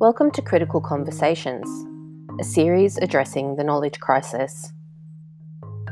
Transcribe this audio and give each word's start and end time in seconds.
Welcome 0.00 0.30
to 0.30 0.40
Critical 0.40 0.80
Conversations, 0.80 1.68
a 2.40 2.42
series 2.42 2.96
addressing 2.96 3.56
the 3.56 3.64
knowledge 3.64 4.00
crisis. 4.00 4.72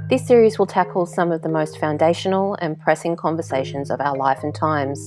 This 0.08 0.26
series 0.26 0.58
will 0.58 0.64
tackle 0.64 1.04
some 1.04 1.30
of 1.30 1.42
the 1.42 1.50
most 1.50 1.78
foundational 1.78 2.56
and 2.62 2.80
pressing 2.80 3.16
conversations 3.16 3.90
of 3.90 4.00
our 4.00 4.16
life 4.16 4.42
and 4.42 4.54
times. 4.54 4.98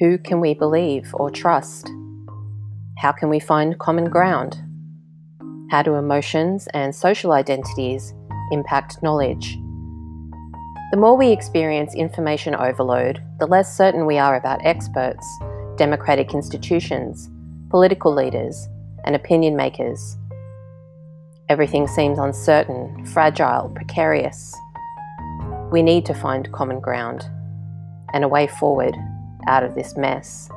Who 0.00 0.18
can 0.18 0.40
we 0.40 0.54
believe 0.54 1.14
or 1.14 1.30
trust? 1.30 1.88
How 2.98 3.12
can 3.12 3.28
we 3.28 3.38
find 3.38 3.78
common 3.78 4.10
ground? 4.10 4.60
How 5.70 5.82
do 5.82 5.94
emotions 5.94 6.66
and 6.74 6.92
social 6.92 7.30
identities 7.30 8.14
impact 8.50 9.00
knowledge? 9.00 9.56
The 10.90 10.98
more 10.98 11.16
we 11.16 11.30
experience 11.30 11.94
information 11.94 12.56
overload, 12.56 13.22
the 13.38 13.46
less 13.46 13.76
certain 13.76 14.06
we 14.06 14.18
are 14.18 14.34
about 14.34 14.66
experts, 14.66 15.24
democratic 15.76 16.34
institutions, 16.34 17.30
political 17.74 18.14
leaders, 18.14 18.68
and 19.02 19.16
opinion 19.16 19.56
makers. 19.56 20.16
Everything 21.48 21.88
seems 21.88 22.20
uncertain, 22.20 23.04
fragile, 23.06 23.68
precarious. 23.74 24.54
We 25.72 25.82
need 25.82 26.06
to 26.06 26.14
find 26.14 26.52
common 26.52 26.78
ground 26.78 27.28
and 28.12 28.22
a 28.22 28.28
way 28.28 28.46
forward 28.46 28.94
out 29.48 29.64
of 29.64 29.74
this 29.74 29.96
mess. 29.96 30.48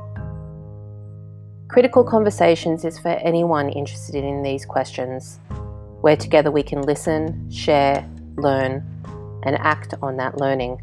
Critical 1.69 2.03
Conversations 2.03 2.85
is 2.85 2.99
for 2.99 3.07
anyone 3.09 3.69
interested 3.69 4.23
in 4.23 4.43
these 4.43 4.63
questions, 4.63 5.39
where 6.01 6.15
together 6.15 6.51
we 6.51 6.61
can 6.61 6.83
listen, 6.83 7.49
share, 7.49 8.07
learn, 8.35 8.85
and 9.41 9.57
act 9.57 9.95
on 10.03 10.17
that 10.17 10.37
learning. 10.37 10.79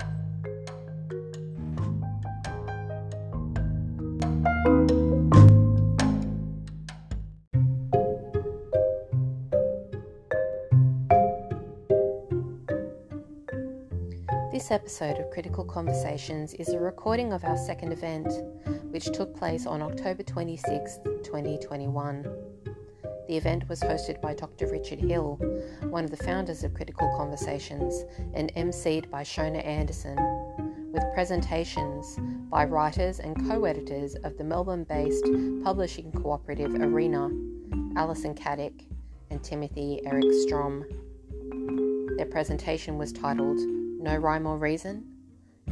This 14.65 14.71
episode 14.71 15.19
of 15.19 15.31
Critical 15.31 15.63
Conversations 15.63 16.55
is 16.55 16.71
a 16.71 16.79
recording 16.79 17.35
of 17.35 17.45
our 17.45 17.59
second 17.59 17.93
event, 17.93 18.27
which 18.91 19.13
took 19.13 19.37
place 19.37 19.67
on 19.67 19.83
October 19.83 20.23
26, 20.23 21.01
2021. 21.23 22.23
The 23.29 23.37
event 23.37 23.69
was 23.69 23.83
hosted 23.83 24.23
by 24.23 24.33
Dr. 24.33 24.69
Richard 24.69 25.01
Hill, 25.01 25.37
one 25.91 26.03
of 26.03 26.11
the 26.11 26.17
founders 26.17 26.65
of 26.65 26.73
Critical 26.73 27.15
Conversations, 27.15 28.07
and 28.33 28.55
emceed 28.55 29.11
by 29.11 29.23
Shona 29.23 29.63
Anderson, 29.63 30.17
with 30.95 31.05
presentations 31.13 32.19
by 32.49 32.65
writers 32.65 33.21
and 33.21 33.47
co 33.47 33.67
editors 33.67 34.15
of 34.25 34.39
the 34.39 34.45
Melbourne 34.45 34.85
based 34.85 35.27
publishing 35.63 36.11
cooperative 36.11 36.75
Arena, 36.75 37.29
Alison 37.97 38.35
Caddick 38.35 38.87
and 39.29 39.45
Timothy 39.45 40.01
Eric 40.07 40.33
Strom. 40.41 40.87
Their 42.17 42.25
presentation 42.25 42.97
was 42.97 43.13
titled 43.13 43.61
No 44.05 44.17
Rhyme 44.17 44.47
or 44.47 44.59
Reason 44.59 45.03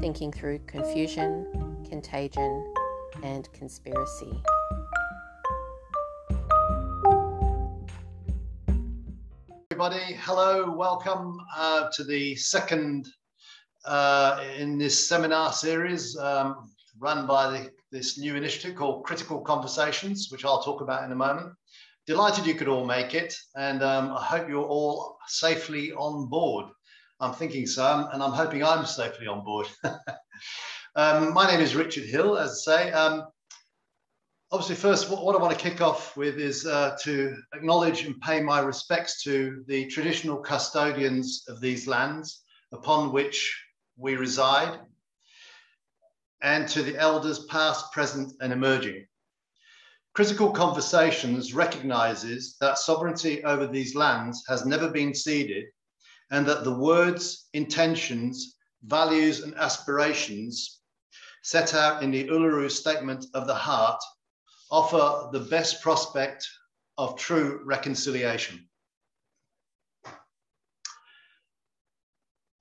Thinking 0.01 0.33
Through 0.33 0.61
Confusion, 0.61 1.85
Contagion, 1.87 2.73
and 3.23 3.47
Conspiracy. 3.53 4.43
everybody. 9.71 10.15
Hello, 10.15 10.75
welcome 10.75 11.37
uh, 11.55 11.91
to 11.93 12.05
the 12.05 12.35
second 12.37 13.07
uh, 13.85 14.43
in 14.57 14.79
this 14.79 15.07
seminar 15.07 15.53
series 15.53 16.17
um, 16.17 16.71
run 16.99 17.27
by 17.27 17.51
the, 17.51 17.71
this 17.91 18.17
new 18.19 18.35
initiative 18.35 18.77
called 18.77 19.05
Critical 19.05 19.43
Conversations, 19.43 20.29
which 20.31 20.47
I'll 20.47 20.63
talk 20.63 20.81
about 20.81 21.05
in 21.05 21.13
a 21.13 21.17
moment. 21.17 21.53
Delighted 22.07 22.47
you 22.47 22.55
could 22.55 22.69
all 22.69 22.87
make 22.87 23.15
it, 23.15 23.37
and 23.57 23.83
um, 23.83 24.17
I 24.17 24.25
hope 24.25 24.49
you're 24.49 24.65
all 24.65 25.19
safely 25.27 25.93
on 25.93 26.31
board. 26.31 26.73
I'm 27.23 27.33
thinking 27.33 27.69
so, 27.69 28.09
and 28.13 28.21
I'm 28.21 28.33
hoping 28.33 28.65
I'm 28.65 28.85
safely 28.85 29.29
on 29.29 29.45
board. 29.45 29.69
um, 30.97 31.33
my 31.33 31.49
name 31.49 31.61
is 31.61 31.77
Richard 31.77 32.03
Hill, 32.03 32.37
as 32.37 32.65
I 32.67 32.87
say. 32.87 32.91
Um, 32.91 33.29
obviously, 34.51 34.75
first, 34.75 35.09
what, 35.09 35.25
what, 35.25 35.37
I 35.37 35.39
want 35.39 35.57
to 35.57 35.71
kick 35.71 35.81
off 35.81 36.17
with 36.17 36.41
is 36.41 36.67
uh, 36.67 36.97
to 37.03 37.37
acknowledge 37.55 38.05
and 38.05 38.21
pay 38.21 38.43
my 38.43 38.59
respects 38.59 39.23
to 39.23 39.63
the 39.69 39.87
traditional 39.87 40.39
custodians 40.39 41.45
of 41.47 41.61
these 41.61 41.87
lands 41.87 42.43
upon 42.73 43.13
which 43.13 43.57
we 43.97 44.17
reside, 44.17 44.81
and 46.43 46.67
to 46.71 46.83
the 46.83 46.99
elders 46.99 47.45
past, 47.45 47.93
present, 47.93 48.33
and 48.41 48.53
emerging. 48.53 49.07
Critical 50.15 50.51
Conversations 50.51 51.55
recognizes 51.55 52.57
that 52.61 52.79
sovereignty 52.79 53.45
over 53.45 53.69
these 53.69 53.95
lands 53.95 54.43
has 54.49 54.67
never 54.67 54.91
been 54.91 55.15
ceded, 55.15 55.67
and 56.33 56.47
that 56.47 56.65
the 56.65 56.75
words, 56.75 57.49
intentions, 57.53 58.57
values, 58.85 59.41
and 59.43 59.55
aspirations 59.55 60.81
set 61.43 61.75
out 61.75 62.03
in 62.03 62.11
the 62.11 62.25
Uluru 62.29 62.71
Statement 62.71 63.27
of 63.35 63.47
the 63.47 63.55
Heart 63.55 64.01
offer 64.71 65.29
the 65.31 65.45
best 65.45 65.83
prospect 65.83 66.49
of 66.97 67.19
true 67.19 67.61
reconciliation. 67.65 68.67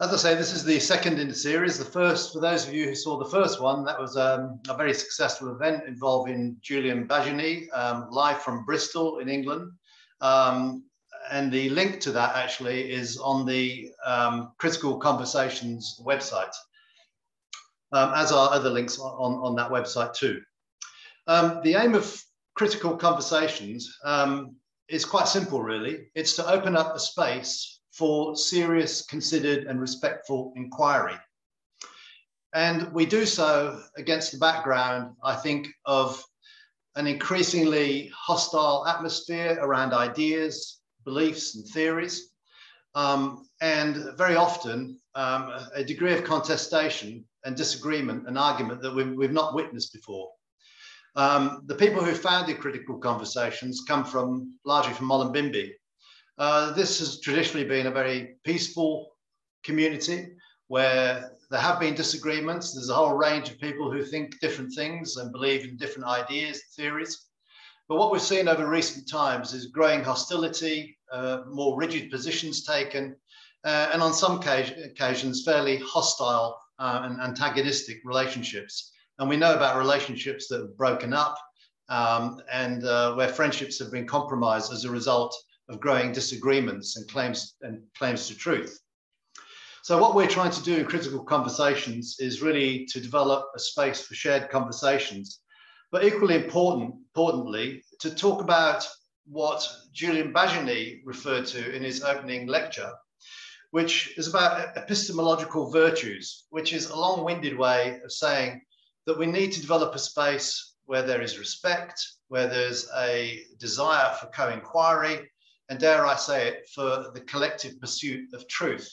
As 0.01 0.11
I 0.11 0.17
say, 0.17 0.35
this 0.35 0.51
is 0.51 0.65
the 0.65 0.79
second 0.79 1.19
in 1.19 1.29
the 1.29 1.33
series. 1.33 1.77
The 1.77 1.85
first, 1.85 2.33
for 2.33 2.41
those 2.41 2.67
of 2.67 2.73
you 2.73 2.87
who 2.87 2.95
saw 2.95 3.17
the 3.17 3.29
first 3.29 3.61
one, 3.61 3.85
that 3.85 3.99
was 3.99 4.17
um, 4.17 4.59
a 4.67 4.75
very 4.75 4.93
successful 4.93 5.55
event 5.55 5.83
involving 5.87 6.57
Julian 6.59 7.07
Baggini, 7.07 7.67
um, 7.71 8.07
live 8.09 8.41
from 8.41 8.65
Bristol 8.65 9.19
in 9.19 9.29
England. 9.29 9.71
Um, 10.19 10.83
and 11.29 11.51
the 11.51 11.69
link 11.69 11.99
to 12.01 12.11
that 12.11 12.35
actually 12.35 12.91
is 12.91 13.17
on 13.17 13.45
the 13.45 13.91
um, 14.05 14.53
Critical 14.57 14.97
Conversations 14.97 15.99
website, 16.03 16.53
um, 17.91 18.13
as 18.15 18.31
are 18.31 18.51
other 18.51 18.69
links 18.69 18.99
on, 18.99 19.33
on 19.33 19.55
that 19.55 19.69
website 19.69 20.13
too. 20.13 20.41
Um, 21.27 21.61
the 21.63 21.75
aim 21.75 21.93
of 21.93 22.21
critical 22.55 22.97
conversations 22.97 23.97
um, 24.03 24.55
is 24.89 25.05
quite 25.05 25.27
simple, 25.27 25.61
really. 25.61 26.09
It's 26.15 26.35
to 26.35 26.47
open 26.47 26.75
up 26.75 26.95
a 26.95 26.99
space 26.99 27.79
for 27.91 28.35
serious, 28.35 29.05
considered, 29.05 29.65
and 29.65 29.79
respectful 29.79 30.53
inquiry. 30.55 31.15
And 32.53 32.91
we 32.91 33.05
do 33.05 33.25
so 33.25 33.81
against 33.97 34.31
the 34.31 34.37
background, 34.37 35.15
I 35.23 35.35
think, 35.35 35.69
of 35.85 36.21
an 36.95 37.07
increasingly 37.07 38.11
hostile 38.13 38.85
atmosphere 38.85 39.57
around 39.61 39.93
ideas, 39.93 40.80
beliefs, 41.03 41.55
and 41.55 41.65
theories. 41.67 42.29
Um, 42.95 43.45
and 43.61 44.17
very 44.17 44.35
often, 44.35 44.99
um, 45.15 45.51
a 45.73 45.83
degree 45.83 46.13
of 46.13 46.23
contestation 46.23 47.25
and 47.45 47.55
disagreement 47.55 48.27
and 48.27 48.37
argument 48.37 48.81
that 48.81 48.93
we've, 48.93 49.13
we've 49.13 49.31
not 49.31 49.55
witnessed 49.55 49.93
before. 49.93 50.29
Um, 51.15 51.63
the 51.65 51.75
people 51.75 52.03
who 52.03 52.13
founded 52.13 52.59
Critical 52.59 52.97
Conversations 52.97 53.83
come 53.87 54.05
from 54.05 54.57
largely 54.65 54.93
from 54.93 55.09
Mullumbimby. 55.09 55.71
Uh, 56.37 56.71
this 56.73 56.99
has 56.99 57.19
traditionally 57.19 57.67
been 57.67 57.87
a 57.87 57.91
very 57.91 58.35
peaceful 58.43 59.11
community 59.63 60.29
where 60.67 61.33
there 61.49 61.59
have 61.59 61.79
been 61.81 61.93
disagreements. 61.93 62.73
There's 62.73 62.89
a 62.89 62.93
whole 62.93 63.13
range 63.13 63.49
of 63.49 63.59
people 63.59 63.91
who 63.91 64.03
think 64.03 64.39
different 64.39 64.73
things 64.73 65.17
and 65.17 65.33
believe 65.33 65.65
in 65.65 65.75
different 65.75 66.07
ideas, 66.07 66.61
theories. 66.77 67.27
But 67.87 67.97
what 67.97 68.11
we've 68.11 68.21
seen 68.21 68.47
over 68.47 68.67
recent 68.67 69.09
times 69.09 69.53
is 69.53 69.67
growing 69.67 70.03
hostility, 70.03 70.97
uh, 71.11 71.41
more 71.49 71.77
rigid 71.77 72.09
positions 72.09 72.63
taken, 72.63 73.15
uh, 73.63 73.89
and 73.93 74.01
on 74.01 74.13
some 74.13 74.39
occasions, 74.39 75.43
fairly 75.43 75.77
hostile 75.79 76.59
uh, 76.79 77.01
and 77.03 77.21
antagonistic 77.21 77.99
relationships. 78.05 78.91
And 79.19 79.29
we 79.29 79.37
know 79.37 79.53
about 79.53 79.77
relationships 79.77 80.47
that 80.47 80.61
have 80.61 80.77
broken 80.77 81.13
up 81.13 81.37
um, 81.89 82.41
and 82.51 82.85
uh, 82.85 83.13
where 83.13 83.27
friendships 83.27 83.77
have 83.79 83.91
been 83.91 84.07
compromised 84.07 84.71
as 84.71 84.85
a 84.85 84.89
result 84.89 85.35
of 85.69 85.79
growing 85.79 86.11
disagreements 86.11 86.97
and 86.97 87.07
claims 87.07 87.55
and 87.61 87.81
claims 87.97 88.27
to 88.27 88.35
truth. 88.35 88.79
So 89.83 89.99
what 89.99 90.15
we're 90.15 90.27
trying 90.27 90.51
to 90.51 90.63
do 90.63 90.77
in 90.77 90.85
critical 90.85 91.23
conversations 91.23 92.17
is 92.19 92.41
really 92.41 92.85
to 92.91 92.99
develop 92.99 93.45
a 93.55 93.59
space 93.59 94.01
for 94.01 94.13
shared 94.13 94.49
conversations, 94.49 95.39
but 95.91 96.05
equally 96.05 96.35
important, 96.35 96.95
importantly, 97.13 97.83
to 97.99 98.09
talk 98.09 98.41
about 98.41 98.87
what 99.25 99.67
Julian 99.91 100.31
Baggini 100.31 101.01
referred 101.03 101.45
to 101.47 101.75
in 101.75 101.83
his 101.83 102.03
opening 102.03 102.47
lecture, 102.47 102.91
which 103.71 104.17
is 104.17 104.27
about 104.27 104.77
epistemological 104.77 105.71
virtues, 105.71 106.45
which 106.51 106.71
is 106.71 106.89
a 106.89 106.95
long-winded 106.95 107.57
way 107.57 107.99
of 108.03 108.11
saying 108.13 108.61
that 109.05 109.17
we 109.17 109.25
need 109.25 109.51
to 109.51 109.61
develop 109.61 109.93
a 109.93 109.99
space 109.99 110.75
where 110.85 111.01
there 111.01 111.21
is 111.21 111.37
respect, 111.37 112.01
where 112.29 112.47
there's 112.47 112.89
a 112.97 113.41
desire 113.59 114.15
for 114.15 114.27
co 114.27 114.49
inquiry, 114.49 115.29
and 115.69 115.79
dare 115.79 116.05
I 116.05 116.15
say 116.15 116.47
it, 116.47 116.69
for 116.73 117.11
the 117.13 117.21
collective 117.27 117.79
pursuit 117.81 118.33
of 118.33 118.47
truth. 118.47 118.89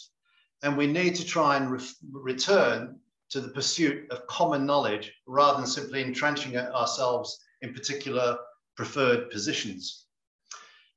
And 0.62 0.76
we 0.76 0.88
need 0.88 1.14
to 1.16 1.24
try 1.24 1.56
and 1.56 1.70
re- 1.70 1.94
return 2.10 2.98
to 3.30 3.40
the 3.40 3.50
pursuit 3.50 4.10
of 4.10 4.26
common 4.26 4.66
knowledge 4.66 5.12
rather 5.26 5.58
than 5.58 5.66
simply 5.68 6.02
entrenching 6.02 6.56
ourselves 6.56 7.38
in 7.62 7.72
particular 7.72 8.38
preferred 8.76 9.30
positions. 9.30 10.06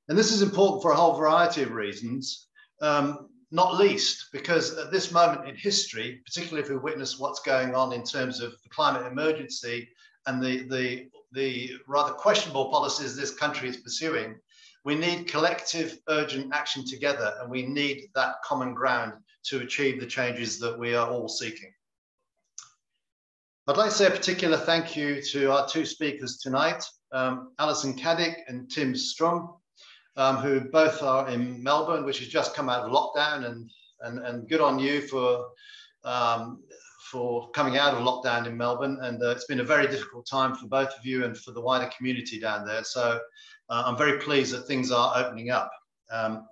And 0.07 0.17
this 0.17 0.31
is 0.31 0.41
important 0.41 0.81
for 0.81 0.91
a 0.91 0.95
whole 0.95 1.15
variety 1.15 1.63
of 1.63 1.71
reasons, 1.71 2.47
um, 2.81 3.29
not 3.51 3.75
least 3.75 4.27
because 4.31 4.77
at 4.77 4.91
this 4.91 5.11
moment 5.11 5.47
in 5.47 5.55
history, 5.55 6.21
particularly 6.25 6.63
if 6.63 6.69
we 6.69 6.77
witness 6.77 7.19
what's 7.19 7.41
going 7.41 7.75
on 7.75 7.93
in 7.93 8.03
terms 8.03 8.39
of 8.39 8.51
the 8.63 8.69
climate 8.69 9.09
emergency 9.09 9.89
and 10.27 10.41
the, 10.41 10.63
the, 10.69 11.09
the 11.31 11.71
rather 11.87 12.13
questionable 12.13 12.69
policies 12.69 13.15
this 13.15 13.33
country 13.33 13.69
is 13.69 13.77
pursuing, 13.77 14.35
we 14.83 14.95
need 14.95 15.27
collective 15.27 15.97
urgent 16.09 16.53
action 16.53 16.85
together 16.85 17.33
and 17.39 17.49
we 17.49 17.63
need 17.63 18.09
that 18.15 18.35
common 18.43 18.73
ground 18.73 19.13
to 19.43 19.59
achieve 19.59 19.99
the 19.99 20.05
changes 20.05 20.59
that 20.59 20.77
we 20.77 20.95
are 20.95 21.09
all 21.09 21.27
seeking. 21.27 21.71
I'd 23.67 23.77
like 23.77 23.91
to 23.91 23.95
say 23.95 24.07
a 24.07 24.11
particular 24.11 24.57
thank 24.57 24.97
you 24.97 25.21
to 25.21 25.51
our 25.51 25.67
two 25.67 25.85
speakers 25.85 26.37
tonight, 26.37 26.83
um, 27.11 27.51
Alison 27.59 27.93
Caddick 27.93 28.37
and 28.47 28.69
Tim 28.71 28.95
Strom, 28.95 29.53
um, 30.17 30.37
who 30.37 30.61
both 30.61 31.03
are 31.03 31.29
in 31.29 31.61
Melbourne, 31.61 32.03
which 32.03 32.19
has 32.19 32.27
just 32.27 32.55
come 32.55 32.69
out 32.69 32.83
of 32.83 32.91
lockdown, 32.91 33.45
and 33.45 33.69
and, 34.01 34.17
and 34.25 34.49
good 34.49 34.61
on 34.61 34.79
you 34.79 35.01
for 35.01 35.49
um, 36.03 36.63
for 37.11 37.51
coming 37.51 37.77
out 37.77 37.93
of 37.93 37.99
lockdown 37.99 38.47
in 38.47 38.57
Melbourne. 38.57 38.97
And 39.03 39.21
uh, 39.21 39.29
it's 39.29 39.45
been 39.45 39.59
a 39.59 39.63
very 39.63 39.85
difficult 39.85 40.25
time 40.25 40.55
for 40.55 40.65
both 40.65 40.89
of 40.97 41.05
you 41.05 41.23
and 41.23 41.37
for 41.37 41.51
the 41.51 41.61
wider 41.61 41.89
community 41.95 42.39
down 42.39 42.65
there. 42.65 42.83
So 42.83 43.19
uh, 43.69 43.83
I'm 43.85 43.95
very 43.95 44.17
pleased 44.19 44.55
that 44.55 44.65
things 44.65 44.91
are 44.91 45.13
opening 45.15 45.51
up. 45.51 45.71
Um, 46.09 46.47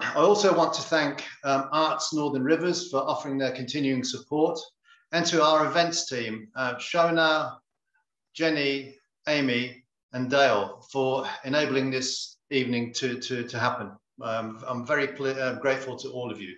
I 0.00 0.14
also 0.14 0.56
want 0.56 0.74
to 0.74 0.82
thank 0.82 1.24
um, 1.42 1.68
Arts 1.72 2.14
Northern 2.14 2.44
Rivers 2.44 2.88
for 2.88 2.98
offering 2.98 3.36
their 3.36 3.50
continuing 3.50 4.04
support 4.04 4.58
and 5.12 5.26
to 5.26 5.42
our 5.42 5.66
events 5.66 6.08
team, 6.08 6.48
uh, 6.54 6.74
Shona, 6.76 7.56
Jenny, 8.32 8.96
Amy, 9.26 9.82
and 10.12 10.30
Dale 10.30 10.86
for 10.92 11.26
enabling 11.44 11.90
this 11.90 12.36
evening 12.50 12.92
to, 12.94 13.18
to, 13.18 13.42
to 13.42 13.58
happen. 13.58 13.90
Um, 14.22 14.62
I'm 14.66 14.86
very 14.86 15.08
uh, 15.08 15.54
grateful 15.56 15.96
to 15.96 16.10
all 16.10 16.30
of 16.30 16.40
you. 16.40 16.56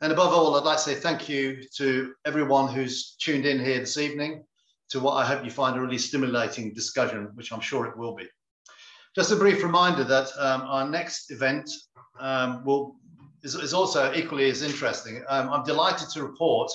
And 0.00 0.12
above 0.12 0.32
all, 0.32 0.56
I'd 0.56 0.64
like 0.64 0.78
to 0.78 0.82
say 0.82 0.94
thank 0.94 1.28
you 1.28 1.62
to 1.76 2.14
everyone 2.24 2.72
who's 2.72 3.14
tuned 3.16 3.46
in 3.46 3.64
here 3.64 3.78
this 3.78 3.96
evening 3.96 4.44
to 4.90 5.00
what 5.00 5.14
I 5.14 5.24
hope 5.24 5.44
you 5.44 5.50
find 5.50 5.76
a 5.76 5.80
really 5.80 5.98
stimulating 5.98 6.74
discussion, 6.74 7.30
which 7.34 7.52
I'm 7.52 7.60
sure 7.60 7.86
it 7.86 7.96
will 7.96 8.14
be. 8.14 8.26
Just 9.14 9.32
a 9.32 9.36
brief 9.36 9.62
reminder 9.62 10.04
that 10.04 10.28
um, 10.38 10.62
our 10.62 10.88
next 10.88 11.30
event 11.30 11.70
um, 12.20 12.64
will, 12.64 12.96
is, 13.42 13.54
is, 13.54 13.74
also 13.74 14.12
equally 14.14 14.50
as 14.50 14.62
interesting. 14.62 15.22
Um, 15.28 15.52
I'm 15.52 15.64
delighted 15.64 16.08
to 16.10 16.22
report 16.22 16.70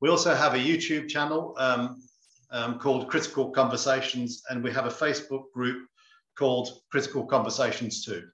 We 0.00 0.08
also 0.08 0.34
have 0.34 0.54
a 0.54 0.58
YouTube 0.58 1.08
channel 1.08 1.54
um, 1.56 2.02
um, 2.50 2.78
called 2.78 3.08
Critical 3.08 3.50
Conversations, 3.50 4.42
and 4.48 4.62
we 4.62 4.72
have 4.72 4.86
a 4.86 4.90
Facebook 4.90 5.50
group 5.52 5.86
called 6.36 6.68
Critical 6.90 7.26
Conversations 7.26 8.04
too. 8.04 8.24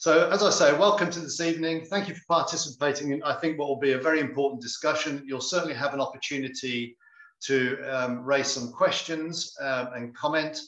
So 0.00 0.30
as 0.30 0.42
I 0.42 0.48
say, 0.48 0.72
welcome 0.78 1.10
to 1.10 1.20
this 1.20 1.42
evening. 1.42 1.84
Thank 1.84 2.08
you 2.08 2.14
for 2.14 2.22
participating 2.26 3.12
in, 3.12 3.22
I 3.22 3.34
think, 3.34 3.58
what 3.58 3.68
will 3.68 3.78
be 3.78 3.92
a 3.92 3.98
very 3.98 4.20
important 4.20 4.62
discussion. 4.62 5.22
You'll 5.26 5.42
certainly 5.42 5.74
have 5.74 5.92
an 5.92 6.00
opportunity 6.00 6.96
to 7.42 7.76
um, 7.82 8.24
raise 8.24 8.46
some 8.46 8.72
questions 8.72 9.54
um, 9.60 9.88
and 9.94 10.16
comment. 10.16 10.58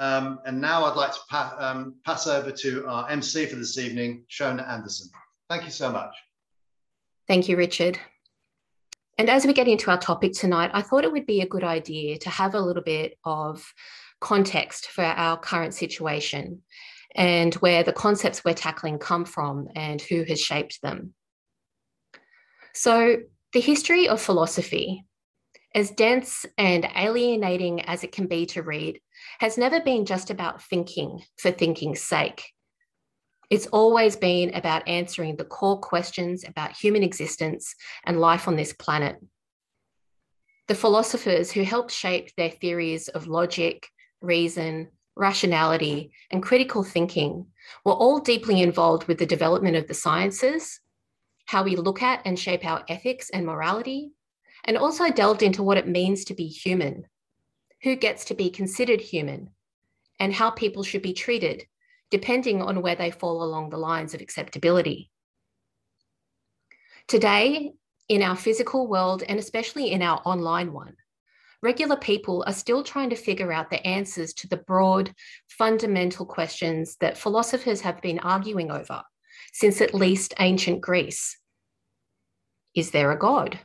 Um, 0.00 0.40
and 0.44 0.60
now 0.60 0.84
I'd 0.86 0.96
like 0.96 1.12
to 1.12 1.20
pa 1.30 1.54
um, 1.60 1.94
pass 2.04 2.26
over 2.26 2.50
to 2.50 2.84
our 2.88 3.08
MC 3.08 3.46
for 3.46 3.54
this 3.54 3.78
evening, 3.78 4.24
Shona 4.28 4.68
Anderson. 4.68 5.08
Thank 5.48 5.66
you 5.66 5.70
so 5.70 5.92
much. 5.92 6.12
Thank 7.28 7.48
you, 7.48 7.56
Richard. 7.56 7.96
And 9.18 9.30
as 9.30 9.46
we 9.46 9.52
get 9.52 9.68
into 9.68 9.92
our 9.92 9.98
topic 9.98 10.32
tonight, 10.32 10.72
I 10.74 10.82
thought 10.82 11.04
it 11.04 11.12
would 11.12 11.26
be 11.26 11.42
a 11.42 11.48
good 11.48 11.62
idea 11.62 12.18
to 12.18 12.28
have 12.28 12.56
a 12.56 12.60
little 12.60 12.82
bit 12.82 13.18
of 13.24 13.72
context 14.20 14.88
for 14.88 15.04
our 15.04 15.38
current 15.38 15.74
situation 15.74 16.62
and 17.14 17.54
where 17.54 17.82
the 17.82 17.92
concepts 17.92 18.44
we're 18.44 18.54
tackling 18.54 18.98
come 18.98 19.24
from 19.24 19.68
and 19.74 20.00
who 20.00 20.24
has 20.24 20.40
shaped 20.40 20.80
them. 20.82 21.14
So, 22.72 23.16
the 23.52 23.60
history 23.60 24.08
of 24.08 24.22
philosophy, 24.22 25.04
as 25.74 25.90
dense 25.90 26.46
and 26.56 26.88
alienating 26.96 27.80
as 27.82 28.04
it 28.04 28.12
can 28.12 28.26
be 28.26 28.46
to 28.46 28.62
read, 28.62 29.00
has 29.40 29.58
never 29.58 29.80
been 29.80 30.04
just 30.04 30.30
about 30.30 30.62
thinking 30.62 31.22
for 31.38 31.50
thinking's 31.50 32.00
sake. 32.00 32.44
It's 33.50 33.66
always 33.66 34.14
been 34.14 34.54
about 34.54 34.86
answering 34.88 35.36
the 35.36 35.44
core 35.44 35.80
questions 35.80 36.44
about 36.46 36.76
human 36.76 37.02
existence 37.02 37.74
and 38.04 38.20
life 38.20 38.46
on 38.46 38.54
this 38.54 38.72
planet. 38.72 39.16
The 40.68 40.76
philosophers 40.76 41.50
who 41.50 41.62
helped 41.62 41.90
shape 41.90 42.30
their 42.36 42.50
theories 42.50 43.08
of 43.08 43.26
logic, 43.26 43.88
reason, 44.20 44.90
rationality, 45.16 46.12
and 46.30 46.42
critical 46.42 46.82
thinking 46.82 47.46
were 47.84 47.92
all 47.92 48.20
deeply 48.20 48.62
involved 48.62 49.06
with 49.06 49.18
the 49.18 49.26
development 49.26 49.76
of 49.76 49.86
the 49.86 49.94
sciences, 49.94 50.80
how 51.46 51.62
we 51.62 51.76
look 51.76 52.02
at 52.02 52.22
and 52.24 52.38
shape 52.38 52.64
our 52.64 52.84
ethics 52.88 53.30
and 53.30 53.44
morality, 53.44 54.12
and 54.64 54.76
also 54.76 55.10
delved 55.10 55.42
into 55.42 55.62
what 55.62 55.78
it 55.78 55.88
means 55.88 56.24
to 56.24 56.34
be 56.34 56.46
human, 56.46 57.06
who 57.82 57.96
gets 57.96 58.26
to 58.26 58.34
be 58.34 58.50
considered 58.50 59.00
human, 59.00 59.50
and 60.18 60.32
how 60.32 60.50
people 60.50 60.82
should 60.82 61.02
be 61.02 61.12
treated, 61.12 61.64
depending 62.10 62.62
on 62.62 62.82
where 62.82 62.94
they 62.94 63.10
fall 63.10 63.42
along 63.42 63.70
the 63.70 63.78
lines 63.78 64.14
of 64.14 64.20
acceptability. 64.20 65.10
Today, 67.08 67.72
in 68.08 68.22
our 68.22 68.36
physical 68.36 68.86
world, 68.86 69.22
and 69.22 69.38
especially 69.38 69.90
in 69.90 70.02
our 70.02 70.20
online 70.24 70.72
one, 70.72 70.96
regular 71.62 71.96
people 71.96 72.42
are 72.46 72.52
still 72.52 72.82
trying 72.82 73.10
to 73.10 73.16
figure 73.16 73.52
out 73.52 73.70
the 73.70 73.84
answers 73.86 74.32
to 74.34 74.48
the 74.48 74.56
broad, 74.56 75.12
fundamental 75.48 76.26
questions 76.26 76.96
that 77.00 77.18
philosophers 77.18 77.80
have 77.82 78.00
been 78.00 78.18
arguing 78.20 78.70
over 78.70 79.02
since 79.52 79.80
at 79.80 79.94
least 79.94 80.34
ancient 80.38 80.80
Greece. 80.80 81.38
Is 82.74 82.90
there 82.90 83.10
a 83.10 83.18
God? 83.18 83.58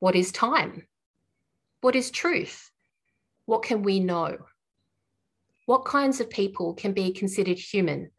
What 0.00 0.16
is 0.16 0.32
time? 0.32 0.86
What 1.80 1.94
is 1.94 2.10
truth? 2.10 2.70
What 3.46 3.62
can 3.62 3.82
we 3.82 4.00
know? 4.00 4.38
What 5.66 5.84
kinds 5.84 6.20
of 6.20 6.28
people 6.28 6.74
can 6.74 6.92
be 6.92 7.12
considered 7.12 7.58
human 7.58 8.10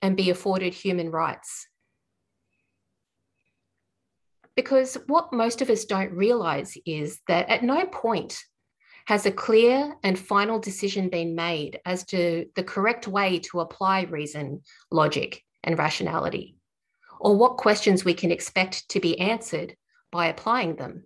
and 0.00 0.16
be 0.16 0.30
afforded 0.30 0.74
human 0.74 1.10
rights? 1.10 1.68
Because 4.56 4.96
what 5.06 5.32
most 5.32 5.62
of 5.62 5.70
us 5.70 5.84
don't 5.84 6.12
realize 6.12 6.76
is 6.86 7.20
that 7.28 7.48
at 7.48 7.64
no 7.64 7.86
point 7.86 8.38
has 9.06 9.26
a 9.26 9.32
clear 9.32 9.94
and 10.02 10.18
final 10.18 10.58
decision 10.58 11.08
been 11.08 11.34
made 11.34 11.80
as 11.84 12.04
to 12.06 12.46
the 12.54 12.62
correct 12.62 13.06
way 13.06 13.40
to 13.40 13.60
apply 13.60 14.02
reason, 14.02 14.62
logic, 14.90 15.42
and 15.62 15.78
rationality, 15.78 16.56
or 17.20 17.36
what 17.36 17.56
questions 17.56 18.04
we 18.04 18.14
can 18.14 18.30
expect 18.30 18.88
to 18.90 19.00
be 19.00 19.18
answered 19.20 19.76
by 20.10 20.26
applying 20.26 20.76
them. 20.76 21.04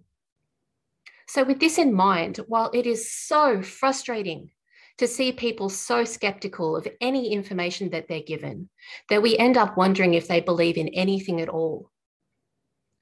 So, 1.26 1.44
with 1.44 1.60
this 1.60 1.78
in 1.78 1.92
mind, 1.92 2.38
while 2.46 2.70
it 2.72 2.86
is 2.86 3.12
so 3.12 3.62
frustrating 3.62 4.50
to 4.98 5.06
see 5.06 5.32
people 5.32 5.68
so 5.68 6.04
skeptical 6.04 6.76
of 6.76 6.88
any 7.00 7.32
information 7.32 7.90
that 7.90 8.08
they're 8.08 8.20
given 8.20 8.68
that 9.10 9.22
we 9.22 9.36
end 9.36 9.56
up 9.56 9.76
wondering 9.76 10.14
if 10.14 10.26
they 10.26 10.40
believe 10.40 10.76
in 10.76 10.88
anything 10.88 11.40
at 11.40 11.48
all, 11.48 11.90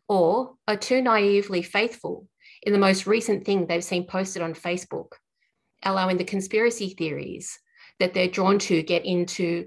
or 0.08 0.54
are 0.68 0.76
too 0.76 1.02
naively 1.02 1.62
faithful 1.62 2.28
in 2.62 2.72
the 2.72 2.78
most 2.78 3.06
recent 3.06 3.44
thing 3.44 3.66
they've 3.66 3.84
seen 3.84 4.06
posted 4.06 4.42
on 4.42 4.54
Facebook, 4.54 5.12
allowing 5.82 6.16
the 6.16 6.25
conspiracy 6.25 6.90
theories 6.90 7.58
that 7.98 8.14
they're 8.14 8.28
drawn 8.28 8.58
to 8.58 8.82
get 8.82 9.04
into 9.04 9.66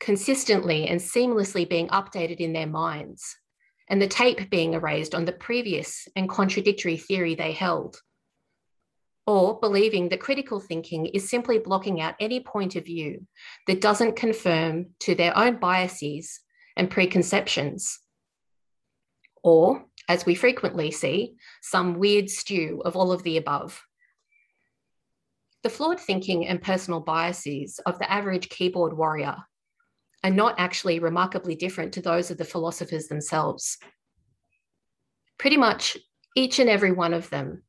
consistently 0.00 0.86
and 0.88 1.00
seamlessly 1.00 1.68
being 1.68 1.88
updated 1.88 2.36
in 2.36 2.52
their 2.52 2.66
minds, 2.66 3.36
and 3.88 4.00
the 4.00 4.08
tape 4.08 4.50
being 4.50 4.74
erased 4.74 5.14
on 5.14 5.24
the 5.24 5.32
previous 5.32 6.08
and 6.16 6.28
contradictory 6.28 6.96
theory 6.96 7.34
they 7.34 7.52
held. 7.52 7.96
or 9.26 9.58
believing 9.58 10.08
that 10.10 10.20
critical 10.20 10.60
thinking 10.60 11.06
is 11.06 11.28
simply 11.30 11.58
blocking 11.58 12.00
out 12.00 12.14
any 12.20 12.40
point 12.40 12.76
of 12.76 12.84
view 12.84 13.26
that 13.66 13.80
doesn't 13.80 14.16
confirm 14.16 14.86
to 15.00 15.14
their 15.14 15.36
own 15.36 15.56
biases 15.56 16.40
and 16.76 16.90
preconceptions. 16.90 18.00
Or, 19.44 19.84
as 20.08 20.26
we 20.26 20.34
frequently 20.34 20.90
see, 20.90 21.36
some 21.62 22.00
weird 22.00 22.28
stew 22.28 22.82
of 22.84 22.96
all 22.96 23.12
of 23.12 23.22
the 23.22 23.36
above. 23.36 23.80
The 25.62 25.70
flawed 25.70 26.00
thinking 26.00 26.48
and 26.48 26.60
personal 26.60 27.00
biases 27.00 27.78
of 27.86 28.00
the 28.00 28.10
average 28.10 28.48
keyboard 28.48 28.96
warrior 28.96 29.36
are 30.24 30.30
not 30.30 30.56
actually 30.58 30.98
remarkably 30.98 31.54
different 31.54 31.92
to 31.92 32.02
those 32.02 32.32
of 32.32 32.38
the 32.38 32.44
philosophers 32.44 33.06
themselves. 33.06 33.78
Pretty 35.38 35.56
much 35.56 35.96
each 36.34 36.58
and 36.58 36.68
every 36.68 36.90
one 36.90 37.14
of 37.14 37.30
them 37.30 37.62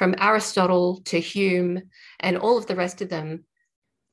from 0.00 0.14
Aristotle 0.18 1.02
to 1.04 1.20
Hume 1.20 1.82
and 2.20 2.38
all 2.38 2.56
of 2.56 2.64
the 2.64 2.74
rest 2.74 3.02
of 3.02 3.10
them, 3.10 3.44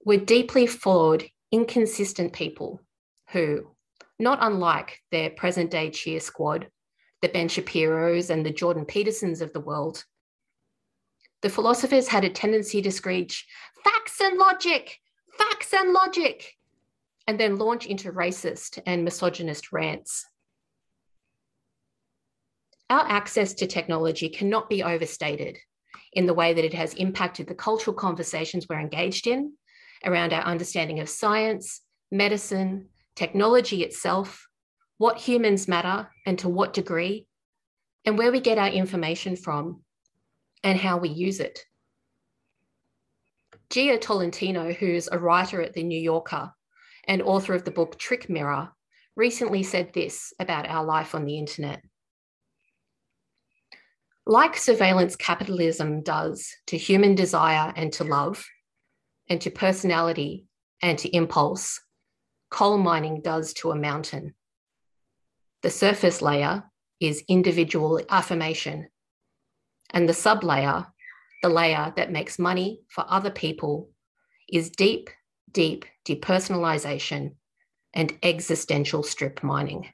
were 0.04 0.18
deeply 0.18 0.68
flawed, 0.68 1.24
inconsistent 1.50 2.34
people 2.34 2.82
who, 3.32 3.72
not 4.20 4.40
unlike 4.42 5.00
their 5.12 5.30
present 5.30 5.72
day 5.72 5.90
cheer 5.90 6.20
squad, 6.20 6.68
the 7.22 7.30
Ben 7.30 7.48
Shapiro's 7.48 8.30
and 8.30 8.46
the 8.46 8.52
Jordan 8.52 8.86
Petersons 8.86 9.42
of 9.42 9.54
the 9.54 9.60
world, 9.60 10.04
the 11.42 11.50
philosophers 11.50 12.08
had 12.08 12.24
a 12.24 12.30
tendency 12.30 12.82
to 12.82 12.92
screech, 12.92 13.46
facts 13.84 14.20
and 14.22 14.38
logic, 14.38 15.00
facts 15.38 15.74
and 15.74 15.94
logic, 15.94 16.54
and 17.28 17.40
then 17.40 17.58
launch 17.58 17.86
into 17.86 18.12
racist 18.12 18.80
and 18.86 19.04
misogynist 19.04 19.72
rants. 19.72 20.26
Our 22.90 23.06
access 23.08 23.54
to 23.56 23.68
technology 23.68 24.30
cannot 24.30 24.70
be 24.70 24.82
overstated 24.82 25.58
in 26.14 26.26
the 26.26 26.34
way 26.34 26.54
that 26.54 26.66
it 26.66 26.74
has 26.74 26.94
impacted 26.94 27.48
the 27.48 27.56
cultural 27.56 27.96
conversations 27.96 28.66
we're 28.68 28.80
engaged 28.80 29.28
in 29.28 29.54
around 30.06 30.32
our 30.32 30.44
understanding 30.44 31.00
of 31.00 31.10
science, 31.10 31.82
medicine, 32.12 32.88
technology 33.16 33.84
itself, 33.84 34.47
what 34.98 35.18
humans 35.18 35.68
matter 35.68 36.10
and 36.26 36.40
to 36.40 36.50
what 36.50 36.74
degree, 36.74 37.28
and 38.06 38.18
where 38.18 38.32
we 38.32 38.40
get 38.40 38.58
our 38.58 38.70
information 38.70 39.36
from 39.36 39.82
and 40.64 40.80
how 40.80 40.98
we 40.98 41.10
use 41.10 41.40
it. 41.40 41.66
Jia 43.70 44.00
Tolentino, 44.00 44.72
who's 44.72 45.10
a 45.12 45.20
writer 45.20 45.62
at 45.62 45.74
The 45.74 45.84
New 45.84 46.00
Yorker 46.00 46.52
and 47.08 47.22
author 47.22 47.54
of 47.54 47.66
the 47.66 47.72
book 47.72 47.98
Trick 48.00 48.30
Mirror, 48.30 48.70
recently 49.16 49.64
said 49.64 49.94
this 49.94 50.34
about 50.40 50.68
our 50.68 50.86
life 50.86 51.16
on 51.16 51.26
the 51.26 51.38
internet. 51.38 51.82
Like 54.26 54.58
surveillance 54.58 55.16
capitalism 55.16 56.02
does 56.02 56.54
to 56.68 56.78
human 56.78 57.16
desire 57.16 57.74
and 57.76 57.92
to 57.94 58.04
love, 58.04 58.46
and 59.30 59.40
to 59.42 59.50
personality 59.50 60.46
and 60.82 60.98
to 61.00 61.16
impulse, 61.16 61.82
coal 62.50 62.78
mining 62.78 63.22
does 63.22 63.54
to 63.54 63.72
a 63.72 63.76
mountain. 63.76 64.34
The 65.64 65.70
surface 65.70 66.22
layer 66.22 66.64
is 67.00 67.24
individual 67.28 68.00
affirmation, 68.10 68.90
and 69.92 70.08
the 70.08 70.14
sublayer, 70.14 70.88
the 71.42 71.50
layer 71.50 71.94
that 71.96 72.12
makes 72.12 72.40
money 72.40 72.82
for 72.90 73.06
other 73.08 73.32
people, 73.32 73.90
is 74.52 74.70
deep, 74.70 75.10
deep 75.52 75.86
depersonalization 76.08 77.36
and 77.94 78.18
existential 78.24 79.04
strip 79.04 79.44
mining. 79.44 79.88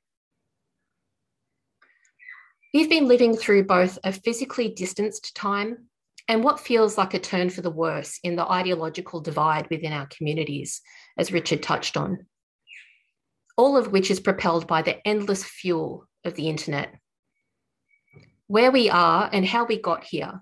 We've 2.74 2.90
been 2.90 3.08
living 3.08 3.38
through 3.38 3.66
both 3.66 4.00
a 4.04 4.12
physically 4.12 4.70
distanced 4.70 5.36
time 5.36 5.90
and 6.28 6.44
what 6.44 6.60
feels 6.60 6.98
like 6.98 7.14
a 7.14 7.20
turn 7.20 7.50
for 7.50 7.62
the 7.62 7.70
worse 7.70 8.20
in 8.24 8.36
the 8.36 8.50
ideological 8.50 9.22
divide 9.22 9.68
within 9.70 9.94
our 9.94 10.08
communities, 10.08 10.82
as 11.18 11.32
Richard 11.32 11.62
touched 11.62 11.98
on. 11.98 12.26
All 13.56 13.78
of 13.78 13.92
which 13.92 14.10
is 14.10 14.20
propelled 14.20 14.68
by 14.68 14.82
the 14.82 15.06
endless 15.08 15.44
fuel 15.44 16.08
of 16.26 16.36
the 16.36 16.50
internet. 16.50 16.96
Where 18.48 18.72
we 18.72 18.90
are 18.90 19.30
and 19.32 19.46
how 19.46 19.66
we 19.66 19.80
got 19.80 20.04
here 20.04 20.42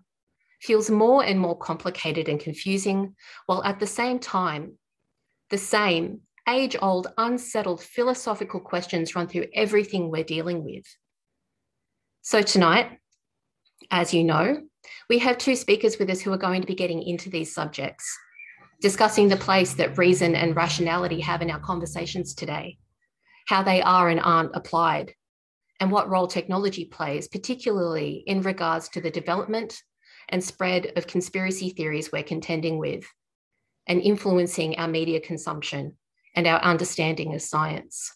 feels 0.62 0.90
more 0.90 1.24
and 1.24 1.40
more 1.40 1.58
complicated 1.58 2.30
and 2.30 2.40
confusing, 2.40 3.16
while 3.48 3.64
at 3.64 3.80
the 3.80 3.88
same 3.88 4.20
time, 4.20 4.78
the 5.50 5.58
same 5.58 6.22
age 6.48 6.76
old, 6.82 7.08
unsettled 7.18 7.82
philosophical 7.82 8.60
questions 8.60 9.16
run 9.16 9.28
through 9.28 9.48
everything 9.54 10.10
we're 10.10 10.24
dealing 10.24 10.64
with. 10.64 10.86
So, 12.22 12.42
tonight, 12.42 13.00
as 13.90 14.14
you 14.14 14.24
know, 14.24 14.62
we 15.10 15.20
have 15.20 15.38
two 15.38 15.56
speakers 15.56 15.98
with 15.98 16.10
us 16.10 16.22
who 16.22 16.32
are 16.32 16.38
going 16.38 16.62
to 16.62 16.68
be 16.68 16.76
getting 16.76 17.02
into 17.02 17.30
these 17.30 17.54
subjects, 17.54 18.18
discussing 18.82 19.28
the 19.28 19.38
place 19.38 19.74
that 19.76 19.98
reason 19.98 20.36
and 20.36 20.56
rationality 20.56 21.20
have 21.22 21.42
in 21.42 21.52
our 21.52 21.60
conversations 21.60 22.34
today, 22.34 22.78
how 23.48 23.64
they 23.64 23.82
are 23.82 24.10
and 24.10 24.20
aren't 24.20 24.56
applied, 24.56 25.14
and 25.80 25.92
what 25.92 26.10
role 26.10 26.28
technology 26.28 26.86
plays, 26.86 27.28
particularly 27.28 28.24
in 28.28 28.42
regards 28.42 28.90
to 28.90 29.02
the 29.02 29.12
development 29.12 29.82
and 30.30 30.44
spread 30.44 30.94
of 30.96 31.08
conspiracy 31.08 31.70
theories 31.70 32.12
we're 32.12 32.24
contending 32.24 32.78
with 32.78 33.06
and 33.88 34.02
influencing 34.02 34.78
our 34.78 34.88
media 34.88 35.20
consumption 35.20 35.98
and 36.36 36.48
our 36.48 36.60
understanding 36.62 37.34
of 37.34 37.42
science. 37.42 38.14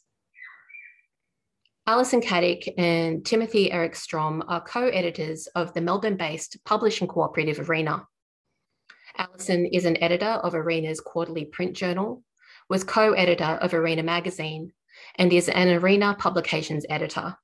Alison 1.88 2.22
Caddick 2.22 2.74
and 2.80 3.24
Timothy 3.24 3.72
Eric 3.72 3.96
Strom 3.96 4.44
are 4.48 4.62
co 4.62 4.88
editors 4.88 5.48
of 5.48 5.74
the 5.74 5.82
Melbourne 5.82 6.18
based 6.18 6.58
publishing 6.66 7.08
cooperative 7.08 7.70
Arena. 7.70 8.08
Alison 9.18 9.68
is 9.68 9.86
an 9.86 10.02
editor 10.02 10.26
of 10.26 10.56
Arena's 10.56 11.00
quarterly 11.00 11.46
print 11.46 11.74
journal, 11.76 12.24
was 12.70 12.84
co 12.84 13.14
editor 13.14 13.44
of 13.62 13.74
Arena 13.74 14.02
magazine, 14.02 14.74
and 15.16 15.32
is 15.34 15.50
an 15.50 15.70
Arena 15.70 16.16
publications 16.18 16.86
editor. 16.90 17.36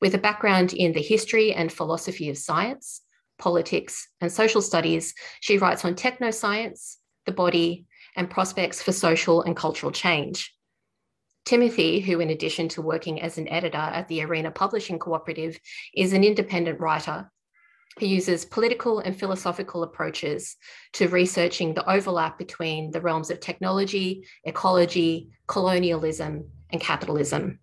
With 0.00 0.14
a 0.14 0.18
background 0.18 0.72
in 0.72 0.92
the 0.92 1.02
history 1.02 1.52
and 1.52 1.72
philosophy 1.72 2.28
of 2.28 2.38
science, 2.38 3.02
politics, 3.38 4.08
and 4.20 4.30
social 4.30 4.62
studies, 4.62 5.14
she 5.40 5.58
writes 5.58 5.84
on 5.84 5.94
technoscience, 5.94 6.96
the 7.26 7.32
body, 7.32 7.86
and 8.14 8.30
prospects 8.30 8.82
for 8.82 8.92
social 8.92 9.42
and 9.42 9.56
cultural 9.56 9.90
change. 9.90 10.54
Timothy, 11.44 11.98
who, 11.98 12.20
in 12.20 12.30
addition 12.30 12.68
to 12.68 12.82
working 12.82 13.20
as 13.20 13.38
an 13.38 13.48
editor 13.48 13.78
at 13.78 14.06
the 14.06 14.22
Arena 14.22 14.50
Publishing 14.52 14.98
Cooperative, 14.98 15.58
is 15.94 16.12
an 16.12 16.22
independent 16.22 16.78
writer 16.78 17.31
who 17.98 18.06
uses 18.06 18.44
political 18.44 19.00
and 19.00 19.18
philosophical 19.18 19.82
approaches 19.82 20.56
to 20.94 21.08
researching 21.08 21.74
the 21.74 21.88
overlap 21.90 22.38
between 22.38 22.90
the 22.90 23.00
realms 23.00 23.30
of 23.30 23.40
technology, 23.40 24.26
ecology, 24.44 25.30
colonialism, 25.46 26.48
and 26.70 26.80
capitalism. 26.80 27.58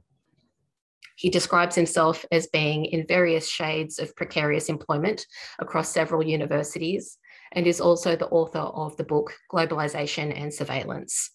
He 1.16 1.30
describes 1.30 1.76
himself 1.76 2.24
as 2.32 2.48
being 2.48 2.86
in 2.86 3.06
various 3.08 3.50
shades 3.50 4.00
of 4.00 4.16
precarious 4.16 4.70
employment 4.70 5.26
across 5.60 5.90
several 5.90 6.24
universities 6.24 7.18
and 7.52 7.68
is 7.68 7.82
also 7.82 8.16
the 8.16 8.30
author 8.30 8.60
of 8.60 8.96
the 8.98 9.04
book 9.04 9.34
Globalization 9.52 10.34
and 10.40 10.54
Surveillance 10.54 11.32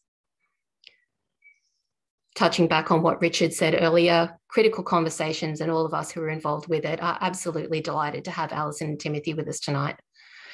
touching 2.35 2.67
back 2.67 2.91
on 2.91 3.03
what 3.03 3.21
Richard 3.21 3.53
said 3.53 3.79
earlier, 3.81 4.37
critical 4.49 4.83
conversations 4.83 5.61
and 5.61 5.71
all 5.71 5.87
of 5.87 5.95
us 5.95 6.11
who 6.11 6.21
are 6.21 6.29
involved 6.29 6.69
with 6.69 6.85
it 6.85 7.03
are 7.03 7.19
absolutely 7.21 7.81
delighted 7.81 8.25
to 8.25 8.31
have 8.31 8.53
Alison 8.53 8.91
and 8.91 9.01
Timothy 9.01 9.35
with 9.35 9.49
us 9.49 9.61
tonight. 9.61 9.97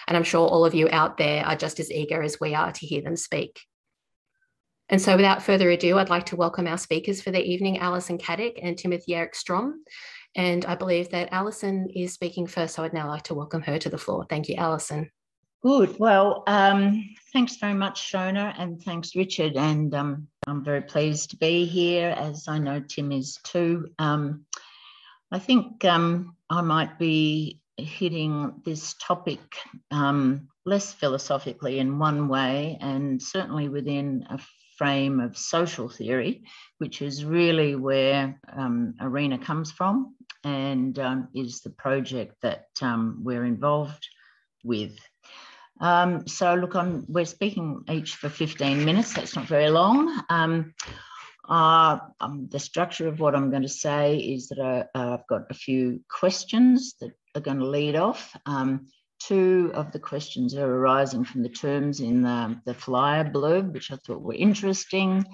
And 0.06 0.16
I'm 0.16 0.25
sure 0.25 0.46
all 0.46 0.64
of 0.64 0.75
you 0.75 0.88
out 0.90 1.16
there 1.16 1.44
are 1.44 1.56
just 1.56 1.80
as 1.80 1.90
eager 1.90 2.22
as 2.22 2.40
we 2.40 2.54
are 2.54 2.72
to 2.72 2.87
hear 2.87 3.02
them 3.02 3.16
speak. 3.16 3.60
And 4.88 5.00
so 5.00 5.16
without 5.16 5.42
further 5.42 5.70
ado, 5.70 5.99
I'd 5.99 6.10
like 6.10 6.26
to 6.26 6.37
welcome 6.37 6.66
our 6.66 6.78
speakers 6.78 7.22
for 7.22 7.30
the 7.30 7.42
evening, 7.42 7.78
Alison 7.78 8.18
Caddick 8.18 8.58
and 8.60 8.76
Timothy 8.76 9.14
Eric 9.14 9.34
Strom. 9.34 9.84
And 10.34 10.64
I 10.64 10.75
believe 10.75 11.10
that 11.10 11.32
Alison 11.32 11.88
is 11.94 12.12
speaking 12.12 12.46
first, 12.46 12.75
so 12.75 12.82
I'd 12.82 12.92
now 12.92 13.08
like 13.08 13.22
to 13.25 13.34
welcome 13.34 13.62
her 13.62 13.78
to 13.78 13.88
the 13.88 13.99
floor. 13.99 14.26
Thank 14.28 14.49
you, 14.49 14.56
Alison. 14.56 15.10
Good. 15.62 15.98
Well, 15.98 16.42
um, 16.46 17.14
thanks 17.34 17.56
very 17.56 17.74
much, 17.74 18.10
Shona, 18.10 18.54
and 18.58 18.82
thanks, 18.82 19.14
Richard. 19.14 19.56
And 19.58 19.94
um, 19.94 20.28
I'm 20.46 20.64
very 20.64 20.80
pleased 20.80 21.30
to 21.30 21.36
be 21.36 21.66
here, 21.66 22.14
as 22.16 22.48
I 22.48 22.58
know 22.58 22.80
Tim 22.80 23.12
is 23.12 23.38
too. 23.44 23.90
Um, 23.98 24.46
I 25.30 25.38
think 25.38 25.84
um, 25.84 26.34
I 26.48 26.62
might 26.62 26.98
be 26.98 27.60
hitting 27.76 28.62
this 28.64 28.94
topic 28.94 29.40
um, 29.90 30.48
less 30.64 30.94
philosophically 30.94 31.78
in 31.78 31.98
one 31.98 32.28
way, 32.28 32.78
and 32.80 33.20
certainly 33.20 33.68
within 33.68 34.26
a 34.30 34.38
frame 34.78 35.20
of 35.20 35.36
social 35.36 35.90
theory, 35.90 36.42
which 36.78 37.02
is 37.02 37.22
really 37.22 37.76
where 37.76 38.40
um, 38.50 38.94
Arena 38.98 39.36
comes 39.36 39.70
from 39.70 40.14
and 40.42 40.98
is 41.34 41.60
the 41.60 41.68
project 41.68 42.36
that 42.40 42.68
we're 42.80 43.44
involved 43.44 44.08
with. 44.64 44.98
Um, 45.80 46.26
so 46.28 46.54
look, 46.54 46.76
I'm, 46.76 47.04
we're 47.08 47.25
speaking 47.25 47.84
each 47.90 48.16
for 48.16 48.28
15 48.28 48.84
minutes. 48.84 49.14
That's 49.14 49.34
not 49.34 49.46
very 49.46 49.70
long. 49.70 50.22
Um, 50.28 50.75
uh, 51.49 51.99
um, 52.20 52.49
the 52.50 52.60
structure 52.60 53.08
of 53.08 53.18
what 53.18 53.34
I'm 53.34 53.50
going 53.50 53.62
to 53.62 53.68
say 53.68 54.18
is 54.18 54.49
that 54.49 54.88
I, 54.94 54.99
have 54.99 55.26
got 55.26 55.50
a 55.50 55.54
few 55.54 56.00
questions 56.08 56.94
that 57.00 57.12
are 57.34 57.40
going 57.40 57.58
to 57.58 57.66
lead 57.66 57.96
off. 57.96 58.37
Um, 58.46 58.87
two 59.18 59.72
of 59.75 59.90
the 59.90 59.99
questions 59.99 60.54
are 60.54 60.70
arising 60.70 61.25
from 61.25 61.42
the 61.42 61.49
terms 61.49 62.00
in 62.00 62.22
the, 62.22 62.60
the 62.66 62.75
flyer 62.75 63.25
blurb, 63.25 63.72
which 63.72 63.90
I 63.90 63.96
thought 63.96 64.22
were 64.22 64.34
interesting. 64.34 65.25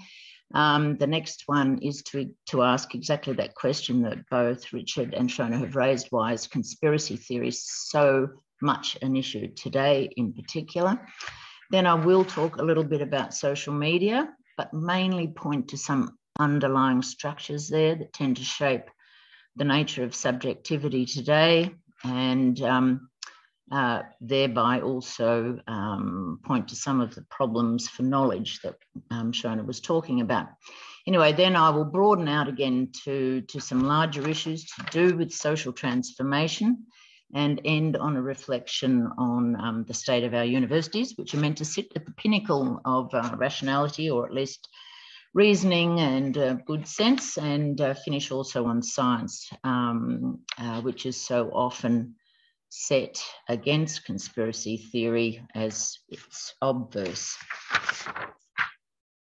Um, 0.55 0.97
the 0.97 1.09
next 1.09 1.43
one 1.47 1.81
is 1.83 2.03
to, 2.05 2.31
to 2.47 2.63
ask 2.63 2.95
exactly 2.95 3.35
that 3.35 3.55
question 3.55 4.03
that 4.03 4.29
both 4.31 4.73
Richard 4.73 5.13
and 5.13 5.29
Shona 5.29 5.59
have 5.59 5.77
raised. 5.77 6.07
Why 6.11 6.33
is 6.33 6.47
conspiracy 6.47 7.17
theory 7.17 7.51
so 7.51 8.29
much 8.61 8.97
an 9.03 9.17
issue 9.17 9.49
today 9.49 10.09
in 10.17 10.33
particular? 10.33 11.01
Then 11.71 11.87
I 11.87 11.95
will 11.95 12.25
talk 12.25 12.57
a 12.57 12.65
little 12.65 12.85
bit 12.85 13.03
about 13.03 13.35
social 13.35 13.75
media, 13.75 14.29
but 14.57 14.73
mainly 14.73 15.29
point 15.29 15.69
to 15.69 15.77
some 15.77 16.17
underlying 16.39 17.03
structures 17.03 17.69
there 17.69 17.95
that 17.95 18.13
tend 18.13 18.37
to 18.37 18.45
shape 18.45 18.91
the 19.57 19.65
nature 19.65 20.05
of 20.05 20.15
subjectivity 20.15 21.07
today 21.07 21.71
and 22.05 22.61
um, 22.63 23.09
uh, 23.73 24.03
thereby 24.21 24.81
also 24.81 25.59
um, 25.67 26.41
point 26.45 26.69
to 26.69 26.77
some 26.77 27.01
of 27.01 27.15
the 27.15 27.23
problems 27.31 27.89
for 27.89 28.03
knowledge 28.03 28.61
that 28.63 28.77
um, 29.11 29.33
Shona 29.33 29.67
was 29.67 29.81
talking 29.81 30.21
about. 30.21 30.49
Anyway, 31.07 31.33
then 31.33 31.57
I 31.57 31.71
will 31.71 31.85
broaden 31.85 32.29
out 32.29 32.49
again 32.49 32.91
to, 33.05 33.41
to 33.43 33.61
some 33.61 33.85
larger 33.85 34.29
issues 34.29 34.67
to 34.67 34.83
do 34.91 35.17
with 35.17 35.33
social 35.33 35.73
transformation 35.73 36.87
and 37.35 37.61
end 37.65 37.97
on 37.97 38.17
a 38.17 38.23
reflection 38.23 39.09
on 39.19 39.57
um, 39.61 39.85
the 39.87 39.95
state 39.95 40.25
of 40.25 40.35
our 40.35 40.45
universities, 40.45 41.15
which 41.17 41.35
are 41.35 41.39
meant 41.39 41.59
to 41.59 41.65
sit 41.65 41.93
at 41.97 42.05
the 42.05 42.13
pinnacle 42.13 42.81
of 42.85 43.13
uh, 43.13 43.35
rationality 43.37 44.11
or 44.11 44.27
at 44.27 44.33
least 44.33 44.69
reasoning 45.35 46.01
and 46.01 46.39
uh, 46.39 46.55
good 46.67 46.89
sense, 46.89 47.37
and 47.37 47.81
uh, 47.81 47.93
finish 47.93 48.31
also 48.31 48.65
on 48.65 48.83
science, 48.83 49.51
um, 49.65 50.41
uh, 50.59 50.81
which 50.81 51.05
is 51.05 51.21
so 51.21 51.51
often 51.53 52.15
set 52.71 53.23
against 53.49 54.05
conspiracy 54.05 54.77
theory 54.77 55.43
as 55.55 55.99
its 56.09 56.55
obverse. 56.63 57.37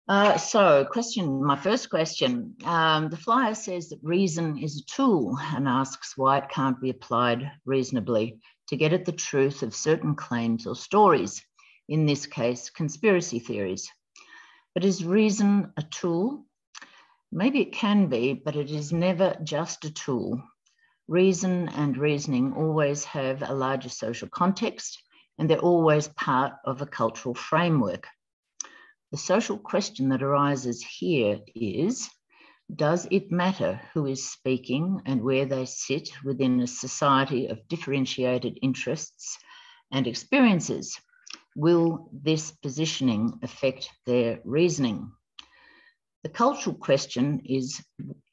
Uh, 0.08 0.38
so, 0.38 0.86
question. 0.86 1.44
My 1.44 1.56
first 1.56 1.90
question: 1.90 2.54
um, 2.64 3.10
the 3.10 3.16
flyer 3.16 3.54
says 3.54 3.90
that 3.90 3.98
reason 4.02 4.56
is 4.56 4.80
a 4.80 4.84
tool, 4.86 5.38
and 5.38 5.68
asks 5.68 6.16
why 6.16 6.38
it 6.38 6.48
can't 6.48 6.80
be 6.80 6.88
applied 6.88 7.50
reasonably 7.66 8.38
to 8.68 8.76
get 8.76 8.94
at 8.94 9.04
the 9.04 9.12
truth 9.12 9.62
of 9.62 9.74
certain 9.74 10.14
claims 10.14 10.66
or 10.66 10.74
stories. 10.74 11.44
In 11.90 12.06
this 12.06 12.24
case, 12.26 12.70
conspiracy 12.70 13.38
theories. 13.38 13.90
But 14.74 14.84
is 14.84 15.04
reason 15.04 15.72
a 15.76 15.82
tool? 15.82 16.46
Maybe 17.30 17.60
it 17.60 17.72
can 17.72 18.06
be, 18.06 18.32
but 18.32 18.56
it 18.56 18.70
is 18.70 18.92
never 18.92 19.36
just 19.42 19.84
a 19.84 19.92
tool. 19.92 20.42
Reason 21.06 21.68
and 21.70 21.96
reasoning 21.96 22.54
always 22.54 23.04
have 23.04 23.42
a 23.42 23.54
larger 23.54 23.88
social 23.88 24.28
context 24.28 25.02
and 25.38 25.48
they're 25.48 25.58
always 25.58 26.08
part 26.08 26.54
of 26.64 26.82
a 26.82 26.86
cultural 26.86 27.34
framework. 27.34 28.06
The 29.10 29.16
social 29.16 29.56
question 29.56 30.10
that 30.10 30.22
arises 30.22 30.84
here 30.84 31.40
is 31.54 32.10
Does 32.74 33.08
it 33.10 33.32
matter 33.32 33.80
who 33.94 34.04
is 34.04 34.30
speaking 34.30 35.00
and 35.06 35.22
where 35.22 35.46
they 35.46 35.64
sit 35.64 36.10
within 36.22 36.60
a 36.60 36.66
society 36.66 37.46
of 37.46 37.66
differentiated 37.68 38.58
interests 38.60 39.38
and 39.90 40.06
experiences? 40.06 41.00
Will 41.56 42.10
this 42.12 42.50
positioning 42.50 43.38
affect 43.42 43.90
their 44.04 44.40
reasoning? 44.44 45.10
The 46.22 46.28
cultural 46.28 46.76
question 46.76 47.40
is 47.46 47.82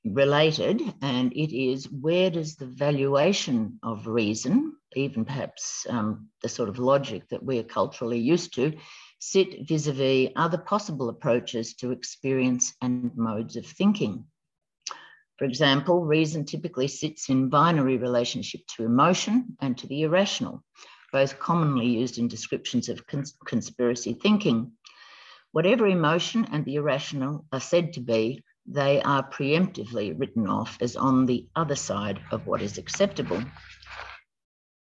related, 0.03 0.81
and 1.01 1.31
it 1.31 1.57
is 1.57 1.89
where 1.89 2.29
does 2.29 2.57
the 2.57 2.67
valuation 2.67 3.79
of 3.81 4.07
reason, 4.07 4.75
even 4.93 5.23
perhaps 5.23 5.85
um, 5.89 6.27
the 6.41 6.49
sort 6.49 6.67
of 6.67 6.79
logic 6.79 7.29
that 7.29 7.43
we're 7.43 7.63
culturally 7.63 8.19
used 8.19 8.55
to, 8.55 8.73
sit 9.31 9.67
vis 9.67 9.87
a 9.87 9.93
vis 9.93 10.29
other 10.35 10.57
possible 10.57 11.09
approaches 11.09 11.73
to 11.75 11.91
experience 11.91 12.73
and 12.81 13.11
modes 13.17 13.55
of 13.55 13.65
thinking? 13.65 14.25
For 15.37 15.45
example, 15.45 16.05
reason 16.05 16.45
typically 16.45 16.87
sits 16.87 17.27
in 17.29 17.49
binary 17.49 17.97
relationship 17.97 18.61
to 18.75 18.85
emotion 18.85 19.57
and 19.59 19.77
to 19.77 19.87
the 19.87 20.03
irrational, 20.03 20.63
both 21.11 21.39
commonly 21.39 21.87
used 21.87 22.17
in 22.17 22.27
descriptions 22.27 22.87
of 22.87 23.05
cons- 23.07 23.37
conspiracy 23.45 24.13
thinking. 24.13 24.71
Whatever 25.51 25.87
emotion 25.87 26.45
and 26.51 26.63
the 26.63 26.75
irrational 26.75 27.45
are 27.51 27.59
said 27.59 27.93
to 27.93 28.01
be, 28.01 28.43
they 28.67 29.01
are 29.01 29.29
preemptively 29.29 30.17
written 30.17 30.47
off 30.47 30.77
as 30.81 30.95
on 30.95 31.25
the 31.25 31.47
other 31.55 31.75
side 31.75 32.19
of 32.31 32.45
what 32.45 32.61
is 32.61 32.77
acceptable. 32.77 33.41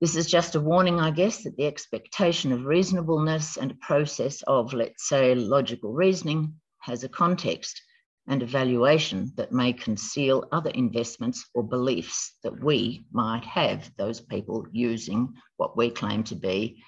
This 0.00 0.14
is 0.14 0.26
just 0.26 0.54
a 0.54 0.60
warning, 0.60 1.00
I 1.00 1.10
guess, 1.10 1.44
that 1.44 1.56
the 1.56 1.66
expectation 1.66 2.52
of 2.52 2.66
reasonableness 2.66 3.56
and 3.56 3.70
a 3.70 3.76
process 3.76 4.42
of, 4.42 4.74
let's 4.74 5.08
say, 5.08 5.34
logical 5.34 5.92
reasoning 5.92 6.54
has 6.80 7.02
a 7.02 7.08
context 7.08 7.80
and 8.28 8.42
evaluation 8.42 9.32
that 9.36 9.52
may 9.52 9.72
conceal 9.72 10.48
other 10.52 10.70
investments 10.70 11.48
or 11.54 11.62
beliefs 11.62 12.34
that 12.42 12.62
we 12.62 13.06
might 13.10 13.44
have, 13.44 13.90
those 13.96 14.20
people 14.20 14.66
using 14.70 15.32
what 15.56 15.76
we 15.76 15.90
claim 15.90 16.24
to 16.24 16.34
be 16.34 16.82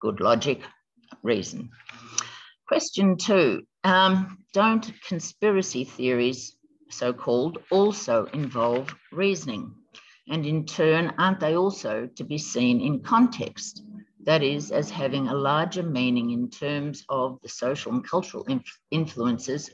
good 0.00 0.20
logic, 0.20 0.62
reason. 1.22 1.70
Question 2.66 3.16
two 3.16 3.62
um, 3.84 4.38
Don't 4.52 4.90
conspiracy 5.06 5.84
theories, 5.84 6.56
so 6.90 7.12
called, 7.12 7.58
also 7.70 8.24
involve 8.32 8.94
reasoning? 9.12 9.74
And 10.28 10.46
in 10.46 10.64
turn, 10.66 11.14
aren't 11.18 11.40
they 11.40 11.56
also 11.56 12.08
to 12.16 12.24
be 12.24 12.38
seen 12.38 12.80
in 12.80 13.00
context? 13.00 13.84
That 14.24 14.42
is, 14.42 14.70
as 14.70 14.90
having 14.90 15.28
a 15.28 15.34
larger 15.34 15.82
meaning 15.82 16.30
in 16.30 16.48
terms 16.48 17.04
of 17.08 17.40
the 17.42 17.48
social 17.48 17.92
and 17.92 18.08
cultural 18.08 18.44
inf- 18.44 18.80
influences 18.90 19.70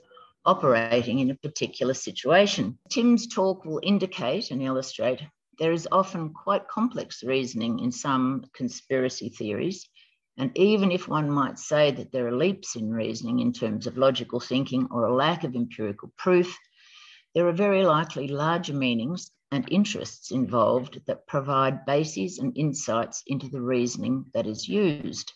operating 0.46 1.18
in 1.18 1.30
a 1.30 1.34
particular 1.34 1.92
situation. 1.92 2.78
Tim's 2.88 3.26
talk 3.26 3.64
will 3.64 3.80
indicate 3.82 4.50
and 4.50 4.62
illustrate 4.62 5.20
there 5.58 5.72
is 5.72 5.88
often 5.90 6.32
quite 6.32 6.68
complex 6.68 7.24
reasoning 7.24 7.80
in 7.80 7.90
some 7.90 8.44
conspiracy 8.54 9.28
theories 9.28 9.88
and 10.38 10.56
even 10.56 10.92
if 10.92 11.08
one 11.08 11.28
might 11.28 11.58
say 11.58 11.90
that 11.90 12.12
there 12.12 12.28
are 12.28 12.36
leaps 12.36 12.76
in 12.76 12.92
reasoning 12.92 13.40
in 13.40 13.52
terms 13.52 13.88
of 13.88 13.98
logical 13.98 14.38
thinking 14.38 14.86
or 14.92 15.04
a 15.04 15.14
lack 15.14 15.42
of 15.42 15.56
empirical 15.56 16.12
proof, 16.16 16.56
there 17.34 17.48
are 17.48 17.52
very 17.52 17.84
likely 17.84 18.28
larger 18.28 18.72
meanings 18.72 19.32
and 19.50 19.70
interests 19.70 20.30
involved 20.30 21.00
that 21.06 21.26
provide 21.26 21.86
bases 21.86 22.38
and 22.38 22.56
insights 22.56 23.22
into 23.26 23.48
the 23.48 23.60
reasoning 23.60 24.26
that 24.34 24.46
is 24.46 24.68
used. 24.68 25.32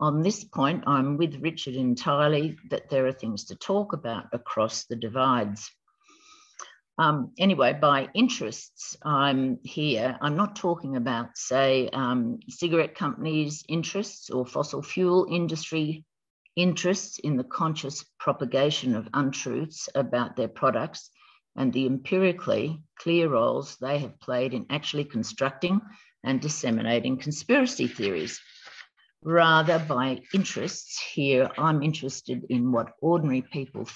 On 0.00 0.22
this 0.22 0.44
point, 0.44 0.84
I'm 0.86 1.16
with 1.16 1.40
Richard 1.40 1.74
entirely 1.74 2.56
that 2.70 2.88
there 2.88 3.06
are 3.06 3.12
things 3.12 3.44
to 3.46 3.56
talk 3.56 3.92
about 3.92 4.26
across 4.32 4.84
the 4.84 4.96
divides. 4.96 5.70
Um, 6.98 7.32
anyway, 7.38 7.72
by 7.72 8.08
interests, 8.14 8.96
I'm 9.02 9.58
here. 9.62 10.18
I'm 10.20 10.36
not 10.36 10.56
talking 10.56 10.96
about, 10.96 11.36
say, 11.36 11.88
um, 11.88 12.40
cigarette 12.48 12.94
companies' 12.94 13.64
interests 13.68 14.28
or 14.30 14.44
fossil 14.46 14.82
fuel 14.82 15.26
industry 15.30 16.04
interests 16.54 17.18
in 17.18 17.36
the 17.36 17.44
conscious 17.44 18.04
propagation 18.18 18.94
of 18.94 19.08
untruths 19.14 19.88
about 19.94 20.36
their 20.36 20.48
products 20.48 21.10
and 21.56 21.72
the 21.72 21.86
empirically 21.86 22.82
clear 22.96 23.28
roles 23.28 23.76
they 23.76 23.98
have 23.98 24.20
played 24.20 24.54
in 24.54 24.66
actually 24.70 25.04
constructing 25.04 25.80
and 26.24 26.40
disseminating 26.40 27.16
conspiracy 27.16 27.86
theories. 27.86 28.40
Rather, 29.24 29.78
by 29.78 30.20
interests 30.34 31.00
here, 31.14 31.50
I'm 31.58 31.82
interested 31.82 32.44
in 32.48 32.72
what 32.72 32.94
ordinary 33.00 33.42
people 33.42 33.86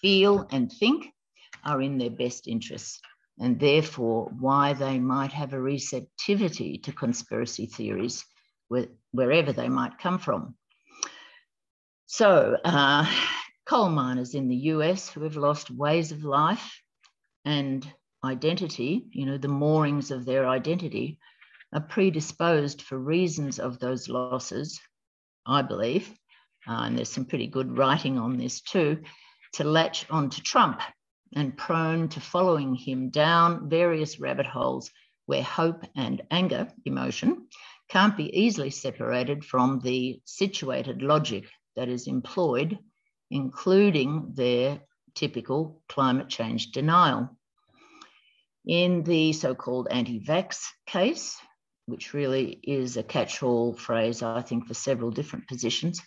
feel, 0.00 0.46
and 0.50 0.70
think 0.70 1.06
are 1.64 1.80
in 1.80 1.96
their 1.96 2.10
best 2.10 2.48
interests, 2.48 3.00
and 3.38 3.58
therefore 3.58 4.30
why 4.38 4.72
they 4.72 4.98
might 4.98 5.32
have 5.32 5.52
a 5.52 5.60
receptivity 5.60 6.78
to 6.78 6.92
conspiracy 6.92 7.66
theories 7.66 8.24
wherever 9.12 9.52
they 9.52 9.68
might 9.68 9.98
come 9.98 10.18
from. 10.18 10.54
So, 12.06 12.56
uh, 12.64 13.06
coal 13.64 13.88
miners 13.88 14.34
in 14.34 14.48
the 14.48 14.56
US 14.56 15.08
who 15.08 15.22
have 15.22 15.36
lost 15.36 15.70
ways 15.70 16.12
of 16.12 16.24
life 16.24 16.80
and 17.44 17.86
identity, 18.24 19.06
you 19.10 19.26
know, 19.26 19.38
the 19.38 19.48
moorings 19.48 20.10
of 20.10 20.24
their 20.24 20.46
identity, 20.46 21.18
are 21.72 21.80
predisposed 21.80 22.82
for 22.82 22.98
reasons 22.98 23.58
of 23.58 23.78
those 23.78 24.08
losses, 24.08 24.80
I 25.46 25.62
believe, 25.62 26.08
uh, 26.68 26.82
and 26.82 26.96
there's 26.96 27.08
some 27.08 27.24
pretty 27.24 27.46
good 27.46 27.76
writing 27.76 28.18
on 28.18 28.36
this 28.36 28.60
too, 28.60 29.02
to 29.54 29.64
latch 29.64 30.06
onto 30.10 30.42
Trump 30.42 30.80
and 31.34 31.56
prone 31.56 32.08
to 32.08 32.20
following 32.20 32.74
him 32.74 33.10
down 33.10 33.68
various 33.68 34.20
rabbit 34.20 34.46
holes 34.46 34.90
where 35.26 35.42
hope 35.42 35.84
and 35.96 36.22
anger, 36.30 36.68
emotion, 36.84 37.46
can't 37.88 38.16
be 38.16 38.38
easily 38.38 38.70
separated 38.70 39.44
from 39.44 39.80
the 39.80 40.20
situated 40.24 41.02
logic 41.02 41.44
that 41.76 41.88
is 41.88 42.06
employed, 42.06 42.78
including 43.32 44.32
their 44.34 44.80
typical 45.14 45.82
climate 45.88 46.28
change 46.28 46.70
denial. 46.70 47.36
In 48.66 49.02
the 49.02 49.32
so 49.32 49.54
called 49.54 49.88
anti 49.90 50.20
vax 50.20 50.64
case, 50.86 51.36
which 51.86 52.12
really 52.12 52.60
is 52.62 52.96
a 52.96 53.02
catch 53.02 53.42
all 53.42 53.74
phrase, 53.74 54.22
I 54.22 54.42
think, 54.42 54.68
for 54.68 54.74
several 54.74 55.10
different 55.10 55.48
positions. 55.48 56.00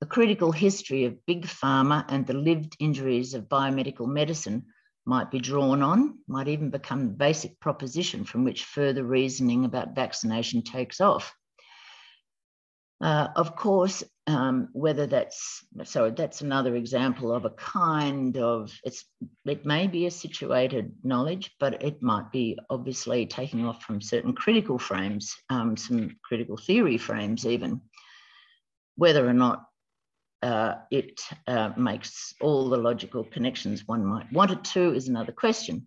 the 0.00 0.06
critical 0.06 0.50
history 0.50 1.04
of 1.04 1.26
big 1.26 1.44
pharma 1.44 2.06
and 2.08 2.26
the 2.26 2.32
lived 2.32 2.74
injuries 2.80 3.34
of 3.34 3.50
biomedical 3.50 4.08
medicine 4.08 4.64
might 5.04 5.30
be 5.30 5.38
drawn 5.38 5.82
on, 5.82 6.18
might 6.26 6.48
even 6.48 6.70
become 6.70 7.06
the 7.06 7.12
basic 7.26 7.60
proposition 7.60 8.24
from 8.24 8.44
which 8.44 8.64
further 8.64 9.04
reasoning 9.04 9.66
about 9.66 9.94
vaccination 9.94 10.62
takes 10.62 11.00
off. 11.02 11.34
Uh, 13.00 13.28
of 13.34 13.56
course, 13.56 14.04
um, 14.26 14.68
whether 14.72 15.06
that's 15.06 15.64
so 15.84 16.10
that's 16.10 16.42
another 16.42 16.76
example 16.76 17.32
of 17.32 17.46
a 17.46 17.50
kind 17.50 18.36
of 18.36 18.70
it's 18.84 19.06
it 19.46 19.64
may 19.64 19.86
be 19.86 20.06
a 20.06 20.10
situated 20.10 20.92
knowledge, 21.02 21.50
but 21.58 21.82
it 21.82 22.02
might 22.02 22.30
be 22.30 22.58
obviously 22.68 23.26
taking 23.26 23.64
off 23.64 23.82
from 23.82 24.02
certain 24.02 24.34
critical 24.34 24.78
frames, 24.78 25.34
um, 25.48 25.76
some 25.76 26.16
critical 26.22 26.58
theory 26.58 26.98
frames 26.98 27.46
even. 27.46 27.80
Whether 28.96 29.26
or 29.26 29.32
not 29.32 29.64
uh, 30.42 30.74
it 30.90 31.20
uh, 31.46 31.70
makes 31.76 32.34
all 32.40 32.68
the 32.68 32.76
logical 32.76 33.24
connections 33.24 33.86
one 33.86 34.04
might 34.04 34.32
want 34.32 34.50
it 34.50 34.64
to 34.64 34.92
is 34.94 35.08
another 35.08 35.32
question. 35.32 35.86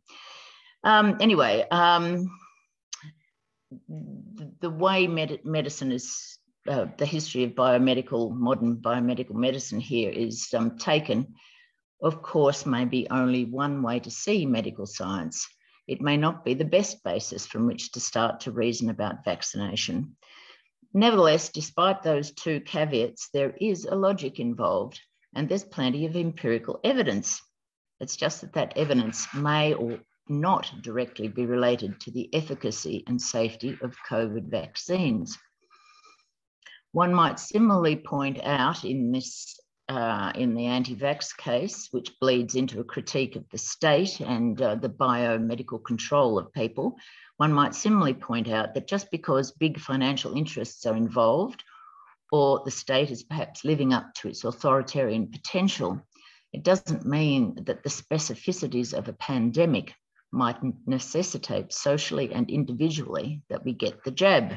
Um, 0.84 1.17
anyway, 1.21 1.65
um, 1.71 2.30
the, 3.88 4.52
the, 4.62 4.69
way 4.69 5.08
med 5.08 5.39
medicine 5.43 5.91
is, 5.91 6.33
uh, 6.67 6.86
the 6.97 7.06
history 7.06 7.43
of 7.43 7.52
biomedical, 7.52 8.32
modern 8.36 8.78
biomedical 8.78 9.36
medicine 9.36 9.80
here 9.80 10.10
is 10.10 10.54
um, 10.54 10.78
taken, 10.78 11.36
of 12.02 12.21
course, 12.21 12.65
may 12.65 12.86
be 12.86 13.08
only 13.10 13.45
one 13.45 13.82
way 13.82 13.99
to 13.99 14.12
see 14.12 14.45
medical 14.45 14.86
science. 14.86 15.47
It 15.88 16.02
may 16.02 16.15
not 16.15 16.45
be 16.45 16.54
the 16.54 16.65
best 16.65 17.04
basis 17.04 17.45
from 17.45 17.67
which 17.67 17.91
to 17.91 17.99
start 17.99 18.41
to 18.41 18.52
reason 18.52 18.89
about 18.89 19.26
vaccination. 19.26 20.15
Nevertheless, 20.93 21.49
despite 21.49 22.04
those 22.04 22.32
two 22.32 22.62
caveats, 22.62 23.30
there 23.34 23.56
is 23.60 23.86
a 23.86 23.95
logic 23.95 24.39
involved 24.39 25.02
and 25.36 25.49
there's 25.49 25.63
plenty 25.63 26.06
of 26.06 26.15
empirical 26.15 26.80
evidence. 26.84 27.41
It's 27.99 28.15
just 28.15 28.41
that 28.41 28.54
that 28.54 28.78
evidence 28.78 29.28
may 29.34 29.73
or 29.73 29.99
not 30.30 30.71
directly 30.82 31.28
be 31.28 31.45
related 31.45 31.99
to 32.02 32.12
the 32.12 32.34
efficacy 32.34 33.04
and 33.08 33.21
safety 33.21 33.78
of 33.82 33.95
COVID 34.10 34.49
vaccines. 34.49 35.38
One 36.93 37.13
might 37.13 37.39
similarly 37.39 37.95
point 37.95 38.39
out 38.43 38.86
in 38.86 39.12
this 39.12 39.60
uh, 39.89 40.32
in 40.36 40.56
the 40.56 40.67
anti-vax 40.67 41.36
case, 41.36 41.89
which 41.91 42.17
bleeds 42.21 42.56
into 42.56 42.79
a 42.79 42.86
critique 42.86 43.36
of 43.36 43.49
the 43.49 43.58
state 43.58 44.21
and 44.21 44.62
uh, 44.62 44.75
the 44.75 44.89
biomedical 44.89 45.84
control 45.84 46.38
of 46.38 46.53
people, 46.53 46.95
one 47.38 47.51
might 47.51 47.75
similarly 47.75 48.13
point 48.13 48.47
out 48.47 48.73
that 48.73 48.88
just 48.88 49.12
because 49.12 49.51
big 49.51 49.79
financial 49.79 50.38
interests 50.38 50.86
are 50.86 50.95
involved, 50.95 51.63
or 52.32 52.62
the 52.63 52.71
state 52.71 53.12
is 53.12 53.23
perhaps 53.23 53.65
living 53.65 53.91
up 53.91 54.13
to 54.13 54.29
its 54.29 54.43
authoritarian 54.43 55.27
potential, 55.27 56.01
it 56.53 56.63
doesn't 56.63 57.06
mean 57.06 57.56
that 57.65 57.84
the 57.84 57.89
specificities 57.89 58.93
of 58.93 59.10
a 59.10 59.13
pandemic 59.13 59.93
might 60.32 60.58
necessitate 60.88 61.73
socially 61.73 62.32
and 62.34 62.49
individually 62.49 63.41
that 63.49 63.65
we 63.65 63.73
get 63.73 64.03
the 64.03 64.12
jab. 64.12 64.56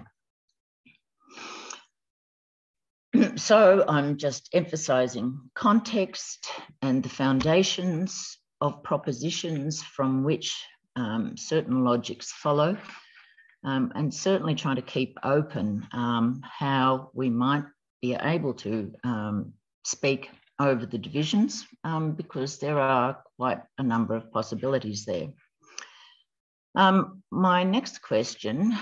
So 3.37 3.85
I'm 3.87 4.17
just 4.17 4.49
emphasizing 4.53 5.41
context 5.55 6.49
and 6.83 7.03
the 7.03 7.09
foundations 7.09 8.39
of 8.61 8.83
propositions 8.83 9.83
from 9.83 10.25
which 10.25 10.57
um, 10.97 11.37
certain 11.37 11.85
logics 11.85 12.33
follow, 12.33 12.79
um, 13.65 13.93
and 13.95 14.13
certainly 14.13 14.55
trying 14.55 14.77
to 14.77 14.83
keep 14.83 15.19
open 15.23 15.87
um, 15.93 16.41
how 16.43 17.11
we 17.13 17.29
might 17.29 17.65
be 18.01 18.15
able 18.15 18.55
to 18.55 18.93
um, 19.05 19.53
speak 19.85 20.31
over 20.59 20.87
the 20.87 20.99
divisions 20.99 21.67
um, 21.85 22.13
because 22.13 22.59
there 22.59 22.79
are 22.79 23.23
quite 23.37 23.61
a 23.77 23.83
number 23.83 24.15
of 24.15 24.33
possibilities 24.33 25.05
there. 25.05 25.29
Um, 26.75 27.23
my 27.31 27.65
next 27.65 28.01
question 28.01 28.75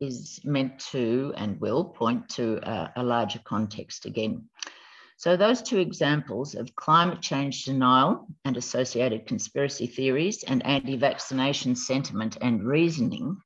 is 0.00 0.40
meant 0.44 0.78
to 0.78 1.32
and 1.36 1.60
will 1.60 1.84
point 1.84 2.28
to 2.30 2.58
a, 2.62 2.92
a 2.96 3.02
larger 3.02 3.40
context 3.44 4.06
again. 4.06 4.44
So 5.16 5.36
those 5.36 5.60
two 5.60 5.78
examples 5.78 6.54
of 6.54 6.74
climate 6.74 7.20
change 7.20 7.64
denial 7.64 8.26
and 8.46 8.56
associated 8.56 9.26
conspiracy 9.26 9.86
theories 9.86 10.42
and 10.44 10.64
anti-vaccination 10.64 11.76
sentiment 11.76 12.38
and 12.40 12.66
reasoning 12.66 13.36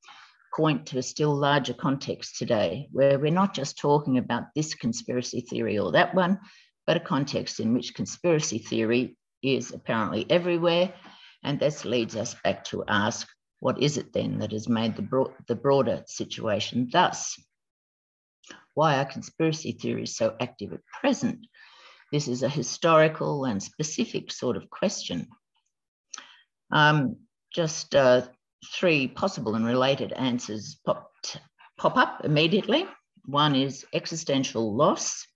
point 0.54 0.86
to 0.86 0.98
a 0.98 1.02
still 1.02 1.34
larger 1.34 1.74
context 1.74 2.38
today, 2.38 2.86
where 2.92 3.18
we're 3.18 3.32
not 3.32 3.54
just 3.54 3.76
talking 3.76 4.18
about 4.18 4.44
this 4.54 4.74
conspiracy 4.74 5.40
theory 5.40 5.76
or 5.80 5.90
that 5.90 6.14
one, 6.14 6.38
but 6.86 6.96
a 6.96 7.00
context 7.00 7.58
in 7.58 7.74
which 7.74 7.94
conspiracy 7.94 8.58
theory 8.58 9.16
is 9.42 9.72
apparently 9.72 10.24
everywhere. 10.30 10.94
And 11.42 11.58
this 11.58 11.84
leads 11.84 12.14
us 12.14 12.36
back 12.44 12.62
to 12.66 12.84
ask, 12.86 13.26
what 13.64 13.82
is 13.82 13.96
it 13.96 14.12
then 14.12 14.40
that 14.40 14.52
has 14.52 14.68
made 14.68 14.94
the, 14.94 15.24
the 15.48 15.54
broader 15.54 16.02
situation 16.06 16.86
thus? 16.92 17.42
Why 18.74 18.98
are 18.98 19.06
conspiracy 19.06 19.72
theories 19.72 20.18
so 20.18 20.36
active 20.38 20.74
at 20.74 20.84
present? 21.00 21.46
This 22.12 22.28
is 22.28 22.42
a 22.42 22.48
historical 22.50 23.46
and 23.46 23.62
specific 23.62 24.30
sort 24.30 24.58
of 24.58 24.68
question. 24.68 25.28
Um, 26.70 27.16
just 27.54 27.94
uh, 27.94 28.26
three 28.74 29.08
possible 29.08 29.54
and 29.54 29.64
related 29.64 30.12
answers 30.12 30.78
popped, 30.84 31.38
pop 31.78 31.96
up 31.96 32.20
immediately. 32.22 32.86
One 33.24 33.54
is 33.54 33.86
existential 33.94 34.76
loss, 34.76 35.26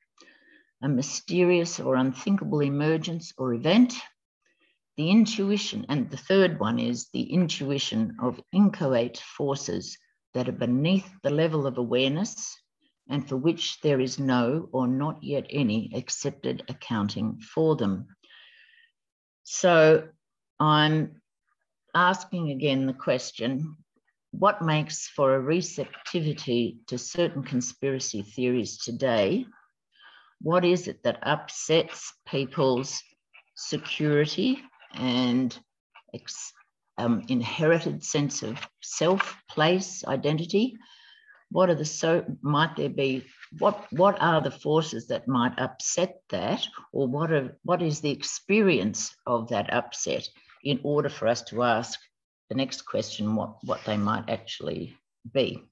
a 0.83 0.89
mysterious 0.91 1.81
or 1.81 1.95
unthinkable 1.95 2.61
emergence 2.61 3.33
or 3.39 3.55
event. 3.55 3.95
The 4.99 5.11
intuition, 5.11 5.87
and 5.89 6.11
the 6.11 6.17
third 6.17 6.59
one 6.59 6.81
is 6.81 7.09
the 7.13 7.23
intuition 7.23 8.17
of 8.21 8.41
inchoate 8.53 9.19
forces 9.19 9.97
that 10.35 10.49
are 10.49 10.61
beneath 10.67 11.09
the 11.23 11.31
level 11.31 11.69
of 11.69 11.79
awareness 11.79 12.59
and 13.09 13.27
for 13.27 13.37
which 13.37 13.81
there 13.81 14.01
is 14.01 14.19
no 14.19 14.69
or 14.73 14.89
not 14.89 15.23
yet 15.23 15.47
any 15.51 15.93
accepted 15.95 16.65
accounting 16.69 17.39
for 17.39 17.77
them. 17.77 18.09
So 19.45 20.09
I'm 20.59 21.23
asking 21.95 22.51
again 22.51 22.87
the 22.87 22.93
question 22.93 23.77
what 24.33 24.63
makes 24.63 25.07
for 25.07 25.37
a 25.37 25.41
receptivity 25.41 26.81
to 26.89 26.99
certain 26.99 27.45
conspiracy 27.45 28.23
theories 28.23 28.79
today? 28.79 29.47
What 30.41 30.65
is 30.65 30.89
it 30.89 31.05
that 31.05 31.21
upsets 31.23 32.13
people's 32.27 33.01
security 33.55 34.61
and 34.95 35.59
um, 36.97 37.25
inherited 37.29 38.03
sense 38.05 38.43
of 38.43 38.59
self, 38.81 39.37
place, 39.49 40.05
identity? 40.07 40.77
what 41.51 41.71
are 41.71 41.75
the 41.75 41.85
so 41.85 42.25
might 42.43 42.77
there 42.77 42.89
be 42.89 43.25
what 43.59 43.87
what 43.93 44.21
are 44.21 44.41
the 44.41 44.51
forces 44.51 45.07
that 45.09 45.27
might 45.27 45.59
upset 45.59 46.21
that 46.29 46.67
or 46.93 47.07
what 47.07 47.33
are 47.33 47.57
what 47.63 47.83
is 47.83 48.01
the 48.01 48.11
experience 48.11 49.15
of 49.27 49.49
that 49.49 49.73
upset 49.73 50.29
in 50.65 50.81
order 50.83 51.09
for 51.09 51.27
us 51.27 51.43
to 51.43 51.63
ask 51.63 51.99
the 52.51 52.55
next 52.55 52.83
question 52.83 53.35
what 53.35 53.57
what 53.65 53.81
they 53.85 53.97
might 53.97 54.29
actually 54.29 54.97
be 55.33 55.63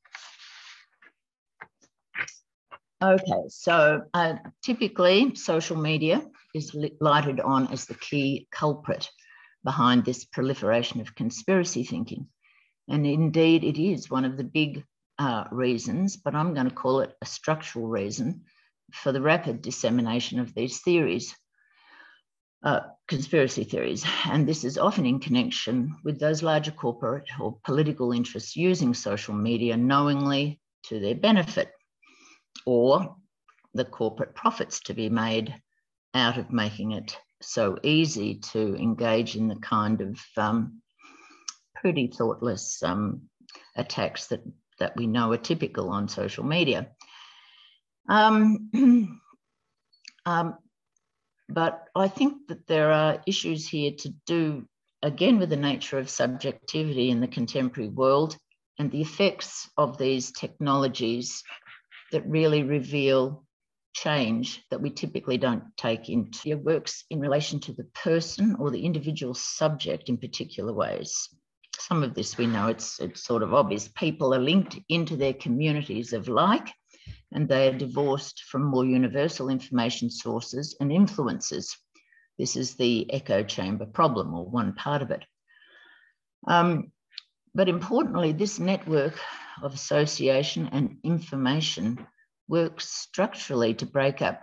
okay 3.02 3.42
so 3.48 4.02
uh, 4.14 4.34
typically 4.62 5.34
social 5.34 5.76
media 5.76 6.22
is 6.56 6.74
lighted 7.00 7.40
on 7.40 7.68
as 7.68 7.86
the 7.86 7.94
key 7.94 8.48
culprit 8.50 9.08
behind 9.64 10.04
this 10.04 10.24
proliferation 10.24 11.00
of 11.00 11.14
conspiracy 11.14 11.84
thinking 11.84 12.26
and 12.88 13.06
indeed 13.06 13.64
it 13.64 13.80
is 13.82 14.10
one 14.10 14.24
of 14.24 14.36
the 14.36 14.44
big 14.44 14.84
uh, 15.18 15.44
reasons, 15.50 16.16
but 16.16 16.34
I'm 16.34 16.54
going 16.54 16.68
to 16.68 16.74
call 16.74 17.00
it 17.00 17.14
a 17.20 17.26
structural 17.26 17.88
reason 17.88 18.42
for 18.92 19.12
the 19.12 19.20
rapid 19.20 19.62
dissemination 19.62 20.38
of 20.38 20.54
these 20.54 20.80
theories, 20.80 21.34
uh, 22.62 22.80
conspiracy 23.08 23.64
theories. 23.64 24.04
And 24.26 24.46
this 24.46 24.64
is 24.64 24.78
often 24.78 25.06
in 25.06 25.18
connection 25.18 25.96
with 26.04 26.20
those 26.20 26.42
larger 26.42 26.70
corporate 26.70 27.28
or 27.40 27.58
political 27.64 28.12
interests 28.12 28.54
using 28.54 28.94
social 28.94 29.34
media 29.34 29.76
knowingly 29.76 30.60
to 30.84 31.00
their 31.00 31.16
benefit, 31.16 31.72
or 32.64 33.16
the 33.74 33.84
corporate 33.84 34.34
profits 34.34 34.80
to 34.80 34.94
be 34.94 35.08
made 35.08 35.54
out 36.16 36.38
of 36.38 36.52
making 36.52 36.92
it 36.92 37.16
so 37.42 37.76
easy 37.82 38.36
to 38.36 38.74
engage 38.76 39.36
in 39.36 39.48
the 39.48 39.56
kind 39.56 40.00
of 40.00 40.18
um, 40.36 40.80
pretty 41.74 42.08
thoughtless 42.08 42.82
um, 42.82 43.22
attacks 43.76 44.28
that 44.28 44.40
that 44.78 44.96
we 44.96 45.06
know 45.06 45.32
are 45.32 45.38
typical 45.38 45.88
on 45.90 46.08
social 46.08 46.44
media. 46.44 46.88
Um, 48.08 48.70
um, 50.26 50.58
but 51.48 51.84
I 51.94 52.08
think 52.08 52.48
that 52.48 52.66
there 52.66 52.92
are 52.92 53.22
issues 53.26 53.66
here 53.66 53.92
to 54.00 54.14
do, 54.26 54.66
again, 55.02 55.38
with 55.38 55.50
the 55.50 55.56
nature 55.56 55.98
of 55.98 56.10
subjectivity 56.10 57.10
in 57.10 57.20
the 57.20 57.28
contemporary 57.28 57.88
world 57.88 58.36
and 58.78 58.90
the 58.90 59.00
effects 59.00 59.70
of 59.78 59.96
these 59.96 60.32
technologies 60.32 61.42
that 62.12 62.28
really 62.28 62.62
reveal 62.62 63.45
change 63.96 64.62
that 64.70 64.80
we 64.80 64.90
typically 64.90 65.38
don't 65.38 65.64
take 65.78 66.10
into 66.10 66.50
your 66.50 66.58
works 66.58 67.04
in 67.08 67.18
relation 67.18 67.58
to 67.58 67.72
the 67.72 67.88
person 67.94 68.54
or 68.58 68.70
the 68.70 68.84
individual 68.84 69.32
subject 69.32 70.10
in 70.10 70.18
particular 70.18 70.72
ways. 70.72 71.28
Some 71.78 72.02
of 72.02 72.14
this 72.14 72.36
we 72.36 72.46
know 72.46 72.68
it's, 72.68 73.00
it's 73.00 73.24
sort 73.24 73.42
of 73.42 73.54
obvious. 73.54 73.88
People 73.88 74.34
are 74.34 74.38
linked 74.38 74.78
into 74.90 75.16
their 75.16 75.32
communities 75.32 76.12
of 76.12 76.28
like, 76.28 76.68
and 77.32 77.48
they 77.48 77.68
are 77.68 77.78
divorced 77.78 78.42
from 78.50 78.64
more 78.64 78.84
universal 78.84 79.48
information 79.48 80.10
sources 80.10 80.76
and 80.80 80.92
influences. 80.92 81.74
This 82.38 82.54
is 82.54 82.74
the 82.74 83.10
echo 83.12 83.42
chamber 83.42 83.86
problem, 83.86 84.34
or 84.34 84.44
one 84.44 84.74
part 84.74 85.00
of 85.00 85.10
it. 85.10 85.24
Um, 86.46 86.92
but 87.54 87.68
importantly, 87.70 88.32
this 88.32 88.58
network 88.58 89.18
of 89.62 89.72
association 89.72 90.68
and 90.70 90.98
information 91.02 92.06
works 92.48 92.88
structurally 92.88 93.74
to 93.74 93.86
break 93.86 94.22
up 94.22 94.42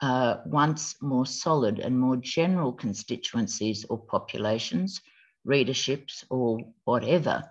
uh, 0.00 0.36
once 0.46 0.96
more 1.02 1.26
solid 1.26 1.78
and 1.78 1.98
more 1.98 2.16
general 2.16 2.72
constituencies 2.72 3.84
or 3.88 3.98
populations, 3.98 5.00
readerships, 5.46 6.24
or 6.30 6.58
whatever. 6.84 7.44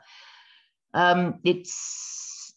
Um, 0.93 1.39
it's 1.43 2.53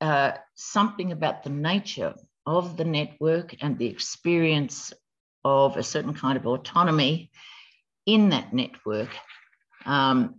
uh, 0.00 0.32
something 0.54 1.12
about 1.12 1.42
the 1.42 1.50
nature 1.50 2.14
of 2.46 2.76
the 2.76 2.84
network 2.84 3.56
and 3.60 3.78
the 3.78 3.86
experience 3.86 4.92
of 5.44 5.76
a 5.76 5.82
certain 5.82 6.14
kind 6.14 6.36
of 6.36 6.46
autonomy 6.46 7.30
in 8.06 8.30
that 8.30 8.52
network 8.52 9.10
um, 9.86 10.36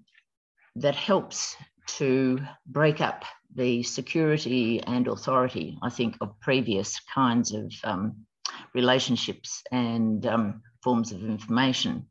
that 0.76 0.96
helps 0.96 1.56
to 1.88 2.40
break 2.66 3.02
up 3.02 3.26
the 3.56 3.84
security 3.84 4.82
and 4.82 5.08
authority, 5.08 5.78
I 5.82 5.90
think, 5.90 6.18
of 6.22 6.40
previous 6.42 7.00
kinds 7.14 7.54
of 7.54 7.72
um, 7.84 8.26
relationships 8.74 9.64
and 9.72 10.26
um, 10.26 10.62
forms 10.84 11.12
of 11.12 11.24
information. 11.24 12.08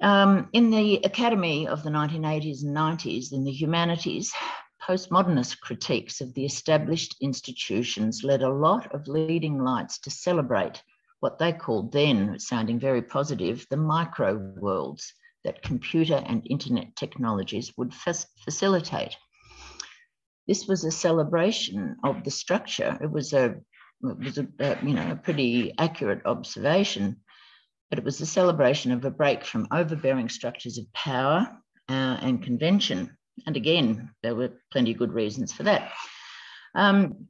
Um, 0.00 0.48
in 0.52 0.70
the 0.70 1.00
academy 1.04 1.66
of 1.66 1.82
the 1.82 1.90
1980s 1.90 2.62
and 2.62 2.76
90s, 2.76 3.32
in 3.32 3.44
the 3.44 3.50
humanities, 3.50 4.32
postmodernist 4.80 5.60
critiques 5.60 6.20
of 6.20 6.32
the 6.34 6.44
established 6.44 7.16
institutions 7.20 8.22
led 8.22 8.42
a 8.42 8.48
lot 8.48 8.94
of 8.94 9.08
leading 9.08 9.58
lights 9.58 9.98
to 9.98 10.10
celebrate 10.10 10.82
what 11.20 11.38
they 11.38 11.52
called 11.52 11.92
then, 11.92 12.38
sounding 12.38 12.78
very 12.78 13.02
positive, 13.02 13.66
the 13.70 13.76
micro 13.76 14.36
worlds 14.36 15.12
that 15.44 15.62
computer 15.62 16.22
and 16.26 16.46
internet 16.48 16.94
technologies 16.94 17.72
would 17.76 17.92
facilitate. 17.92 19.16
This 20.48 20.66
was 20.66 20.84
a 20.84 20.90
celebration 20.90 21.96
of 22.02 22.24
the 22.24 22.30
structure. 22.30 22.98
It 23.00 23.10
was 23.10 23.34
a, 23.34 23.56
it 24.02 24.18
was 24.18 24.38
a, 24.38 24.48
a, 24.58 24.78
you 24.82 24.94
know 24.94 25.12
a 25.12 25.16
pretty 25.16 25.74
accurate 25.78 26.22
observation, 26.24 27.18
but 27.90 27.98
it 27.98 28.04
was 28.04 28.20
a 28.20 28.26
celebration 28.26 28.90
of 28.92 29.04
a 29.04 29.10
break 29.10 29.44
from 29.44 29.68
overbearing 29.70 30.30
structures 30.30 30.78
of 30.78 30.92
power 30.94 31.48
uh, 31.88 32.18
and 32.22 32.42
convention. 32.42 33.16
And 33.46 33.56
again, 33.56 34.10
there 34.22 34.34
were 34.34 34.52
plenty 34.72 34.92
of 34.92 34.98
good 34.98 35.12
reasons 35.12 35.52
for 35.52 35.64
that. 35.64 35.92
Um, 36.74 37.28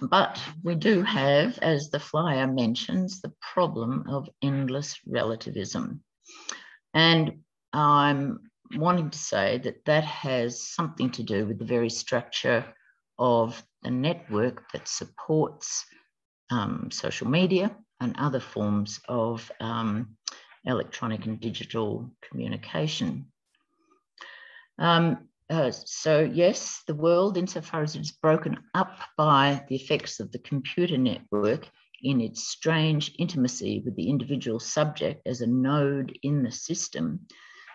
but 0.00 0.40
we 0.62 0.74
do 0.74 1.02
have, 1.02 1.58
as 1.58 1.90
the 1.90 2.00
flyer 2.00 2.46
mentions, 2.46 3.20
the 3.20 3.32
problem 3.40 4.04
of 4.08 4.28
endless 4.42 4.96
relativism. 5.06 6.02
And 6.94 7.40
I'm 7.72 8.47
wanting 8.76 9.10
to 9.10 9.18
say 9.18 9.58
that 9.58 9.84
that 9.84 10.04
has 10.04 10.62
something 10.62 11.10
to 11.10 11.22
do 11.22 11.46
with 11.46 11.58
the 11.58 11.64
very 11.64 11.90
structure 11.90 12.64
of 13.18 13.62
the 13.82 13.90
network 13.90 14.70
that 14.72 14.88
supports 14.88 15.84
um, 16.50 16.90
social 16.90 17.28
media 17.28 17.74
and 18.00 18.16
other 18.18 18.40
forms 18.40 19.00
of 19.08 19.50
um, 19.60 20.16
electronic 20.64 21.26
and 21.26 21.40
digital 21.40 22.10
communication. 22.22 23.26
Um, 24.78 25.28
uh, 25.50 25.70
so 25.70 26.20
yes, 26.20 26.82
the 26.86 26.94
world, 26.94 27.36
insofar 27.36 27.82
as 27.82 27.96
it's 27.96 28.12
broken 28.12 28.58
up 28.74 28.98
by 29.16 29.64
the 29.68 29.76
effects 29.76 30.20
of 30.20 30.30
the 30.30 30.38
computer 30.38 30.98
network 30.98 31.68
in 32.02 32.20
its 32.20 32.46
strange 32.46 33.14
intimacy 33.18 33.82
with 33.84 33.96
the 33.96 34.08
individual 34.08 34.60
subject 34.60 35.26
as 35.26 35.40
a 35.40 35.46
node 35.46 36.16
in 36.22 36.42
the 36.42 36.52
system, 36.52 37.26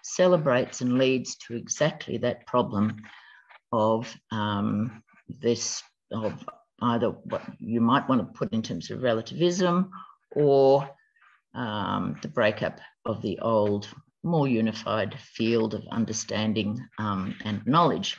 celebrates 0.03 0.81
and 0.81 0.97
leads 0.97 1.35
to 1.37 1.55
exactly 1.55 2.17
that 2.19 2.45
problem 2.45 3.01
of 3.71 4.15
um, 4.31 5.01
this, 5.27 5.81
of 6.11 6.45
either 6.81 7.09
what 7.09 7.41
you 7.59 7.81
might 7.81 8.07
want 8.07 8.21
to 8.21 8.37
put 8.37 8.53
in 8.53 8.61
terms 8.61 8.91
of 8.91 9.01
relativism 9.01 9.89
or 10.35 10.87
um, 11.55 12.17
the 12.21 12.27
breakup 12.27 12.79
of 13.05 13.21
the 13.21 13.39
old, 13.39 13.87
more 14.23 14.47
unified 14.47 15.17
field 15.19 15.73
of 15.73 15.83
understanding 15.91 16.79
um, 16.99 17.35
and 17.43 17.65
knowledge. 17.65 18.17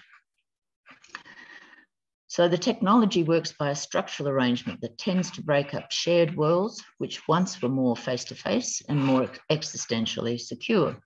So 2.26 2.48
the 2.48 2.58
technology 2.58 3.22
works 3.22 3.52
by 3.52 3.70
a 3.70 3.76
structural 3.76 4.28
arrangement 4.28 4.80
that 4.80 4.98
tends 4.98 5.30
to 5.32 5.42
break 5.42 5.72
up 5.72 5.92
shared 5.92 6.36
worlds, 6.36 6.82
which 6.98 7.28
once 7.28 7.62
were 7.62 7.68
more 7.68 7.96
face-to-face 7.96 8.82
-face 8.82 8.88
and 8.88 9.04
more 9.04 9.30
existentially 9.50 10.40
secure. 10.40 10.96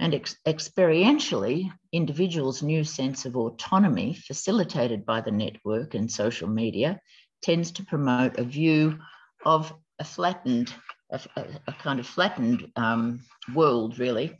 And 0.00 0.14
ex 0.14 0.34
experientially, 0.46 1.70
individuals' 1.92 2.62
new 2.62 2.84
sense 2.84 3.26
of 3.26 3.36
autonomy, 3.36 4.14
facilitated 4.14 5.04
by 5.04 5.20
the 5.20 5.30
network 5.30 5.94
and 5.94 6.10
social 6.10 6.48
media, 6.48 6.98
tends 7.42 7.70
to 7.72 7.84
promote 7.84 8.38
a 8.38 8.44
view 8.44 8.98
of 9.44 9.74
a 9.98 10.04
flattened, 10.04 10.72
a, 11.10 11.20
a 11.66 11.72
kind 11.74 12.00
of 12.00 12.06
flattened 12.06 12.72
um, 12.76 13.20
world, 13.54 13.98
really, 13.98 14.38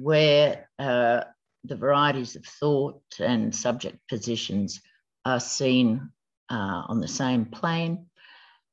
where 0.00 0.68
uh, 0.78 1.24
the 1.64 1.76
varieties 1.76 2.36
of 2.36 2.46
thought 2.46 3.02
and 3.18 3.52
subject 3.52 3.98
positions 4.08 4.80
are 5.24 5.40
seen 5.40 6.10
uh, 6.48 6.82
on 6.86 7.00
the 7.00 7.08
same 7.08 7.44
plane 7.46 8.06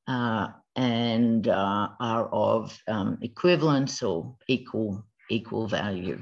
uh, 0.08 0.50
and 0.76 1.48
uh, 1.48 1.90
are 2.00 2.28
of 2.28 2.80
um, 2.88 3.18
equivalence 3.24 4.04
or 4.04 4.36
equal 4.48 5.04
equal 5.30 5.68
value. 5.68 6.22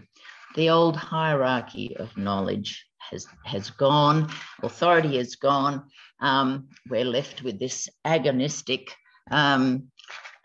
The 0.56 0.70
old 0.70 0.96
hierarchy 0.96 1.96
of 1.98 2.16
knowledge 2.18 2.86
has, 2.98 3.28
has 3.46 3.70
gone, 3.70 4.30
authority 4.64 5.18
has 5.18 5.36
gone. 5.36 5.84
Um, 6.20 6.70
we're 6.90 7.06
left 7.06 7.44
with 7.44 7.60
this 7.60 7.90
agonistic 8.06 8.90
um, 9.30 9.92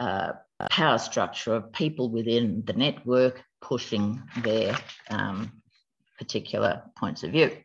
uh, 0.00 0.32
power 0.70 0.98
structure 0.98 1.54
of 1.54 1.72
people 1.72 2.10
within 2.10 2.62
the 2.66 2.72
network 2.72 3.42
pushing 3.60 4.22
their 4.42 4.76
um, 5.10 5.52
particular 6.18 6.82
points 6.96 7.22
of 7.22 7.32
view. 7.32 7.56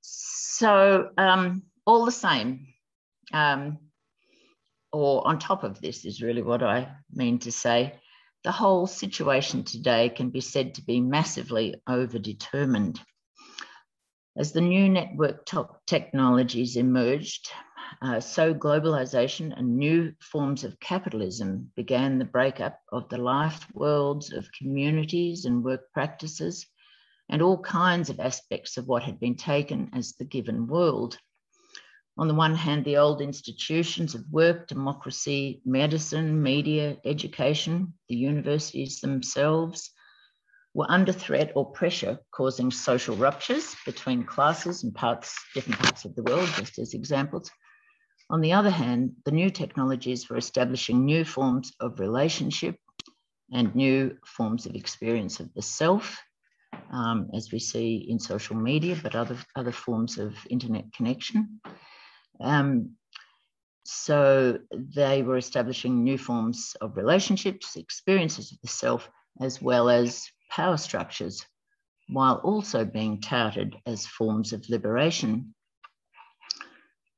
So, 0.00 1.10
um, 1.16 1.62
all 1.86 2.04
the 2.04 2.12
same, 2.12 2.66
um, 3.32 3.78
or 4.92 5.26
on 5.26 5.38
top 5.38 5.64
of 5.64 5.80
this, 5.80 6.04
is 6.04 6.22
really 6.22 6.42
what 6.42 6.62
I 6.62 6.88
mean 7.12 7.38
to 7.40 7.52
say 7.52 7.94
the 8.46 8.52
whole 8.52 8.86
situation 8.86 9.64
today 9.64 10.08
can 10.08 10.30
be 10.30 10.40
said 10.40 10.72
to 10.72 10.82
be 10.84 11.00
massively 11.00 11.74
overdetermined. 11.88 13.00
As 14.36 14.52
the 14.52 14.60
new 14.60 14.88
network 14.88 15.50
technologies 15.84 16.76
emerged, 16.76 17.50
uh, 18.00 18.20
so 18.20 18.54
globalization 18.54 19.52
and 19.58 19.76
new 19.76 20.12
forms 20.20 20.62
of 20.62 20.78
capitalism 20.78 21.72
began 21.74 22.20
the 22.20 22.24
breakup 22.24 22.78
of 22.92 23.08
the 23.08 23.18
life 23.18 23.66
worlds 23.74 24.32
of 24.32 24.48
communities 24.56 25.44
and 25.44 25.64
work 25.64 25.92
practices 25.92 26.68
and 27.28 27.42
all 27.42 27.58
kinds 27.58 28.10
of 28.10 28.20
aspects 28.20 28.76
of 28.76 28.86
what 28.86 29.02
had 29.02 29.18
been 29.18 29.34
taken 29.34 29.90
as 29.92 30.12
the 30.12 30.24
given 30.24 30.68
world 30.68 31.18
on 32.18 32.28
the 32.28 32.34
one 32.34 32.54
hand, 32.54 32.84
the 32.84 32.96
old 32.96 33.20
institutions 33.20 34.14
of 34.14 34.24
work, 34.30 34.68
democracy, 34.68 35.60
medicine, 35.66 36.42
media, 36.42 36.96
education, 37.04 37.92
the 38.08 38.16
universities 38.16 39.00
themselves 39.00 39.90
were 40.72 40.90
under 40.90 41.12
threat 41.12 41.52
or 41.54 41.72
pressure, 41.72 42.18
causing 42.30 42.70
social 42.70 43.16
ruptures 43.16 43.74
between 43.84 44.24
classes 44.24 44.82
and 44.82 44.94
parts, 44.94 45.34
different 45.54 45.78
parts 45.78 46.04
of 46.04 46.14
the 46.14 46.22
world, 46.22 46.48
just 46.56 46.78
as 46.78 46.94
examples. 46.94 47.50
On 48.30 48.40
the 48.40 48.52
other 48.52 48.70
hand, 48.70 49.12
the 49.24 49.30
new 49.30 49.50
technologies 49.50 50.28
were 50.28 50.36
establishing 50.38 51.04
new 51.04 51.24
forms 51.24 51.72
of 51.80 52.00
relationship 52.00 52.76
and 53.52 53.74
new 53.74 54.16
forms 54.24 54.66
of 54.66 54.74
experience 54.74 55.38
of 55.38 55.52
the 55.54 55.62
self, 55.62 56.18
um, 56.90 57.30
as 57.34 57.52
we 57.52 57.58
see 57.58 58.06
in 58.08 58.18
social 58.18 58.56
media, 58.56 58.96
but 59.02 59.14
other, 59.14 59.36
other 59.54 59.72
forms 59.72 60.18
of 60.18 60.34
internet 60.50 60.92
connection. 60.92 61.60
Um, 62.40 62.96
so 63.84 64.58
they 64.72 65.22
were 65.22 65.36
establishing 65.36 66.02
new 66.02 66.18
forms 66.18 66.74
of 66.80 66.96
relationships, 66.96 67.76
experiences 67.76 68.52
of 68.52 68.58
the 68.60 68.68
self, 68.68 69.08
as 69.40 69.62
well 69.62 69.88
as 69.88 70.26
power 70.50 70.76
structures 70.76 71.44
while 72.08 72.36
also 72.36 72.84
being 72.84 73.20
touted 73.20 73.76
as 73.86 74.06
forms 74.06 74.52
of 74.52 74.68
liberation. 74.68 75.54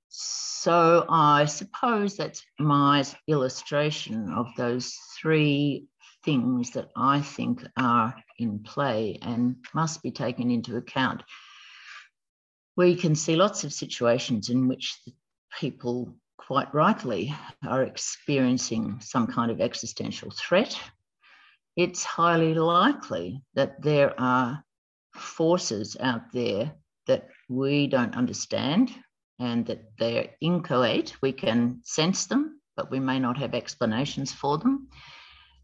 So 0.08 1.06
I 1.08 1.44
suppose 1.44 2.16
that's 2.16 2.42
my 2.58 3.04
illustration 3.26 4.32
of 4.32 4.48
those 4.56 4.96
three 5.20 5.86
things 6.24 6.72
that 6.72 6.90
I 6.96 7.20
think 7.20 7.64
are 7.76 8.14
in 8.38 8.58
play 8.60 9.18
and 9.22 9.56
must 9.74 10.02
be 10.02 10.10
taken 10.10 10.50
into 10.50 10.76
account. 10.76 11.22
We 12.78 12.94
can 12.94 13.16
see 13.16 13.34
lots 13.34 13.64
of 13.64 13.72
situations 13.72 14.50
in 14.50 14.68
which 14.68 15.00
people 15.58 16.14
quite 16.36 16.72
rightly 16.72 17.34
are 17.66 17.82
experiencing 17.82 19.00
some 19.00 19.26
kind 19.26 19.50
of 19.50 19.60
existential 19.60 20.30
threat. 20.30 20.78
It's 21.74 22.04
highly 22.04 22.54
likely 22.54 23.42
that 23.54 23.82
there 23.82 24.14
are 24.20 24.62
forces 25.12 25.96
out 25.98 26.32
there 26.32 26.72
that 27.08 27.26
we 27.48 27.88
don't 27.88 28.14
understand 28.14 28.94
and 29.40 29.66
that 29.66 29.82
they're 29.98 30.30
inchoate. 30.40 31.16
We 31.20 31.32
can 31.32 31.80
sense 31.82 32.26
them, 32.26 32.60
but 32.76 32.92
we 32.92 33.00
may 33.00 33.18
not 33.18 33.38
have 33.38 33.56
explanations 33.56 34.30
for 34.30 34.56
them. 34.56 34.86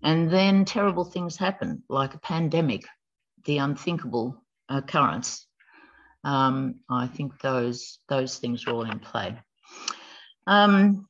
And 0.03 0.29
then 0.29 0.64
terrible 0.64 1.05
things 1.05 1.37
happen, 1.37 1.85
like 1.88 2.14
a 2.14 2.18
pandemic, 2.18 2.85
the 3.44 3.59
unthinkable 3.59 4.42
occurrence. 4.68 5.46
Um, 6.24 6.76
I 6.88 7.06
think 7.06 7.40
those 7.40 7.98
those 8.08 8.38
things 8.38 8.66
are 8.66 8.70
all 8.70 8.90
in 8.90 8.98
play. 8.98 9.38
Um, 10.46 11.06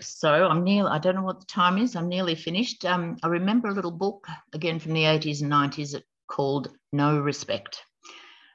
so 0.00 0.30
I'm 0.30 0.64
nearly, 0.64 0.90
I 0.90 0.98
don't 0.98 1.14
know 1.14 1.22
what 1.22 1.40
the 1.40 1.46
time 1.46 1.78
is, 1.78 1.96
I'm 1.96 2.08
nearly 2.08 2.34
finished. 2.34 2.84
Um, 2.84 3.16
I 3.22 3.28
remember 3.28 3.68
a 3.68 3.74
little 3.74 3.90
book, 3.90 4.26
again 4.52 4.78
from 4.78 4.92
the 4.92 5.04
80s 5.04 5.42
and 5.42 5.50
90s, 5.50 6.00
called 6.28 6.68
No 6.92 7.18
Respect. 7.18 7.82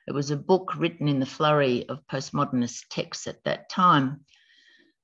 It 0.08 0.14
was 0.14 0.32
a 0.32 0.38
book 0.38 0.76
written 0.78 1.08
in 1.08 1.20
the 1.20 1.26
flurry 1.26 1.88
of 1.88 2.06
postmodernist 2.12 2.88
texts 2.90 3.28
at 3.28 3.44
that 3.46 3.70
time. 3.70 4.26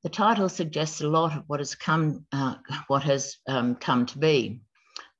The 0.03 0.09
title 0.09 0.49
suggests 0.49 1.01
a 1.01 1.07
lot 1.07 1.35
of 1.35 1.43
what 1.47 1.59
has 1.59 1.75
come, 1.75 2.25
uh, 2.31 2.55
what 2.87 3.03
has 3.03 3.37
um, 3.47 3.75
come 3.75 4.05
to 4.07 4.19
be. 4.19 4.61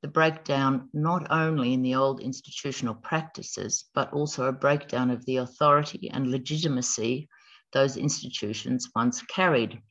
The 0.01 0.07
breakdown 0.07 0.89
not 0.93 1.31
only 1.31 1.73
in 1.73 1.81
the 1.81 1.95
old 1.95 2.19
institutional 2.19 2.95
practices, 2.95 3.85
but 3.95 4.13
also 4.13 4.45
a 4.45 4.51
breakdown 4.51 5.09
of 5.09 5.25
the 5.25 5.37
authority 5.37 6.09
and 6.09 6.29
legitimacy 6.29 7.29
those 7.73 7.97
institutions 7.97 8.89
once 8.95 9.21
carried. 9.23 9.81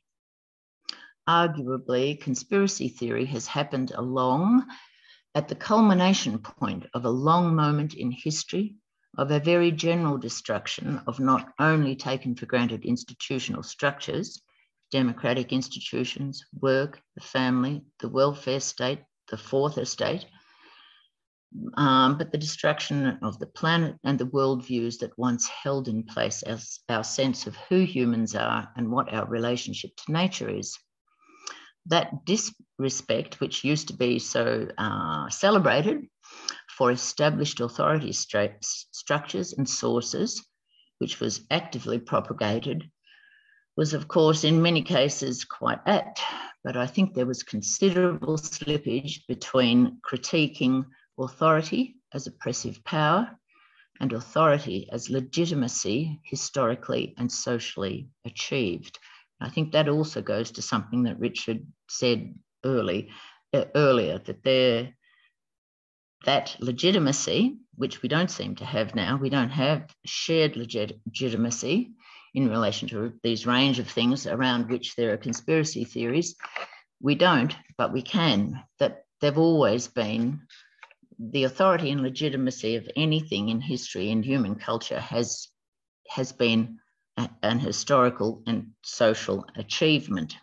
Arguably, 1.27 2.19
conspiracy 2.19 2.89
theory 2.89 3.25
has 3.25 3.47
happened 3.47 3.91
along 3.91 4.65
at 5.35 5.47
the 5.47 5.55
culmination 5.55 6.39
point 6.39 6.85
of 6.93 7.05
a 7.05 7.09
long 7.09 7.55
moment 7.55 7.93
in 7.93 8.11
history 8.11 8.75
of 9.17 9.31
a 9.31 9.39
very 9.39 9.71
general 9.71 10.17
destruction 10.17 11.01
of 11.05 11.19
not 11.19 11.53
only 11.59 11.95
taken 11.95 12.35
for 12.35 12.45
granted 12.45 12.85
institutional 12.85 13.63
structures, 13.63 14.41
democratic 14.89 15.51
institutions, 15.51 16.45
work, 16.61 17.01
the 17.15 17.21
family, 17.21 17.83
the 17.99 18.09
welfare 18.09 18.59
state, 18.59 18.99
the 19.29 19.37
fourth 19.37 19.77
estate, 19.77 20.25
um, 21.75 22.17
but 22.17 22.31
the 22.31 22.37
destruction 22.37 23.19
of 23.21 23.39
the 23.39 23.47
planet 23.47 23.95
and 24.03 24.19
the 24.19 24.25
worldviews 24.27 24.99
that 24.99 25.17
once 25.17 25.47
held 25.47 25.87
in 25.87 26.03
place 26.03 26.43
our, 26.43 26.59
our 26.89 27.03
sense 27.03 27.47
of 27.47 27.55
who 27.69 27.79
humans 27.79 28.35
are 28.35 28.69
and 28.75 28.91
what 28.91 29.13
our 29.13 29.25
relationship 29.25 29.91
to 29.95 30.11
nature 30.11 30.49
is. 30.49 30.77
That 31.85 32.25
disrespect, 32.25 33.39
which 33.39 33.63
used 33.63 33.87
to 33.87 33.93
be 33.93 34.19
so 34.19 34.67
uh, 34.77 35.29
celebrated 35.29 36.07
for 36.69 36.91
established 36.91 37.61
authority 37.61 38.09
stru- 38.09 38.57
structures 38.61 39.53
and 39.53 39.67
sources, 39.67 40.45
which 40.99 41.19
was 41.19 41.45
actively 41.49 41.97
propagated, 41.97 42.91
was, 43.77 43.93
of 43.93 44.07
course, 44.07 44.43
in 44.43 44.61
many 44.61 44.81
cases 44.81 45.45
quite 45.45 45.79
apt. 45.85 46.19
But 46.63 46.75
I 46.75 46.87
think 46.87 47.13
there 47.13 47.27
was 47.27 47.43
considerable 47.43 48.37
slippage 48.37 49.25
between 49.27 49.99
critiquing 50.05 50.83
authority 51.17 51.95
as 52.13 52.25
oppressive 52.25 52.83
power 52.83 53.29
and 53.99 54.11
authority 54.13 54.89
as 54.91 55.09
legitimacy 55.09 56.19
historically 56.23 57.13
and 57.17 57.31
socially 57.31 58.09
achieved. 58.25 58.97
I 59.39 59.49
think 59.49 59.71
that 59.71 59.87
also 59.87 60.21
goes 60.21 60.51
to 60.51 60.61
something 60.63 61.03
that 61.03 61.19
Richard 61.19 61.65
said 61.87 62.33
early, 62.65 63.11
uh, 63.53 63.65
earlier, 63.75 64.17
that 64.17 64.43
there, 64.43 64.95
that 66.25 66.57
legitimacy, 66.59 67.57
which 67.75 68.01
we 68.01 68.09
don't 68.09 68.31
seem 68.31 68.55
to 68.55 68.65
have 68.65 68.95
now, 68.95 69.17
we 69.17 69.29
don't 69.29 69.51
have 69.51 69.87
shared 70.05 70.57
legit- 70.57 70.99
legitimacy 71.05 71.91
in 72.37 72.47
relation 72.49 72.87
to 72.87 73.11
these 73.23 73.47
range 73.47 73.79
of 73.79 73.89
things 73.89 74.27
around 74.27 74.69
which 74.69 74.95
there 74.95 75.11
are 75.11 75.17
conspiracy 75.17 75.83
theories. 75.83 76.35
We 77.01 77.15
don't, 77.15 77.55
but 77.79 77.91
we 77.91 78.03
can, 78.03 78.63
that 78.77 79.05
they've 79.19 79.39
always 79.39 79.87
been 79.87 80.41
the 81.17 81.45
authority 81.45 81.89
and 81.89 82.01
legitimacy 82.01 82.75
of 82.75 82.87
anything 82.95 83.49
in 83.49 83.59
history 83.59 84.11
and 84.11 84.23
human 84.23 84.53
culture 84.53 84.99
has 84.99 85.47
has 86.09 86.31
been 86.31 86.77
a, 87.17 87.27
an 87.41 87.57
historical 87.57 88.43
and 88.45 88.67
social 88.83 89.43
achievement. 89.55 90.37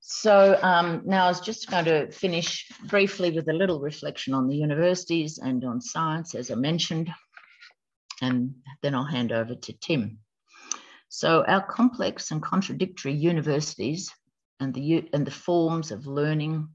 So 0.00 0.58
um, 0.62 1.02
now 1.04 1.26
I 1.26 1.28
was 1.28 1.40
just 1.40 1.70
going 1.70 1.84
to 1.84 2.10
finish 2.10 2.66
briefly 2.88 3.30
with 3.30 3.46
a 3.48 3.52
little 3.52 3.78
reflection 3.78 4.32
on 4.32 4.48
the 4.48 4.56
universities 4.56 5.38
and 5.38 5.62
on 5.66 5.82
science, 5.82 6.34
as 6.34 6.50
I 6.50 6.54
mentioned, 6.54 7.10
and 8.22 8.54
then 8.82 8.94
I'll 8.94 9.04
hand 9.04 9.32
over 9.32 9.54
to 9.54 9.72
Tim. 9.74 10.18
So 11.10 11.44
our 11.46 11.60
complex 11.60 12.30
and 12.30 12.42
contradictory 12.42 13.12
universities 13.12 14.10
and 14.60 14.72
the, 14.72 15.06
and 15.12 15.26
the 15.26 15.30
forms 15.30 15.90
of 15.90 16.06
learning 16.06 16.68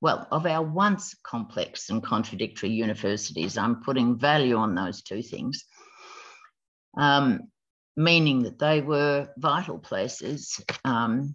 well, 0.00 0.26
of 0.30 0.46
our 0.46 0.62
once 0.62 1.14
complex 1.22 1.90
and 1.90 2.02
contradictory 2.02 2.70
universities, 2.70 3.58
I'm 3.58 3.82
putting 3.82 4.18
value 4.18 4.56
on 4.56 4.74
those 4.74 5.02
two 5.02 5.22
things, 5.22 5.64
um, 6.96 7.50
meaning 7.96 8.44
that 8.44 8.58
they 8.58 8.80
were 8.80 9.28
vital 9.36 9.78
places 9.78 10.58
um, 10.84 11.34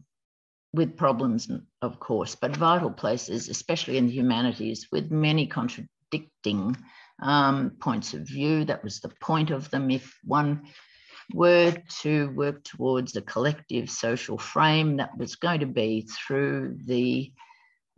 with 0.74 0.98
problems, 0.98 1.48
of 1.82 2.00
course, 2.00 2.36
but 2.36 2.56
vital 2.56 2.90
places, 2.90 3.50
especially 3.50 3.98
in 3.98 4.08
the 4.08 4.14
humanities, 4.14 4.88
with 4.92 5.12
many 5.12 5.46
contradicting 5.46 6.76
um, 7.22 7.72
points 7.80 8.14
of 8.14 8.22
view. 8.22 8.66
That 8.66 8.84
was 8.84 9.00
the 9.00 9.10
point 9.22 9.52
of 9.52 9.70
them. 9.72 9.90
If 9.92 10.18
one 10.24 10.68
were 11.34 11.74
to 12.02 12.30
work 12.32 12.64
towards 12.64 13.16
a 13.16 13.22
collective 13.22 13.90
social 13.90 14.38
frame, 14.38 14.98
that 14.98 15.18
was 15.18 15.36
going 15.36 15.62
to 15.62 15.66
be 15.66 16.02
through 16.02 16.78
the 16.86 17.32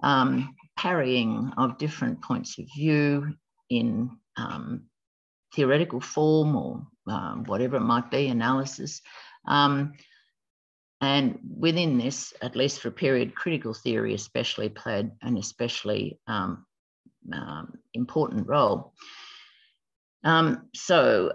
um, 0.04 0.56
parrying 0.78 1.52
of 1.58 1.78
different 1.78 2.22
points 2.22 2.58
of 2.60 2.66
view 2.76 3.34
in 3.70 4.12
um, 4.38 4.84
theoretical 5.54 6.00
form 6.00 6.56
or 6.56 6.88
um, 7.08 7.44
whatever 7.46 7.78
it 7.78 7.82
might 7.82 8.12
be, 8.12 8.28
analysis. 8.28 9.02
Um, 9.48 9.94
and 11.02 11.40
within 11.58 11.98
this, 11.98 12.34
at 12.42 12.56
least 12.56 12.80
for 12.80 12.88
a 12.88 12.92
period, 12.92 13.36
critical 13.36 13.74
theory 13.74 14.14
especially 14.14 14.70
played 14.70 15.12
an 15.22 15.38
especially 15.38 16.20
um, 17.34 17.40
um, 17.40 17.74
important 17.94 18.48
role. 18.48 18.94
Um, 20.24 20.68
so 20.74 21.32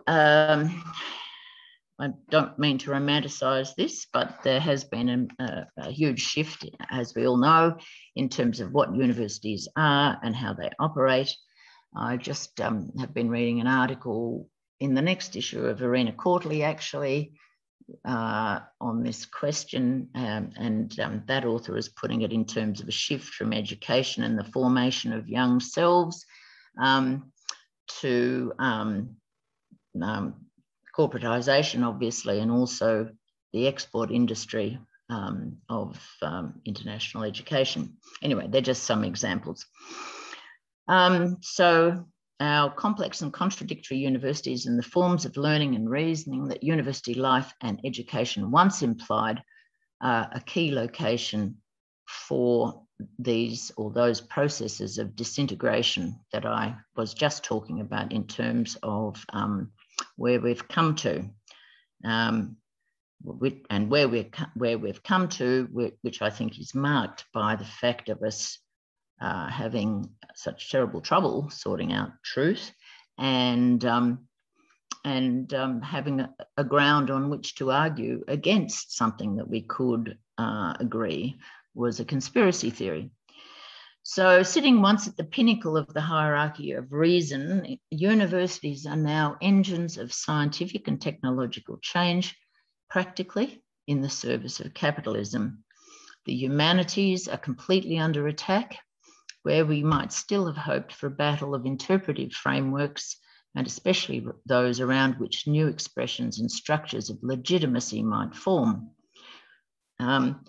I 2.02 2.11
don't 2.31 2.59
mean 2.59 2.78
to 2.78 2.90
romanticize 2.90 3.74
this, 3.74 4.07
but 4.12 4.42
there 4.42 4.61
has 4.61 4.85
been 4.85 5.31
a, 5.38 5.66
a, 5.79 5.90
huge 5.90 6.21
shift, 6.21 6.69
as 6.90 7.14
we 7.14 7.27
all 7.27 7.37
know, 7.37 7.77
in 8.16 8.29
terms 8.29 8.60
of 8.60 8.73
what 8.73 8.94
universities 8.94 9.69
are 9.77 10.19
and 10.23 10.35
how 10.35 10.52
they 10.52 10.71
operate. 10.81 11.33
I 11.96 12.16
just 12.16 12.60
um, 12.60 12.90
have 12.98 13.14
been 13.14 13.31
reading 13.31 13.60
an 13.60 13.66
article 13.66 14.48
in 14.81 14.94
the 14.94 15.02
next 15.02 15.37
issue 15.37 15.64
of 15.64 15.81
Arena 15.81 16.12
Quarterly, 16.12 16.64
actually, 16.64 17.35
uh, 18.04 18.60
on 18.80 19.02
this 19.02 19.26
question. 19.26 20.08
Um, 20.14 20.50
and 20.56 21.00
um, 21.00 21.22
that 21.26 21.44
author 21.44 21.76
is 21.76 21.88
putting 21.88 22.22
it 22.22 22.33
in 22.33 22.44
terms 22.44 22.80
of 22.80 22.88
a 22.88 22.92
shift 22.92 23.35
from 23.35 23.52
education 23.52 24.24
and 24.24 24.38
the 24.38 24.44
formation 24.44 25.12
of 25.12 25.28
young 25.28 25.60
selves 25.60 26.24
um, 26.80 27.33
to 28.00 28.52
um, 28.58 29.16
um, 30.00 30.35
corporatisation, 30.96 31.87
obviously, 31.87 32.40
and 32.40 32.50
also 32.50 33.10
the 33.52 33.66
export 33.66 34.10
industry 34.10 34.78
um, 35.10 35.58
of 35.68 36.00
international 36.64 37.24
education. 37.24 37.96
Anyway, 38.22 38.46
they're 38.48 38.60
just 38.60 38.85
some 38.85 39.04
examples. 39.04 39.66
So 41.40 42.04
our 42.42 42.70
complex 42.70 43.22
and 43.22 43.32
contradictory 43.32 43.98
universities 43.98 44.66
and 44.66 44.76
the 44.76 44.82
forms 44.82 45.24
of 45.24 45.36
learning 45.36 45.76
and 45.76 45.88
reasoning 45.88 46.48
that 46.48 46.64
university 46.64 47.14
life 47.14 47.54
and 47.60 47.80
education 47.84 48.50
once 48.50 48.82
implied 48.82 49.40
are 50.00 50.28
a 50.32 50.40
key 50.40 50.72
location 50.72 51.56
for 52.08 52.82
these 53.20 53.70
or 53.76 53.92
those 53.92 54.20
processes 54.20 54.98
of 54.98 55.14
disintegration 55.14 56.18
that 56.32 56.44
I 56.44 56.74
was 56.96 57.14
just 57.14 57.44
talking 57.44 57.80
about 57.80 58.12
in 58.12 58.26
terms 58.26 58.76
of 58.82 59.24
um, 59.32 59.70
where 60.16 60.40
we've 60.40 60.66
come 60.66 60.96
to. 60.96 61.30
Um, 62.04 62.56
and 63.70 63.88
where 63.88 64.08
we're 64.08 64.28
where 64.54 64.76
we've 64.78 65.04
come 65.04 65.28
to, 65.28 65.68
which 66.02 66.22
I 66.22 66.30
think 66.30 66.58
is 66.58 66.74
marked 66.74 67.24
by 67.32 67.54
the 67.54 67.64
fact 67.64 68.08
of 68.08 68.20
us 68.20 68.58
uh, 69.23 69.48
having 69.48 70.10
such 70.35 70.70
terrible 70.70 71.00
trouble 71.00 71.48
sorting 71.48 71.92
out 71.92 72.10
truth, 72.25 72.73
and 73.18 73.85
um, 73.85 74.27
and 75.04 75.54
um, 75.54 75.81
having 75.81 76.20
a, 76.20 76.35
a, 76.56 76.64
ground 76.64 77.10
on 77.10 77.31
which 77.31 77.54
to 77.56 77.70
argue 77.70 78.25
against 78.27 78.96
something 78.96 79.37
that 79.37 79.48
we 79.48 79.62
could 79.62 80.18
uh, 80.38 80.75
agree 80.81 81.37
was 81.75 82.00
a 82.00 82.04
conspiracy 82.04 82.70
theory. 82.70 83.10
So, 84.02 84.42
sitting 84.42 84.83
once 84.83 85.06
at 85.06 85.16
the 85.16 85.25
pinnacle 85.25 85.77
of 85.77 85.87
the 85.94 86.00
hierarchy 86.00 86.73
of 86.73 86.92
reason, 86.92 87.79
universities 87.90 88.87
are 88.87 88.96
now 88.96 89.37
engines 89.40 89.98
of 89.98 90.12
scientific 90.12 90.88
and 90.88 91.00
technological 91.00 91.79
change, 91.81 92.37
practically 92.90 93.62
in 93.87 94.00
the 94.00 94.10
service 94.10 94.58
of 94.58 94.75
capitalism. 94.75 95.62
The 96.25 96.35
humanities 96.35 97.29
are 97.29 97.38
completely 97.38 97.98
under 97.98 98.27
attack, 98.27 98.79
where 99.42 99.64
we 99.64 99.82
might 99.82 100.12
still 100.12 100.46
have 100.46 100.56
hoped 100.56 100.92
for 100.92 101.06
a 101.06 101.10
battle 101.10 101.54
of 101.54 101.66
interpretive 101.66 102.32
frameworks, 102.32 103.16
and 103.54 103.66
especially 103.66 104.24
those 104.46 104.80
around 104.80 105.14
which 105.14 105.46
new 105.46 105.68
expressions 105.68 106.40
and 106.40 106.50
structures 106.50 107.10
of 107.10 107.18
legitimacy 107.22 108.02
might 108.02 108.34
form. 108.34 108.90
Um, 109.98 110.44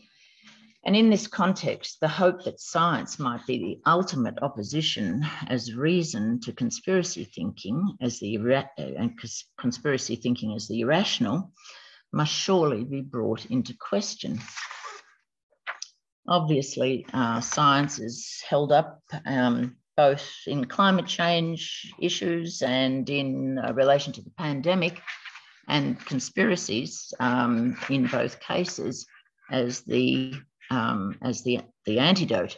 and 0.85 0.95
in 0.97 1.09
this 1.09 1.27
context, 1.27 1.99
the 2.01 2.09
hope 2.09 2.43
that 2.43 2.59
science 2.59 3.17
might 3.17 3.45
be 3.47 3.57
the 3.57 3.89
ultimate 3.89 4.39
opposition 4.41 5.25
as 5.47 5.73
reason 5.73 6.41
to 6.41 6.51
conspiracy 6.51 7.23
thinking 7.23 7.97
as 8.01 8.19
the 8.19 8.35
and 8.35 9.17
conspiracy 9.57 10.17
thinking 10.17 10.53
as 10.55 10.67
the 10.67 10.81
irrational 10.81 11.51
must 12.11 12.33
surely 12.33 12.83
be 12.83 12.99
brought 13.01 13.45
into 13.45 13.73
question. 13.77 14.39
Obviously, 16.27 17.05
uh, 17.13 17.41
science 17.41 17.99
is 17.99 18.41
held 18.47 18.71
up 18.71 19.01
um, 19.25 19.75
both 19.97 20.27
in 20.47 20.65
climate 20.65 21.05
change 21.05 21.93
issues 21.99 22.61
and 22.61 23.09
in 23.09 23.59
uh, 23.59 23.73
relation 23.73 24.13
to 24.13 24.21
the 24.21 24.31
pandemic, 24.31 25.01
and 25.67 25.99
conspiracies 26.05 27.13
um, 27.19 27.77
in 27.89 28.07
both 28.07 28.39
cases 28.39 29.05
as 29.51 29.81
the 29.81 30.33
um, 30.71 31.17
as 31.21 31.43
the, 31.43 31.59
the 31.85 31.99
antidote, 31.99 32.57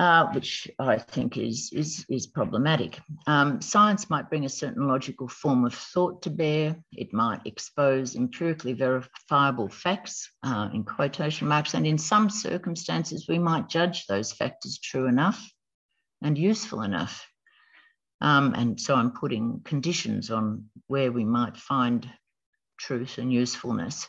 uh, 0.00 0.32
which 0.32 0.66
I 0.78 0.96
think 0.96 1.36
is, 1.36 1.70
is, 1.74 2.06
is 2.08 2.26
problematic. 2.26 2.98
Um, 3.26 3.60
science 3.60 4.08
might 4.08 4.30
bring 4.30 4.46
a 4.46 4.48
certain 4.48 4.88
logical 4.88 5.28
form 5.28 5.66
of 5.66 5.74
thought 5.74 6.22
to 6.22 6.30
bear. 6.30 6.74
It 6.92 7.12
might 7.12 7.42
expose 7.44 8.16
empirically 8.16 8.72
verifiable 8.72 9.68
facts 9.68 10.30
uh, 10.42 10.70
in 10.72 10.84
quotation 10.84 11.48
marks, 11.48 11.74
and 11.74 11.86
in 11.86 11.98
some 11.98 12.30
circumstances, 12.30 13.26
we 13.28 13.38
might 13.38 13.68
judge 13.68 14.06
those 14.06 14.32
facts 14.32 14.64
as 14.64 14.78
true 14.78 15.06
enough 15.06 15.46
and 16.22 16.38
useful 16.38 16.80
enough. 16.80 17.26
Um, 18.22 18.54
and 18.56 18.80
so 18.80 18.94
I'm 18.94 19.10
putting 19.10 19.60
conditions 19.64 20.30
on 20.30 20.64
where 20.86 21.12
we 21.12 21.26
might 21.26 21.58
find 21.58 22.10
truth 22.78 23.18
and 23.18 23.30
usefulness. 23.30 24.08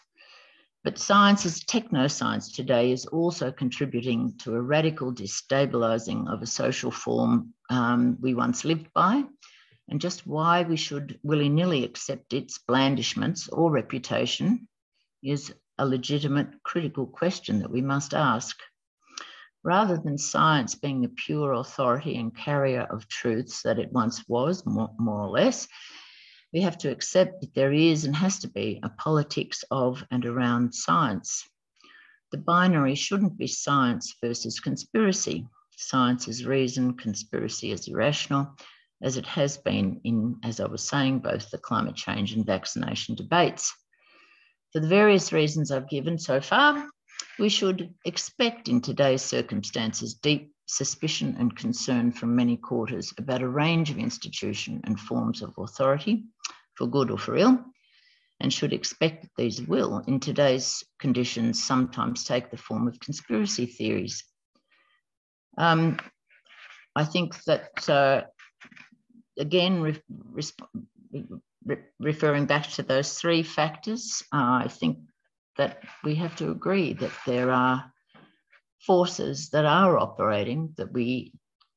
But 0.84 0.98
science 0.98 1.46
as 1.46 1.60
technoscience 1.60 2.56
today 2.56 2.92
is 2.92 3.06
also 3.06 3.52
contributing 3.52 4.34
to 4.40 4.56
a 4.56 4.62
radical 4.62 5.14
destabilizing 5.14 6.28
of 6.28 6.42
a 6.42 6.48
social 6.48 6.90
form 6.90 7.54
um, 7.70 8.18
we 8.20 8.34
once 8.34 8.66
lived 8.66 8.92
by, 8.94 9.24
and 9.90 10.02
just 10.02 10.26
why 10.26 10.64
we 10.64 10.78
should 10.78 11.20
willy 11.22 11.50
nilly 11.50 11.84
accept 11.84 12.34
its 12.34 12.58
blandishments 12.58 13.48
or 13.50 13.70
reputation 13.70 14.68
is 15.22 15.54
a 15.78 15.86
legitimate 15.86 16.64
critical 16.64 17.06
question 17.06 17.60
that 17.60 17.72
we 17.72 17.82
must 17.82 18.16
ask. 18.16 18.58
Rather 19.64 19.98
than 19.98 20.18
science 20.18 20.74
being 20.74 21.02
the 21.02 21.10
pure 21.10 21.54
authority 21.54 22.18
and 22.18 22.36
carrier 22.36 22.88
of 22.90 23.08
truths 23.08 23.62
that 23.62 23.78
it 23.78 23.92
once 23.92 24.28
was, 24.28 24.66
more, 24.66 24.90
more 24.98 25.22
or 25.22 25.30
less, 25.30 25.68
we 26.54 26.62
have 26.62 26.78
to 26.80 26.92
accept 26.92 27.42
that 27.42 27.54
there 27.54 27.72
is 27.72 28.06
and 28.06 28.16
has 28.16 28.40
to 28.40 28.48
be 28.48 28.80
a 28.84 28.90
politics 28.90 29.64
of 29.72 30.04
and 30.12 30.26
around 30.26 30.74
science. 30.74 31.48
The 32.32 32.38
binary 32.38 32.96
shouldn't 32.96 33.38
be 33.38 33.48
science 33.48 34.16
versus 34.22 34.60
conspiracy. 34.60 35.48
Science 35.78 36.28
is 36.28 36.46
reason, 36.46 36.96
conspiracy 36.96 37.72
is 37.72 37.88
irrational, 37.88 38.56
as 39.02 39.18
it 39.18 39.26
has 39.26 39.58
been 39.58 40.02
in, 40.04 40.38
as 40.44 40.60
I 40.60 40.68
was 40.68 40.84
saying, 40.84 41.20
both 41.20 41.50
the 41.50 41.58
climate 41.58 41.96
change 41.96 42.34
and 42.34 42.46
vaccination 42.46 43.16
debates. 43.16 43.74
For 44.74 44.80
the 44.80 44.88
various 44.88 45.34
reasons 45.34 45.72
I've 45.72 45.90
given 45.90 46.20
so 46.20 46.40
far, 46.40 46.88
we 47.40 47.50
should 47.50 47.94
expect 48.06 48.70
in 48.70 48.82
today's 48.82 49.22
circumstances 49.22 50.14
deep 50.14 50.54
suspicion 50.72 51.36
and 51.38 51.56
concern 51.56 52.14
from 52.14 52.34
many 52.34 52.56
quarters 52.56 53.14
about 53.18 53.42
a 53.42 53.48
range 53.48 53.92
of 53.92 53.98
institution 53.98 54.80
and 54.86 54.98
forms 54.98 55.42
of 55.42 55.54
authority, 55.58 56.24
for 56.76 56.88
good 56.88 57.12
or 57.12 57.18
for 57.18 57.36
ill, 57.36 57.60
and 58.40 58.54
should 58.54 58.72
expect 58.72 59.22
that 59.22 59.32
these 59.38 59.62
will, 59.62 60.02
in 60.08 60.20
today's 60.20 60.84
conditions, 60.98 61.62
sometimes 61.62 62.24
take 62.24 62.50
the 62.50 62.58
form 62.58 62.88
of 62.88 63.00
conspiracy 63.02 63.66
theories. 63.66 64.24
Um, 65.58 65.98
I 66.96 67.04
think 67.04 67.44
that, 67.44 67.90
uh, 67.90 68.22
again, 69.38 69.82
re 69.82 70.02
re 71.68 71.78
referring 72.00 72.46
back 72.46 72.68
to 72.70 72.84
those 72.84 73.20
three 73.20 73.44
factors, 73.44 74.24
uh, 74.34 74.64
I 74.66 74.68
think 74.70 75.00
that 75.58 75.84
we 76.04 76.16
have 76.16 76.36
to 76.38 76.50
agree 76.50 76.94
that 76.94 77.12
there 77.26 77.52
are 77.52 77.92
forces 78.86 79.50
that 79.50 79.66
are 79.66 79.98
operating 79.98 80.74
that 80.78 80.92
we 80.92 81.34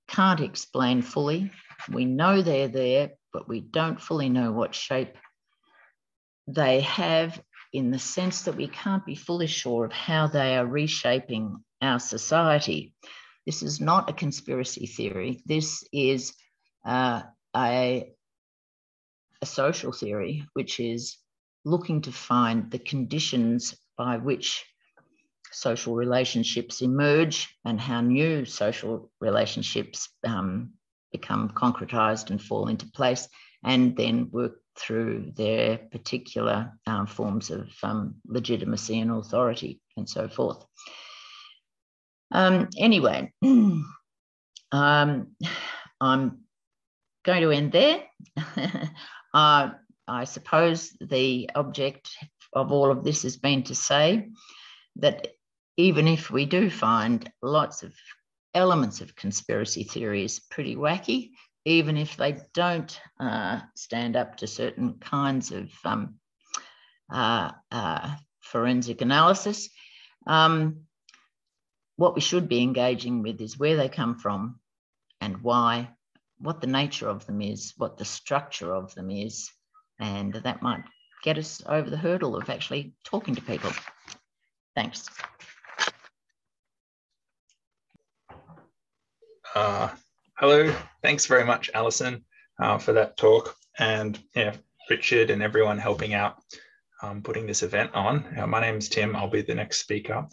can't 0.08 0.40
explain 0.40 1.02
fully. 1.02 1.50
We 1.90 2.04
know 2.04 2.42
they're 2.42 2.68
there, 2.68 3.12
but 3.32 3.48
we 3.48 3.60
don't 3.60 4.00
fully 4.00 4.28
know 4.28 4.52
what 4.52 4.74
shape 4.74 5.16
they 6.46 6.80
have 6.80 7.40
in 7.72 7.90
the 7.90 7.98
sense 7.98 8.42
that 8.42 8.56
we 8.56 8.68
can't 8.68 9.04
be 9.04 9.14
fully 9.14 9.46
sure 9.46 9.84
of 9.84 9.92
how 9.92 10.28
they 10.28 10.56
are 10.56 10.66
reshaping 10.66 11.64
our 11.82 11.98
society. 11.98 12.94
This 13.46 13.62
is 13.62 13.80
not 13.80 14.08
a 14.08 14.14
conspiracy 14.14 14.86
theory. 14.86 15.42
This 15.44 15.84
is 15.92 16.34
uh, 16.86 17.22
a, 17.54 18.12
a 19.42 19.46
social 19.46 19.92
theory, 19.92 20.46
which 20.52 20.80
is 20.80 21.18
looking 21.64 22.02
to 22.02 22.12
find 22.12 22.70
the 22.70 22.78
conditions 22.78 23.74
by 23.96 24.18
which 24.18 24.64
social 25.54 25.94
relationships 25.94 26.82
emerge 26.82 27.56
and 27.64 27.80
how 27.80 28.00
new 28.00 28.44
social 28.44 29.10
relationships 29.20 30.08
um, 30.26 30.70
become 31.12 31.48
concretized 31.50 32.30
and 32.30 32.42
fall 32.42 32.68
into 32.68 32.86
place, 32.86 33.28
and 33.62 33.96
then 33.96 34.28
work 34.30 34.56
through 34.76 35.32
their 35.36 35.78
particular 35.78 36.72
um, 36.86 37.06
forms 37.06 37.50
of 37.50 37.70
um, 37.82 38.16
legitimacy 38.26 38.98
and 38.98 39.10
authority 39.10 39.80
and 39.96 40.08
so 40.08 40.28
forth. 40.28 40.64
Um, 42.32 42.68
anyway, 42.76 43.32
um, 43.44 43.86
I'm 46.00 46.38
going 47.24 47.42
to 47.42 47.52
end 47.52 47.72
there. 47.72 48.02
uh, 49.34 49.70
I 50.06 50.24
suppose 50.24 50.90
the 51.00 51.50
object 51.54 52.10
of 52.52 52.72
all 52.72 52.90
of 52.90 53.04
this 53.04 53.22
has 53.22 53.36
been 53.36 53.62
to 53.64 53.74
say 53.74 54.30
that 54.96 55.28
even 55.76 56.06
if 56.06 56.30
we 56.30 56.46
do 56.46 56.70
find 56.70 57.30
lots 57.42 57.82
of 57.82 57.92
elements 58.54 59.00
of 59.00 59.16
conspiracy 59.16 59.84
theories 59.84 60.40
pretty 60.50 60.76
wacky, 60.76 61.30
even 61.64 61.96
if 61.96 62.16
they 62.16 62.38
don't 62.52 63.00
uh, 63.18 63.60
stand 63.74 64.16
up 64.16 64.36
to 64.36 64.46
certain 64.46 64.94
kinds 65.00 65.50
of 65.50 65.70
um, 65.84 66.14
uh, 67.12 67.50
uh, 67.70 68.14
forensic 68.40 69.00
analysis. 69.00 69.70
Um, 70.26 70.82
what 71.96 72.14
we 72.14 72.20
should 72.20 72.48
be 72.48 72.62
engaging 72.62 73.22
with 73.22 73.40
is 73.40 73.58
where 73.58 73.76
they 73.76 73.88
come 73.88 74.18
from 74.18 74.60
and 75.20 75.42
why, 75.42 75.90
what 76.38 76.60
the 76.60 76.66
nature 76.66 77.08
of 77.08 77.24
them 77.26 77.40
is, 77.40 77.72
what 77.76 77.98
the 77.98 78.04
structure 78.04 78.74
of 78.74 78.94
them 78.94 79.10
is, 79.10 79.50
and 79.98 80.34
that 80.34 80.62
might 80.62 80.84
get 81.22 81.38
us 81.38 81.62
over 81.66 81.88
the 81.88 81.96
hurdle 81.96 82.36
of 82.36 82.50
actually 82.50 82.94
talking 83.04 83.34
to 83.34 83.40
people. 83.40 83.70
Thanks. 84.74 85.08
Uh, 89.54 89.88
hello, 90.36 90.74
thanks 91.00 91.26
very 91.26 91.44
much, 91.44 91.70
Alison, 91.74 92.24
uh, 92.60 92.76
for 92.76 92.92
that 92.92 93.16
talk, 93.16 93.54
and 93.78 94.18
yeah, 94.34 94.56
Richard 94.90 95.30
and 95.30 95.40
everyone 95.40 95.78
helping 95.78 96.12
out 96.12 96.42
um, 97.02 97.22
putting 97.22 97.46
this 97.46 97.62
event 97.62 97.94
on. 97.94 98.24
Uh, 98.36 98.48
my 98.48 98.60
name 98.60 98.78
is 98.78 98.88
Tim. 98.88 99.14
I'll 99.14 99.30
be 99.30 99.42
the 99.42 99.54
next 99.54 99.78
speaker. 99.78 100.26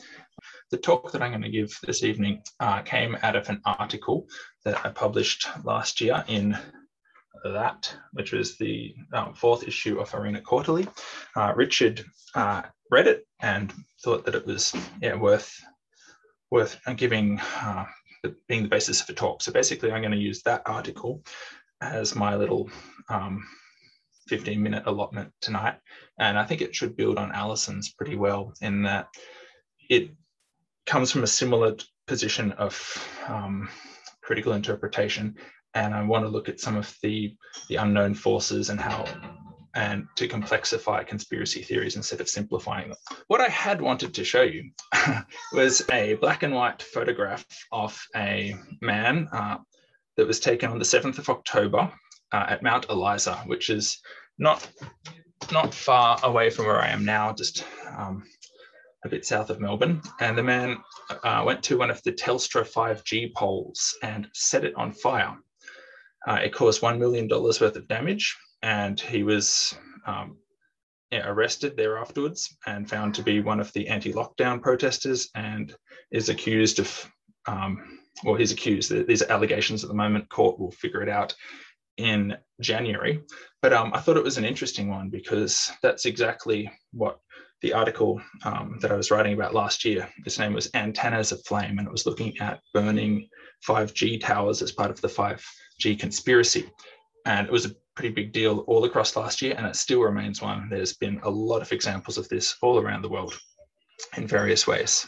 The 0.72 0.78
talk 0.78 1.12
that 1.12 1.22
I'm 1.22 1.30
going 1.30 1.44
to 1.44 1.52
give 1.52 1.72
this 1.84 2.04
evening 2.04 2.42
uh, 2.60 2.82
came 2.82 3.16
out 3.22 3.36
of 3.36 3.48
an 3.50 3.62
article 3.64 4.26
that 4.66 4.84
I 4.84 4.90
published 4.90 5.48
last 5.64 6.02
year 6.02 6.24
in 6.28 6.58
that, 7.44 7.96
which 8.14 8.32
was 8.32 8.58
the 8.58 8.96
um, 9.14 9.36
fourth 9.36 9.68
issue 9.68 10.00
of 10.00 10.16
Arena 10.16 10.42
Quarterly. 10.42 10.88
Uh, 11.36 11.54
Richard 11.56 12.04
uh, 12.34 12.64
read 12.90 13.06
it 13.06 13.28
and 13.40 13.72
thought 14.04 14.26
that 14.26 14.34
it 14.34 14.48
was 14.48 14.74
yeah 15.00 15.14
worth 15.14 15.54
worth 16.50 16.80
giving 16.98 17.40
uh, 17.40 17.86
being 18.48 18.64
the 18.64 18.70
basis 18.70 19.02
of 19.02 19.10
a 19.10 19.14
talk. 19.14 19.42
So 19.42 19.52
basically, 19.52 19.92
I'm 19.92 20.02
going 20.02 20.12
to 20.12 20.18
use 20.18 20.42
that 20.44 20.64
article 20.66 21.24
as 21.82 22.16
my 22.16 22.36
little 22.36 22.70
um, 23.10 23.44
15 24.28 24.62
minute 24.62 24.84
allotment 24.86 25.32
tonight. 25.42 25.76
And 26.20 26.38
I 26.38 26.46
think 26.46 26.62
it 26.62 26.76
should 26.76 26.96
build 26.96 27.18
on 27.18 27.32
Alison's 27.32 27.94
pretty 27.94 28.16
well 28.16 28.54
in 28.62 28.84
that 28.84 29.08
it 29.90 30.12
comes 30.86 31.12
from 31.12 31.24
a 31.24 31.28
similar 31.28 31.76
position 32.08 32.52
of 32.54 32.76
um, 33.28 33.70
critical 34.22 34.54
interpretation. 34.54 35.36
And 35.74 35.94
I 35.94 36.04
want 36.04 36.26
to 36.26 36.30
look 36.30 36.50
at 36.50 36.60
some 36.60 36.78
of 36.78 36.96
the, 37.02 37.36
the 37.70 37.78
unknown 37.78 38.14
forces 38.14 38.70
and 38.70 38.80
how 38.80 39.06
and 39.76 40.08
to 40.16 40.28
complexify 40.28 41.06
conspiracy 41.06 41.62
theories 41.62 41.96
instead 41.96 42.22
of 42.22 42.30
simplifying 42.30 42.90
them. 42.90 42.98
What 43.28 43.42
I 43.42 43.48
had 43.48 43.82
wanted 43.82 44.14
to 44.16 44.24
show 44.24 44.42
you 44.42 44.72
was 45.54 45.82
a 45.92 46.16
black 46.16 46.44
and 46.44 46.54
white 46.54 46.82
photograph 46.82 47.46
of 47.72 48.00
a 48.16 48.56
man 48.82 49.30
uh, 49.32 49.58
that 50.18 50.28
was 50.28 50.40
taken 50.40 50.70
on 50.72 50.80
the 50.80 50.86
7th 50.86 51.18
of 51.20 51.30
October 51.30 51.92
uh, 52.32 52.46
at 52.50 52.64
Mount 52.64 52.88
Eliza, 52.90 53.36
which 53.46 53.70
is 53.70 54.00
not 54.38 54.68
not 55.52 55.74
far 55.74 56.18
away 56.24 56.50
from 56.50 56.66
where 56.66 56.80
I 56.80 56.90
am 56.90 57.04
now, 57.04 57.34
just 57.34 57.66
um, 57.98 58.24
a 59.04 59.10
bit 59.10 59.26
south 59.26 59.50
of 59.50 59.60
Melbourne. 59.60 60.02
And 60.20 60.38
the 60.38 60.44
man 60.44 60.78
uh, 61.24 61.44
went 61.46 61.64
to 61.64 61.78
one 61.78 61.90
of 61.90 62.02
the 62.04 62.12
Telstra 62.12 62.64
5G 62.64 63.34
poles 63.34 63.96
and 64.04 64.28
set 64.34 64.64
it 64.64 64.76
on 64.76 64.92
fire. 64.92 65.36
Uh, 66.28 66.40
it 66.44 66.54
caused 66.54 66.82
$1 66.82 67.00
million 67.00 67.28
worth 67.28 67.62
of 67.62 67.88
damage, 67.88 68.38
and 68.62 69.00
he 69.00 69.24
was 69.24 69.76
um, 70.06 70.38
yeah, 71.12 71.28
arrested 71.28 71.76
there 71.76 71.98
afterwards 71.98 72.58
and 72.66 72.90
found 72.90 73.14
to 73.16 73.24
be 73.24 73.42
one 73.42 73.60
of 73.60 73.72
the 73.74 73.88
anti 73.88 74.14
lockdown 74.14 74.62
protesters 74.62 75.30
and 75.36 75.76
is 76.12 76.30
accused 76.30 76.80
of, 76.80 77.12
um, 77.48 78.00
well, 78.24 78.36
he's 78.36 78.54
accused. 78.54 78.92
These 79.08 79.22
are 79.22 79.32
allegations 79.32 79.84
at 79.84 79.90
the 79.90 79.96
moment. 79.96 80.30
Court 80.30 80.58
will 80.58 80.72
figure 80.72 81.04
it 81.04 81.10
out 81.10 81.36
in 81.98 82.38
January. 82.62 83.22
But 83.62 83.74
um, 83.74 83.92
I 83.94 84.00
thought 84.00 84.18
it 84.18 84.24
was 84.24 84.38
an 84.38 84.46
interesting 84.46 84.90
one 84.90 85.10
because 85.10 85.72
that's 85.84 86.06
exactly 86.06 86.72
what 86.94 87.20
the 87.62 87.74
article 87.74 88.22
um, 88.44 88.80
that 88.82 88.92
I 88.92 88.96
was 88.96 89.12
writing 89.12 89.34
about 89.34 89.54
last 89.54 89.86
year, 89.86 90.10
its 90.26 90.40
name 90.40 90.54
was 90.54 90.70
Antennas 90.74 91.32
of 91.32 91.44
Flame, 91.46 91.78
and 91.78 91.88
it 91.88 91.92
was 91.92 92.06
looking 92.06 92.36
at 92.40 92.60
burning 92.74 93.28
5G 93.68 94.20
towers 94.22 94.62
as 94.62 94.72
part 94.72 94.90
of 94.90 95.00
the 95.02 95.08
5G 95.08 96.00
conspiracy. 96.00 96.72
And 97.26 97.46
it 97.46 97.52
was 97.52 97.68
a 97.68 97.76
pretty 97.96 98.14
big 98.14 98.32
deal 98.32 98.60
all 98.68 98.86
across 98.86 99.16
last 99.16 99.42
year, 99.42 99.54
and 99.58 99.66
it 99.66 99.76
still 99.76 100.02
remains 100.02 100.42
one. 100.42 100.70
There's 100.70 100.94
been 100.94 101.20
a 101.24 101.30
lot 101.30 101.62
of 101.62 101.72
examples 101.72 102.18
of 102.18 102.28
this 102.30 102.56
all 102.62 102.80
around 102.80 103.02
the 103.02 103.10
world 103.10 103.38
in 104.18 104.28
various 104.28 104.66
ways. 104.68 105.08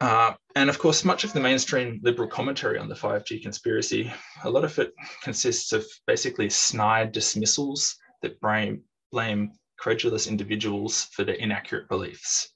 Uh, 0.00 0.32
and 0.56 0.70
of 0.70 0.78
course, 0.78 1.04
much 1.04 1.24
of 1.24 1.32
the 1.32 1.40
mainstream 1.40 2.00
liberal 2.02 2.28
commentary 2.28 2.78
on 2.78 2.88
the 2.88 2.94
5G 2.94 3.42
conspiracy, 3.42 4.10
a 4.44 4.50
lot 4.50 4.64
of 4.64 4.78
it 4.78 4.92
consists 5.22 5.72
of 5.72 5.86
basically 6.06 6.48
snide 6.48 7.12
dismissals 7.12 7.96
that 8.22 8.40
blame, 8.40 8.82
blame 9.12 9.52
credulous 9.78 10.26
individuals 10.26 11.08
for 11.12 11.24
their 11.24 11.34
inaccurate 11.36 11.88
beliefs. 11.88 12.50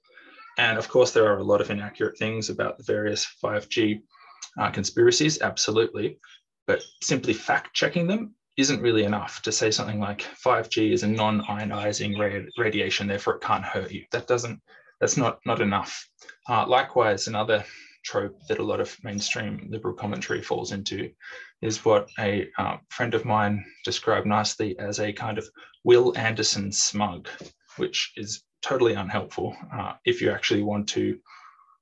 And 0.57 0.79
of 0.79 0.89
course, 0.89 1.11
there 1.11 1.27
are 1.27 1.39
a 1.39 1.45
lot 1.45 1.61
of 1.61 1.71
inaccurate 1.71 2.17
things 2.17 2.49
about 2.49 2.79
the 2.79 2.85
various 2.85 3.27
5G 3.43 4.01
uh, 4.59 4.71
conspiracies, 4.71 5.43
absolutely. 5.43 6.19
But 6.67 6.83
simply 7.03 7.35
fact 7.35 7.75
checking 7.75 8.07
them 8.07 8.35
isn't 8.57 8.83
really 8.83 9.05
enough 9.05 9.43
to 9.43 9.53
say 9.53 9.71
something 9.71 9.99
like 9.99 10.27
5G 10.45 10.93
is 10.93 11.03
a 11.03 11.09
non 11.09 11.43
ionizing 11.43 12.49
radiation, 12.59 13.07
therefore 13.07 13.37
it 13.37 13.43
can't 13.43 13.65
hurt 13.65 13.91
you. 13.91 14.05
That 14.13 14.27
doesn't 14.27 14.61
that's 15.01 15.17
not 15.17 15.41
not 15.45 15.61
enough. 15.61 16.09
Uh, 16.49 16.67
likewise, 16.67 17.27
another 17.27 17.65
trope 18.05 18.39
that 18.49 18.59
a 18.59 18.63
lot 18.63 18.81
of 18.81 18.97
mainstream 19.03 19.67
liberal 19.71 19.95
commentary 19.95 20.43
falls 20.43 20.73
into 20.73 21.11
is 21.63 21.85
what 21.85 22.09
a 22.19 22.49
uh, 22.59 22.77
friend 22.91 23.15
of 23.15 23.25
mine 23.25 23.65
described 23.85 24.27
nicely 24.27 24.79
as 24.79 25.01
a 25.01 25.13
kind 25.13 25.39
of 25.39 25.49
Wil 25.85 26.17
Anderson 26.17 26.71
smug, 26.71 27.29
which 27.77 28.13
is 28.17 28.43
totally 28.63 28.95
unhelpful 28.95 29.57
uh, 29.73 29.95
if 30.05 30.21
you 30.21 30.31
actually 30.31 30.63
want 30.63 30.89
to, 30.89 31.19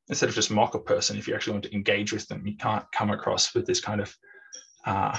instead 0.08 0.28
of 0.28 0.34
just 0.34 0.50
mock 0.50 0.74
a 0.74 0.78
person, 0.78 1.16
if 1.18 1.28
you 1.28 1.34
actually 1.34 1.52
want 1.52 1.64
to 1.64 1.74
engage 1.74 2.12
with 2.12 2.26
them, 2.28 2.46
you 2.46 2.56
can't 2.56 2.84
come 2.92 3.10
across 3.10 3.54
with 3.54 3.66
this 3.66 3.80
kind 3.80 4.00
of 4.00 4.16
uh, 4.86 5.16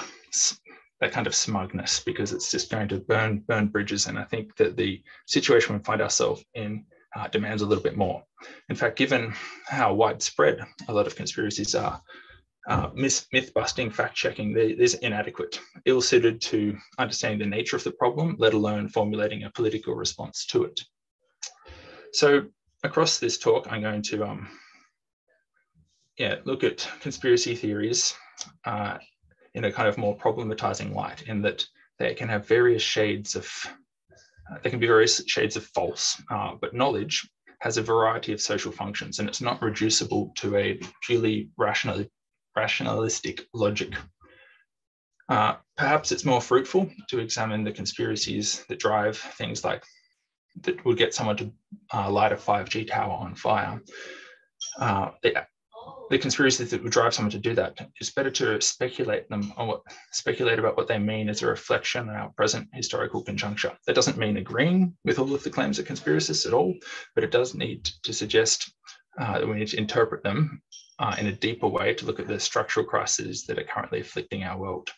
that 1.03 1.11
kind 1.11 1.27
of 1.27 1.35
smugness 1.35 1.99
because 1.99 2.31
it's 2.31 2.49
just 2.49 2.71
going 2.71 2.87
to 2.87 2.97
burn 2.97 3.43
burn 3.45 3.67
bridges. 3.67 4.07
And 4.07 4.17
I 4.17 4.23
think 4.23 4.55
that 4.55 4.77
the 4.77 5.03
situation 5.27 5.75
we 5.75 5.83
find 5.83 6.01
ourselves 6.01 6.45
in 6.53 6.85
uh, 7.13 7.27
demands 7.27 7.61
a 7.61 7.65
little 7.65 7.83
bit 7.83 7.97
more. 7.97 8.23
In 8.69 8.75
fact, 8.75 8.97
given 8.97 9.33
how 9.67 9.93
widespread 9.93 10.61
a 10.87 10.93
lot 10.93 11.05
of 11.05 11.17
conspiracies 11.17 11.75
are, 11.75 12.01
uh, 12.69 12.89
myth, 12.95 13.27
busting, 13.53 13.91
fact 13.91 14.15
checking, 14.15 14.55
is 14.57 14.93
inadequate, 14.95 15.59
ill 15.85 16.01
suited 16.01 16.39
to 16.39 16.77
understanding 16.97 17.39
the 17.39 17.55
nature 17.55 17.75
of 17.75 17.83
the 17.83 17.91
problem, 17.91 18.37
let 18.39 18.53
alone 18.53 18.87
formulating 18.87 19.43
a 19.43 19.51
political 19.51 19.95
response 19.95 20.45
to 20.45 20.63
it. 20.63 20.79
So, 22.13 22.43
across 22.83 23.19
this 23.19 23.37
talk, 23.37 23.67
I'm 23.69 23.81
going 23.81 24.03
to 24.03 24.23
um, 24.23 24.47
yeah, 26.17 26.35
look 26.45 26.63
at 26.63 26.87
conspiracy 27.01 27.55
theories 27.55 28.15
uh, 28.63 28.99
in 29.53 29.65
a 29.65 29.71
kind 29.71 29.87
of 29.87 29.97
more 29.97 30.17
problematizing 30.17 30.93
light, 30.93 31.23
in 31.23 31.41
that 31.41 31.65
they 31.99 32.13
can 32.13 32.29
have 32.29 32.47
various 32.47 32.81
shades 32.81 33.35
of 33.35 33.47
uh, 34.51 34.57
there 34.61 34.71
can 34.71 34.79
be 34.79 34.87
various 34.87 35.23
shades 35.27 35.55
of 35.55 35.65
false, 35.67 36.21
uh, 36.29 36.53
but 36.59 36.73
knowledge 36.73 37.27
has 37.59 37.77
a 37.77 37.81
variety 37.81 38.33
of 38.33 38.41
social 38.41 38.71
functions 38.71 39.19
and 39.19 39.29
it's 39.29 39.39
not 39.39 39.61
reducible 39.61 40.33
to 40.35 40.57
a 40.57 40.77
purely 41.01 41.49
rational, 41.57 42.03
rationalistic 42.57 43.47
logic. 43.53 43.93
Uh, 45.29 45.55
perhaps 45.77 46.11
it's 46.11 46.25
more 46.25 46.41
fruitful 46.41 46.89
to 47.07 47.19
examine 47.19 47.63
the 47.63 47.71
conspiracies 47.71 48.65
that 48.67 48.79
drive 48.79 49.17
things 49.17 49.63
like 49.63 49.81
that 50.61 50.83
would 50.83 50.97
get 50.97 51.13
someone 51.13 51.37
to 51.37 51.51
uh, 51.93 52.11
light 52.11 52.33
a 52.33 52.35
5G 52.35 52.87
tower 52.87 53.13
on 53.13 53.33
fire. 53.33 53.81
Uh, 54.77 55.11
conspiracies 56.09 56.71
that 56.71 56.83
would 56.83 56.91
drive 56.91 57.13
someone 57.13 57.31
to 57.31 57.39
do 57.39 57.55
that. 57.55 57.77
It's 57.99 58.11
better 58.11 58.31
to 58.31 58.61
speculate 58.61 59.29
them 59.29 59.53
on 59.57 59.67
what 59.67 59.81
speculate 60.11 60.59
about 60.59 60.77
what 60.77 60.87
they 60.87 60.99
mean 60.99 61.29
as 61.29 61.41
a 61.41 61.47
reflection 61.47 62.09
on 62.09 62.15
our 62.15 62.29
present 62.29 62.67
historical 62.73 63.23
conjuncture. 63.23 63.75
That 63.87 63.95
doesn't 63.95 64.17
mean 64.17 64.37
agreeing 64.37 64.95
with 65.05 65.19
all 65.19 65.33
of 65.33 65.43
the 65.43 65.49
claims 65.49 65.79
of 65.79 65.85
conspiracists 65.85 66.45
at 66.45 66.53
all, 66.53 66.75
but 67.15 67.23
it 67.23 67.31
does 67.31 67.55
need 67.55 67.85
to 68.03 68.13
suggest 68.13 68.73
uh, 69.19 69.39
that 69.39 69.47
we 69.47 69.55
need 69.55 69.67
to 69.69 69.77
interpret 69.77 70.23
them 70.23 70.61
uh, 70.99 71.15
in 71.19 71.27
a 71.27 71.31
deeper 71.31 71.67
way 71.67 71.93
to 71.93 72.05
look 72.05 72.19
at 72.19 72.27
the 72.27 72.39
structural 72.39 72.85
crises 72.85 73.45
that 73.45 73.57
are 73.57 73.63
currently 73.63 73.99
afflicting 73.99 74.43
our 74.43 74.57
world. 74.57 74.89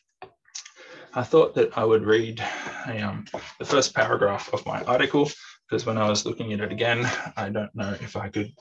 I 1.13 1.23
thought 1.23 1.55
that 1.55 1.77
I 1.77 1.85
would 1.85 2.05
read 2.05 2.43
um, 2.87 3.25
the 3.57 3.65
first 3.65 3.95
paragraph 3.95 4.53
of 4.53 4.65
my 4.65 4.83
article 4.83 5.29
because 5.67 5.85
when 5.85 5.97
I 5.97 6.09
was 6.09 6.25
looking 6.25 6.51
at 6.53 6.59
it 6.59 6.71
again, 6.71 7.09
I 7.37 7.49
don't 7.49 7.73
know 7.73 7.95
if 8.01 8.15
I 8.15 8.29
could 8.29 8.51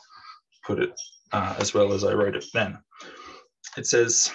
put 0.64 0.78
it 0.78 0.98
uh, 1.32 1.56
as 1.58 1.74
well 1.74 1.92
as 1.92 2.04
I 2.04 2.12
wrote 2.12 2.36
it 2.36 2.46
then. 2.52 2.78
It 3.76 3.86
says, 3.86 4.32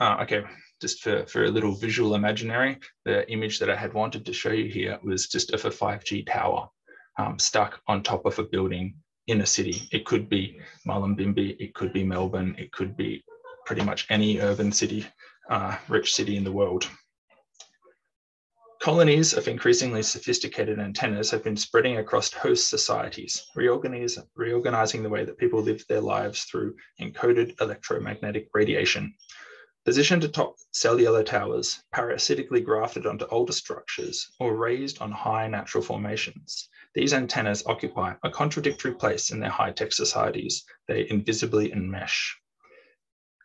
uh, 0.00 0.18
okay, 0.22 0.44
just 0.80 1.02
for, 1.02 1.26
for 1.26 1.44
a 1.44 1.50
little 1.50 1.74
visual 1.74 2.14
imaginary, 2.14 2.78
the 3.04 3.30
image 3.30 3.58
that 3.58 3.70
I 3.70 3.76
had 3.76 3.94
wanted 3.94 4.26
to 4.26 4.32
show 4.32 4.52
you 4.52 4.70
here 4.70 4.98
was 5.02 5.26
just 5.26 5.52
of 5.52 5.64
a 5.64 5.70
5G 5.70 6.26
tower 6.26 6.68
um, 7.18 7.38
stuck 7.38 7.80
on 7.86 8.02
top 8.02 8.26
of 8.26 8.38
a 8.38 8.44
building 8.44 8.94
in 9.26 9.40
a 9.40 9.46
city. 9.46 9.88
It 9.90 10.04
could 10.04 10.28
be 10.28 10.60
Mullumbimby, 10.86 11.56
it 11.58 11.74
could 11.74 11.92
be 11.92 12.04
Melbourne, 12.04 12.54
it 12.58 12.72
could 12.72 12.96
be 12.96 13.24
pretty 13.64 13.82
much 13.82 14.06
any 14.10 14.38
urban 14.40 14.70
city, 14.70 15.06
uh, 15.50 15.76
rich 15.88 16.14
city 16.14 16.36
in 16.36 16.44
the 16.44 16.52
world. 16.52 16.88
Colonies 18.80 19.32
of 19.32 19.48
increasingly 19.48 20.02
sophisticated 20.02 20.78
antennas 20.78 21.30
have 21.30 21.42
been 21.42 21.56
spreading 21.56 21.96
across 21.96 22.32
host 22.32 22.68
societies, 22.68 23.44
reorganizing 23.56 25.02
the 25.02 25.08
way 25.08 25.24
that 25.24 25.38
people 25.38 25.60
live 25.60 25.84
their 25.88 26.00
lives 26.00 26.44
through 26.44 26.76
encoded 27.00 27.60
electromagnetic 27.60 28.48
radiation. 28.54 29.12
Positioned 29.84 30.24
atop 30.24 30.56
cellular 30.72 31.22
towers, 31.22 31.82
parasitically 31.92 32.60
grafted 32.60 33.06
onto 33.06 33.24
older 33.26 33.52
structures, 33.52 34.30
or 34.40 34.56
raised 34.56 35.00
on 35.00 35.10
high 35.10 35.48
natural 35.48 35.82
formations, 35.82 36.68
these 36.94 37.14
antennas 37.14 37.64
occupy 37.66 38.14
a 38.24 38.30
contradictory 38.30 38.94
place 38.94 39.30
in 39.30 39.40
their 39.40 39.50
high-tech 39.50 39.92
societies. 39.92 40.64
They 40.88 41.08
invisibly 41.10 41.70
enmesh. 41.70 42.32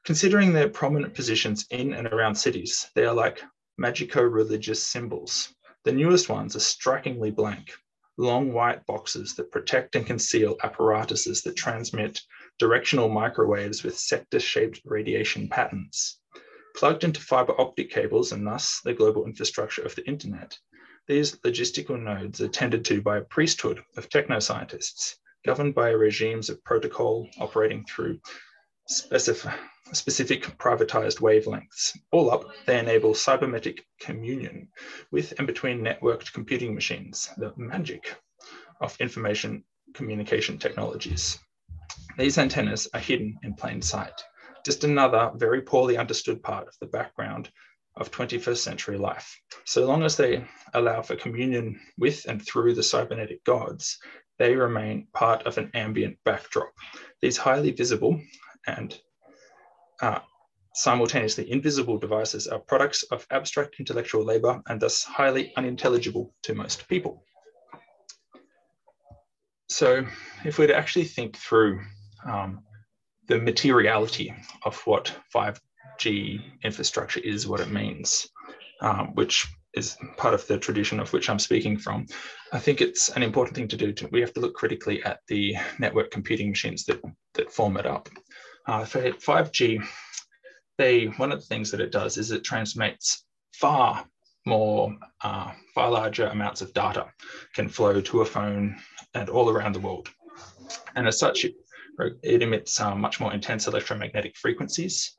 Considering 0.04 0.54
their 0.54 0.70
prominent 0.70 1.14
positions 1.14 1.66
in 1.70 1.94
and 1.94 2.08
around 2.08 2.36
cities, 2.36 2.90
they 2.96 3.06
are 3.06 3.14
like 3.14 3.44
magico 3.82 4.22
religious 4.22 4.84
symbols. 4.84 5.56
The 5.86 5.92
newest 5.92 6.30
ones 6.30 6.56
are 6.56 6.60
strikingly 6.60 7.32
blank. 7.32 7.74
long 8.18 8.54
white 8.54 8.86
boxes 8.86 9.34
that 9.36 9.52
protect 9.52 9.96
and 9.96 10.06
conceal 10.06 10.56
apparatuses 10.64 11.42
that 11.42 11.56
transmit 11.56 12.22
directional 12.60 13.10
microwaves 13.10 13.84
with 13.84 13.98
sector-shaped 13.98 14.82
radiation 14.86 15.50
patterns. 15.50 16.20
Plugged 16.76 17.04
into 17.04 17.20
fiber 17.20 17.60
optic 17.60 17.90
cables 17.90 18.32
and 18.32 18.46
thus 18.46 18.82
the 18.86 18.94
global 18.94 19.26
infrastructure 19.26 19.82
of 19.82 19.96
the 19.96 20.06
internet, 20.06 20.56
these 21.08 21.38
logistical 21.38 22.00
nodes 22.00 22.40
are 22.40 22.48
tended 22.48 22.86
to 22.86 23.02
by 23.02 23.18
a 23.18 23.22
priesthood 23.22 23.82
of 23.98 24.10
technoscientists, 24.10 25.16
governed 25.44 25.74
by 25.74 25.90
regimes 25.90 26.52
of 26.52 26.64
protocol 26.64 27.28
operating 27.40 27.84
through 27.86 28.20
specific, 28.88 29.52
specific 29.94 30.44
privatized 30.58 31.20
wavelengths. 31.20 31.98
All 32.12 32.32
up, 32.32 32.46
they 32.66 32.80
enable 32.80 33.14
cybernetic 33.14 33.86
communion 34.00 34.70
with 35.12 35.34
and 35.38 35.48
between 35.48 35.82
networked 35.82 36.34
computing 36.34 36.74
machines, 36.74 37.30
the 37.38 37.54
magic 37.58 38.16
of 38.80 38.96
information 39.00 39.64
communication 39.94 40.58
technologies. 40.58 41.38
These 42.18 42.38
antennas 42.38 42.88
are 42.94 43.00
hidden 43.00 43.38
in 43.44 43.54
plain 43.54 43.82
sight. 43.82 44.24
Just 44.66 44.84
another 44.84 45.32
very 45.36 45.62
poorly 45.62 45.98
understood 45.98 46.44
part 46.44 46.68
of 46.68 46.76
the 46.80 46.88
background 46.88 47.50
of 47.96 48.12
21st 48.12 48.58
century 48.58 48.98
life. 48.98 49.40
So 49.66 49.86
long 49.86 50.04
as 50.04 50.16
they 50.16 50.46
allow 50.74 51.02
for 51.02 51.16
communion 51.16 51.80
with 51.98 52.26
and 52.28 52.46
through 52.46 52.76
the 52.76 52.84
cybernetic 52.84 53.44
gods, 53.44 53.98
they 54.40 54.56
remain 54.56 55.08
part 55.14 55.46
of 55.46 55.58
an 55.58 55.72
ambient 55.74 56.18
backdrop. 56.24 56.72
These 57.22 57.38
highly 57.38 57.72
visible 57.72 58.20
and 58.68 59.00
uh, 60.02 60.20
simultaneously 60.74 61.52
invisible 61.52 61.98
devices 61.98 62.48
are 62.48 62.60
products 62.60 63.04
of 63.04 63.26
abstract 63.32 63.76
intellectual 63.80 64.24
labor 64.24 64.62
and 64.68 64.82
thus 64.82 65.04
highly 65.04 65.54
unintelligible 65.58 66.34
to 66.44 66.56
most 66.56 66.88
people. 66.88 67.24
So 69.70 70.06
if 70.44 70.60
we're 70.60 70.68
to 70.68 70.76
actually 70.76 71.06
think 71.06 71.38
through 71.38 71.82
um, 72.26 72.64
the 73.28 73.40
materiality 73.40 74.34
of 74.64 74.76
what 74.82 75.16
5G 75.34 76.42
infrastructure 76.64 77.22
is, 77.22 77.48
what 77.48 77.62
it 77.62 77.72
means, 77.72 78.28
um, 78.82 79.16
which 79.16 79.48
is 79.74 79.96
part 80.18 80.34
of 80.34 80.46
the 80.48 80.58
tradition 80.58 81.00
of 81.00 81.14
which 81.14 81.30
I'm 81.30 81.40
speaking 81.40 81.78
from, 81.78 82.06
I 82.52 82.60
think 82.60 82.82
it's 82.82 83.10
an 83.10 83.24
important 83.24 83.56
thing 83.56 83.70
to 83.70 83.78
do. 83.78 83.94
To, 83.94 84.08
we 84.12 84.20
have 84.20 84.34
to 84.34 84.42
look 84.42 84.56
critically 84.56 85.02
at 85.04 85.20
the 85.30 85.56
network 85.80 86.12
computing 86.12 86.50
machines 86.50 86.84
that, 86.86 87.02
that 87.36 87.52
form 87.52 87.78
it 87.78 87.86
up. 87.86 88.10
Uh, 88.68 88.86
for 88.86 89.02
5G, 89.02 89.84
they, 90.78 91.06
one 91.06 91.32
of 91.32 91.40
the 91.40 91.46
things 91.46 91.72
that 91.72 91.82
it 91.82 91.92
does 91.92 92.18
is 92.18 92.32
it 92.32 92.44
transmits 92.44 93.26
far 93.54 94.06
more, 94.46 94.96
uh, 95.24 95.52
far 95.74 95.92
larger 95.92 96.28
amounts 96.28 96.62
of 96.62 96.74
data 96.74 97.08
can 97.54 97.70
flow 97.70 98.02
to 98.02 98.22
a 98.22 98.26
phone 98.26 98.76
and 99.14 99.30
all 99.30 99.50
around 99.50 99.74
the 99.74 99.80
world. 99.80 100.10
And 100.96 101.08
as 101.08 101.20
such, 101.20 101.46
it, 101.46 101.56
it 102.24 102.42
emits 102.42 102.80
um, 102.80 103.02
much 103.02 103.20
more 103.20 103.34
intense 103.34 103.68
electromagnetic 103.68 104.36
frequencies 104.38 105.16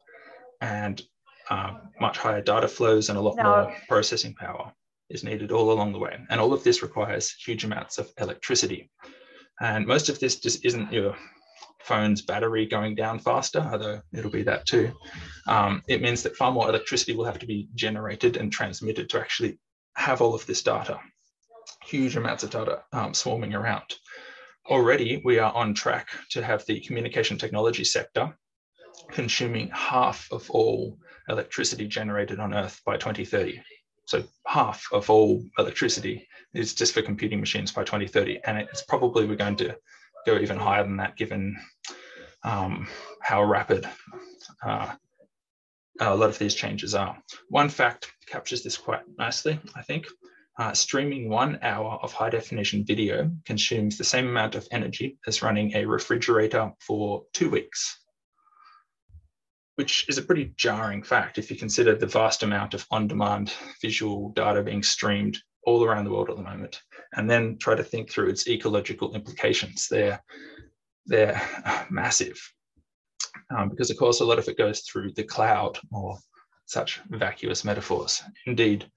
and 0.61 1.03
uh, 1.51 1.74
much 2.01 2.18
higher 2.18 2.40
data 2.40 2.68
flows 2.68 3.09
and 3.09 3.18
a 3.18 3.20
lot 3.20 3.36
no. 3.36 3.43
more 3.43 3.76
processing 3.88 4.34
power 4.34 4.72
is 5.11 5.24
needed 5.24 5.53
all 5.53 5.70
along 5.72 5.93
the 5.93 5.99
way. 5.99 6.18
And 6.30 6.40
all 6.40 6.53
of 6.53 6.64
this 6.64 6.82
requires 6.82 7.32
huge 7.32 7.64
amounts 7.64 7.99
of 7.99 8.11
electricity. 8.18 8.90
And 9.61 9.86
most 9.86 10.09
of 10.09 10.18
this 10.18 10.40
just 10.40 10.64
isn't 10.64 10.93
your 10.93 11.14
phone's 11.85 12.22
battery 12.22 12.66
going 12.66 12.95
down 12.95 13.18
faster, 13.18 13.61
although 13.61 14.01
it'll 14.12 14.30
be 14.30 14.43
that 14.45 14.66
too. 14.66 14.93
Um, 15.47 15.83
it 15.89 16.03
means 16.03 16.22
that 16.22 16.37
far 16.37 16.53
more 16.53 16.68
electricity 16.68 17.14
will 17.14 17.24
have 17.24 17.39
to 17.41 17.47
be 17.47 17.68
generated 17.74 18.37
and 18.37 18.53
transmitted 18.53 19.09
to 19.11 19.20
actually 19.20 19.59
have 19.97 20.20
all 20.20 20.35
of 20.35 20.47
this 20.47 20.62
data. 20.62 20.99
Huge 21.85 22.16
amounts 22.16 22.43
of 22.43 22.51
data 22.51 22.83
um, 22.93 23.14
swarming 23.14 23.55
around. 23.55 23.95
Already, 24.66 25.20
we 25.24 25.39
are 25.39 25.53
on 25.53 25.74
track 25.74 26.09
to 26.30 26.43
have 26.43 26.64
the 26.66 26.80
communication 26.80 27.37
technology 27.37 27.85
sector 27.85 28.37
consuming 29.11 29.70
half 29.72 30.28
of 30.30 30.49
all 30.51 30.99
electricity 31.28 31.87
generated 31.87 32.39
on 32.39 32.55
Earth 32.55 32.80
by 32.85 32.97
2030. 32.97 33.61
So 34.07 34.24
half 34.47 34.85
of 34.93 35.09
all 35.11 35.45
electricity 35.59 36.28
is 36.55 36.74
just 36.74 36.95
for 36.95 37.03
computing 37.03 37.41
machines 37.41 37.72
by 37.72 37.85
2030. 37.85 38.41
And 38.45 38.59
it's 38.59 38.83
probably 38.83 39.26
we're 39.26 39.37
going 39.37 39.57
to 39.57 39.76
go 40.27 40.39
even 40.39 40.59
higher 40.59 40.83
than 40.83 40.97
that 40.99 41.16
given 41.16 41.57
um, 42.45 42.89
how 43.20 43.43
rapid 43.43 43.89
uh, 44.64 44.93
a 46.01 46.16
lot 46.16 46.31
of 46.31 46.39
these 46.39 46.55
changes 46.55 46.95
are. 46.95 47.16
One 47.49 47.68
fact 47.68 48.12
captures 48.27 48.62
this 48.62 48.77
quite 48.77 49.03
nicely, 49.18 49.61
I 49.75 49.83
think. 49.83 50.07
Uh, 50.59 50.73
streaming 50.75 51.31
one 51.31 51.59
hour 51.62 51.99
of 52.03 52.12
high 52.12 52.29
definition 52.29 52.85
video 52.85 53.31
consumes 53.47 53.97
the 53.97 54.05
same 54.05 54.29
amount 54.29 54.55
of 54.55 54.68
energy 54.70 55.18
as 55.27 55.43
running 55.43 55.75
a 55.75 55.87
refrigerator 55.87 56.73
for 56.81 57.25
two 57.33 57.49
weeks 57.49 58.03
which 59.77 60.07
is 60.09 60.18
a 60.18 60.23
pretty 60.23 60.53
jarring 60.57 61.03
fact 61.03 61.39
if 61.39 61.51
you 61.51 61.57
consider 61.57 61.95
the 61.95 62.07
vast 62.07 62.43
amount 62.43 62.75
of 62.75 62.87
on 62.91 63.09
demand 63.09 63.53
visual 63.81 64.31
data 64.31 64.62
being 64.62 64.83
streamed 64.83 65.39
all 65.65 65.85
around 65.85 66.05
the 66.05 66.11
world 66.11 66.31
at 66.31 66.37
the 66.37 66.43
moment, 66.43 66.83
and 67.15 67.31
then 67.31 67.57
try 67.59 67.75
to 67.75 67.85
think 67.85 68.11
through 68.11 68.29
its 68.29 68.49
ecological 68.49 69.15
implications. 69.15 69.89
They're, 69.89 70.23
they're 71.07 71.41
massive. 71.91 72.41
Um, 73.57 73.69
because, 73.69 73.91
of 73.91 73.97
course, 73.97 74.21
a 74.21 74.25
lot 74.25 74.39
of 74.39 74.49
it 74.49 74.59
goes 74.59 74.81
through 74.81 75.13
the 75.13 75.25
cloud 75.25 75.79
or 75.91 76.19
such 76.67 77.01
vacuous 77.11 77.65
metaphors. 77.65 78.23
Indeed, 78.47 78.91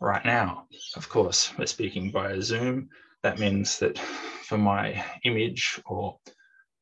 right 0.00 0.24
now, 0.24 0.66
of 0.96 1.08
course, 1.08 1.52
we're 1.58 1.66
speaking 1.66 2.12
via 2.12 2.40
Zoom. 2.42 2.88
That 3.22 3.38
means 3.38 3.78
that 3.78 3.98
for 3.98 4.58
my 4.58 5.02
image 5.24 5.80
or 5.86 6.18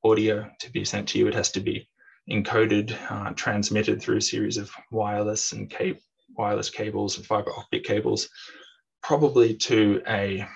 audio 0.05 0.51
to 0.59 0.71
be 0.73 0.85
sent 0.85 1.09
to 1.11 1.19
you, 1.19 1.29
it 1.29 1.35
has 1.35 1.51
to 1.53 1.61
be 1.61 1.89
encoded, 2.31 2.97
uh, 3.11 3.33
transmitted 3.35 4.01
through 4.01 4.17
a 4.17 4.23
series 4.23 4.57
of 4.57 4.71
wireless 4.91 5.53
and 5.53 5.71
cable, 5.71 6.01
wireless 6.37 6.71
cables 6.71 7.17
and 7.17 7.27
fiber 7.27 7.53
optic 7.57 7.85
cables, 7.85 8.29
probably 9.03 9.55
to 9.55 10.03
a 10.09 10.47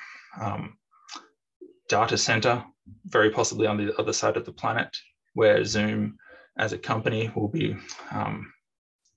um, 0.41 0.77
data 1.89 2.17
center, 2.17 2.65
very 3.07 3.31
possibly 3.31 3.67
on 3.67 3.77
the 3.77 3.95
other 3.99 4.13
side 4.13 4.37
of 4.37 4.45
the 4.45 4.53
planet, 4.53 4.97
where 5.35 5.65
Zoom 5.65 6.17
as 6.59 6.73
a 6.73 6.79
company 6.79 7.31
will 7.35 7.49
be 7.49 7.77
um, 8.11 8.53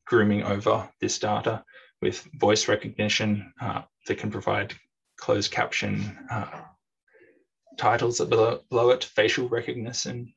grooming 0.05 0.43
over 0.43 0.89
this 0.99 1.19
data 1.19 1.63
with 2.01 2.27
voice 2.35 2.67
recognition 2.67 3.53
uh, 3.61 3.81
that 4.07 4.17
can 4.17 4.31
provide 4.31 4.73
closed 5.17 5.51
caption 5.51 6.17
uh, 6.31 6.61
titles 7.77 8.19
below, 8.19 8.61
below 8.69 8.89
it, 8.89 9.03
facial 9.03 9.47
recognition, 9.47 10.33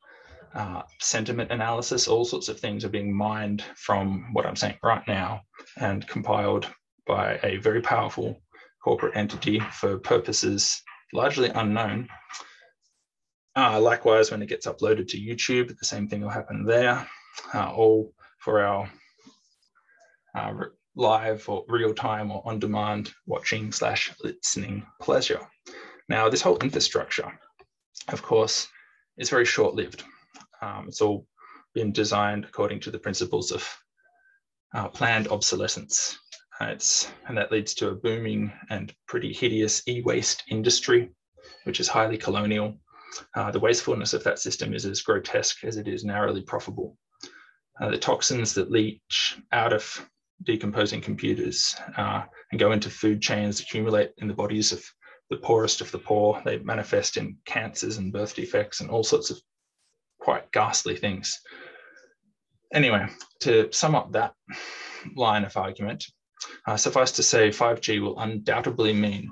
uh, 0.54 0.82
sentiment 1.00 1.50
analysis, 1.50 2.08
all 2.08 2.24
sorts 2.24 2.48
of 2.48 2.60
things 2.60 2.84
are 2.84 2.90
being 2.90 3.14
mined 3.14 3.62
from 3.76 4.32
what 4.32 4.44
I'm 4.44 4.56
saying 4.56 4.78
right 4.82 5.06
now 5.08 5.42
and 5.78 6.06
compiled 6.06 6.68
by 7.06 7.40
a 7.42 7.56
very 7.56 7.80
powerful 7.80 8.40
corporate 8.82 9.16
entity 9.16 9.60
for 9.60 9.98
purposes 9.98 10.82
largely 11.12 11.48
unknown. 11.50 12.08
Uh, 13.54 13.80
likewise, 13.80 14.30
when 14.30 14.42
it 14.42 14.48
gets 14.48 14.66
uploaded 14.66 15.06
to 15.08 15.20
YouTube, 15.20 15.76
the 15.78 15.84
same 15.84 16.08
thing 16.08 16.22
will 16.22 16.30
happen 16.30 16.64
there, 16.64 17.06
uh, 17.54 17.70
all 17.70 18.12
for 18.38 18.60
our 18.60 18.90
uh, 20.34 20.52
live 20.96 21.46
or 21.48 21.64
real 21.68 21.94
time 21.94 22.30
or 22.30 22.42
on 22.46 22.58
demand 22.58 23.12
watching 23.26 23.70
slash 23.72 24.12
listening 24.22 24.84
pleasure. 25.00 25.40
Now, 26.08 26.28
this 26.28 26.42
whole 26.42 26.58
infrastructure, 26.58 27.30
of 28.08 28.22
course, 28.22 28.68
is 29.18 29.30
very 29.30 29.44
short 29.44 29.74
lived. 29.74 30.02
Um, 30.60 30.86
it's 30.88 31.00
all 31.00 31.26
been 31.74 31.92
designed 31.92 32.44
according 32.44 32.80
to 32.80 32.90
the 32.90 32.98
principles 32.98 33.50
of 33.50 33.68
uh, 34.74 34.88
planned 34.88 35.28
obsolescence. 35.28 36.18
It's, 36.70 37.10
and 37.26 37.36
that 37.36 37.52
leads 37.52 37.74
to 37.74 37.88
a 37.88 37.94
booming 37.94 38.52
and 38.70 38.94
pretty 39.06 39.32
hideous 39.32 39.86
e-waste 39.88 40.44
industry, 40.48 41.10
which 41.64 41.80
is 41.80 41.88
highly 41.88 42.18
colonial. 42.18 42.78
Uh, 43.34 43.50
the 43.50 43.60
wastefulness 43.60 44.14
of 44.14 44.24
that 44.24 44.38
system 44.38 44.74
is 44.74 44.86
as 44.86 45.02
grotesque 45.02 45.64
as 45.64 45.76
it 45.76 45.88
is 45.88 46.04
narrowly 46.04 46.42
profitable. 46.42 46.96
Uh, 47.80 47.90
the 47.90 47.98
toxins 47.98 48.54
that 48.54 48.70
leach 48.70 49.38
out 49.52 49.72
of 49.72 50.08
decomposing 50.44 51.00
computers 51.00 51.74
uh, 51.96 52.22
and 52.50 52.60
go 52.60 52.72
into 52.72 52.90
food 52.90 53.20
chains 53.20 53.60
accumulate 53.60 54.12
in 54.18 54.28
the 54.28 54.34
bodies 54.34 54.72
of 54.72 54.84
the 55.30 55.36
poorest 55.36 55.80
of 55.80 55.90
the 55.90 55.98
poor. 55.98 56.40
They 56.44 56.58
manifest 56.58 57.16
in 57.16 57.36
cancers 57.44 57.96
and 57.96 58.12
birth 58.12 58.34
defects 58.34 58.80
and 58.80 58.90
all 58.90 59.04
sorts 59.04 59.30
of 59.30 59.40
quite 60.20 60.50
ghastly 60.52 60.96
things. 60.96 61.40
Anyway, 62.72 63.06
to 63.40 63.70
sum 63.72 63.94
up 63.94 64.12
that 64.12 64.34
line 65.16 65.44
of 65.44 65.56
argument, 65.56 66.04
uh, 66.66 66.76
suffice 66.76 67.12
to 67.12 67.22
say 67.22 67.48
5G 67.48 68.00
will 68.00 68.18
undoubtedly 68.18 68.92
mean 68.92 69.30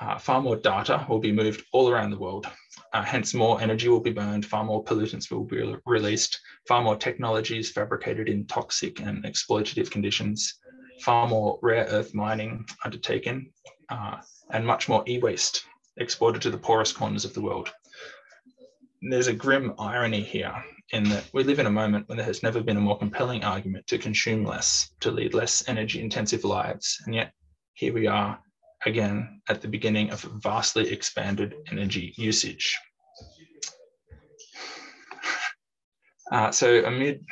uh, 0.00 0.18
far 0.18 0.40
more 0.40 0.56
data 0.56 1.06
will 1.08 1.20
be 1.20 1.32
moved 1.32 1.64
all 1.72 1.88
around 1.88 2.10
the 2.10 2.18
world. 2.18 2.46
Uh, 2.92 3.02
hence, 3.02 3.34
more 3.34 3.60
energy 3.60 3.88
will 3.88 4.00
be 4.00 4.10
burned, 4.10 4.44
far 4.44 4.64
more 4.64 4.82
pollutants 4.82 5.30
will 5.30 5.44
be 5.44 5.56
re 5.56 5.76
released, 5.86 6.40
far 6.66 6.82
more 6.82 6.96
technologies 6.96 7.70
fabricated 7.70 8.28
in 8.28 8.46
toxic 8.46 9.00
and 9.00 9.24
exploitative 9.24 9.90
conditions, 9.90 10.58
far 11.00 11.28
more 11.28 11.58
rare 11.62 11.86
earth 11.86 12.14
mining 12.14 12.64
undertaken, 12.84 13.50
uh, 13.88 14.16
and 14.50 14.66
much 14.66 14.88
more 14.88 15.04
e 15.08 15.18
waste 15.18 15.64
exported 15.96 16.42
to 16.42 16.50
the 16.50 16.58
poorest 16.58 16.96
corners 16.96 17.24
of 17.24 17.34
the 17.34 17.40
world. 17.40 17.72
there's 19.02 19.28
a 19.28 19.32
grim 19.32 19.74
irony 19.78 20.22
here 20.22 20.54
in 20.90 21.04
that 21.04 21.24
we 21.32 21.44
live 21.44 21.58
in 21.58 21.66
a 21.66 21.70
moment 21.70 22.08
when 22.08 22.18
there 22.18 22.26
has 22.26 22.42
never 22.42 22.62
been 22.62 22.76
a 22.76 22.80
more 22.80 22.98
compelling 22.98 23.44
argument 23.44 23.86
to 23.86 23.98
consume 23.98 24.44
less, 24.44 24.90
to 25.00 25.10
lead 25.10 25.34
less 25.34 25.66
energy 25.68 26.00
intensive 26.00 26.44
lives. 26.44 27.00
And 27.06 27.14
yet 27.14 27.32
here 27.74 27.92
we 27.92 28.06
are 28.06 28.38
again 28.86 29.40
at 29.48 29.60
the 29.60 29.68
beginning 29.68 30.10
of 30.10 30.22
vastly 30.42 30.90
expanded 30.92 31.54
energy 31.70 32.12
usage. 32.16 32.78
Uh, 36.30 36.50
so 36.50 36.84
amid 36.84 37.24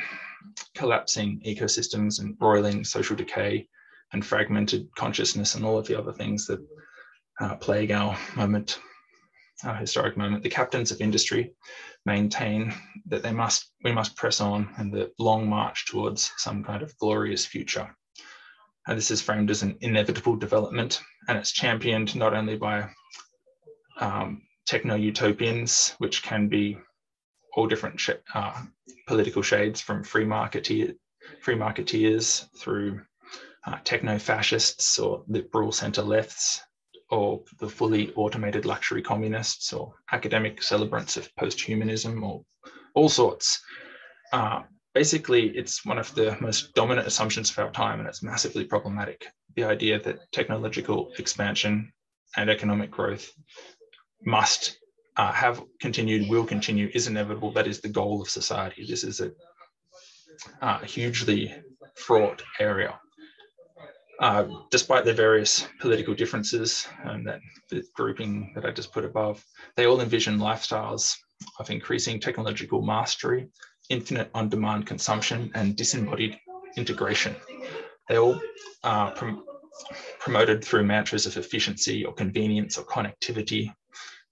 collapsing 0.75 1.41
ecosystems 1.47 2.21
and 2.21 2.37
roiling 2.41 2.85
social 2.85 3.17
decay 3.17 3.69
and 4.13 4.25
fragmented 4.25 4.89
consciousness 4.97 5.55
and 5.55 5.65
all 5.65 5.79
of 5.79 5.87
the 5.87 5.99
other 5.99 6.13
things 6.13 6.47
that 6.47 6.61
uh, 7.41 7.57
plague 7.57 7.91
our 7.91 8.17
moment, 8.37 8.79
our 9.65 9.77
historic 9.77 10.17
moment, 10.17 10.43
the 10.43 10.49
captains 10.49 10.91
of 10.91 11.01
industry 11.01 11.53
maintain 12.05 12.73
that 13.07 13.23
they 13.23 13.33
must, 13.33 13.71
we 13.85 13.93
must 13.93 14.17
press 14.17 14.41
on 14.41 14.69
and 14.77 14.93
the 14.93 15.13
long 15.19 15.49
march 15.49 15.87
towards 15.87 16.33
some 16.37 16.65
kind 16.65 16.83
of 16.83 16.97
glorious 16.99 17.47
future. 17.47 17.95
And 18.87 18.99
this 18.99 19.11
is 19.11 19.23
framed 19.23 19.51
as 19.51 19.63
an 19.63 19.77
inevitable 19.81 20.37
development, 20.37 21.01
and 21.29 21.39
it's 21.39 21.53
championed 21.53 22.17
not 22.17 22.35
only 22.35 22.57
by 22.57 22.89
um, 24.01 24.43
techno 24.67 24.97
utopians, 24.97 25.95
which 25.99 26.23
can 26.23 26.49
be 26.49 26.77
all 27.55 27.69
different 27.69 28.01
sh 28.01 28.11
uh, 28.35 28.63
political 29.07 29.43
shades 29.43 29.81
from 29.81 30.03
free 30.03 30.25
marketeer, 30.25 30.95
free 31.41 31.55
marketeers 31.55 32.49
through 32.59 33.01
uh, 33.67 33.79
techno 33.85 34.19
fascists 34.19 34.99
or 34.99 35.23
liberal 35.29 35.71
center 35.71 36.03
lefts 36.03 36.63
or 37.13 37.43
the 37.59 37.69
fully 37.69 38.11
automated 38.15 38.65
luxury 38.65 39.03
communists 39.03 39.75
or 39.75 39.93
academic 40.13 40.63
celebrants 40.63 41.19
of 41.19 41.29
post-humanism 41.37 42.25
or 42.25 42.43
all 42.95 43.11
sorts. 43.11 43.63
Uh, 44.33 44.63
basically, 44.95 45.49
it's 45.51 45.85
one 45.85 45.99
of 45.99 46.13
the 46.15 46.35
most 46.41 46.73
dominant 46.75 47.07
assumptions 47.07 47.51
of 47.51 47.59
our 47.59 47.71
time 47.71 48.01
and 48.01 48.09
it's 48.09 48.23
massively 48.23 48.65
problematic. 48.65 49.27
The 49.57 49.65
idea 49.65 50.01
that 50.01 50.33
technological 50.33 51.13
expansion 51.19 51.93
and 52.39 52.49
economic 52.49 52.91
growth 52.91 53.31
must 54.25 54.79
uh, 55.19 55.33
have 55.33 55.63
continued, 55.83 56.31
will 56.31 56.47
continue, 56.47 56.91
is 56.95 57.09
inevitable. 57.09 57.53
That 57.53 57.67
is 57.67 57.83
the 57.83 57.91
goal 57.91 58.23
of 58.23 58.31
society. 58.31 58.87
This 58.89 59.05
is 59.05 59.21
a 59.21 59.33
uh, 60.63 60.79
hugely 60.79 61.55
fraught 61.95 62.43
area. 62.59 62.99
Uh, 64.23 64.47
despite 64.71 65.05
their 65.05 65.15
various 65.15 65.67
political 65.81 66.15
differences 66.15 66.87
and 67.07 67.27
that 67.27 67.41
the 67.71 67.83
grouping 67.97 68.53
that 68.55 68.65
I 68.65 68.71
just 68.71 68.93
put 68.93 69.05
above, 69.05 69.45
they 69.77 69.87
all 69.87 70.01
envision 70.01 70.39
lifestyles 70.39 71.17
of 71.59 71.71
increasing 71.71 72.21
technological 72.21 72.83
mastery, 72.83 73.49
infinite 73.91 74.31
on-demand 74.33 74.87
consumption, 74.87 75.51
and 75.57 75.75
disembodied 75.75 76.39
integration. 76.77 77.35
They 78.09 78.19
all 78.19 78.41
are 78.85 79.11
prom 79.11 79.45
promoted 80.21 80.65
through 80.65 80.85
mantras 80.85 81.27
of 81.27 81.37
efficiency 81.37 82.05
or 82.05 82.13
convenience 82.13 82.79
or 82.79 82.85
connectivity 82.85 83.75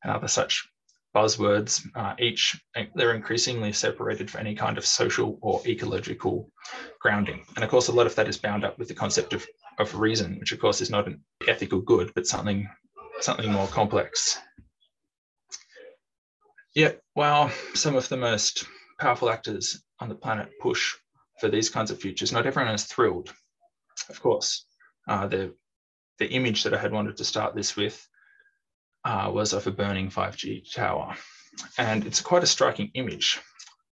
and 0.04 0.12
other 0.12 0.28
such 0.28 0.68
buzzwords, 1.14 1.84
uh, 1.96 2.14
each 2.18 2.60
they're 2.94 3.14
increasingly 3.14 3.72
separated 3.72 4.30
for 4.30 4.38
any 4.38 4.54
kind 4.54 4.78
of 4.78 4.86
social 4.86 5.38
or 5.42 5.60
ecological 5.66 6.50
grounding. 7.00 7.44
And 7.56 7.64
of 7.64 7.70
course, 7.70 7.88
a 7.88 7.92
lot 7.92 8.06
of 8.06 8.14
that 8.14 8.28
is 8.28 8.38
bound 8.38 8.64
up 8.64 8.78
with 8.78 8.88
the 8.88 8.94
concept 8.94 9.32
of, 9.32 9.44
of 9.78 9.94
reason, 9.94 10.38
which 10.38 10.52
of 10.52 10.60
course 10.60 10.80
is 10.80 10.90
not 10.90 11.06
an 11.06 11.22
ethical 11.46 11.80
good, 11.80 12.12
but 12.14 12.26
something 12.26 12.68
something 13.20 13.52
more 13.52 13.68
complex. 13.68 14.38
Yet, 16.74 17.00
while 17.14 17.50
some 17.74 17.96
of 17.96 18.08
the 18.08 18.16
most 18.16 18.64
powerful 18.98 19.30
actors 19.30 19.82
on 19.98 20.08
the 20.08 20.14
planet 20.14 20.50
push 20.60 20.94
for 21.40 21.48
these 21.48 21.68
kinds 21.68 21.90
of 21.90 22.00
futures, 22.00 22.32
not 22.32 22.46
everyone 22.46 22.74
is 22.74 22.84
thrilled. 22.84 23.32
Of 24.08 24.20
course, 24.20 24.66
uh, 25.08 25.26
the 25.26 25.54
the 26.18 26.28
image 26.28 26.62
that 26.62 26.74
I 26.74 26.78
had 26.78 26.92
wanted 26.92 27.16
to 27.16 27.24
start 27.24 27.54
this 27.54 27.76
with 27.76 28.06
uh, 29.04 29.30
was 29.32 29.52
of 29.52 29.66
a 29.66 29.70
burning 29.70 30.10
5G 30.10 30.72
tower. 30.72 31.16
And 31.78 32.06
it's 32.06 32.20
quite 32.20 32.42
a 32.42 32.46
striking 32.46 32.90
image. 32.94 33.40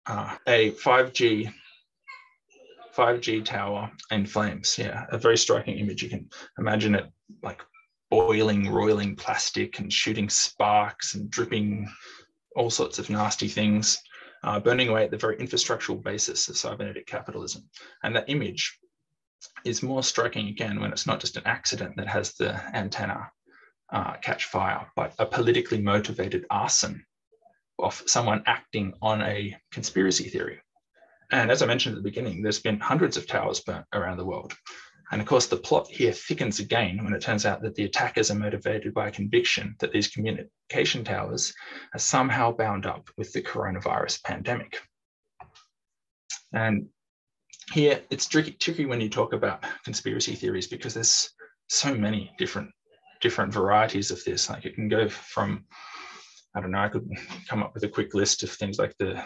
Uh, 0.06 0.36
a 0.46 0.70
5G 0.70 1.52
5G 2.97 3.45
tower 3.45 3.90
in 4.11 4.26
flames. 4.26 4.76
Yeah, 4.78 5.07
a 5.11 5.18
very 5.18 5.36
striking 5.36 5.78
image. 5.78 6.03
You 6.03 6.11
can 6.11 6.28
imagine 6.59 6.95
it 6.95 7.07
like 7.43 7.62
boiling, 8.11 8.70
roiling 8.70 9.16
plastic 9.16 9.78
and 9.78 9.93
shooting 9.93 10.28
sparks 10.28 11.14
and 11.14 11.30
dripping 11.30 11.88
all 12.57 12.70
sorts 12.70 12.99
of 12.99 13.09
nasty 13.09 13.49
things, 13.49 13.99
uh, 14.45 14.61
burning 14.61 14.88
away 14.88 15.05
at 15.05 15.11
the 15.11 15.16
very 15.16 15.36
infrastructural 15.36 16.03
basis 16.03 16.49
of 16.49 16.57
cybernetic 16.57 17.07
capitalism. 17.07 17.68
And 18.03 18.14
that 18.14 18.28
image 18.28 18.78
is 19.64 19.82
more 19.82 20.03
striking 20.03 20.49
again 20.49 20.80
when 20.80 20.93
it's 20.93 21.07
not 21.07 21.20
just 21.20 21.36
an 21.36 21.43
accident 21.47 21.97
that 21.97 22.09
has 22.09 22.34
the 22.34 22.55
antenna 22.76 23.30
uh, 23.93 24.14
catch 24.22 24.47
fire, 24.47 24.86
but 24.97 25.14
a 25.18 25.26
politically 25.26 25.80
motivated 25.80 26.45
arson 26.51 27.05
of 27.78 28.03
someone 28.07 28.43
acting 28.47 28.93
on 29.03 29.22
a 29.22 29.57
conspiracy 29.70 30.28
theory. 30.28 30.61
And 31.33 31.51
as 31.51 31.62
I 31.62 31.66
mentioned 31.66 31.97
at 31.97 32.03
the 32.03 32.09
beginning, 32.09 32.43
there's 32.43 32.61
been 32.61 32.78
hundreds 32.78 33.16
of 33.16 33.26
towers 33.26 33.61
burnt 33.61 33.87
around 33.95 34.18
the 34.18 34.26
world. 34.26 34.53
And 35.11 35.20
of 35.20 35.26
course, 35.26 35.47
the 35.47 35.57
plot 35.57 35.89
here 35.89 36.12
thickens 36.12 36.61
again 36.61 37.03
when 37.03 37.14
it 37.14 37.20
turns 37.20 37.45
out 37.45 37.62
that 37.62 37.74
the 37.74 37.85
attackers 37.85 38.30
are 38.30 38.35
motivated 38.35 38.95
by 38.95 39.09
a 39.09 39.12
conviction 39.12 39.74
that 39.80 39.93
these 39.93 40.09
communication 40.09 41.05
towers 41.05 41.53
are 41.95 41.99
somehow 41.99 42.53
bound 42.53 42.87
up 42.87 43.09
with 43.16 43.33
the 43.33 43.43
coronavirus 43.43 44.22
pandemic. 44.24 44.78
And 46.53 46.87
here, 47.72 48.01
it's 48.11 48.26
tricky, 48.26 48.53
tricky 48.53 48.87
when 48.87 49.01
you 49.01 49.09
talk 49.09 49.33
about 49.33 49.64
conspiracy 49.85 50.35
theories 50.35 50.66
because 50.66 50.95
there's 50.95 51.30
so 51.68 51.95
many 51.95 52.30
different 52.39 52.70
different 53.22 53.53
varieties 53.53 54.11
of 54.11 54.22
this. 54.24 54.51
Like 54.51 54.66
it 54.66 54.74
can 54.74 54.89
go 54.89 55.09
from, 55.09 55.64
I 56.55 56.61
don't 56.61 56.72
know, 56.72 56.80
I 56.80 56.89
could 56.89 57.09
come 57.49 57.62
up 57.62 57.72
with 57.72 57.85
a 57.85 57.89
quick 57.89 58.14
list 58.14 58.43
of 58.43 58.51
things 58.51 58.78
like 58.78 58.95
the 58.99 59.22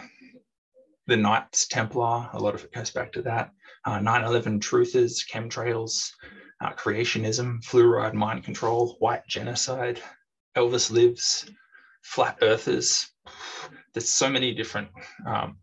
the 1.07 1.17
Knights 1.17 1.67
Templar, 1.67 2.29
a 2.33 2.39
lot 2.39 2.53
of 2.53 2.63
it 2.63 2.73
goes 2.73 2.91
back 2.91 3.11
to 3.13 3.21
that. 3.23 3.51
Uh, 3.85 3.99
9-11 3.99 4.59
truthers, 4.59 5.25
chemtrails, 5.27 6.11
uh, 6.61 6.73
creationism, 6.73 7.63
fluoride 7.63 8.13
mind 8.13 8.43
control, 8.43 8.97
white 8.99 9.25
genocide, 9.27 10.01
Elvis 10.55 10.91
lives, 10.91 11.49
flat 12.01 12.37
earthers. 12.41 13.07
There's 13.93 14.09
so 14.09 14.29
many 14.29 14.53
different 14.53 14.89
um, 15.25 15.57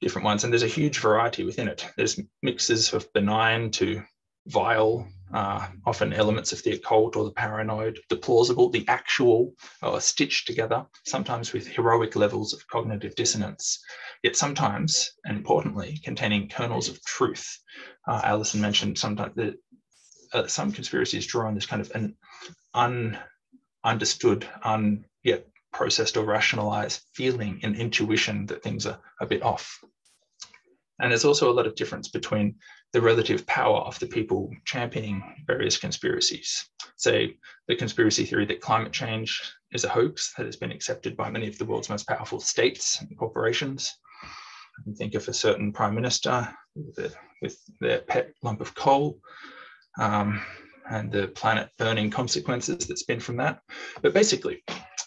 different 0.00 0.24
ones, 0.24 0.42
and 0.42 0.52
there's 0.52 0.62
a 0.64 0.68
huge 0.68 0.98
variety 0.98 1.44
within 1.44 1.68
it. 1.68 1.86
There's 1.96 2.18
mixes 2.42 2.92
of 2.92 3.12
benign 3.12 3.70
to 3.72 4.02
vile, 4.46 5.08
uh, 5.32 5.66
often 5.86 6.12
elements 6.12 6.52
of 6.52 6.62
the 6.62 6.72
occult 6.72 7.16
or 7.16 7.24
the 7.24 7.32
paranoid, 7.32 7.98
the 8.08 8.16
plausible, 8.16 8.70
the 8.70 8.86
actual, 8.88 9.54
or 9.82 10.00
stitched 10.00 10.46
together, 10.46 10.86
sometimes 11.06 11.52
with 11.52 11.66
heroic 11.66 12.16
levels 12.16 12.52
of 12.52 12.66
cognitive 12.68 13.14
dissonance, 13.14 13.82
yet 14.22 14.36
sometimes, 14.36 15.12
and 15.24 15.36
importantly, 15.36 15.98
containing 16.04 16.48
kernels 16.48 16.88
of 16.88 17.02
truth. 17.04 17.58
Uh, 18.06 18.20
Alison 18.24 18.60
mentioned 18.60 18.98
sometimes 18.98 19.34
that 19.36 19.54
uh, 20.32 20.46
some 20.46 20.72
conspiracies 20.72 21.26
draw 21.26 21.46
on 21.46 21.54
this 21.54 21.66
kind 21.66 21.82
of 21.82 21.90
an 21.94 22.16
un, 22.74 23.18
understood, 23.84 24.46
un, 24.64 25.04
yet 25.22 25.46
processed 25.72 26.16
or 26.16 26.24
rationalized 26.24 27.02
feeling 27.14 27.60
and 27.62 27.76
intuition 27.76 28.46
that 28.46 28.62
things 28.62 28.86
are 28.86 28.98
a 29.20 29.26
bit 29.26 29.42
off. 29.42 29.78
And 30.98 31.10
there's 31.10 31.24
also 31.24 31.50
a 31.50 31.54
lot 31.54 31.66
of 31.66 31.74
difference 31.74 32.08
between 32.08 32.56
the 32.92 33.00
relative 33.00 33.46
power 33.46 33.78
of 33.78 33.98
the 33.98 34.06
people 34.06 34.50
championing 34.64 35.22
various 35.46 35.78
conspiracies. 35.78 36.68
Say 36.96 37.36
the 37.66 37.76
conspiracy 37.76 38.24
theory 38.24 38.44
that 38.46 38.60
climate 38.60 38.92
change 38.92 39.40
is 39.72 39.84
a 39.84 39.88
hoax 39.88 40.34
that 40.36 40.46
has 40.46 40.56
been 40.56 40.70
accepted 40.72 41.16
by 41.16 41.30
many 41.30 41.48
of 41.48 41.56
the 41.58 41.64
world's 41.64 41.88
most 41.88 42.06
powerful 42.06 42.38
states 42.38 43.00
and 43.00 43.18
corporations. 43.18 43.92
Think 44.96 45.14
of 45.14 45.26
a 45.28 45.32
certain 45.32 45.72
prime 45.72 45.94
minister 45.94 46.48
with, 46.74 47.16
with 47.40 47.58
their 47.80 48.00
pet 48.00 48.32
lump 48.42 48.60
of 48.60 48.74
coal 48.74 49.18
um, 49.98 50.42
and 50.90 51.10
the 51.10 51.28
planet 51.28 51.70
burning 51.78 52.10
consequences 52.10 52.86
that 52.86 52.98
spin 52.98 53.20
from 53.20 53.36
that. 53.38 53.60
But 54.02 54.14
basically, 54.14 54.62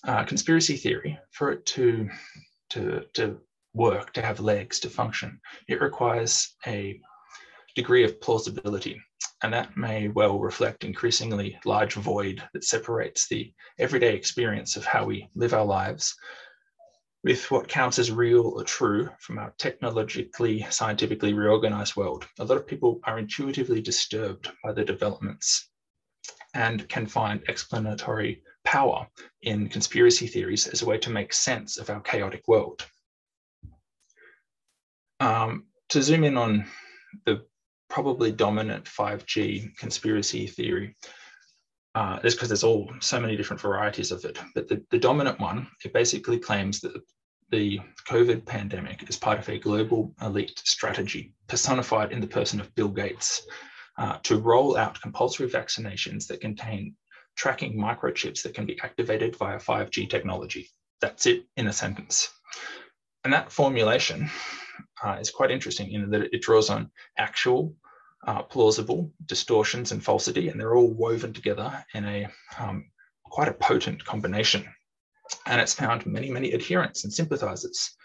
uh, 0.07 0.23
conspiracy 0.23 0.77
theory, 0.77 1.19
for 1.31 1.51
it 1.51 1.65
to, 1.67 2.09
to, 2.71 3.03
to 3.13 3.39
work, 3.73 4.13
to 4.13 4.21
have 4.21 4.39
legs, 4.39 4.79
to 4.81 4.89
function, 4.89 5.39
it 5.67 5.81
requires 5.81 6.55
a 6.65 6.99
degree 7.75 8.03
of 8.03 8.19
plausibility. 8.21 8.99
And 9.43 9.53
that 9.53 9.77
may 9.77 10.07
well 10.07 10.39
reflect 10.39 10.83
increasingly 10.83 11.59
large 11.65 11.93
void 11.93 12.41
that 12.53 12.63
separates 12.63 13.27
the 13.27 13.53
everyday 13.77 14.15
experience 14.15 14.75
of 14.75 14.85
how 14.85 15.05
we 15.05 15.29
live 15.35 15.53
our 15.53 15.65
lives 15.65 16.15
with 17.23 17.49
what 17.49 17.67
counts 17.67 17.97
as 17.97 18.11
real 18.11 18.53
or 18.55 18.63
true 18.63 19.09
from 19.19 19.39
our 19.39 19.51
technologically, 19.57 20.65
scientifically 20.69 21.33
reorganized 21.33 21.95
world. 21.95 22.27
A 22.39 22.45
lot 22.45 22.57
of 22.57 22.67
people 22.67 22.99
are 23.03 23.17
intuitively 23.17 23.81
disturbed 23.81 24.51
by 24.63 24.71
the 24.71 24.85
developments 24.85 25.69
and 26.53 26.87
can 26.87 27.07
find 27.07 27.43
explanatory 27.47 28.43
power 28.63 29.07
in 29.41 29.67
conspiracy 29.69 30.27
theories 30.27 30.67
as 30.67 30.83
a 30.83 30.85
way 30.85 30.99
to 30.99 31.09
make 31.09 31.33
sense 31.33 31.77
of 31.77 31.89
our 31.89 31.99
chaotic 32.01 32.47
world. 32.47 32.85
Um, 35.19 35.65
to 35.89 36.03
zoom 36.03 36.23
in 36.23 36.37
on 36.37 36.65
the 37.25 37.43
probably 37.95 38.29
dominant 38.29 38.83
5G 38.83 39.73
conspiracy 39.77 40.47
theory, 40.47 40.97
uh, 41.95 42.19
because 42.21 42.49
there's 42.49 42.65
all 42.65 42.91
so 42.99 43.21
many 43.21 43.37
different 43.37 43.61
varieties 43.61 44.11
of 44.11 44.25
it. 44.25 44.37
But 44.53 44.67
the, 44.67 44.83
the 44.91 44.99
dominant 44.99 45.39
one, 45.39 45.69
it 45.85 45.93
basically 45.93 46.37
claims 46.37 46.81
that 46.81 46.91
the 47.51 47.79
COVID 48.09 48.45
pandemic 48.45 49.09
is 49.09 49.15
part 49.15 49.39
of 49.39 49.47
a 49.47 49.57
global 49.57 50.13
elite 50.21 50.61
strategy 50.65 51.33
personified 51.47 52.11
in 52.11 52.19
the 52.19 52.27
person 52.27 52.59
of 52.59 52.75
Bill 52.75 52.89
Gates 52.89 53.47
uh, 53.97 54.17
to 54.23 54.39
roll 54.39 54.75
out 54.75 54.99
compulsory 55.01 55.47
vaccinations 55.47 56.27
that 56.27 56.41
contain 56.41 56.97
tracking 57.37 57.77
microchips 57.77 58.43
that 58.43 58.53
can 58.53 58.65
be 58.65 58.77
activated 58.83 59.37
via 59.37 59.57
5G 59.57 60.09
technology. 60.09 60.67
That's 60.99 61.27
it 61.27 61.45
in 61.55 61.67
a 61.67 61.73
sentence. 61.73 62.29
And 63.23 63.31
that 63.31 63.53
formulation 63.53 64.29
uh, 65.01 65.17
is 65.21 65.31
quite 65.31 65.49
interesting 65.49 65.93
in 65.93 66.09
that 66.09 66.33
it 66.33 66.41
draws 66.41 66.69
on 66.69 66.91
actual, 67.17 67.73
uh, 68.25 68.41
plausible 68.43 69.11
distortions 69.25 69.91
and 69.91 70.03
falsity, 70.03 70.49
and 70.49 70.59
they're 70.59 70.75
all 70.75 70.91
woven 70.91 71.33
together 71.33 71.85
in 71.93 72.05
a 72.05 72.27
um, 72.59 72.85
quite 73.25 73.47
a 73.47 73.53
potent 73.53 74.03
combination. 74.05 74.65
And 75.45 75.59
it's 75.59 75.73
found 75.73 76.05
many, 76.05 76.29
many 76.29 76.53
adherents 76.53 77.03
and 77.03 77.13
sympathizers. 77.13 77.95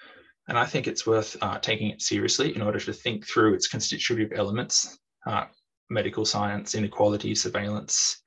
And 0.49 0.59
I 0.59 0.65
think 0.65 0.87
it's 0.87 1.07
worth 1.07 1.37
uh, 1.43 1.59
taking 1.59 1.91
it 1.91 2.03
seriously 2.03 2.55
in 2.57 2.63
order 2.63 2.81
to 2.81 2.93
think 2.93 3.27
through 3.27 3.55
its 3.55 3.69
constitutive 3.69 4.33
elements, 4.35 4.99
uh, 5.27 5.45
medical 5.91 6.25
science, 6.25 6.75
inequality, 6.75 7.35
surveillance, 7.35 8.23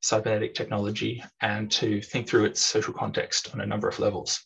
cybernetic 0.00 0.54
technology, 0.54 1.22
and 1.42 1.70
to 1.72 2.00
think 2.00 2.28
through 2.28 2.46
its 2.46 2.60
social 2.60 2.94
context 2.94 3.50
on 3.52 3.60
a 3.60 3.66
number 3.66 3.88
of 3.88 3.98
levels. 3.98 4.44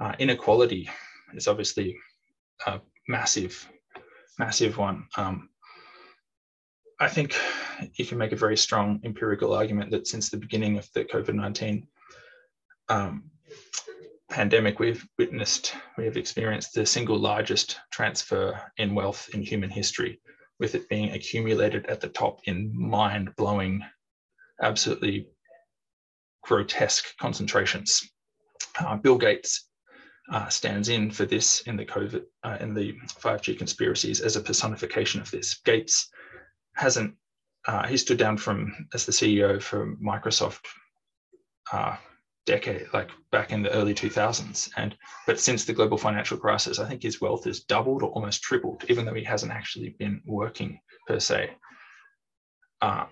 Uh, 0.00 0.12
inequality 0.18 0.88
is 1.34 1.48
obviously 1.48 1.96
a 2.66 2.80
massive, 3.08 3.68
massive 4.38 4.78
one. 4.78 5.06
Um, 5.16 5.48
I 6.98 7.08
think 7.08 7.36
you 7.94 8.06
can 8.06 8.16
make 8.16 8.32
a 8.32 8.36
very 8.36 8.56
strong 8.56 9.00
empirical 9.04 9.52
argument 9.52 9.90
that 9.90 10.06
since 10.06 10.30
the 10.30 10.38
beginning 10.38 10.78
of 10.78 10.90
the 10.94 11.04
COVID 11.04 11.34
19 11.34 11.86
um, 12.88 13.30
pandemic, 14.30 14.78
we've 14.78 15.06
witnessed, 15.18 15.74
we 15.98 16.04
have 16.06 16.16
experienced 16.16 16.72
the 16.72 16.86
single 16.86 17.18
largest 17.18 17.78
transfer 17.90 18.58
in 18.78 18.94
wealth 18.94 19.28
in 19.34 19.42
human 19.42 19.68
history, 19.68 20.20
with 20.58 20.74
it 20.74 20.88
being 20.88 21.10
accumulated 21.10 21.84
at 21.86 22.00
the 22.00 22.08
top 22.08 22.40
in 22.44 22.72
mind 22.74 23.34
blowing, 23.36 23.82
absolutely 24.62 25.28
grotesque 26.42 27.14
concentrations. 27.18 28.10
Uh, 28.78 28.96
Bill 28.96 29.18
Gates 29.18 29.68
uh, 30.32 30.48
stands 30.48 30.88
in 30.88 31.10
for 31.10 31.26
this 31.26 31.60
in 31.62 31.76
the 31.76 31.84
COVID, 31.84 32.22
uh, 32.42 32.56
in 32.60 32.72
the 32.72 32.94
5G 33.20 33.58
conspiracies 33.58 34.20
as 34.20 34.36
a 34.36 34.40
personification 34.40 35.20
of 35.20 35.30
this. 35.30 35.60
Gates 35.64 36.08
hasn't, 36.76 37.14
uh, 37.66 37.86
he 37.86 37.96
stood 37.96 38.18
down 38.18 38.36
from 38.36 38.88
as 38.94 39.06
the 39.06 39.12
CEO 39.12 39.60
for 39.60 39.96
Microsoft 39.96 40.60
uh, 41.72 41.96
decade, 42.46 42.86
like 42.92 43.10
back 43.32 43.50
in 43.50 43.62
the 43.62 43.70
early 43.72 43.94
2000s. 43.94 44.70
And 44.76 44.96
but 45.26 45.38
since 45.40 45.64
the 45.64 45.72
global 45.72 45.98
financial 45.98 46.38
crisis, 46.38 46.78
I 46.78 46.88
think 46.88 47.02
his 47.02 47.20
wealth 47.20 47.44
has 47.44 47.60
doubled 47.60 48.02
or 48.02 48.10
almost 48.10 48.42
tripled, 48.42 48.84
even 48.88 49.04
though 49.04 49.14
he 49.14 49.24
hasn't 49.24 49.52
actually 49.52 49.90
been 49.98 50.22
working 50.24 50.78
per 51.06 51.18
se. 51.18 51.50
Uh, 52.80 53.06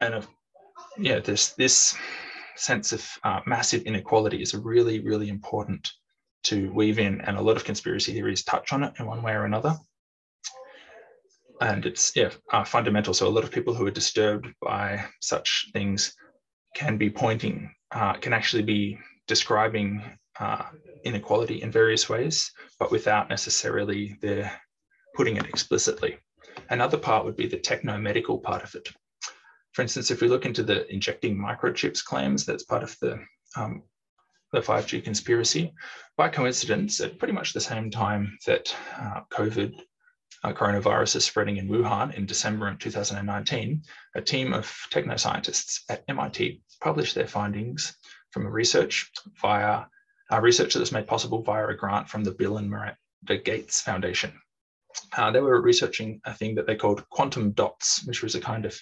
and 0.00 0.14
of, 0.14 0.28
yeah, 0.98 1.20
this 1.20 1.50
this 1.52 1.96
sense 2.56 2.92
of 2.92 3.06
uh, 3.24 3.40
massive 3.46 3.82
inequality 3.82 4.42
is 4.42 4.54
really, 4.54 5.00
really 5.00 5.28
important 5.28 5.92
to 6.44 6.72
weave 6.72 6.98
in, 6.98 7.20
and 7.22 7.36
a 7.36 7.42
lot 7.42 7.56
of 7.56 7.64
conspiracy 7.64 8.12
theories 8.12 8.42
touch 8.42 8.72
on 8.72 8.82
it 8.82 8.94
in 8.98 9.06
one 9.06 9.22
way 9.22 9.32
or 9.32 9.44
another. 9.44 9.76
And 11.60 11.86
it's 11.86 12.14
yeah 12.14 12.30
uh, 12.52 12.64
fundamental. 12.64 13.14
So 13.14 13.26
a 13.26 13.30
lot 13.36 13.44
of 13.44 13.50
people 13.50 13.74
who 13.74 13.86
are 13.86 13.90
disturbed 13.90 14.46
by 14.62 15.04
such 15.20 15.70
things 15.72 16.14
can 16.74 16.96
be 16.96 17.10
pointing, 17.10 17.74
uh, 17.90 18.14
can 18.14 18.32
actually 18.32 18.62
be 18.62 18.98
describing 19.26 20.02
uh, 20.38 20.64
inequality 21.04 21.62
in 21.62 21.70
various 21.70 22.08
ways, 22.08 22.50
but 22.78 22.90
without 22.90 23.28
necessarily 23.28 24.16
the 24.20 24.50
putting 25.14 25.36
it 25.36 25.46
explicitly. 25.46 26.18
Another 26.70 26.98
part 26.98 27.24
would 27.24 27.36
be 27.36 27.48
the 27.48 27.58
techno-medical 27.58 28.38
part 28.38 28.62
of 28.62 28.74
it. 28.74 28.88
For 29.72 29.82
instance, 29.82 30.10
if 30.10 30.20
we 30.20 30.28
look 30.28 30.46
into 30.46 30.62
the 30.62 30.90
injecting 30.92 31.36
microchips 31.36 32.04
claims, 32.04 32.44
that's 32.44 32.64
part 32.64 32.82
of 32.82 32.96
the 33.00 33.20
um, 33.56 33.82
the 34.52 34.60
5G 34.60 35.04
conspiracy. 35.04 35.72
By 36.16 36.28
coincidence, 36.28 37.00
at 37.00 37.18
pretty 37.18 37.34
much 37.34 37.52
the 37.52 37.60
same 37.60 37.90
time 37.90 38.38
that 38.46 38.74
uh, 38.98 39.20
COVID 39.30 39.74
uh, 40.44 40.52
coronavirus 40.52 41.16
is 41.16 41.24
spreading 41.24 41.56
in 41.56 41.68
Wuhan 41.68 42.14
in 42.14 42.26
December 42.26 42.68
of 42.68 42.78
2019, 42.78 43.82
a 44.14 44.20
team 44.20 44.52
of 44.52 44.66
technoscientists 44.90 45.80
at 45.88 46.04
MIT 46.08 46.62
published 46.80 47.14
their 47.14 47.26
findings 47.26 47.96
from 48.30 48.46
a 48.46 48.50
research 48.50 49.10
via 49.40 49.84
uh, 50.30 50.40
research 50.40 50.74
that 50.74 50.80
was 50.80 50.92
made 50.92 51.06
possible 51.06 51.42
via 51.42 51.66
a 51.66 51.74
grant 51.74 52.08
from 52.08 52.22
the 52.22 52.30
Bill 52.30 52.58
and 52.58 52.70
Melinda 52.70 53.42
Gates 53.44 53.80
Foundation. 53.80 54.32
Uh, 55.16 55.30
they 55.30 55.40
were 55.40 55.60
researching 55.60 56.20
a 56.24 56.34
thing 56.34 56.54
that 56.54 56.66
they 56.66 56.76
called 56.76 57.08
quantum 57.08 57.52
dots, 57.52 58.04
which 58.04 58.22
was 58.22 58.34
a 58.34 58.40
kind 58.40 58.64
of 58.64 58.80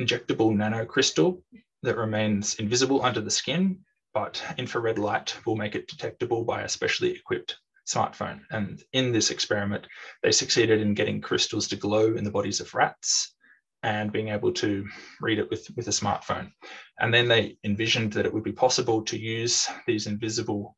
injectable 0.00 0.52
nanocrystal 0.52 1.42
that 1.82 1.96
remains 1.96 2.54
invisible 2.56 3.02
under 3.04 3.20
the 3.20 3.30
skin, 3.30 3.78
but 4.14 4.42
infrared 4.58 4.98
light 4.98 5.36
will 5.46 5.56
make 5.56 5.74
it 5.74 5.88
detectable 5.88 6.44
by 6.44 6.62
a 6.62 6.68
specially 6.68 7.10
equipped 7.10 7.56
smartphone. 7.86 8.40
And 8.50 8.82
in 8.92 9.12
this 9.12 9.30
experiment, 9.30 9.86
they 10.22 10.32
succeeded 10.32 10.80
in 10.80 10.94
getting 10.94 11.20
crystals 11.20 11.68
to 11.68 11.76
glow 11.76 12.14
in 12.14 12.24
the 12.24 12.30
bodies 12.30 12.60
of 12.60 12.74
rats 12.74 13.34
and 13.82 14.12
being 14.12 14.28
able 14.28 14.52
to 14.52 14.86
read 15.20 15.38
it 15.38 15.50
with, 15.50 15.68
with 15.76 15.88
a 15.88 15.90
smartphone. 15.90 16.52
And 17.00 17.12
then 17.12 17.26
they 17.28 17.56
envisioned 17.64 18.12
that 18.12 18.26
it 18.26 18.32
would 18.32 18.44
be 18.44 18.52
possible 18.52 19.02
to 19.02 19.18
use 19.18 19.68
these 19.86 20.06
invisible 20.06 20.76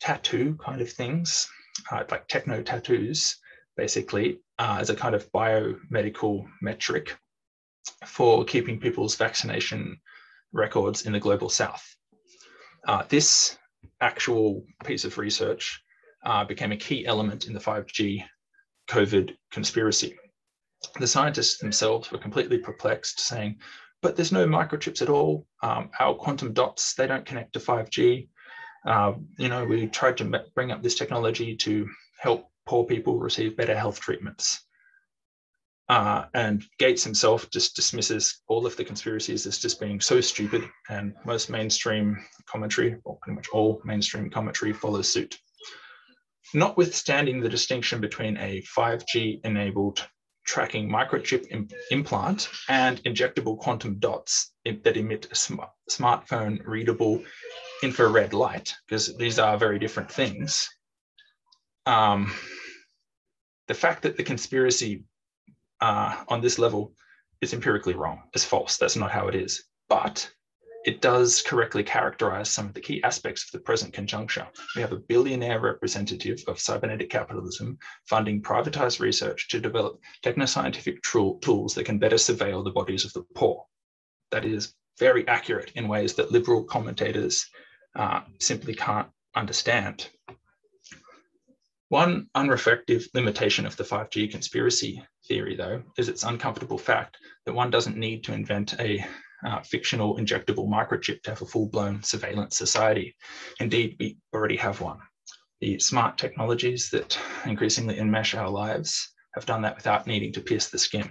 tattoo 0.00 0.56
kind 0.64 0.80
of 0.80 0.90
things, 0.90 1.48
uh, 1.90 2.04
like 2.10 2.28
techno 2.28 2.62
tattoos, 2.62 3.36
basically, 3.76 4.38
uh, 4.58 4.78
as 4.80 4.90
a 4.90 4.94
kind 4.94 5.14
of 5.14 5.30
biomedical 5.32 6.44
metric 6.62 7.16
for 8.06 8.44
keeping 8.44 8.78
people's 8.78 9.16
vaccination 9.16 9.98
records 10.52 11.06
in 11.06 11.12
the 11.12 11.20
global 11.20 11.48
south. 11.48 11.96
Uh, 12.86 13.02
this 13.08 13.58
actual 14.00 14.64
piece 14.84 15.04
of 15.04 15.18
research 15.18 15.82
uh, 16.24 16.44
became 16.44 16.72
a 16.72 16.76
key 16.76 17.06
element 17.06 17.46
in 17.46 17.52
the 17.52 17.60
5G 17.60 18.24
COVID 18.88 19.36
conspiracy. 19.50 20.16
The 20.98 21.06
scientists 21.06 21.58
themselves 21.58 22.10
were 22.10 22.18
completely 22.18 22.58
perplexed, 22.58 23.20
saying, 23.20 23.58
but 24.02 24.16
there's 24.16 24.32
no 24.32 24.46
microchips 24.46 25.02
at 25.02 25.08
all. 25.08 25.46
Um, 25.62 25.90
our 25.98 26.14
quantum 26.14 26.52
dots, 26.52 26.94
they 26.94 27.06
don't 27.06 27.24
connect 27.24 27.54
to 27.54 27.58
5G. 27.58 28.28
Uh, 28.86 29.14
you 29.38 29.48
know, 29.48 29.64
we 29.64 29.86
tried 29.86 30.18
to 30.18 30.44
bring 30.54 30.72
up 30.72 30.82
this 30.82 30.94
technology 30.94 31.56
to 31.56 31.88
help 32.20 32.50
poor 32.66 32.84
people 32.84 33.18
receive 33.18 33.56
better 33.56 33.76
health 33.76 34.00
treatments. 34.00 34.62
Uh, 35.88 36.24
and 36.32 36.64
Gates 36.78 37.04
himself 37.04 37.50
just 37.50 37.76
dismisses 37.76 38.42
all 38.46 38.66
of 38.66 38.76
the 38.76 38.84
conspiracies 38.84 39.46
as 39.46 39.58
just 39.58 39.80
being 39.80 40.00
so 40.00 40.20
stupid, 40.20 40.64
and 40.88 41.14
most 41.26 41.50
mainstream 41.50 42.16
commentary, 42.46 42.96
or 43.04 43.18
pretty 43.20 43.36
much 43.36 43.48
all 43.50 43.82
mainstream 43.84 44.30
commentary, 44.30 44.72
follows 44.72 45.08
suit 45.08 45.38
notwithstanding 46.52 47.40
the 47.40 47.48
distinction 47.48 48.00
between 48.00 48.36
a 48.36 48.62
5G 48.76 49.40
enabled 49.44 50.06
tracking 50.44 50.88
microchip 50.88 51.46
Im- 51.50 51.68
implant 51.90 52.48
and 52.68 53.02
injectable 53.04 53.58
quantum 53.58 53.98
dots 53.98 54.52
that 54.64 54.96
emit 54.96 55.26
a 55.30 55.34
sm- 55.34 55.60
smartphone 55.90 56.60
readable 56.66 57.22
infrared 57.82 58.34
light, 58.34 58.74
because 58.86 59.16
these 59.16 59.38
are 59.38 59.56
very 59.56 59.78
different 59.78 60.10
things. 60.10 60.68
Um, 61.86 62.32
the 63.68 63.74
fact 63.74 64.02
that 64.02 64.16
the 64.16 64.22
conspiracy 64.22 65.04
uh, 65.80 66.24
on 66.28 66.40
this 66.40 66.58
level 66.58 66.94
is 67.40 67.52
empirically 67.52 67.94
wrong, 67.94 68.22
is 68.34 68.44
false. 68.44 68.76
That's 68.76 68.96
not 68.96 69.10
how 69.10 69.28
it 69.28 69.34
is. 69.34 69.64
But 69.88 70.30
it 70.84 71.00
does 71.00 71.40
correctly 71.40 71.82
characterize 71.82 72.50
some 72.50 72.66
of 72.66 72.74
the 72.74 72.80
key 72.80 73.02
aspects 73.02 73.44
of 73.44 73.52
the 73.52 73.58
present 73.58 73.94
conjuncture. 73.94 74.46
We 74.76 74.82
have 74.82 74.92
a 74.92 74.98
billionaire 74.98 75.60
representative 75.60 76.42
of 76.46 76.60
cybernetic 76.60 77.08
capitalism 77.08 77.78
funding 78.06 78.42
privatized 78.42 79.00
research 79.00 79.48
to 79.48 79.60
develop 79.60 79.98
technoscientific 80.22 81.02
tools 81.02 81.74
that 81.74 81.84
can 81.84 81.98
better 81.98 82.16
surveil 82.16 82.62
the 82.62 82.70
bodies 82.70 83.04
of 83.06 83.12
the 83.14 83.24
poor. 83.34 83.64
That 84.30 84.44
is 84.44 84.74
very 84.98 85.26
accurate 85.26 85.72
in 85.74 85.88
ways 85.88 86.14
that 86.14 86.30
liberal 86.30 86.64
commentators 86.64 87.46
uh, 87.96 88.20
simply 88.40 88.74
can't 88.74 89.08
understand. 89.34 90.10
One 91.88 92.28
unreflective 92.34 93.06
limitation 93.14 93.66
of 93.66 93.76
the 93.76 93.84
5G 93.84 94.30
conspiracy 94.30 95.02
theory, 95.28 95.56
though, 95.56 95.82
is 95.96 96.08
its 96.08 96.24
uncomfortable 96.24 96.78
fact 96.78 97.16
that 97.46 97.54
one 97.54 97.70
doesn't 97.70 97.96
need 97.96 98.24
to 98.24 98.34
invent 98.34 98.74
a 98.80 99.04
uh, 99.44 99.60
fictional 99.60 100.16
injectable 100.16 100.68
microchip 100.68 101.22
to 101.22 101.30
have 101.30 101.42
a 101.42 101.46
full-blown 101.46 102.02
surveillance 102.02 102.56
society. 102.56 103.14
Indeed, 103.60 103.96
we 103.98 104.16
already 104.34 104.56
have 104.56 104.80
one. 104.80 104.98
The 105.60 105.78
smart 105.78 106.18
technologies 106.18 106.90
that 106.90 107.18
increasingly 107.44 107.96
enmesh 107.96 108.38
our 108.38 108.48
lives 108.48 109.12
have 109.34 109.46
done 109.46 109.62
that 109.62 109.76
without 109.76 110.06
needing 110.06 110.32
to 110.32 110.40
pierce 110.40 110.68
the 110.68 110.78
skin. 110.78 111.10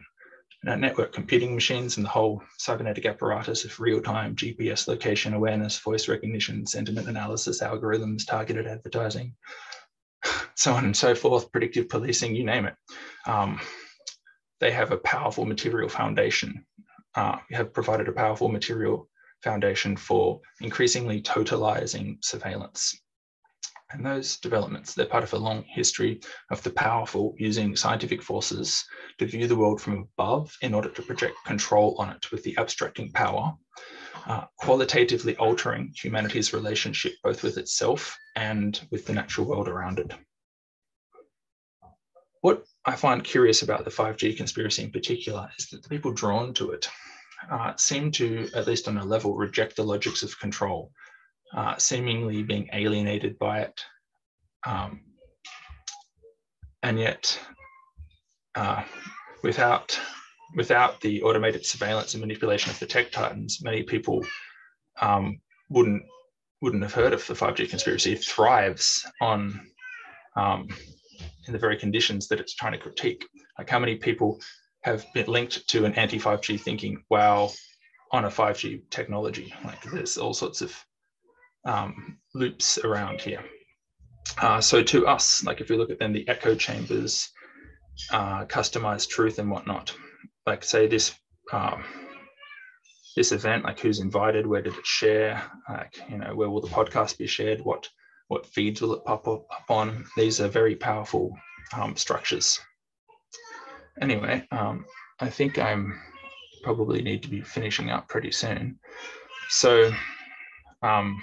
Network 0.66 1.12
computing 1.12 1.54
machines 1.54 1.98
and 1.98 2.06
the 2.06 2.10
whole 2.10 2.42
cybernetic 2.58 3.06
apparatus 3.06 3.66
of 3.66 3.80
real-time 3.82 4.34
GPS 4.34 4.88
location 4.88 5.34
awareness, 5.34 5.78
voice 5.80 6.08
recognition, 6.08 6.66
sentiment 6.66 7.10
analysis, 7.10 7.62
algorithms, 7.62 8.26
targeted 8.26 8.66
advertising, 8.66 9.36
so 10.56 10.74
on 10.74 10.86
and 10.86 10.96
so 10.96 11.16
forth, 11.16 11.52
predictive 11.52 11.90
policing, 11.90 12.34
you 12.34 12.46
name 12.46 12.66
it. 12.66 12.76
Um, 13.26 13.60
they 14.62 14.72
have 14.72 14.92
a 14.92 14.98
powerful 14.98 15.46
material 15.46 15.90
foundation. 15.90 16.66
Uh, 17.16 17.38
have 17.52 17.74
provided 17.74 18.08
a 18.08 18.12
powerful 18.12 18.50
material 18.50 19.08
foundation 19.44 19.96
for 19.96 20.42
increasingly 20.62 21.22
totalizing 21.22 22.18
surveillance. 22.24 23.00
And 23.92 24.04
those 24.04 24.38
developments, 24.38 24.96
they're 24.96 25.06
part 25.06 25.24
of 25.24 25.34
a 25.34 25.38
long 25.38 25.64
history 25.68 26.22
of 26.50 26.64
the 26.64 26.72
powerful 26.72 27.36
using 27.38 27.76
scientific 27.76 28.24
forces 28.24 28.84
to 29.20 29.28
view 29.28 29.48
the 29.48 29.56
world 29.56 29.80
from 29.80 30.10
above 30.18 30.52
in 30.64 30.74
order 30.74 30.90
to 30.90 31.02
project 31.04 31.36
control 31.46 31.96
on 32.00 32.10
it 32.10 32.32
with 32.32 32.42
the 32.44 32.58
abstracting 32.58 33.12
power, 33.12 33.54
uh, 34.26 34.46
qualitatively 34.58 35.38
altering 35.38 35.94
humanity's 35.96 36.54
relationship 36.54 37.14
both 37.24 37.44
with 37.44 37.58
itself 37.58 38.18
and 38.36 38.82
with 38.90 39.06
the 39.06 39.14
natural 39.14 39.46
world 39.46 39.68
around 39.68 40.00
it. 40.00 40.12
What 42.42 42.66
I 42.86 42.96
find 42.96 43.24
curious 43.24 43.62
about 43.62 43.86
the 43.86 43.92
5G 43.92 44.36
conspiracy 44.36 44.84
in 44.84 44.92
particular 44.92 45.50
is 45.58 45.68
that 45.68 45.84
the 45.84 45.90
people 45.90 46.12
drawn 46.12 46.54
to 46.56 46.72
it 46.72 46.90
uh, 47.50 47.74
seem 47.78 48.12
to, 48.12 48.50
at 48.56 48.68
least 48.68 48.88
on 48.88 48.98
a 48.98 49.06
level, 49.06 49.36
reject 49.36 49.76
the 49.76 49.84
logics 49.84 50.24
of 50.24 50.38
control, 50.40 50.92
uh, 51.56 51.78
seemingly 51.78 52.44
being 52.44 52.70
alienated 52.74 53.40
by 53.40 53.62
it. 53.62 53.82
Um, 54.66 55.02
and 56.82 57.00
yet, 57.00 57.40
uh, 58.56 58.84
without, 59.44 59.98
without 60.56 61.00
the 61.00 61.22
automated 61.24 61.66
surveillance 61.66 62.14
and 62.14 62.22
manipulation 62.22 62.70
of 62.70 62.80
the 62.80 62.86
tech 62.86 63.12
titans, 63.12 63.64
many 63.64 63.84
people 63.84 64.26
um, 65.02 65.40
wouldn't, 65.70 66.04
wouldn't 66.62 66.84
have 66.84 66.94
heard 66.94 67.14
of 67.14 67.26
the 67.28 67.34
5G 67.34 67.70
conspiracy. 67.70 68.14
It 68.14 68.24
thrives 68.24 69.06
on 69.22 69.68
um, 70.36 70.68
in 71.48 71.54
the 71.54 71.60
very 71.60 71.78
conditions 71.78 72.28
that 72.28 72.40
it's 72.40 72.56
trying 72.56 72.74
to 72.74 72.78
critique. 72.78 73.26
Like 73.58 73.70
how 73.70 73.80
many 73.80 73.96
people 73.96 74.40
have 74.84 75.06
been 75.14 75.28
linked 75.28 75.68
to 75.70 75.86
an 75.86 75.94
anti 75.96 76.20
5G 76.20 76.60
thinking 76.60 77.04
while 77.08 77.54
on 78.12 78.26
a 78.26 78.30
5G 78.30 78.90
technology? 78.90 79.54
Like 79.64 79.82
there's 79.84 80.18
all 80.18 80.34
sorts 80.34 80.62
of 80.62 80.76
um, 81.66 82.18
loops 82.34 82.78
around 82.80 83.22
here. 83.22 83.44
Uh, 84.42 84.62
so 84.62 84.82
to 84.82 85.08
us, 85.08 85.44
like 85.44 85.62
if 85.62 85.70
we 85.70 85.78
look 85.78 85.90
at 85.90 86.00
then 86.00 86.14
the 86.14 86.28
echo 86.28 86.56
chambers, 86.56 87.30
uh, 88.12 88.46
customized 88.46 89.10
truth 89.10 89.40
and 89.40 89.50
whatnot, 89.52 89.96
like 90.48 90.64
say 90.64 90.88
this 90.88 91.14
um, 91.52 91.84
this 93.16 93.32
event, 93.32 93.64
like 93.64 93.80
who's 93.80 94.00
invited, 94.00 94.48
where 94.48 94.62
did 94.62 94.76
it 94.76 94.86
share, 94.86 95.44
like 95.70 95.96
you 96.10 96.18
know 96.18 96.36
where 96.36 96.50
will 96.50 96.62
the 96.62 96.68
podcast 96.68 97.18
be 97.18 97.28
shared, 97.28 97.62
what 97.62 97.88
what 98.28 98.46
feeds 98.46 98.82
will 98.82 98.94
it 98.94 99.06
pop 99.06 99.28
up, 99.28 99.46
up 99.52 99.70
on? 99.70 100.06
These 100.18 100.42
are 100.42 100.48
very 100.48 100.76
powerful 100.76 101.36
um, 101.76 101.96
structures. 101.96 102.60
Anyway, 104.02 104.48
um, 104.52 104.86
I 105.20 105.30
think 105.30 105.60
I'm 105.60 106.00
probably 106.64 107.02
need 107.02 107.22
to 107.24 107.30
be 107.30 107.42
finishing 107.42 107.90
up 107.90 108.08
pretty 108.08 108.32
soon. 108.32 108.80
So 109.50 109.92
um, 110.82 111.22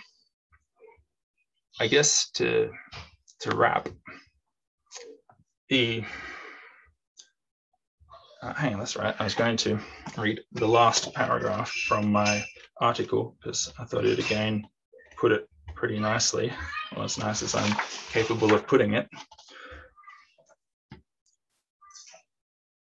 I 1.80 1.86
guess 1.86 2.30
to, 2.32 2.70
to 3.40 3.57
wrap, 3.57 3.88
the, 5.68 6.05
uh, 8.42 8.55
hang 8.55 8.74
on, 8.74 8.78
that's 8.78 8.96
right. 8.96 9.14
I 9.18 9.24
was 9.24 9.34
going 9.34 9.57
to 9.59 9.78
read 10.18 10.40
the 10.53 10.68
last 10.68 11.12
paragraph 11.14 11.70
from 11.70 12.12
my 12.12 12.44
article 12.80 13.36
because 13.40 13.72
I 13.78 13.84
thought 13.84 14.05
it 14.05 14.18
again 14.18 14.66
put 15.20 15.32
it 15.32 15.48
pretty 15.81 15.99
nicely, 15.99 16.53
well, 16.95 17.07
as 17.07 17.16
nice 17.16 17.43
as 17.43 17.55
I'm 17.55 17.74
capable 18.12 18.53
of 18.53 18.66
putting 18.66 18.93
it. 18.93 19.09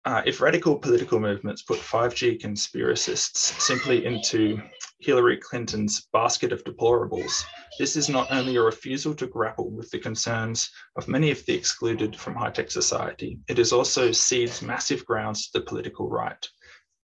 Uh, 0.07 0.23
if 0.25 0.41
radical 0.41 0.79
political 0.79 1.21
movements 1.21 1.61
put 1.61 1.79
5G 1.79 2.41
conspiracists 2.41 3.61
simply 3.61 4.07
into 4.07 4.63
Hillary 5.01 5.37
Clinton's 5.37 6.09
basket 6.11 6.53
of 6.53 6.65
deplorables, 6.65 7.45
this 7.79 7.97
is 7.97 8.09
not 8.09 8.33
only 8.33 8.57
a 8.57 8.63
refusal 8.63 9.15
to 9.17 9.27
grapple 9.27 9.71
with 9.71 9.91
the 9.91 9.99
concerns 9.99 10.71
of 10.97 11.07
many 11.07 11.31
of 11.31 11.45
the 11.45 11.53
excluded 11.53 12.17
from 12.17 12.35
high 12.35 12.51
tech 12.51 12.71
society, 12.71 13.39
it 13.47 13.59
is 13.59 13.75
also 13.75 14.11
cedes 14.11 14.63
massive 14.63 15.05
grounds 15.05 15.51
to 15.51 15.59
the 15.59 15.67
political 15.67 16.09
right 16.09 16.49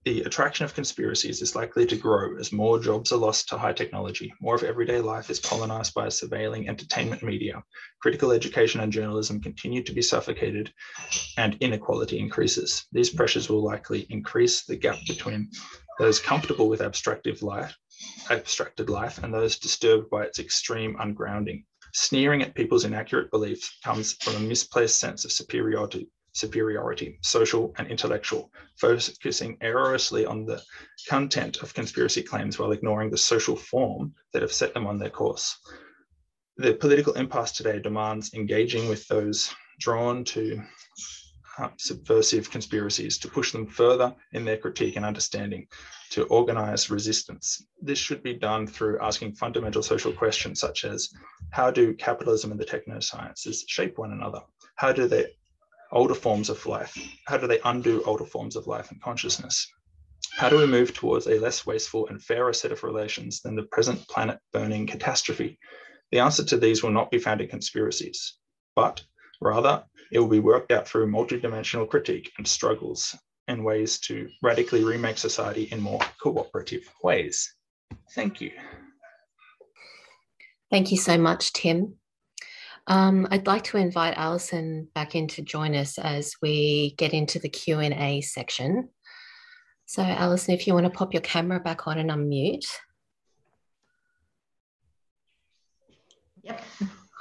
the 0.05 0.23
attraction 0.23 0.65
of 0.65 0.75
conspiracies 0.75 1.43
is 1.43 1.55
likely 1.55 1.87
to 1.87 1.97
grow 1.97 2.37
as 2.37 2.53
more 2.53 2.81
jobs 2.81 3.13
are 3.13 3.19
lost 3.19 3.49
to 3.49 3.57
high 3.57 3.73
technology, 3.73 4.35
more 4.41 4.57
of 4.57 4.65
everyday 4.65 5.01
life 5.01 5.31
is 5.31 5.39
colonized 5.39 5.95
by 5.95 6.07
surveilling 6.07 6.69
entertainment 6.69 7.23
media, 7.23 7.63
critical 8.01 8.33
education 8.33 8.81
and 8.81 8.93
journalism 8.93 9.41
continue 9.41 9.81
to 9.81 9.93
be 9.93 10.03
suffocated, 10.03 10.73
and 11.39 11.57
inequality 11.61 12.19
increases. 12.19 12.85
These 12.91 13.11
pressures 13.11 13.49
will 13.49 13.63
likely 13.63 14.07
increase 14.11 14.65
the 14.65 14.77
gap 14.77 14.99
between 15.07 15.51
those 16.01 16.19
comfortable 16.19 16.69
with 16.69 16.81
abstractive 16.81 17.41
life, 17.45 17.77
abstracted 18.29 18.91
life 18.91 19.23
and 19.23 19.33
those 19.33 19.57
disturbed 19.57 20.11
by 20.11 20.25
its 20.25 20.41
extreme 20.41 20.97
ungrounding. 20.97 21.65
Sneering 21.95 22.43
at 22.43 22.57
people's 22.57 22.85
inaccurate 22.85 23.31
beliefs 23.31 23.79
comes 23.85 24.15
from 24.15 24.35
a 24.35 24.41
misplaced 24.41 24.99
sense 24.99 25.25
of 25.25 25.31
superiority 25.31 26.09
superiority, 26.33 27.19
social 27.23 27.75
and 27.79 27.89
intellectual, 27.89 28.51
focusing 28.79 29.57
erroneously 29.61 30.27
on 30.27 30.45
the 30.45 30.63
content 31.09 31.63
of 31.63 31.75
conspiracy 31.75 32.23
claims 32.23 32.59
while 32.59 32.73
ignoring 32.73 33.11
the 33.11 33.17
social 33.19 33.57
form 33.57 34.15
that 34.33 34.43
have 34.43 34.53
set 34.53 34.75
them 34.75 34.87
on 34.87 34.99
their 34.99 35.11
course. 35.11 35.59
The 36.57 36.75
political 36.75 37.15
impasse 37.15 37.53
today 37.53 37.81
demands 37.81 38.35
engaging 38.35 38.89
with 38.89 39.07
those 39.09 39.55
drawn 39.79 40.25
to 40.25 40.63
uh, 41.59 41.69
subversive 41.77 42.51
conspiracies 42.51 43.19
to 43.19 43.29
push 43.29 43.53
them 43.53 43.67
further 43.67 44.15
in 44.33 44.45
their 44.45 44.57
critique 44.57 44.97
and 44.97 45.05
understanding, 45.05 45.67
to 46.11 46.25
organize 46.25 46.91
resistance. 46.91 47.67
This 47.81 47.99
should 47.99 48.23
be 48.23 48.35
done 48.35 48.67
through 48.67 49.01
asking 49.01 49.35
fundamental 49.35 49.83
social 49.83 50.13
questions 50.13 50.61
such 50.61 50.85
as 50.85 51.13
how 51.51 51.71
do 51.71 51.95
capitalism 51.95 52.53
and 52.53 52.61
the 52.61 52.65
technosciences 52.65 53.65
shape 53.67 53.99
one 53.99 54.13
another? 54.13 54.41
How 54.77 54.93
do 54.93 55.07
they 55.07 55.27
older 55.93 56.15
forms 56.15 56.51
of 56.51 56.65
life? 56.67 56.97
How 57.27 57.37
do 57.37 57.47
they 57.47 57.61
undo 57.65 58.03
older 58.05 58.25
forms 58.25 58.57
of 58.57 58.67
life 58.67 58.91
and 58.91 59.01
consciousness? 59.01 59.71
How 60.33 60.49
do 60.49 60.57
we 60.57 60.67
move 60.67 60.95
towards 60.95 61.27
a 61.27 61.39
less 61.39 61.67
wasteful 61.67 62.09
and 62.09 62.23
fairer 62.23 62.53
set 62.53 62.73
of 62.73 62.83
relations 62.83 63.43
than 63.43 63.55
the 63.55 63.65
present 63.65 64.07
planet 64.09 64.39
burning 64.53 64.87
catastrophe? 64.87 65.59
The 66.11 66.21
answer 66.21 66.45
to 66.45 66.57
these 66.57 66.83
will 66.83 66.91
not 66.91 67.11
be 67.11 67.19
found 67.19 67.41
in 67.41 67.49
conspiracies, 67.49 68.39
but 68.75 69.03
rather 69.41 69.85
it 70.11 70.19
will 70.19 70.29
be 70.29 70.41
worked 70.41 70.73
out 70.73 70.89
through 70.89 71.11
multidimensional 71.11 71.89
critique 71.89 72.33
and 72.39 72.49
struggles 72.49 73.15
and 73.49 73.65
ways 73.65 73.99
to 74.01 74.29
radically 74.43 74.85
remake 74.85 75.19
society 75.19 75.65
in 75.65 75.81
more 75.81 76.01
cooperative 76.23 76.89
ways. 77.03 77.55
Thank 78.15 78.41
you. 78.41 78.53
Thank 80.71 80.91
you 80.91 80.97
so 80.97 81.19
much, 81.19 81.53
Tim. 81.53 81.97
Um, 82.87 83.29
I'd 83.31 83.47
like 83.47 83.65
to 83.65 83.77
invite 83.77 84.15
Alison 84.17 84.89
back 84.95 85.15
in 85.15 85.29
to 85.29 85.43
join 85.43 85.75
us 85.75 85.99
as 85.99 86.35
we 86.43 86.95
get 86.99 87.13
into 87.13 87.39
the 87.39 87.49
Q&A 87.49 88.21
section. 88.23 88.89
So 89.87 90.03
Alison, 90.03 90.55
if 90.55 90.67
you 90.67 90.75
want 90.75 90.85
to 90.85 90.91
pop 90.91 91.13
your 91.13 91.23
camera 91.23 91.61
back 91.61 91.87
on 91.87 91.99
and 91.99 92.11
unmute. 92.11 92.67
Yep. 96.43 96.63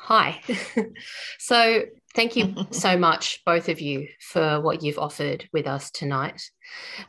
Hi. 0.04 0.42
so 1.40 1.84
thank 2.16 2.36
you 2.36 2.56
so 2.72 2.98
much, 2.98 3.42
both 3.46 3.70
of 3.70 3.82
you, 3.82 4.08
for 4.20 4.62
what 4.62 4.84
you've 4.84 5.00
offered 5.00 5.48
with 5.54 5.68
us 5.68 5.92
tonight. 5.92 6.42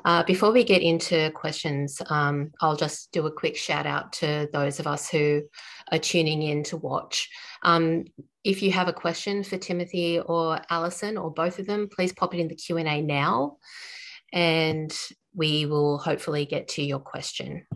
Uh, 0.05 0.23
before 0.25 0.53
we 0.53 0.65
get 0.65 0.83
into 0.83 1.31
questions, 1.33 2.01
um, 2.09 2.53
I'll 2.61 2.77
just 2.77 3.13
do 3.13 3.27
a 3.27 3.33
quick 3.33 3.57
shout 3.57 3.87
out 3.87 4.13
to 4.15 4.49
those 4.53 4.81
of 4.81 4.87
us 4.87 5.09
who 5.09 5.43
are 5.91 5.99
tuning 5.99 6.43
in 6.43 6.63
to 6.65 6.77
watch. 6.77 7.29
Um, 7.63 8.05
if 8.45 8.63
you 8.63 8.73
have 8.73 8.89
a 8.89 8.93
question 8.93 9.45
for 9.45 9.57
Timothy 9.57 10.21
or 10.21 10.61
Alison 10.71 11.17
or 11.17 11.33
both 11.33 11.59
of 11.59 11.67
them, 11.67 11.89
please 11.95 12.13
pop 12.13 12.35
it 12.35 12.41
in 12.41 12.49
the 12.49 12.57
Q&A 12.57 13.01
now 13.03 13.59
and 14.33 14.97
we 15.35 15.67
will 15.67 15.99
hopefully 15.99 16.45
get 16.47 16.69
to 16.69 16.83
your 16.83 16.99
question. 16.99 17.67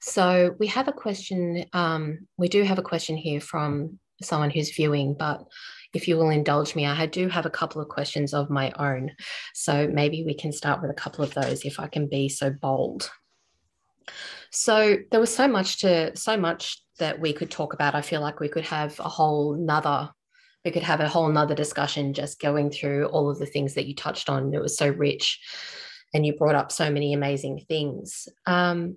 So 0.00 0.54
we 0.58 0.66
have 0.66 0.88
a 0.88 0.92
question, 0.92 1.64
um, 1.72 2.26
we 2.36 2.48
do 2.48 2.62
have 2.62 2.78
a 2.78 2.82
question 2.82 3.16
here 3.16 3.40
from 3.40 3.98
someone 4.22 4.50
who's 4.50 4.74
viewing, 4.74 5.14
but 5.18 5.46
if 5.94 6.08
you 6.08 6.16
will 6.16 6.30
indulge 6.30 6.74
me, 6.74 6.86
I 6.86 7.06
do 7.06 7.28
have 7.28 7.46
a 7.46 7.50
couple 7.50 7.80
of 7.80 7.88
questions 7.88 8.34
of 8.34 8.50
my 8.50 8.72
own. 8.78 9.12
So 9.54 9.88
maybe 9.88 10.24
we 10.24 10.34
can 10.34 10.52
start 10.52 10.82
with 10.82 10.90
a 10.90 10.94
couple 10.94 11.24
of 11.24 11.34
those 11.34 11.64
if 11.64 11.80
I 11.80 11.86
can 11.86 12.08
be 12.08 12.28
so 12.28 12.50
bold. 12.50 13.10
So 14.50 14.96
there 15.10 15.20
was 15.20 15.34
so 15.34 15.48
much 15.48 15.80
to 15.80 16.16
so 16.16 16.36
much 16.36 16.82
that 16.98 17.20
we 17.20 17.32
could 17.32 17.50
talk 17.50 17.74
about. 17.74 17.94
I 17.94 18.02
feel 18.02 18.20
like 18.20 18.40
we 18.40 18.48
could 18.48 18.64
have 18.64 18.98
a 19.00 19.08
whole 19.08 19.56
nother 19.56 20.10
we 20.64 20.70
could 20.70 20.82
have 20.82 21.00
a 21.00 21.08
whole 21.08 21.28
nother 21.28 21.54
discussion 21.54 22.14
just 22.14 22.40
going 22.40 22.70
through 22.70 23.06
all 23.06 23.30
of 23.30 23.38
the 23.38 23.46
things 23.46 23.74
that 23.74 23.86
you 23.86 23.94
touched 23.94 24.30
on. 24.30 24.54
It 24.54 24.62
was 24.62 24.78
so 24.78 24.88
rich 24.88 25.38
and 26.14 26.24
you 26.24 26.36
brought 26.36 26.54
up 26.54 26.72
so 26.72 26.90
many 26.90 27.12
amazing 27.12 27.64
things. 27.68 28.28
Um, 28.46 28.96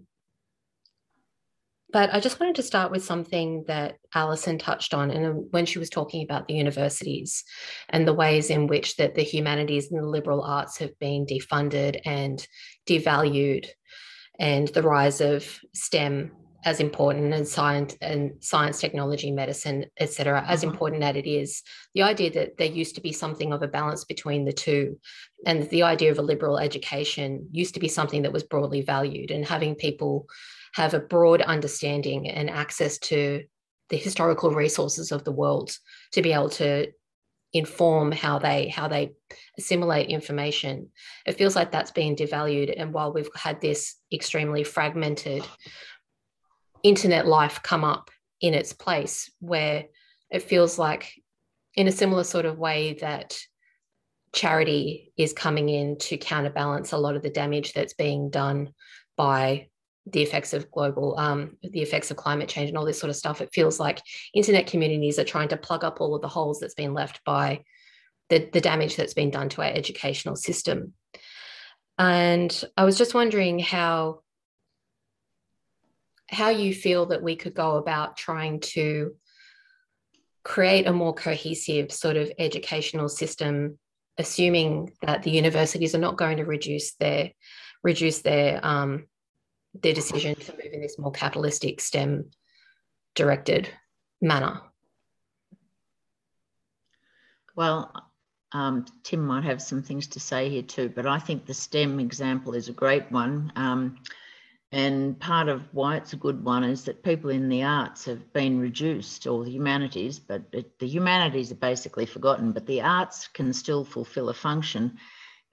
but 1.92 2.14
I 2.14 2.20
just 2.20 2.40
wanted 2.40 2.56
to 2.56 2.64
start 2.64 2.92
with 2.92 3.04
something 3.04 3.64
that 3.68 3.98
Alison 4.14 4.58
touched 4.58 4.94
on, 4.94 5.10
and 5.10 5.46
when 5.52 5.66
she 5.66 5.80
was 5.80 5.90
talking 5.90 6.24
about 6.24 6.48
the 6.48 6.54
universities 6.54 7.44
and 7.90 8.08
the 8.08 8.14
ways 8.14 8.50
in 8.50 8.68
which 8.68 8.98
that 8.98 9.16
the 9.16 9.24
humanities 9.24 9.92
and 9.92 10.02
the 10.02 10.08
liberal 10.08 10.42
arts 10.42 10.78
have 10.80 10.98
been 11.00 11.26
defunded 11.26 12.02
and 12.06 12.46
devalued, 12.88 13.68
and 14.40 14.68
the 14.70 14.84
rise 14.84 15.22
of 15.22 15.60
STEM 15.74 16.32
as 16.66 16.82
important 16.82 17.34
and 17.34 17.48
science 17.48 17.96
and 18.02 18.34
science, 18.42 18.82
technology, 18.82 19.32
medicine, 19.32 19.86
etc., 20.00 20.44
as 20.48 20.60
mm-hmm. 20.60 20.72
important 20.72 21.04
as 21.04 21.16
it 21.16 21.26
is, 21.26 21.64
the 21.96 22.02
idea 22.02 22.30
that 22.32 22.58
there 22.58 22.68
used 22.68 22.96
to 22.96 23.02
be 23.02 23.14
something 23.14 23.54
of 23.54 23.62
a 23.62 23.68
balance 23.68 24.04
between 24.04 24.44
the 24.44 24.52
two, 24.52 25.00
and 25.46 25.70
the 25.70 25.84
idea 25.84 26.12
of 26.12 26.20
a 26.20 26.22
liberal 26.22 26.58
education 26.58 27.48
used 27.52 27.74
to 27.76 27.80
be 27.80 27.88
something 27.88 28.24
that 28.24 28.34
was 28.34 28.44
broadly 28.44 28.82
valued, 28.82 29.32
and 29.32 29.46
having 29.46 29.76
people 29.76 30.28
have 30.74 30.94
a 30.94 31.00
broad 31.00 31.42
understanding 31.42 32.30
and 32.30 32.50
access 32.50 32.98
to 32.98 33.44
the 33.90 33.98
historical 33.98 34.52
resources 34.52 35.12
of 35.12 35.24
the 35.24 35.32
world 35.32 35.72
to 36.12 36.22
be 36.22 36.34
able 36.34 36.50
to 36.50 36.88
inform 37.54 38.12
how 38.12 38.38
they 38.38 38.68
how 38.68 38.88
they 38.88 39.14
assimilate 39.58 40.10
information. 40.10 40.90
It 41.26 41.38
feels 41.38 41.56
like 41.56 41.72
that's 41.72 41.92
being 41.92 42.16
devalued 42.16 42.74
and 42.78 42.94
while 42.94 43.14
we've 43.14 43.30
had 43.36 43.62
this 43.62 43.96
extremely 44.12 44.64
fragmented 44.64 45.44
internet 46.84 47.26
life 47.26 47.62
come 47.64 47.84
up 47.84 48.12
in 48.42 48.54
its 48.54 48.74
place 48.74 49.32
where 49.40 49.86
it 50.30 50.44
feels 50.44 50.78
like 50.78 51.12
in 51.76 51.88
a 51.88 51.92
similar 51.92 52.24
sort 52.24 52.46
of 52.46 52.58
way 52.58 52.94
that 53.02 53.38
charity 54.34 55.14
is 55.18 55.34
coming 55.34 55.70
in 55.70 55.98
to 55.98 56.18
counterbalance 56.18 56.92
a 56.92 56.98
lot 56.98 57.16
of 57.16 57.24
the 57.24 57.30
damage 57.30 57.74
that's 57.74 57.94
being 57.94 58.30
done 58.30 58.74
by 59.16 59.68
the 60.12 60.22
effects 60.22 60.54
of 60.54 60.72
global 60.72 61.18
um, 61.18 61.58
the 61.62 61.82
effects 61.82 62.12
of 62.12 62.18
climate 62.18 62.50
change 62.50 62.70
and 62.70 62.78
all 62.78 62.86
this 62.86 63.00
sort 63.00 63.10
of 63.10 63.16
stuff 63.16 63.42
it 63.42 63.50
feels 63.54 63.80
like 63.80 64.02
internet 64.34 64.68
communities 64.68 65.20
are 65.20 65.24
trying 65.24 65.48
to 65.50 65.58
plug 65.58 65.84
up 65.84 66.00
all 66.00 66.16
of 66.16 66.22
the 66.22 66.28
holes 66.28 66.60
that's 66.60 66.74
been 66.74 66.94
left 66.94 67.24
by 67.26 67.62
the, 68.30 68.50
the 68.52 68.62
damage 68.62 68.96
that's 68.96 69.14
been 69.14 69.32
done 69.32 69.48
to 69.48 69.62
our 69.62 69.70
educational 69.70 70.36
system. 70.36 70.94
And 71.98 72.64
i 72.76 72.84
was 72.84 72.98
just 72.98 73.14
wondering 73.14 73.60
how 73.60 74.22
how 76.30 76.50
you 76.50 76.74
feel 76.74 77.08
that 77.08 77.24
we 77.24 77.36
could 77.36 77.54
go 77.54 77.78
about 77.78 78.18
trying 78.18 78.60
to 78.60 79.16
create 80.44 80.88
a 80.88 80.94
more 80.94 81.14
cohesive 81.14 81.92
sort 81.92 82.18
of 82.18 82.32
educational 82.38 83.10
system 83.10 83.78
assuming 84.18 84.92
that 85.02 85.24
the 85.24 85.32
universities 85.32 85.94
are 85.94 86.00
not 86.00 86.18
going 86.18 86.38
to 86.38 86.46
reduce 86.46 86.94
their 86.96 87.32
reduce 87.84 88.22
their 88.22 88.60
um, 88.64 89.06
their 89.82 89.94
decision 89.94 90.36
to 90.36 90.52
move 90.54 90.74
in 90.74 90.82
this 90.82 91.00
more 91.00 91.12
capitalistic 91.12 91.82
STEM 91.82 92.32
directed 93.16 93.70
manner? 94.22 94.62
Well, 97.56 97.92
um, 98.52 98.86
Tim 99.04 99.26
might 99.26 99.44
have 99.44 99.62
some 99.62 99.84
things 99.84 100.08
to 100.08 100.20
say 100.20 100.50
here 100.50 100.62
too, 100.62 100.90
but 100.90 101.06
I 101.06 101.20
think 101.20 101.46
the 101.46 101.54
STEM 101.54 102.00
example 102.00 102.54
is 102.54 102.70
a 102.70 102.74
great 102.74 103.12
one. 103.12 103.52
Um, 103.56 103.98
and 104.72 105.18
part 105.20 105.48
of 105.48 105.64
why 105.72 105.96
it's 105.96 106.14
a 106.14 106.18
good 106.18 106.44
one 106.44 106.64
is 106.64 106.84
that 106.86 107.04
people 107.04 107.30
in 107.30 107.50
the 107.50 107.64
arts 107.64 108.06
have 108.06 108.34
been 108.34 108.60
reduced, 108.60 109.26
or 109.26 109.44
the 109.44 109.52
humanities, 109.52 110.20
but 110.20 110.44
it, 110.52 110.78
the 110.80 110.88
humanities 110.88 111.52
are 111.52 111.56
basically 111.56 112.06
forgotten, 112.06 112.52
but 112.52 112.66
the 112.66 112.82
arts 112.82 113.28
can 113.30 113.54
still 113.54 113.86
fulfill 113.86 114.30
a 114.30 114.34
function 114.34 114.98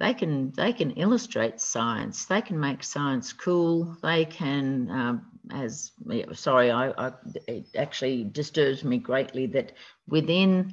they 0.01 0.15
can 0.15 0.53
they 0.57 0.73
can 0.73 0.93
illustrate 0.93 1.61
science. 1.61 2.25
They 2.27 2.43
can 2.43 2.59
make 2.59 2.83
science 2.83 3.33
cool. 3.33 3.97
They 4.03 4.25
can, 4.25 4.91
um, 4.91 5.27
as 5.53 5.93
sorry, 6.33 6.71
I, 6.71 6.91
I, 6.91 7.13
it 7.47 7.69
actually 7.77 8.25
disturbs 8.25 8.83
me 8.83 8.99
greatly 8.99 9.47
that 9.47 9.73
within 10.09 10.73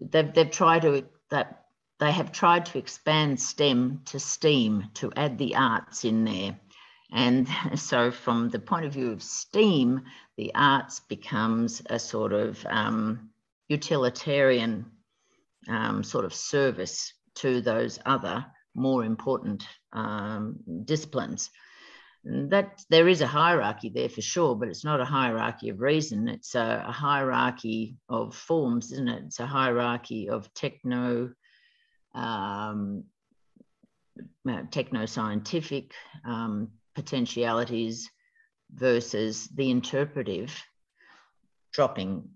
they've 0.00 0.32
they've 0.32 0.50
tried 0.50 0.82
to 0.82 1.04
that 1.30 1.66
they 1.98 2.10
have 2.10 2.32
tried 2.32 2.64
to 2.66 2.78
expand 2.78 3.38
STEM 3.38 4.02
to 4.06 4.18
STEAM 4.18 4.86
to 4.94 5.12
add 5.16 5.36
the 5.36 5.54
arts 5.56 6.04
in 6.06 6.24
there. 6.24 6.58
And 7.12 7.46
so, 7.76 8.10
from 8.10 8.48
the 8.48 8.58
point 8.58 8.86
of 8.86 8.94
view 8.94 9.12
of 9.12 9.22
STEAM, 9.22 10.02
the 10.38 10.52
arts 10.54 11.00
becomes 11.00 11.82
a 11.90 11.98
sort 11.98 12.32
of 12.32 12.64
um, 12.66 13.30
utilitarian 13.68 14.86
um, 15.68 16.02
sort 16.02 16.24
of 16.24 16.32
service 16.32 17.12
to 17.36 17.60
those 17.60 17.98
other 18.04 18.44
more 18.74 19.04
important 19.04 19.66
um, 19.92 20.56
disciplines. 20.84 21.50
that 22.24 22.82
there 22.90 23.08
is 23.08 23.22
a 23.22 23.26
hierarchy 23.26 23.88
there 23.88 24.08
for 24.08 24.20
sure, 24.20 24.54
but 24.54 24.68
it's 24.68 24.84
not 24.84 25.00
a 25.00 25.06
hierarchy 25.06 25.70
of 25.70 25.80
reason. 25.80 26.28
It's 26.28 26.54
a, 26.54 26.84
a 26.86 26.92
hierarchy 26.92 27.96
of 28.08 28.34
forms, 28.34 28.92
isn't 28.92 29.08
it? 29.08 29.22
It's 29.26 29.40
a 29.40 29.46
hierarchy 29.46 30.28
of 30.28 30.52
techno, 30.52 31.32
um, 32.14 33.04
uh, 34.48 34.62
techno 34.70 35.06
scientific 35.06 35.92
um, 36.26 36.68
potentialities 36.94 38.10
versus 38.72 39.48
the 39.54 39.70
interpretive 39.70 40.62
dropping 41.72 42.28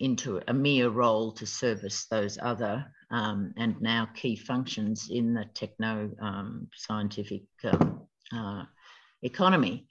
into 0.00 0.40
a 0.48 0.54
mere 0.54 0.88
role 0.88 1.32
to 1.32 1.46
service 1.46 2.06
those 2.06 2.38
other 2.40 2.86
um, 3.10 3.52
and 3.56 3.80
now 3.80 4.08
key 4.14 4.36
functions 4.36 5.08
in 5.10 5.34
the 5.34 5.44
techno 5.54 6.10
um, 6.20 6.68
scientific 6.74 7.42
um, 7.64 8.02
uh, 8.34 8.64
economy. 9.22 9.86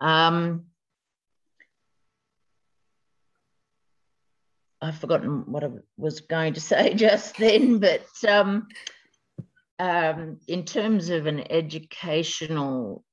Um, 0.00 0.66
I've 4.80 4.98
forgotten 4.98 5.44
what 5.46 5.64
I 5.64 5.68
was 5.96 6.20
going 6.20 6.54
to 6.54 6.60
say 6.72 6.94
just 6.94 7.36
then, 7.38 7.78
but 7.78 8.06
um, 8.28 8.68
um, 9.78 10.38
in 10.48 10.64
terms 10.64 11.08
of 11.08 11.26
an 11.26 11.50
educational 11.50 13.04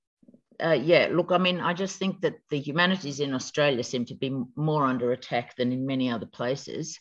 uh, 0.61 0.71
yeah, 0.71 1.07
look, 1.11 1.31
I 1.31 1.37
mean, 1.37 1.61
I 1.61 1.73
just 1.73 1.97
think 1.97 2.21
that 2.21 2.35
the 2.49 2.59
humanities 2.59 3.21
in 3.21 3.33
Australia 3.33 3.83
seem 3.83 4.05
to 4.05 4.13
be 4.13 4.43
more 4.55 4.85
under 4.85 5.13
attack 5.13 5.55
than 5.55 5.71
in 5.71 5.85
many 5.85 6.11
other 6.11 6.25
places. 6.25 6.99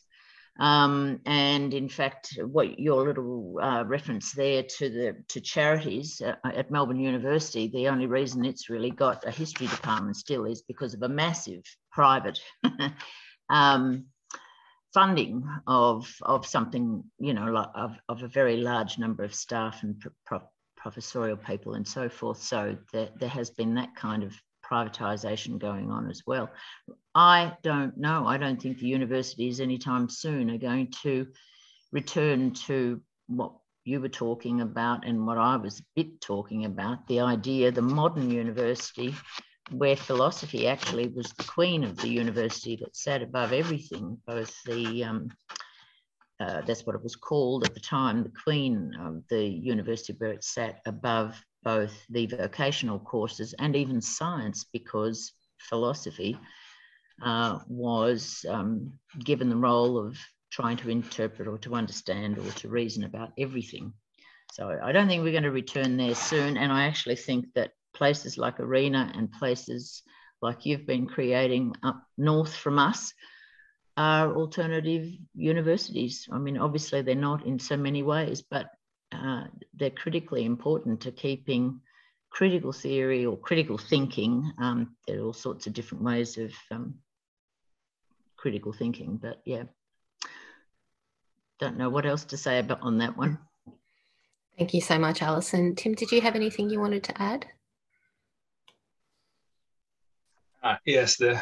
Um, 0.58 1.20
and 1.24 1.72
in 1.72 1.88
fact, 1.88 2.36
what 2.42 2.80
your 2.80 3.06
little 3.06 3.58
uh, 3.62 3.84
reference 3.86 4.32
there 4.32 4.64
to 4.78 4.88
the 4.88 5.16
to 5.28 5.40
charities 5.40 6.20
uh, 6.20 6.34
at 6.44 6.70
Melbourne 6.70 6.98
University, 6.98 7.68
the 7.68 7.88
only 7.88 8.06
reason 8.06 8.44
it's 8.44 8.68
really 8.68 8.90
got 8.90 9.24
a 9.24 9.30
history 9.30 9.68
department 9.68 10.16
still 10.16 10.46
is 10.46 10.62
because 10.62 10.94
of 10.94 11.02
a 11.02 11.08
massive 11.08 11.62
private 11.92 12.40
um, 13.50 14.06
funding 14.92 15.44
of 15.68 16.12
of 16.22 16.44
something, 16.44 17.04
you 17.20 17.34
know, 17.34 17.56
of, 17.74 17.92
of 18.08 18.22
a 18.24 18.28
very 18.28 18.56
large 18.56 18.98
number 18.98 19.22
of 19.22 19.34
staff 19.34 19.84
and 19.84 20.02
pro 20.26 20.40
professorial 20.76 21.36
people 21.36 21.74
and 21.74 21.86
so 21.86 22.08
forth. 22.08 22.40
So 22.40 22.76
there, 22.92 23.10
there 23.18 23.28
has 23.28 23.50
been 23.50 23.74
that 23.74 23.94
kind 23.96 24.22
of 24.22 24.32
privatisation 24.70 25.58
going 25.58 25.90
on 25.90 26.10
as 26.10 26.22
well. 26.26 26.50
I 27.14 27.54
don't 27.62 27.96
know. 27.96 28.26
I 28.26 28.36
don't 28.36 28.60
think 28.60 28.78
the 28.78 28.86
universities 28.86 29.60
anytime 29.60 30.08
soon 30.08 30.50
are 30.50 30.58
going 30.58 30.92
to 31.02 31.26
return 31.92 32.52
to 32.66 33.00
what 33.26 33.52
you 33.84 34.00
were 34.00 34.08
talking 34.08 34.60
about 34.60 35.06
and 35.06 35.26
what 35.26 35.38
I 35.38 35.56
was 35.56 35.80
a 35.80 35.84
bit 35.96 36.20
talking 36.20 36.66
about 36.66 37.06
the 37.06 37.20
idea, 37.20 37.72
the 37.72 37.82
modern 37.82 38.30
university, 38.30 39.14
where 39.70 39.96
philosophy 39.96 40.66
actually 40.66 41.08
was 41.08 41.32
the 41.32 41.44
queen 41.44 41.84
of 41.84 41.96
the 41.96 42.08
university 42.08 42.76
that 42.76 42.96
sat 42.96 43.22
above 43.22 43.52
everything, 43.52 44.18
both 44.26 44.54
the 44.64 45.04
um, 45.04 45.30
uh, 46.40 46.60
that's 46.62 46.86
what 46.86 46.94
it 46.94 47.02
was 47.02 47.16
called 47.16 47.64
at 47.64 47.74
the 47.74 47.80
time, 47.80 48.22
the 48.22 48.32
queen 48.44 48.94
of 49.00 49.26
the 49.28 49.44
university 49.44 50.14
where 50.18 50.32
it 50.32 50.44
sat 50.44 50.80
above 50.86 51.42
both 51.62 51.92
the 52.08 52.26
vocational 52.26 52.98
courses 52.98 53.54
and 53.58 53.76
even 53.76 54.00
science 54.00 54.64
because 54.72 55.32
philosophy 55.58 56.38
uh, 57.22 57.58
was 57.68 58.44
um, 58.48 58.92
given 59.24 59.48
the 59.48 59.56
role 59.56 59.98
of 59.98 60.16
trying 60.50 60.76
to 60.78 60.90
interpret 60.90 61.48
or 61.48 61.58
to 61.58 61.74
understand 61.74 62.38
or 62.38 62.50
to 62.52 62.68
reason 62.68 63.04
about 63.04 63.32
everything. 63.38 63.92
So 64.52 64.78
I 64.82 64.92
don't 64.92 65.08
think 65.08 65.22
we're 65.22 65.32
going 65.32 65.42
to 65.42 65.50
return 65.50 65.96
there 65.96 66.14
soon. 66.14 66.56
And 66.56 66.72
I 66.72 66.86
actually 66.86 67.16
think 67.16 67.46
that 67.54 67.72
places 67.94 68.38
like 68.38 68.60
Arena 68.60 69.12
and 69.14 69.30
places 69.30 70.02
like 70.40 70.64
you've 70.64 70.86
been 70.86 71.06
creating 71.06 71.74
up 71.82 72.02
north 72.16 72.54
from 72.54 72.78
us 72.78 73.12
are 73.96 74.32
alternative 74.34 75.10
universities. 75.34 76.28
I 76.32 76.38
mean, 76.38 76.56
obviously 76.56 77.02
they're 77.02 77.14
not 77.16 77.44
in 77.44 77.58
so 77.58 77.76
many 77.76 78.02
ways, 78.02 78.42
but 78.42 78.68
uh, 79.12 79.44
they're 79.74 79.90
critically 79.90 80.44
important 80.44 81.00
to 81.02 81.12
keeping 81.12 81.80
critical 82.30 82.72
theory 82.72 83.24
or 83.24 83.36
critical 83.36 83.78
thinking. 83.78 84.52
Um, 84.58 84.96
there 85.06 85.20
are 85.20 85.24
all 85.24 85.32
sorts 85.32 85.66
of 85.66 85.72
different 85.72 86.04
ways 86.04 86.36
of 86.38 86.52
um, 86.70 86.94
critical 88.36 88.72
thinking, 88.72 89.18
but 89.20 89.40
yeah, 89.44 89.64
don't 91.58 91.78
know 91.78 91.90
what 91.90 92.06
else 92.06 92.24
to 92.26 92.36
say 92.36 92.58
about 92.58 92.82
on 92.82 92.98
that 92.98 93.16
one. 93.16 93.38
Thank 94.58 94.74
you 94.74 94.80
so 94.80 94.98
much, 94.98 95.22
Alison. 95.22 95.74
Tim, 95.74 95.94
did 95.94 96.10
you 96.10 96.20
have 96.20 96.34
anything 96.34 96.68
you 96.68 96.80
wanted 96.80 97.04
to 97.04 97.22
add? 97.22 97.46
Uh, 100.62 100.76
yes, 100.84 101.16
the 101.16 101.40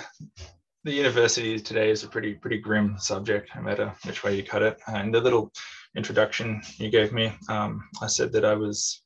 the 0.84 0.93
university 0.93 1.59
today 1.59 1.90
is 1.90 2.05
a 2.05 2.09
pretty 2.09 2.34
pretty 2.34 2.59
grim 2.59 2.97
subject, 2.98 3.51
no 3.56 3.62
matter 3.62 3.93
which 4.05 4.22
way 4.22 4.36
you 4.36 4.43
cut 4.43 4.62
it. 4.62 4.78
And 4.86 5.12
the 5.12 5.20
little 5.20 5.51
introduction 5.97 6.62
you 6.78 6.90
gave 6.90 7.12
me, 7.12 7.32
um, 7.48 7.82
I 8.02 8.06
said 8.06 8.32
that 8.32 8.44
I 8.44 8.55
was 8.55 9.02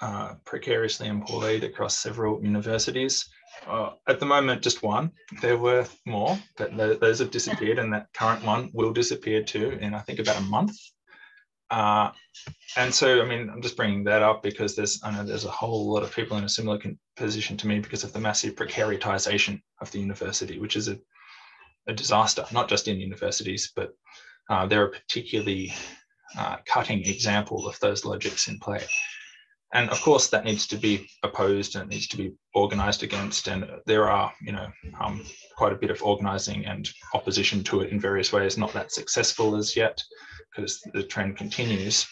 uh, 0.00 0.34
precariously 0.44 1.08
employed 1.08 1.64
across 1.64 1.98
several 1.98 2.42
universities. 2.42 3.28
Uh, 3.66 3.90
at 4.08 4.20
the 4.20 4.26
moment, 4.26 4.62
just 4.62 4.82
one. 4.82 5.12
There 5.42 5.58
were 5.58 5.86
more, 6.06 6.38
but 6.56 6.76
those 7.00 7.18
have 7.18 7.30
disappeared, 7.30 7.78
and 7.78 7.92
that 7.92 8.12
current 8.14 8.44
one 8.44 8.70
will 8.72 8.92
disappear 8.92 9.42
too 9.42 9.70
in 9.80 9.94
I 9.94 10.00
think 10.00 10.18
about 10.18 10.38
a 10.38 10.42
month. 10.42 10.72
Uh, 11.70 12.10
and 12.76 12.92
so, 12.92 13.22
I 13.22 13.24
mean, 13.24 13.48
I'm 13.48 13.62
just 13.62 13.76
bringing 13.76 14.04
that 14.04 14.22
up 14.22 14.42
because 14.42 14.74
there's, 14.74 15.00
I 15.04 15.10
know 15.12 15.24
there's 15.24 15.44
a 15.44 15.50
whole 15.50 15.92
lot 15.92 16.02
of 16.02 16.14
people 16.14 16.36
in 16.36 16.44
a 16.44 16.48
similar 16.48 16.80
position 17.16 17.56
to 17.58 17.68
me 17.68 17.78
because 17.78 18.02
of 18.02 18.12
the 18.12 18.18
massive 18.20 18.56
precaritization 18.56 19.60
of 19.80 19.90
the 19.92 20.00
university, 20.00 20.58
which 20.58 20.76
is 20.76 20.88
a, 20.88 20.98
a 21.86 21.92
disaster, 21.92 22.44
not 22.52 22.68
just 22.68 22.88
in 22.88 22.98
universities, 22.98 23.72
but 23.76 23.92
uh, 24.48 24.66
they're 24.66 24.88
particularly 24.88 25.72
cutting 26.66 27.04
example 27.04 27.66
of 27.66 27.78
those 27.80 28.04
logics 28.04 28.48
in 28.48 28.58
play. 28.58 28.84
And 29.72 29.88
of 29.90 30.00
course, 30.00 30.28
that 30.28 30.44
needs 30.44 30.66
to 30.68 30.76
be 30.76 31.08
opposed 31.22 31.76
and 31.76 31.88
needs 31.88 32.08
to 32.08 32.16
be 32.16 32.32
organized 32.54 33.04
against. 33.04 33.46
And 33.46 33.70
there 33.86 34.10
are, 34.10 34.32
you 34.42 34.52
know, 34.52 34.66
um, 35.00 35.24
quite 35.56 35.72
a 35.72 35.76
bit 35.76 35.90
of 35.90 36.02
organizing 36.02 36.66
and 36.66 36.90
opposition 37.14 37.62
to 37.64 37.82
it 37.82 37.92
in 37.92 38.00
various 38.00 38.32
ways, 38.32 38.58
not 38.58 38.72
that 38.72 38.90
successful 38.90 39.54
as 39.54 39.76
yet 39.76 40.02
because 40.50 40.80
the 40.92 41.04
trend 41.04 41.36
continues. 41.36 42.06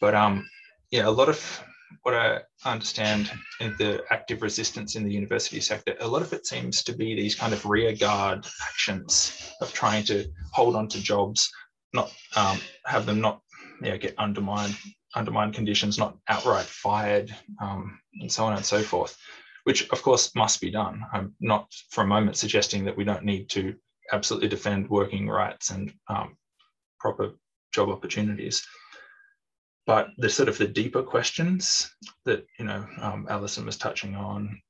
But 0.00 0.16
um, 0.16 0.48
yeah, 0.90 1.06
a 1.06 1.10
lot 1.10 1.28
of 1.28 1.64
what 2.02 2.14
I 2.14 2.40
understand 2.64 3.30
in 3.60 3.74
the 3.78 4.04
active 4.10 4.42
resistance 4.42 4.96
in 4.96 5.04
the 5.04 5.12
university 5.12 5.60
sector, 5.60 5.94
a 6.00 6.08
lot 6.08 6.22
of 6.22 6.32
it 6.32 6.46
seems 6.46 6.82
to 6.84 6.92
be 6.92 7.14
these 7.14 7.34
kind 7.34 7.52
of 7.52 7.64
rearguard 7.64 8.46
actions 8.68 9.52
of 9.60 9.72
trying 9.72 10.04
to 10.04 10.26
hold 10.52 10.74
on 10.74 10.88
to 10.88 11.02
jobs, 11.02 11.50
not 11.92 12.12
um, 12.34 12.58
have 12.84 13.06
them 13.06 13.20
not 13.20 13.40
yeah, 13.82 13.96
get 13.96 14.18
undermined, 14.18 14.76
undermined 15.14 15.54
conditions, 15.54 15.98
not 15.98 16.16
outright 16.28 16.64
fired, 16.66 17.34
um, 17.60 17.98
and 18.20 18.30
so 18.30 18.44
on 18.44 18.54
and 18.54 18.64
so 18.64 18.82
forth, 18.82 19.16
which 19.64 19.88
of 19.90 20.02
course 20.02 20.34
must 20.34 20.60
be 20.60 20.70
done. 20.70 21.04
I'm 21.12 21.34
not 21.40 21.72
for 21.90 22.02
a 22.02 22.06
moment 22.06 22.36
suggesting 22.36 22.84
that 22.84 22.96
we 22.96 23.04
don't 23.04 23.24
need 23.24 23.48
to 23.50 23.74
absolutely 24.12 24.48
defend 24.48 24.88
working 24.88 25.28
rights 25.28 25.70
and 25.70 25.92
um, 26.08 26.36
proper 27.00 27.32
job 27.72 27.88
opportunities. 27.88 28.66
But 29.86 30.08
the 30.18 30.28
sort 30.28 30.48
of 30.48 30.58
the 30.58 30.66
deeper 30.66 31.02
questions 31.02 31.90
that 32.24 32.44
you 32.58 32.64
know 32.64 32.84
um, 33.00 33.26
Alison 33.30 33.64
was 33.64 33.76
touching 33.76 34.16
on, 34.16 34.60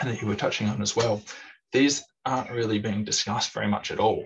and 0.00 0.10
that 0.10 0.20
you 0.20 0.28
were 0.28 0.36
touching 0.36 0.68
on 0.68 0.80
as 0.80 0.94
well, 0.94 1.20
these 1.72 2.04
aren't 2.24 2.50
really 2.50 2.78
being 2.78 3.04
discussed 3.04 3.52
very 3.52 3.66
much 3.66 3.90
at 3.90 3.98
all. 3.98 4.24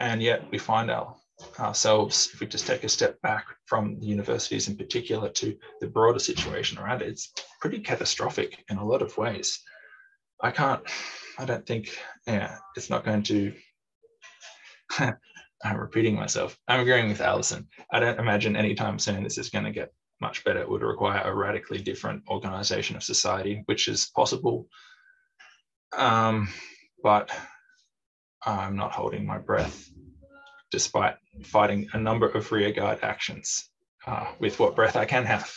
And 0.00 0.22
yet 0.22 0.50
we 0.50 0.58
find 0.58 0.90
our, 0.90 1.14
ourselves, 1.58 2.30
if 2.32 2.40
we 2.40 2.46
just 2.46 2.66
take 2.66 2.84
a 2.84 2.88
step 2.88 3.20
back 3.22 3.46
from 3.66 3.98
the 3.98 4.06
universities 4.06 4.68
in 4.68 4.76
particular 4.76 5.28
to 5.28 5.56
the 5.80 5.86
broader 5.86 6.18
situation 6.18 6.78
around 6.78 7.02
it, 7.02 7.08
it's 7.08 7.32
pretty 7.60 7.80
catastrophic 7.80 8.64
in 8.70 8.78
a 8.78 8.84
lot 8.84 9.02
of 9.02 9.16
ways. 9.16 9.60
I 10.42 10.50
can't, 10.50 10.82
I 11.38 11.44
don't 11.44 11.66
think, 11.66 11.96
yeah, 12.26 12.56
it's 12.76 12.90
not 12.90 13.04
going 13.04 13.22
to 13.24 13.52
I'm 15.62 15.76
repeating 15.76 16.14
myself. 16.14 16.58
I'm 16.68 16.80
agreeing 16.80 17.08
with 17.08 17.20
Alison. 17.20 17.68
I 17.92 18.00
don't 18.00 18.18
imagine 18.18 18.56
anytime 18.56 18.98
soon 18.98 19.22
this 19.22 19.38
is 19.38 19.50
going 19.50 19.64
to 19.66 19.70
get 19.70 19.92
much 20.20 20.44
better. 20.44 20.60
It 20.60 20.68
would 20.68 20.82
require 20.82 21.22
a 21.22 21.34
radically 21.34 21.78
different 21.78 22.22
organization 22.28 22.96
of 22.96 23.02
society, 23.02 23.62
which 23.66 23.88
is 23.88 24.10
possible. 24.14 24.68
Um, 25.96 26.48
but 27.02 27.30
I'm 28.44 28.76
not 28.76 28.92
holding 28.92 29.26
my 29.26 29.38
breath 29.38 29.90
despite 30.70 31.16
fighting 31.42 31.88
a 31.92 31.98
number 31.98 32.28
of 32.28 32.50
rearguard 32.52 32.98
actions 33.02 33.70
uh, 34.06 34.26
with 34.38 34.58
what 34.58 34.76
breath 34.76 34.96
I 34.96 35.04
can 35.04 35.24
have. 35.24 35.52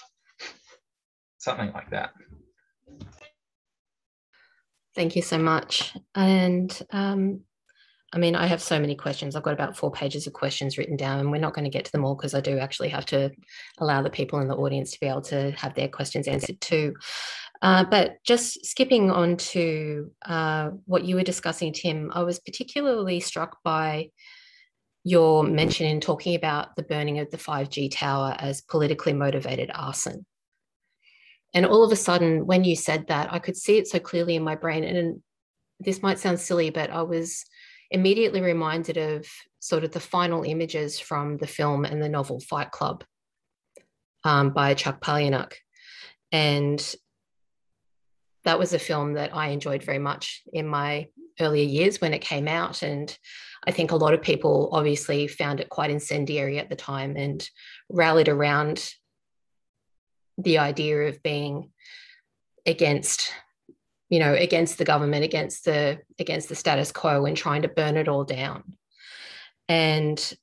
Something 1.37 1.71
like 1.73 1.89
that. 1.91 2.11
Thank 4.95 5.15
you 5.15 5.21
so 5.21 5.37
much. 5.37 5.95
And 6.13 6.79
um, 6.91 7.41
I 8.13 8.19
mean, 8.19 8.35
I 8.35 8.45
have 8.45 8.61
so 8.61 8.79
many 8.79 8.95
questions. 8.95 9.35
I've 9.35 9.43
got 9.43 9.53
about 9.53 9.75
four 9.75 9.91
pages 9.91 10.27
of 10.27 10.33
questions 10.33 10.77
written 10.77 10.95
down, 10.95 11.19
and 11.19 11.31
we're 11.31 11.39
not 11.39 11.55
going 11.55 11.65
to 11.65 11.71
get 11.71 11.85
to 11.85 11.91
them 11.91 12.05
all 12.05 12.15
because 12.15 12.35
I 12.35 12.41
do 12.41 12.59
actually 12.59 12.89
have 12.89 13.05
to 13.07 13.31
allow 13.79 14.03
the 14.03 14.11
people 14.11 14.39
in 14.39 14.47
the 14.47 14.55
audience 14.55 14.91
to 14.91 14.99
be 14.99 15.07
able 15.07 15.23
to 15.23 15.51
have 15.53 15.73
their 15.73 15.87
questions 15.87 16.27
answered 16.27 16.61
too. 16.61 16.93
Uh, 17.63 17.83
but 17.85 18.17
just 18.23 18.65
skipping 18.65 19.09
on 19.09 19.37
to 19.37 20.11
uh, 20.25 20.69
what 20.85 21.05
you 21.05 21.15
were 21.15 21.23
discussing, 21.23 21.73
Tim, 21.73 22.11
I 22.13 22.21
was 22.21 22.39
particularly 22.39 23.19
struck 23.19 23.57
by 23.63 24.09
your 25.03 25.43
mention 25.43 25.85
in 25.85 25.99
talking 25.99 26.35
about 26.35 26.75
the 26.75 26.83
burning 26.83 27.19
of 27.19 27.29
the 27.29 27.37
5G 27.37 27.91
tower 27.91 28.35
as 28.39 28.61
politically 28.61 29.13
motivated 29.13 29.69
arson. 29.73 30.25
And 31.53 31.65
all 31.65 31.83
of 31.83 31.91
a 31.91 31.97
sudden, 31.97 32.45
when 32.45 32.63
you 32.63 32.75
said 32.75 33.07
that, 33.07 33.31
I 33.31 33.39
could 33.39 33.57
see 33.57 33.77
it 33.77 33.87
so 33.87 33.99
clearly 33.99 34.35
in 34.35 34.43
my 34.43 34.55
brain. 34.55 34.83
And 34.83 35.21
this 35.79 36.01
might 36.01 36.19
sound 36.19 36.39
silly, 36.39 36.69
but 36.69 36.89
I 36.89 37.03
was 37.03 37.45
immediately 37.91 38.41
reminded 38.41 38.97
of 38.97 39.27
sort 39.59 39.83
of 39.83 39.91
the 39.91 39.99
final 39.99 40.43
images 40.43 40.99
from 40.99 41.37
the 41.37 41.47
film 41.47 41.85
and 41.85 42.01
the 42.01 42.09
novel 42.09 42.39
Fight 42.39 42.71
Club 42.71 43.03
um, 44.23 44.49
by 44.51 44.73
Chuck 44.73 44.99
Palahniuk. 44.99 45.53
And 46.31 46.95
that 48.45 48.57
was 48.57 48.73
a 48.73 48.79
film 48.79 49.13
that 49.13 49.35
I 49.35 49.49
enjoyed 49.49 49.83
very 49.83 49.99
much 49.99 50.41
in 50.51 50.67
my 50.67 51.07
earlier 51.39 51.65
years 51.65 52.01
when 52.01 52.13
it 52.13 52.21
came 52.21 52.47
out. 52.47 52.81
And 52.81 53.15
I 53.65 53.71
think 53.71 53.91
a 53.91 53.95
lot 53.95 54.13
of 54.13 54.21
people 54.21 54.69
obviously 54.71 55.27
found 55.27 55.59
it 55.59 55.69
quite 55.69 55.89
incendiary 55.89 56.59
at 56.59 56.69
the 56.69 56.75
time 56.75 57.15
and 57.15 57.47
rallied 57.89 58.29
around 58.29 58.93
the 60.37 60.57
idea 60.57 61.03
of 61.03 61.21
being 61.21 61.71
against 62.65 63.31
you 64.09 64.19
know 64.19 64.33
against 64.33 64.77
the 64.77 64.85
government 64.85 65.23
against 65.23 65.65
the 65.65 65.99
against 66.17 66.49
the 66.49 66.55
status 66.55 66.91
quo 66.91 67.25
and 67.25 67.37
trying 67.37 67.61
to 67.61 67.67
burn 67.67 67.97
it 67.97 68.07
all 68.07 68.23
down 68.23 68.63
and 69.67 70.33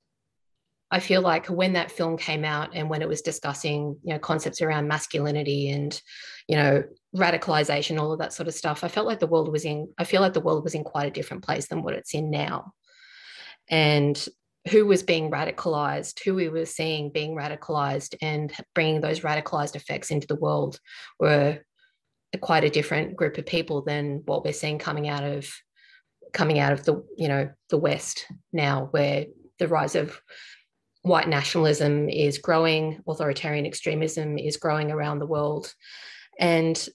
i 0.91 0.99
feel 1.01 1.21
like 1.23 1.47
when 1.47 1.73
that 1.75 1.91
film 1.91 2.17
came 2.17 2.45
out 2.45 2.71
and 2.75 2.89
when 2.89 3.03
it 3.03 3.09
was 3.09 3.23
discussing 3.23 3.97
you 4.03 4.13
know 4.13 4.19
concepts 4.19 4.63
around 4.63 4.89
masculinity 4.89 5.71
and 5.71 6.01
you 6.49 6.57
know 6.57 6.83
radicalization 7.17 8.01
all 8.01 8.13
of 8.13 8.19
that 8.19 8.33
sort 8.33 8.49
of 8.49 8.55
stuff 8.55 8.85
i 8.85 8.89
felt 8.89 9.07
like 9.07 9.21
the 9.21 9.27
world 9.27 9.51
was 9.51 9.65
in 9.65 9.89
i 9.99 10.05
feel 10.05 10.21
like 10.21 10.33
the 10.33 10.41
world 10.41 10.65
was 10.65 10.75
in 10.75 10.85
quite 10.85 11.07
a 11.07 11.11
different 11.11 11.45
place 11.45 11.69
than 11.69 11.83
what 11.83 11.95
it's 11.95 12.15
in 12.15 12.31
now. 12.31 12.73
And 13.69 14.29
who 14.69 14.85
was 14.85 15.03
being 15.03 15.31
radicalized, 15.31 16.23
who 16.23 16.35
we 16.35 16.49
were 16.49 16.67
seeing 16.67 17.11
being 17.11 17.35
radicalized, 17.35 18.15
and 18.21 18.53
bringing 18.75 19.01
those 19.01 19.21
radicalized 19.21 19.77
effects 19.77 20.11
into 20.11 20.27
the 20.27 20.37
world 20.37 20.79
were 21.19 21.61
quite 22.41 22.65
a 22.65 22.71
different 22.71 23.17
group 23.17 23.39
of 23.39 23.47
people 23.47 23.83
than 23.83 24.23
what 24.27 24.45
we're 24.45 24.53
seeing 24.53 24.79
coming 24.79 25.09
out 25.09 25.25
of 25.25 25.51
coming 26.33 26.59
out 26.59 26.73
of 26.73 26.85
the 26.85 27.03
you 27.17 27.27
know 27.27 27.49
the 27.71 27.79
west 27.79 28.27
now 28.53 28.89
where 28.93 29.27
the 29.59 29.67
rise 29.67 29.97
of 29.97 30.21
white 31.03 31.29
nationalism 31.29 32.09
is 32.09 32.39
growing 32.39 33.01
authoritarian 33.09 33.67
extremism 33.67 34.39
is 34.39 34.57
growing 34.57 34.91
around 34.91 35.19
the 35.19 35.27
world. 35.27 35.73
And 36.39 36.89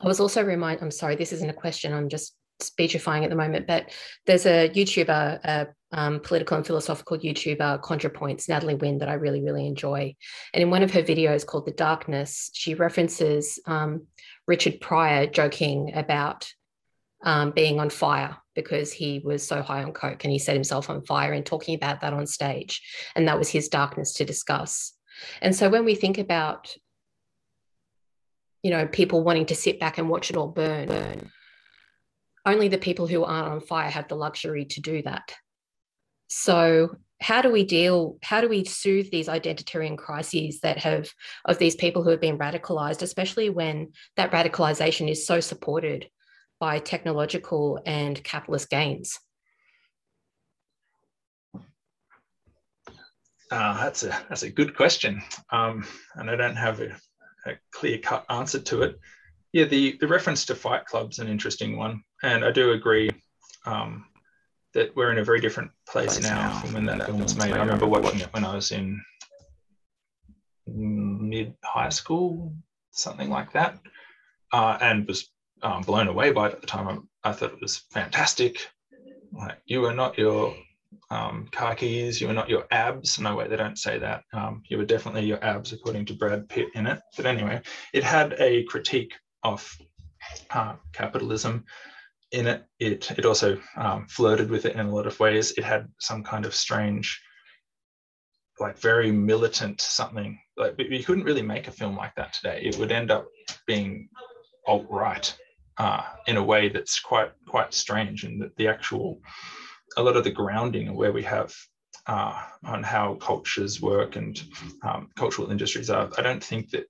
i 0.00 0.06
was 0.06 0.20
also 0.20 0.42
reminded 0.42 0.82
i'm 0.82 0.90
sorry 0.90 1.16
this 1.16 1.32
isn't 1.32 1.50
a 1.50 1.54
question 1.54 1.92
i'm 1.92 2.08
just 2.08 2.34
speechifying 2.60 3.24
at 3.24 3.30
the 3.30 3.36
moment 3.36 3.66
but 3.66 3.90
there's 4.24 4.46
a 4.46 4.68
youtuber 4.70 5.38
a 5.44 5.68
um, 5.92 6.20
political 6.20 6.56
and 6.56 6.66
philosophical 6.66 7.18
youtuber 7.18 7.80
contrapoints 7.80 8.48
natalie 8.48 8.74
wynn 8.74 8.98
that 8.98 9.08
i 9.08 9.14
really 9.14 9.42
really 9.42 9.66
enjoy. 9.66 10.14
And 10.52 10.62
in 10.62 10.70
one 10.70 10.82
of 10.82 10.90
her 10.92 11.02
videos 11.02 11.46
called 11.46 11.66
the 11.66 11.72
darkness 11.72 12.50
she 12.54 12.74
references 12.74 13.58
um, 13.66 14.06
Richard 14.46 14.80
Pryor 14.80 15.26
joking 15.26 15.92
about 15.94 16.50
um, 17.22 17.50
being 17.50 17.80
on 17.80 17.90
fire 17.90 18.36
because 18.54 18.92
he 18.92 19.20
was 19.24 19.46
so 19.46 19.62
high 19.62 19.82
on 19.82 19.92
coke 19.92 20.24
and 20.24 20.32
he 20.32 20.38
set 20.38 20.54
himself 20.54 20.88
on 20.88 21.04
fire 21.04 21.32
and 21.32 21.44
talking 21.44 21.74
about 21.74 22.00
that 22.00 22.12
on 22.12 22.26
stage. 22.26 22.82
And 23.14 23.28
that 23.28 23.38
was 23.38 23.48
his 23.48 23.68
darkness 23.68 24.14
to 24.14 24.24
discuss. 24.24 24.92
And 25.40 25.54
so 25.54 25.68
when 25.68 25.84
we 25.84 25.94
think 25.94 26.18
about, 26.18 26.74
you 28.62 28.70
know, 28.70 28.86
people 28.86 29.22
wanting 29.22 29.46
to 29.46 29.54
sit 29.54 29.80
back 29.80 29.98
and 29.98 30.08
watch 30.08 30.30
it 30.30 30.36
all 30.36 30.48
burn, 30.48 30.88
burn 30.88 31.30
only 32.46 32.68
the 32.68 32.78
people 32.78 33.06
who 33.08 33.24
aren't 33.24 33.48
on 33.48 33.60
fire 33.60 33.90
have 33.90 34.08
the 34.08 34.14
luxury 34.14 34.64
to 34.64 34.80
do 34.80 35.02
that. 35.02 35.34
So 36.28 36.96
how 37.20 37.42
do 37.42 37.50
we 37.50 37.64
deal 37.64 38.18
how 38.22 38.42
do 38.42 38.48
we 38.48 38.62
soothe 38.64 39.10
these 39.10 39.26
identitarian 39.26 39.96
crises 39.96 40.60
that 40.60 40.78
have 40.78 41.10
of 41.46 41.58
these 41.58 41.74
people 41.74 42.02
who 42.02 42.10
have 42.10 42.20
been 42.20 42.36
radicalized 42.36 43.00
especially 43.00 43.48
when 43.48 43.90
that 44.16 44.30
radicalization 44.32 45.10
is 45.10 45.26
so 45.26 45.40
supported 45.40 46.10
by 46.58 46.78
technological 46.78 47.80
and 47.86 48.22
capitalist 48.24 48.70
gains. 48.70 49.18
Uh, 53.50 53.84
that's 53.84 54.02
a 54.02 54.08
that's 54.28 54.42
a 54.42 54.50
good 54.50 54.76
question. 54.76 55.22
Um, 55.50 55.84
and 56.16 56.28
i 56.28 56.34
don't 56.34 56.56
have 56.56 56.80
a, 56.80 56.88
a 57.46 57.52
clear 57.72 57.98
cut 57.98 58.24
answer 58.28 58.58
to 58.58 58.82
it. 58.82 58.98
Yeah 59.52 59.66
the 59.66 59.96
the 60.00 60.08
reference 60.08 60.44
to 60.46 60.54
fight 60.54 60.84
club's 60.86 61.20
an 61.20 61.28
interesting 61.28 61.76
one. 61.76 62.02
And 62.22 62.44
i 62.44 62.50
do 62.50 62.72
agree 62.72 63.10
um, 63.66 64.06
that 64.74 64.94
we're 64.96 65.12
in 65.12 65.18
a 65.18 65.24
very 65.24 65.40
different 65.40 65.70
place, 65.88 66.14
place 66.14 66.28
now, 66.28 66.48
now, 66.48 66.60
from 66.60 66.74
when 66.74 66.86
that, 66.86 66.98
that 66.98 67.06
film 67.06 67.20
was 67.20 67.36
made. 67.36 67.52
I 67.52 67.58
remember 67.58 67.86
watching 67.86 68.20
it 68.20 68.32
when 68.32 68.44
I 68.44 68.54
was 68.54 68.72
in 68.72 69.00
mid 70.66 71.54
high 71.64 71.88
school, 71.88 72.54
something 72.90 73.30
like 73.30 73.52
that, 73.52 73.78
uh, 74.52 74.76
and 74.80 75.06
was 75.06 75.30
um, 75.62 75.82
blown 75.82 76.08
away 76.08 76.32
by 76.32 76.48
it 76.48 76.54
at 76.54 76.60
the 76.60 76.66
time. 76.66 77.08
I, 77.24 77.30
I, 77.30 77.32
thought 77.32 77.52
it 77.52 77.60
was 77.60 77.78
fantastic. 77.90 78.68
Like 79.32 79.58
you 79.66 79.84
are 79.84 79.94
not 79.94 80.18
your 80.18 80.54
um, 81.10 81.48
car 81.52 81.74
keys, 81.74 82.20
you 82.20 82.28
are 82.28 82.34
not 82.34 82.48
your 82.48 82.66
abs. 82.70 83.18
No 83.18 83.36
way, 83.36 83.48
they 83.48 83.56
don't 83.56 83.78
say 83.78 83.98
that. 83.98 84.24
Um, 84.32 84.62
you 84.68 84.78
were 84.78 84.84
definitely 84.84 85.24
your 85.24 85.42
abs, 85.44 85.72
according 85.72 86.06
to 86.06 86.14
Brad 86.14 86.48
Pitt 86.48 86.68
in 86.74 86.86
it. 86.86 87.00
But 87.16 87.26
anyway, 87.26 87.60
it 87.92 88.04
had 88.04 88.34
a 88.38 88.64
critique 88.64 89.14
of 89.42 89.76
uh, 90.50 90.74
capitalism 90.92 91.64
in 92.32 92.46
it. 92.46 92.64
It 92.78 93.10
it 93.12 93.24
also 93.24 93.58
um, 93.76 94.06
flirted 94.08 94.50
with 94.50 94.66
it 94.66 94.74
in 94.74 94.86
a 94.86 94.94
lot 94.94 95.06
of 95.06 95.18
ways. 95.20 95.52
It 95.52 95.64
had 95.64 95.88
some 96.00 96.22
kind 96.22 96.44
of 96.44 96.54
strange, 96.54 97.20
like 98.58 98.78
very 98.78 99.10
militant 99.10 99.80
something. 99.80 100.38
Like 100.56 100.74
you 100.78 101.04
couldn't 101.04 101.24
really 101.24 101.42
make 101.42 101.68
a 101.68 101.72
film 101.72 101.96
like 101.96 102.14
that 102.16 102.32
today. 102.32 102.62
It 102.64 102.78
would 102.78 102.92
end 102.92 103.10
up 103.10 103.26
being 103.66 104.08
alt 104.66 104.86
right 104.90 105.36
uh, 105.78 106.02
in 106.26 106.36
a 106.36 106.42
way 106.42 106.68
that's 106.68 107.00
quite 107.00 107.32
quite 107.46 107.74
strange, 107.74 108.24
and 108.24 108.40
that 108.42 108.56
the 108.56 108.68
actual 108.68 109.20
a 109.96 110.02
lot 110.02 110.16
of 110.16 110.24
the 110.24 110.30
grounding 110.30 110.88
of 110.88 110.94
where 110.94 111.12
we 111.12 111.22
have 111.22 111.54
uh, 112.06 112.42
on 112.64 112.82
how 112.82 113.14
cultures 113.14 113.80
work 113.80 114.16
and 114.16 114.42
um, 114.82 115.08
cultural 115.16 115.50
industries 115.50 115.90
are. 115.90 116.10
I 116.18 116.22
don't 116.22 116.42
think 116.42 116.70
that 116.70 116.86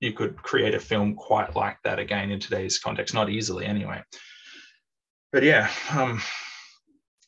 you 0.00 0.12
could 0.12 0.36
create 0.36 0.74
a 0.74 0.80
film 0.80 1.14
quite 1.14 1.54
like 1.54 1.78
that 1.84 1.98
again 1.98 2.30
in 2.30 2.40
today's 2.40 2.78
context, 2.78 3.14
not 3.14 3.30
easily 3.30 3.66
anyway 3.66 4.02
but 5.32 5.42
yeah, 5.42 5.70
um, 5.96 6.20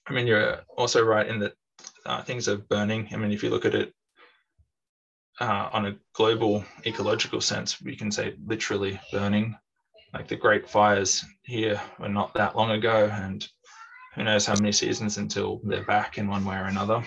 I 0.06 0.12
mean, 0.12 0.26
you're 0.26 0.60
also 0.76 1.02
right 1.02 1.26
in 1.26 1.38
that 1.40 1.54
uh, 2.04 2.22
things 2.22 2.48
are 2.48 2.56
burning. 2.56 3.08
I 3.12 3.16
mean, 3.16 3.30
if 3.30 3.42
you 3.42 3.50
look 3.50 3.64
at 3.64 3.74
it 3.74 3.92
uh, 5.40 5.68
on 5.72 5.86
a 5.86 5.96
global 6.14 6.64
ecological 6.84 7.40
sense, 7.40 7.80
we 7.80 7.96
can 7.96 8.10
say 8.10 8.34
literally 8.44 9.00
burning. 9.12 9.56
Like 10.12 10.28
the 10.28 10.36
great 10.36 10.68
fires 10.68 11.24
here 11.42 11.80
were 11.98 12.08
not 12.08 12.34
that 12.34 12.56
long 12.56 12.70
ago, 12.70 13.10
and 13.12 13.46
who 14.14 14.24
knows 14.24 14.44
how 14.44 14.54
many 14.54 14.72
seasons 14.72 15.16
until 15.16 15.60
they're 15.64 15.84
back 15.84 16.18
in 16.18 16.28
one 16.28 16.44
way 16.44 16.56
or 16.56 16.64
another. 16.64 17.02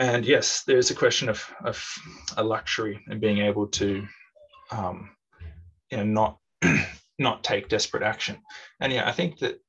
And 0.00 0.24
yes, 0.24 0.62
there 0.64 0.78
is 0.78 0.90
a 0.90 0.94
question 0.94 1.28
of, 1.28 1.44
of 1.64 1.84
a 2.36 2.42
luxury 2.42 3.00
and 3.08 3.20
being 3.20 3.38
able 3.38 3.66
to, 3.68 4.06
um, 4.70 5.10
you 5.90 5.98
know, 5.98 6.04
not 6.04 6.38
not 7.18 7.42
take 7.42 7.68
desperate 7.68 8.02
action. 8.02 8.38
And 8.80 8.92
yeah, 8.92 9.08
I 9.08 9.12
think 9.12 9.38
that 9.38 9.60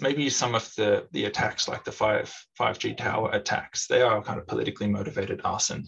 maybe 0.00 0.30
some 0.30 0.54
of 0.54 0.72
the 0.76 1.08
the 1.12 1.24
attacks, 1.24 1.68
like 1.68 1.84
the 1.84 1.92
five 1.92 2.32
5G 2.58 2.96
tower 2.96 3.30
attacks, 3.32 3.86
they 3.86 4.02
are 4.02 4.22
kind 4.22 4.38
of 4.38 4.46
politically 4.46 4.88
motivated 4.88 5.40
arson, 5.44 5.84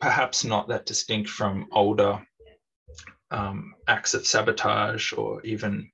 perhaps 0.00 0.44
not 0.44 0.68
that 0.68 0.86
distinct 0.86 1.28
from 1.30 1.66
older 1.72 2.24
um, 3.30 3.74
acts 3.88 4.14
of 4.14 4.26
sabotage 4.26 5.12
or 5.12 5.42
even 5.42 5.90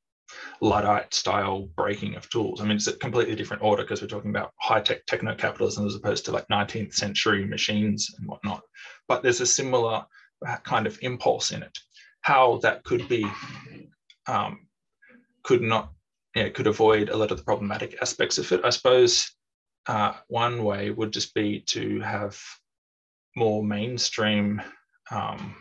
Luddite 0.60 1.14
style 1.14 1.68
breaking 1.76 2.16
of 2.16 2.28
tools. 2.28 2.60
I 2.60 2.64
mean, 2.64 2.76
it's 2.76 2.86
a 2.86 2.92
completely 2.94 3.34
different 3.34 3.62
order 3.62 3.82
because 3.82 4.02
we're 4.02 4.08
talking 4.08 4.30
about 4.30 4.52
high 4.60 4.80
tech 4.80 5.06
techno 5.06 5.34
capitalism 5.34 5.86
as 5.86 5.94
opposed 5.94 6.24
to 6.26 6.32
like 6.32 6.46
19th 6.48 6.94
century 6.94 7.46
machines 7.46 8.14
and 8.18 8.28
whatnot. 8.28 8.62
But 9.06 9.22
there's 9.22 9.40
a 9.40 9.46
similar 9.46 10.04
kind 10.64 10.86
of 10.86 10.98
impulse 11.02 11.52
in 11.52 11.62
it. 11.62 11.76
How 12.20 12.58
that 12.62 12.84
could 12.84 13.08
be 13.08 13.26
um, 14.26 14.66
could 15.44 15.62
not, 15.62 15.92
you 16.34 16.44
know, 16.44 16.50
could 16.50 16.66
avoid 16.66 17.08
a 17.08 17.16
lot 17.16 17.30
of 17.30 17.38
the 17.38 17.44
problematic 17.44 17.96
aspects 18.02 18.38
of 18.38 18.50
it. 18.52 18.64
I 18.64 18.70
suppose 18.70 19.30
uh, 19.86 20.14
one 20.28 20.64
way 20.64 20.90
would 20.90 21.12
just 21.12 21.32
be 21.34 21.60
to 21.68 22.00
have 22.00 22.38
more 23.34 23.64
mainstream 23.64 24.60
um, 25.10 25.54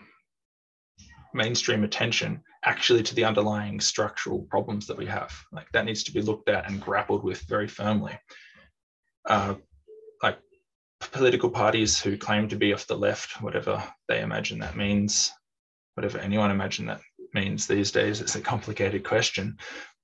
mainstream 1.38 1.84
attention 1.84 2.42
actually 2.66 3.04
to 3.04 3.16
the 3.16 3.24
underlying 3.24 3.80
structural 3.80 4.40
problems 4.50 4.88
that 4.88 4.98
we 4.98 5.06
have. 5.06 5.34
Like 5.52 5.72
that 5.72 5.86
needs 5.86 6.04
to 6.04 6.12
be 6.12 6.22
looked 6.22 6.50
at 6.50 6.70
and 6.70 6.82
grappled 6.82 7.24
with 7.24 7.42
very 7.42 7.68
firmly. 7.68 8.20
Uh, 9.30 9.56
like 10.22 10.40
political 11.00 11.50
parties 11.50 12.02
who 12.02 12.18
claim 12.18 12.50
to 12.50 12.56
be 12.56 12.74
off 12.74 12.88
the 12.88 12.98
left, 12.98 13.42
whatever 13.42 13.82
they 14.10 14.22
imagine 14.22 14.60
that 14.60 14.76
means, 14.76 15.32
whatever 15.94 16.18
anyone 16.18 16.52
imagine 16.52 16.88
that 16.88 17.02
means 17.34 17.68
these 17.68 17.92
days. 17.92 18.20
It's 18.20 18.36
a 18.36 18.42
complicated 18.42 19.04
question. 19.04 19.58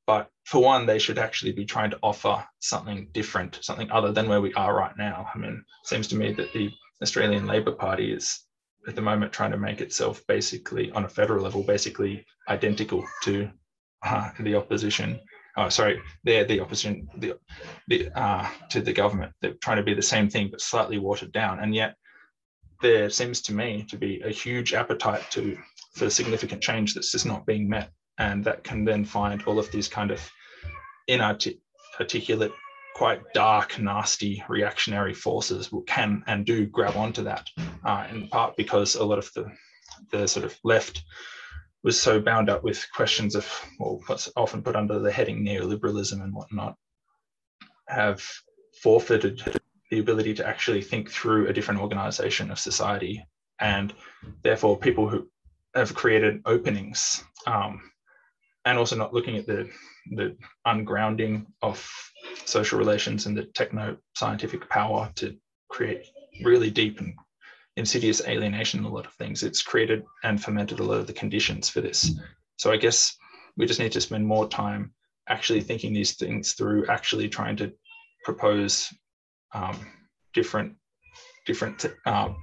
But 0.05 0.29
for 0.45 0.61
one, 0.61 0.85
they 0.85 0.99
should 0.99 1.17
actually 1.17 1.53
be 1.53 1.65
trying 1.65 1.91
to 1.91 1.99
offer 2.03 2.45
something 2.59 3.07
different, 3.13 3.59
something 3.61 3.89
other 3.89 4.11
than 4.11 4.27
where 4.27 4.41
we 4.41 4.53
are 4.53 4.75
right 4.75 4.95
now. 4.97 5.27
I 5.33 5.37
mean, 5.37 5.53
it 5.53 5.87
seems 5.87 6.07
to 6.09 6.15
me 6.15 6.33
that 6.33 6.51
the 6.53 6.69
Australian 7.01 7.47
Labor 7.47 7.71
Party 7.71 8.11
is 8.11 8.41
at 8.87 8.95
the 8.95 9.01
moment 9.01 9.31
trying 9.31 9.51
to 9.51 9.57
make 9.57 9.81
itself 9.81 10.21
basically 10.27 10.91
on 10.91 11.05
a 11.05 11.09
federal 11.09 11.43
level, 11.43 11.63
basically 11.63 12.25
identical 12.49 13.03
to 13.23 13.49
uh, 14.03 14.29
the 14.39 14.55
opposition. 14.55 15.19
Oh, 15.55 15.69
sorry, 15.69 16.01
they're 16.23 16.45
the 16.45 16.59
opposition 16.59 17.07
the, 17.17 17.37
the, 17.87 18.09
uh, 18.19 18.47
to 18.69 18.81
the 18.81 18.93
government. 18.93 19.33
They're 19.41 19.53
trying 19.61 19.77
to 19.77 19.83
be 19.83 19.93
the 19.93 20.01
same 20.01 20.29
thing, 20.29 20.49
but 20.49 20.61
slightly 20.61 20.97
watered 20.97 21.31
down. 21.31 21.59
And 21.59 21.73
yet, 21.75 21.95
there 22.81 23.09
seems 23.09 23.41
to 23.43 23.53
me 23.53 23.85
to 23.89 23.97
be 23.97 24.21
a 24.21 24.29
huge 24.29 24.73
appetite 24.73 25.29
to 25.31 25.57
for 25.93 26.09
significant 26.09 26.61
change 26.61 26.93
that's 26.93 27.11
just 27.11 27.25
not 27.25 27.45
being 27.45 27.69
met. 27.69 27.91
And 28.17 28.43
that 28.45 28.63
can 28.63 28.83
then 28.83 29.05
find 29.05 29.41
all 29.43 29.59
of 29.59 29.71
these 29.71 29.87
kind 29.87 30.11
of 30.11 30.19
inarticulate, 31.07 32.51
quite 32.93 33.21
dark, 33.33 33.79
nasty 33.79 34.43
reactionary 34.47 35.13
forces 35.13 35.69
can 35.87 36.23
and 36.27 36.45
do 36.45 36.65
grab 36.65 36.95
onto 36.95 37.23
that, 37.23 37.47
uh, 37.83 38.07
in 38.11 38.27
part 38.27 38.55
because 38.55 38.95
a 38.95 39.03
lot 39.03 39.17
of 39.17 39.29
the, 39.33 39.45
the 40.11 40.27
sort 40.27 40.45
of 40.45 40.57
left 40.63 41.03
was 41.83 41.99
so 41.99 42.19
bound 42.19 42.49
up 42.49 42.63
with 42.63 42.85
questions 42.95 43.35
of, 43.35 43.45
well, 43.79 43.99
what's 44.07 44.31
often 44.35 44.61
put 44.61 44.75
under 44.75 44.99
the 44.99 45.11
heading 45.11 45.43
neoliberalism 45.43 46.23
and 46.23 46.33
whatnot, 46.33 46.75
have 47.87 48.23
forfeited 48.81 49.41
the 49.91 49.99
ability 49.99 50.33
to 50.33 50.47
actually 50.47 50.81
think 50.81 51.09
through 51.09 51.47
a 51.47 51.53
different 51.53 51.81
organization 51.81 52.51
of 52.51 52.59
society. 52.59 53.23
And 53.59 53.93
therefore, 54.43 54.77
people 54.77 55.09
who 55.09 55.27
have 55.75 55.93
created 55.93 56.41
openings 56.45 57.23
um, 57.45 57.81
and 58.65 58.77
also 58.77 58.95
not 58.95 59.13
looking 59.13 59.37
at 59.37 59.45
the 59.45 59.69
the 60.11 60.35
ungrounding 60.67 61.45
of 61.61 61.85
social 62.45 62.77
relations 62.77 63.25
and 63.25 63.37
the 63.37 63.43
techno 63.43 63.97
scientific 64.15 64.67
power 64.69 65.11
to 65.15 65.35
create 65.69 66.05
really 66.43 66.69
deep 66.69 66.99
and 66.99 67.13
insidious 67.77 68.21
alienation 68.27 68.79
in 68.79 68.85
a 68.85 68.89
lot 68.89 69.05
of 69.05 69.13
things. 69.13 69.43
It's 69.43 69.61
created 69.61 70.03
and 70.23 70.41
fermented 70.41 70.79
a 70.79 70.83
lot 70.83 70.99
of 70.99 71.07
the 71.07 71.13
conditions 71.13 71.69
for 71.69 71.81
this. 71.81 72.11
So 72.57 72.71
I 72.71 72.77
guess 72.77 73.15
we 73.57 73.65
just 73.65 73.79
need 73.79 73.91
to 73.93 74.01
spend 74.01 74.25
more 74.25 74.47
time 74.47 74.93
actually 75.29 75.61
thinking 75.61 75.93
these 75.93 76.15
things 76.15 76.53
through, 76.53 76.87
actually 76.87 77.29
trying 77.29 77.55
to 77.57 77.71
propose 78.23 78.93
um, 79.53 79.79
different 80.33 80.75
different 81.45 81.85
um, 82.05 82.37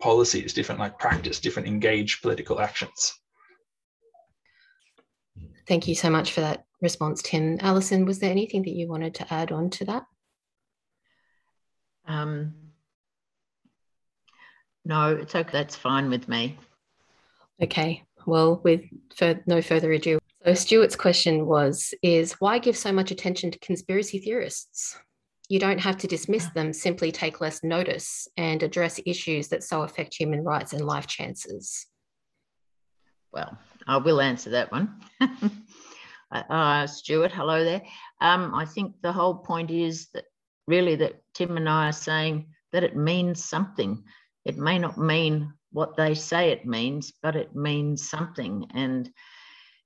policies, 0.00 0.52
different 0.52 0.80
like 0.80 0.98
practice, 0.98 1.40
different 1.40 1.68
engaged 1.68 2.22
political 2.22 2.60
actions. 2.60 3.14
Thank 5.66 5.88
you 5.88 5.94
so 5.94 6.10
much 6.10 6.32
for 6.32 6.40
that 6.40 6.66
response, 6.80 7.22
Tim. 7.22 7.58
Alison, 7.60 8.04
was 8.04 8.18
there 8.18 8.30
anything 8.30 8.62
that 8.62 8.74
you 8.74 8.88
wanted 8.88 9.14
to 9.16 9.32
add 9.32 9.52
on 9.52 9.70
to 9.70 9.84
that? 9.86 10.06
Um, 12.06 12.54
no, 14.84 15.16
it's 15.16 15.34
okay. 15.34 15.50
That's 15.50 15.76
fine 15.76 16.10
with 16.10 16.28
me. 16.28 16.58
Okay. 17.62 18.04
Well, 18.26 18.60
with 18.62 18.82
no 19.46 19.62
further 19.62 19.92
ado, 19.92 20.18
so 20.44 20.54
Stuart's 20.54 20.96
question 20.96 21.46
was: 21.46 21.94
Is 22.02 22.32
why 22.34 22.58
give 22.58 22.76
so 22.76 22.92
much 22.92 23.10
attention 23.10 23.50
to 23.50 23.58
conspiracy 23.58 24.18
theorists? 24.18 24.98
you 25.48 25.58
don't 25.58 25.80
have 25.80 25.98
to 25.98 26.06
dismiss 26.06 26.46
them, 26.48 26.72
simply 26.72 27.12
take 27.12 27.40
less 27.40 27.62
notice 27.62 28.26
and 28.36 28.62
address 28.62 28.98
issues 29.04 29.48
that 29.48 29.62
so 29.62 29.82
affect 29.82 30.14
human 30.14 30.42
rights 30.42 30.72
and 30.72 30.84
life 30.84 31.06
chances? 31.06 31.86
Well, 33.32 33.58
I 33.86 33.98
will 33.98 34.20
answer 34.20 34.50
that 34.50 34.72
one. 34.72 35.00
uh, 36.32 36.86
Stuart, 36.86 37.32
hello 37.32 37.64
there. 37.64 37.82
Um, 38.20 38.54
I 38.54 38.64
think 38.64 38.94
the 39.02 39.12
whole 39.12 39.34
point 39.34 39.70
is 39.70 40.08
that 40.14 40.24
really 40.66 40.96
that 40.96 41.22
Tim 41.34 41.56
and 41.56 41.68
I 41.68 41.88
are 41.88 41.92
saying 41.92 42.46
that 42.72 42.84
it 42.84 42.96
means 42.96 43.44
something. 43.44 44.02
It 44.44 44.56
may 44.56 44.78
not 44.78 44.98
mean 44.98 45.52
what 45.72 45.96
they 45.96 46.14
say 46.14 46.50
it 46.50 46.66
means, 46.66 47.12
but 47.22 47.36
it 47.36 47.54
means 47.54 48.08
something. 48.08 48.66
And 48.74 49.10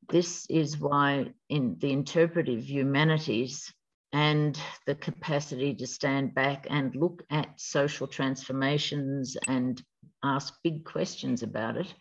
this 0.08 0.46
is 0.48 0.78
why 0.78 1.32
in 1.48 1.76
the 1.80 1.92
interpretive 1.92 2.68
humanities 2.68 3.72
and 4.12 4.58
the 4.86 4.94
capacity 4.94 5.74
to 5.74 5.86
stand 5.86 6.34
back 6.34 6.66
and 6.70 6.94
look 6.94 7.22
at 7.30 7.60
social 7.60 8.06
transformations 8.06 9.36
and 9.48 9.82
ask 10.22 10.54
big 10.62 10.84
questions 10.84 11.42
about 11.42 11.76
it 11.76 11.92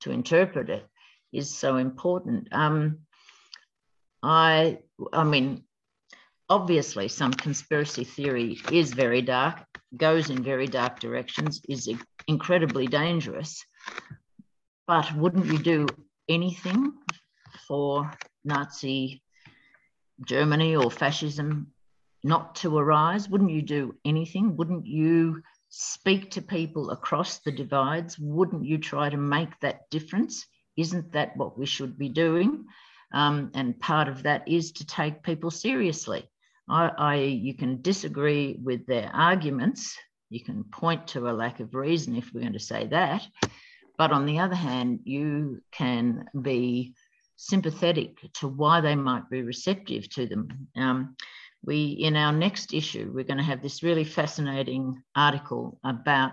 to 0.00 0.10
interpret 0.10 0.68
it 0.68 0.86
is 1.32 1.54
so 1.54 1.76
important. 1.76 2.48
Um, 2.52 3.00
I, 4.22 4.78
I 5.12 5.24
mean, 5.24 5.64
obviously, 6.48 7.08
some 7.08 7.32
conspiracy 7.32 8.04
theory 8.04 8.58
is 8.70 8.92
very 8.92 9.22
dark, 9.22 9.64
goes 9.96 10.30
in 10.30 10.42
very 10.42 10.66
dark 10.66 11.00
directions, 11.00 11.60
is 11.68 11.88
incredibly 12.28 12.86
dangerous. 12.86 13.64
But 14.86 15.14
wouldn't 15.16 15.46
you 15.46 15.58
do 15.58 15.86
anything 16.28 16.92
for 17.66 18.10
Nazi 18.44 19.22
Germany 20.26 20.76
or 20.76 20.90
fascism 20.90 21.72
not 22.22 22.56
to 22.56 22.76
arise? 22.78 23.28
Wouldn't 23.28 23.50
you 23.50 23.62
do 23.62 23.96
anything? 24.04 24.56
Wouldn't 24.56 24.86
you 24.86 25.42
speak 25.68 26.32
to 26.32 26.42
people 26.42 26.90
across 26.90 27.38
the 27.38 27.52
divides? 27.52 28.18
Wouldn't 28.18 28.64
you 28.64 28.78
try 28.78 29.08
to 29.08 29.16
make 29.16 29.58
that 29.60 29.88
difference? 29.90 30.46
Isn't 30.76 31.12
that 31.12 31.36
what 31.36 31.58
we 31.58 31.66
should 31.66 31.98
be 31.98 32.08
doing? 32.08 32.66
Um, 33.12 33.50
and 33.54 33.78
part 33.78 34.08
of 34.08 34.22
that 34.22 34.48
is 34.48 34.72
to 34.72 34.86
take 34.86 35.22
people 35.22 35.50
seriously. 35.50 36.28
I, 36.68 36.90
I, 36.96 37.14
you 37.16 37.54
can 37.54 37.82
disagree 37.82 38.58
with 38.62 38.86
their 38.86 39.10
arguments. 39.12 39.96
You 40.30 40.42
can 40.42 40.64
point 40.64 41.08
to 41.08 41.28
a 41.28 41.32
lack 41.32 41.60
of 41.60 41.74
reason 41.74 42.16
if 42.16 42.30
we're 42.32 42.40
going 42.40 42.54
to 42.54 42.58
say 42.58 42.86
that. 42.86 43.26
But 43.98 44.12
on 44.12 44.24
the 44.24 44.38
other 44.38 44.54
hand, 44.54 45.00
you 45.04 45.62
can 45.70 46.24
be 46.40 46.94
sympathetic 47.36 48.16
to 48.34 48.48
why 48.48 48.80
they 48.80 48.94
might 48.94 49.28
be 49.28 49.42
receptive 49.42 50.08
to 50.10 50.26
them. 50.26 50.68
Um, 50.76 51.16
we, 51.64 51.90
in 51.90 52.16
our 52.16 52.32
next 52.32 52.72
issue, 52.72 53.10
we're 53.14 53.24
going 53.24 53.38
to 53.38 53.44
have 53.44 53.62
this 53.62 53.82
really 53.82 54.04
fascinating 54.04 55.02
article 55.14 55.78
about 55.84 56.32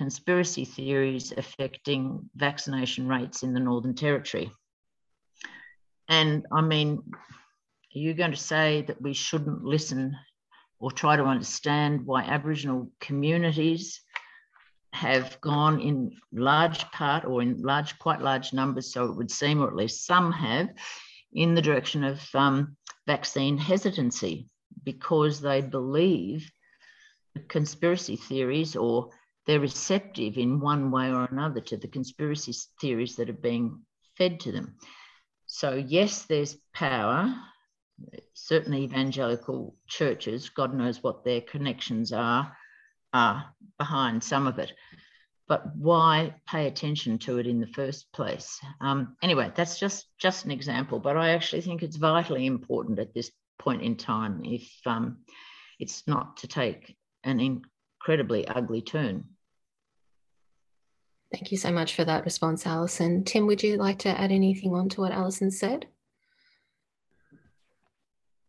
conspiracy 0.00 0.64
theories 0.64 1.30
affecting 1.36 2.30
vaccination 2.34 3.06
rates 3.06 3.42
in 3.42 3.52
the 3.52 3.60
Northern 3.60 3.94
Territory. 3.94 4.50
And 6.08 6.46
I 6.50 6.62
mean, 6.62 7.02
are 7.12 7.98
you 7.98 8.14
going 8.14 8.30
to 8.30 8.36
say 8.38 8.80
that 8.86 9.02
we 9.02 9.12
shouldn't 9.12 9.62
listen 9.62 10.16
or 10.78 10.90
try 10.90 11.16
to 11.16 11.24
understand 11.24 12.06
why 12.06 12.22
Aboriginal 12.22 12.90
communities 12.98 14.00
have 14.94 15.38
gone 15.42 15.82
in 15.82 16.16
large 16.32 16.90
part 16.92 17.26
or 17.26 17.42
in 17.42 17.60
large, 17.60 17.98
quite 17.98 18.22
large 18.22 18.54
numbers, 18.54 18.94
so 18.94 19.04
it 19.04 19.16
would 19.16 19.30
seem, 19.30 19.60
or 19.62 19.68
at 19.68 19.76
least 19.76 20.06
some 20.06 20.32
have, 20.32 20.70
in 21.34 21.54
the 21.54 21.60
direction 21.60 22.04
of 22.04 22.26
um, 22.34 22.74
vaccine 23.06 23.58
hesitancy 23.58 24.48
because 24.82 25.42
they 25.42 25.60
believe 25.60 26.50
conspiracy 27.48 28.16
theories 28.16 28.76
or 28.76 29.10
they're 29.50 29.58
receptive 29.58 30.38
in 30.38 30.60
one 30.60 30.92
way 30.92 31.10
or 31.10 31.24
another 31.24 31.60
to 31.60 31.76
the 31.76 31.88
conspiracy 31.88 32.54
theories 32.80 33.16
that 33.16 33.28
are 33.28 33.32
being 33.32 33.80
fed 34.16 34.38
to 34.38 34.52
them. 34.52 34.76
So, 35.46 35.74
yes, 35.74 36.22
there's 36.26 36.56
power. 36.72 37.34
Certainly, 38.34 38.84
evangelical 38.84 39.74
churches, 39.88 40.50
God 40.50 40.72
knows 40.72 41.02
what 41.02 41.24
their 41.24 41.40
connections 41.40 42.12
are, 42.12 42.56
are 43.12 43.52
behind 43.76 44.22
some 44.22 44.46
of 44.46 44.60
it. 44.60 44.72
But 45.48 45.74
why 45.74 46.36
pay 46.46 46.68
attention 46.68 47.18
to 47.18 47.38
it 47.38 47.48
in 47.48 47.58
the 47.58 47.66
first 47.66 48.12
place? 48.12 48.60
Um, 48.80 49.16
anyway, 49.20 49.50
that's 49.56 49.80
just 49.80 50.06
just 50.16 50.44
an 50.44 50.52
example. 50.52 51.00
But 51.00 51.16
I 51.16 51.30
actually 51.30 51.62
think 51.62 51.82
it's 51.82 51.96
vitally 51.96 52.46
important 52.46 53.00
at 53.00 53.14
this 53.14 53.32
point 53.58 53.82
in 53.82 53.96
time 53.96 54.42
if 54.44 54.70
um, 54.86 55.24
it's 55.80 56.06
not 56.06 56.36
to 56.36 56.46
take 56.46 56.96
an 57.24 57.40
incredibly 57.40 58.46
ugly 58.46 58.82
turn. 58.82 59.24
Thank 61.32 61.52
you 61.52 61.58
so 61.58 61.70
much 61.70 61.94
for 61.94 62.04
that 62.04 62.24
response, 62.24 62.66
Alison. 62.66 63.24
Tim, 63.24 63.46
would 63.46 63.62
you 63.62 63.76
like 63.76 64.00
to 64.00 64.08
add 64.08 64.32
anything 64.32 64.74
on 64.74 64.88
to 64.90 65.00
what 65.02 65.12
Alison 65.12 65.50
said? 65.50 65.86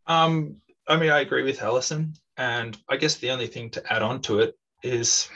Um, 0.07 0.57
I 0.87 0.97
mean, 0.97 1.11
I 1.11 1.19
agree 1.19 1.43
with 1.43 1.61
Alison. 1.61 2.13
And 2.37 2.77
I 2.89 2.97
guess 2.97 3.15
the 3.15 3.29
only 3.29 3.47
thing 3.47 3.69
to 3.71 3.93
add 3.93 4.01
on 4.01 4.21
to 4.23 4.39
it 4.39 4.57
is 4.83 5.29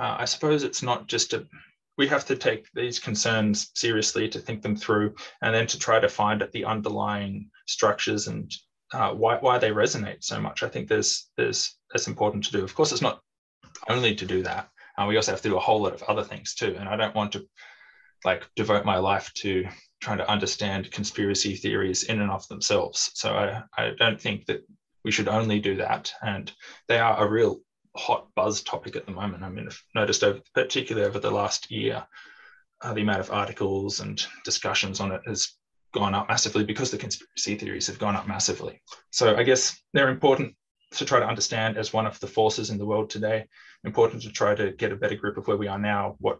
uh, 0.00 0.16
I 0.18 0.24
suppose 0.24 0.64
it's 0.64 0.82
not 0.82 1.06
just 1.06 1.32
a, 1.34 1.46
we 1.98 2.08
have 2.08 2.24
to 2.26 2.36
take 2.36 2.66
these 2.74 2.98
concerns 2.98 3.70
seriously 3.74 4.28
to 4.30 4.38
think 4.38 4.62
them 4.62 4.74
through 4.74 5.14
and 5.42 5.54
then 5.54 5.66
to 5.68 5.78
try 5.78 6.00
to 6.00 6.08
find 6.08 6.46
the 6.52 6.64
underlying 6.64 7.50
structures 7.66 8.26
and 8.26 8.50
uh, 8.92 9.12
why, 9.12 9.36
why 9.36 9.58
they 9.58 9.70
resonate 9.70 10.24
so 10.24 10.40
much. 10.40 10.62
I 10.62 10.68
think 10.68 10.88
there's, 10.88 11.30
there's, 11.36 11.76
that's 11.92 12.08
important 12.08 12.44
to 12.44 12.52
do. 12.52 12.64
Of 12.64 12.74
course, 12.74 12.92
it's 12.92 13.02
not 13.02 13.20
only 13.88 14.14
to 14.14 14.26
do 14.26 14.42
that. 14.42 14.70
We 15.08 15.16
also 15.16 15.32
have 15.32 15.42
to 15.42 15.48
do 15.48 15.56
a 15.56 15.60
whole 15.60 15.82
lot 15.82 15.94
of 15.94 16.02
other 16.04 16.24
things 16.24 16.54
too. 16.54 16.76
And 16.78 16.88
I 16.88 16.96
don't 16.96 17.14
want 17.14 17.32
to 17.32 17.46
like 18.24 18.48
devote 18.56 18.84
my 18.84 18.98
life 18.98 19.32
to 19.34 19.66
trying 20.00 20.18
to 20.18 20.30
understand 20.30 20.90
conspiracy 20.90 21.56
theories 21.56 22.04
in 22.04 22.20
and 22.20 22.30
of 22.30 22.46
themselves. 22.48 23.10
So 23.14 23.34
I, 23.34 23.62
I 23.76 23.92
don't 23.98 24.20
think 24.20 24.46
that 24.46 24.64
we 25.04 25.10
should 25.10 25.28
only 25.28 25.60
do 25.60 25.76
that. 25.76 26.12
And 26.22 26.52
they 26.88 26.98
are 26.98 27.24
a 27.24 27.30
real 27.30 27.60
hot 27.96 28.28
buzz 28.34 28.62
topic 28.62 28.96
at 28.96 29.06
the 29.06 29.12
moment. 29.12 29.42
I 29.42 29.48
mean, 29.48 29.66
I've 29.66 29.82
noticed 29.94 30.22
over, 30.22 30.40
particularly 30.54 31.06
over 31.06 31.18
the 31.18 31.30
last 31.30 31.70
year, 31.70 32.06
uh, 32.82 32.94
the 32.94 33.02
amount 33.02 33.20
of 33.20 33.30
articles 33.30 34.00
and 34.00 34.24
discussions 34.44 35.00
on 35.00 35.12
it 35.12 35.20
has 35.26 35.54
gone 35.92 36.14
up 36.14 36.28
massively 36.28 36.64
because 36.64 36.90
the 36.90 36.98
conspiracy 36.98 37.56
theories 37.56 37.86
have 37.86 37.98
gone 37.98 38.16
up 38.16 38.28
massively. 38.28 38.80
So 39.10 39.36
I 39.36 39.42
guess 39.42 39.78
they're 39.92 40.08
important 40.08 40.54
to 40.92 41.04
try 41.04 41.20
to 41.20 41.26
understand 41.26 41.76
as 41.76 41.92
one 41.92 42.06
of 42.06 42.18
the 42.20 42.26
forces 42.26 42.70
in 42.70 42.78
the 42.78 42.86
world 42.86 43.10
today. 43.10 43.46
Important 43.84 44.22
to 44.22 44.30
try 44.30 44.54
to 44.54 44.72
get 44.72 44.92
a 44.92 44.96
better 44.96 45.16
grip 45.16 45.36
of 45.36 45.46
where 45.46 45.56
we 45.56 45.68
are 45.68 45.78
now, 45.78 46.16
what 46.18 46.38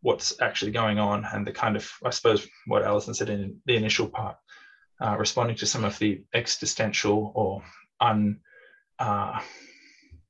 what's 0.00 0.40
actually 0.40 0.72
going 0.72 0.98
on, 0.98 1.24
and 1.32 1.46
the 1.46 1.52
kind 1.52 1.76
of 1.76 1.90
I 2.04 2.10
suppose 2.10 2.46
what 2.66 2.82
Alison 2.82 3.14
said 3.14 3.28
in 3.28 3.60
the 3.66 3.76
initial 3.76 4.08
part, 4.08 4.36
uh, 5.00 5.16
responding 5.18 5.56
to 5.56 5.66
some 5.66 5.84
of 5.84 5.98
the 5.98 6.22
existential 6.34 7.32
or 7.34 7.62
un 8.00 8.40
uh, 8.98 9.40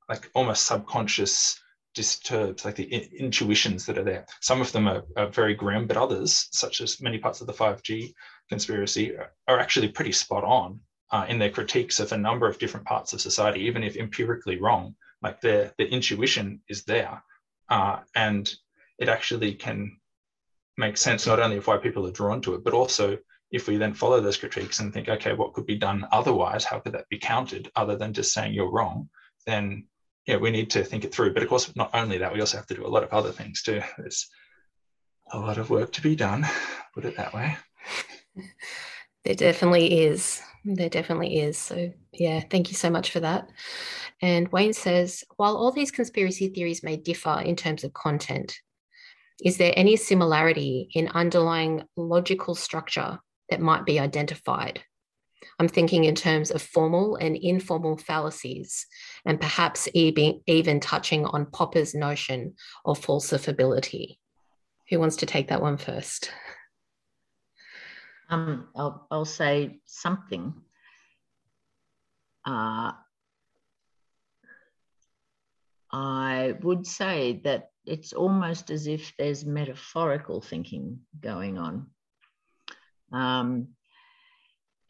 like 0.09 0.29
almost 0.33 0.65
subconscious 0.65 1.59
disturbs, 1.93 2.65
like 2.65 2.75
the 2.75 2.91
intuitions 3.19 3.85
that 3.85 3.97
are 3.97 4.03
there. 4.03 4.25
Some 4.41 4.61
of 4.61 4.71
them 4.71 4.87
are, 4.87 5.03
are, 5.15 5.27
very 5.27 5.53
grim, 5.53 5.87
but 5.87 5.97
others, 5.97 6.47
such 6.51 6.81
as 6.81 7.01
many 7.01 7.19
parts 7.19 7.41
of 7.41 7.47
the 7.47 7.53
5G 7.53 8.13
conspiracy, 8.49 9.13
are, 9.47 9.59
actually 9.59 9.89
pretty 9.89 10.11
spot 10.11 10.43
on 10.43 10.79
uh, 11.11 11.25
in 11.29 11.39
their 11.39 11.51
critiques 11.51 11.99
of 11.99 12.11
a 12.11 12.17
number 12.17 12.47
of 12.47 12.57
different 12.57 12.85
parts 12.85 13.13
of 13.13 13.21
society, 13.21 13.61
even 13.61 13.83
if 13.83 13.95
empirically 13.95 14.59
wrong. 14.59 14.95
Like 15.23 15.41
their, 15.41 15.73
their 15.77 15.87
intuition 15.87 16.61
is 16.67 16.83
there. 16.83 17.23
Uh, 17.69 17.99
and 18.15 18.53
it 18.99 19.09
actually 19.09 19.53
can 19.53 19.97
make 20.77 20.97
sense 20.97 21.25
not 21.25 21.39
only 21.39 21.57
of 21.57 21.67
why 21.67 21.77
people 21.77 22.05
are 22.05 22.11
drawn 22.11 22.41
to 22.41 22.55
it, 22.55 22.63
but 22.63 22.73
also 22.73 23.17
if 23.51 23.67
we 23.67 23.77
then 23.77 23.93
follow 23.93 24.19
those 24.19 24.37
critiques 24.37 24.79
and 24.79 24.93
think, 24.93 25.07
okay, 25.07 25.33
what 25.33 25.53
could 25.53 25.65
be 25.65 25.77
done 25.77 26.07
otherwise? 26.11 26.65
How 26.65 26.79
could 26.79 26.93
that 26.93 27.09
be 27.09 27.19
counted 27.19 27.71
other 27.75 27.95
than 27.95 28.13
just 28.13 28.33
saying 28.33 28.53
you're 28.53 28.71
wrong? 28.71 29.09
Then 29.45 29.87
yeah, 30.25 30.37
we 30.37 30.51
need 30.51 30.69
to 30.71 30.83
think 30.83 31.05
it 31.05 31.13
through. 31.13 31.33
But 31.33 31.43
of 31.43 31.49
course, 31.49 31.73
not 31.75 31.91
only 31.93 32.17
that, 32.17 32.33
we 32.33 32.39
also 32.39 32.57
have 32.57 32.67
to 32.67 32.75
do 32.75 32.85
a 32.85 32.89
lot 32.89 33.03
of 33.03 33.13
other 33.13 33.31
things 33.31 33.61
too. 33.61 33.81
There's 33.97 34.27
a 35.31 35.39
lot 35.39 35.57
of 35.57 35.69
work 35.69 35.91
to 35.93 36.01
be 36.01 36.15
done, 36.15 36.45
put 36.93 37.05
it 37.05 37.17
that 37.17 37.33
way. 37.33 37.57
There 39.25 39.35
definitely 39.35 40.01
is. 40.01 40.41
There 40.65 40.89
definitely 40.89 41.39
is. 41.39 41.57
So, 41.57 41.91
yeah, 42.13 42.41
thank 42.49 42.69
you 42.69 42.75
so 42.75 42.89
much 42.89 43.11
for 43.11 43.19
that. 43.19 43.49
And 44.21 44.47
Wayne 44.49 44.73
says 44.73 45.23
while 45.35 45.57
all 45.57 45.71
these 45.71 45.91
conspiracy 45.91 46.49
theories 46.49 46.83
may 46.83 46.95
differ 46.95 47.41
in 47.43 47.55
terms 47.55 47.83
of 47.83 47.93
content, 47.93 48.57
is 49.43 49.57
there 49.57 49.73
any 49.75 49.97
similarity 49.97 50.89
in 50.93 51.09
underlying 51.09 51.83
logical 51.97 52.55
structure 52.55 53.19
that 53.49 53.59
might 53.59 53.85
be 53.85 53.99
identified? 53.99 54.81
I'm 55.59 55.67
thinking 55.67 56.05
in 56.05 56.15
terms 56.15 56.51
of 56.51 56.61
formal 56.61 57.17
and 57.17 57.35
informal 57.35 57.97
fallacies, 57.97 58.85
and 59.25 59.41
perhaps 59.41 59.89
even, 59.93 60.41
even 60.47 60.79
touching 60.79 61.25
on 61.25 61.47
Popper's 61.47 61.93
notion 61.93 62.55
of 62.85 63.05
falsifiability. 63.05 64.17
Who 64.89 64.99
wants 64.99 65.17
to 65.17 65.25
take 65.25 65.49
that 65.49 65.61
one 65.61 65.77
first? 65.77 66.31
Um, 68.29 68.67
I'll, 68.75 69.07
I'll 69.11 69.25
say 69.25 69.79
something. 69.85 70.53
Uh, 72.45 72.91
I 75.91 76.55
would 76.61 76.87
say 76.87 77.41
that 77.43 77.69
it's 77.85 78.13
almost 78.13 78.71
as 78.71 78.87
if 78.87 79.13
there's 79.17 79.45
metaphorical 79.45 80.41
thinking 80.41 80.99
going 81.21 81.57
on. 81.57 81.87
Um, 83.11 83.69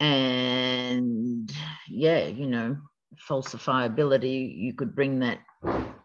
and 0.00 1.52
yeah, 1.88 2.26
you 2.26 2.46
know, 2.46 2.78
falsifiability, 3.28 4.56
you 4.56 4.74
could 4.74 4.94
bring 4.94 5.20
that 5.20 5.40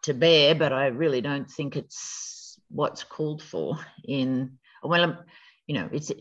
to 0.04 0.14
bear, 0.14 0.56
but 0.56 0.74
I 0.74 0.88
really 0.88 1.22
don't 1.22 1.50
think 1.50 1.76
it's 1.76 2.60
what's 2.70 3.04
called 3.04 3.42
for 3.42 3.80
in, 4.04 4.58
well, 4.84 5.04
um, 5.04 5.18
you 5.66 5.76
know, 5.76 5.90
it's, 5.92 6.12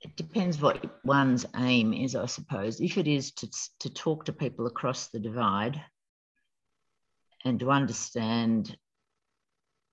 it 0.00 0.16
depends 0.16 0.60
what 0.60 0.84
one's 1.04 1.44
aim 1.56 1.92
is, 1.92 2.16
I 2.16 2.26
suppose. 2.26 2.80
If 2.80 2.96
it 2.96 3.06
is 3.06 3.32
to, 3.32 3.50
to 3.80 3.90
talk 3.90 4.24
to 4.24 4.32
people 4.32 4.66
across 4.66 5.08
the 5.08 5.20
divide 5.20 5.80
and 7.44 7.60
to 7.60 7.70
understand 7.70 8.76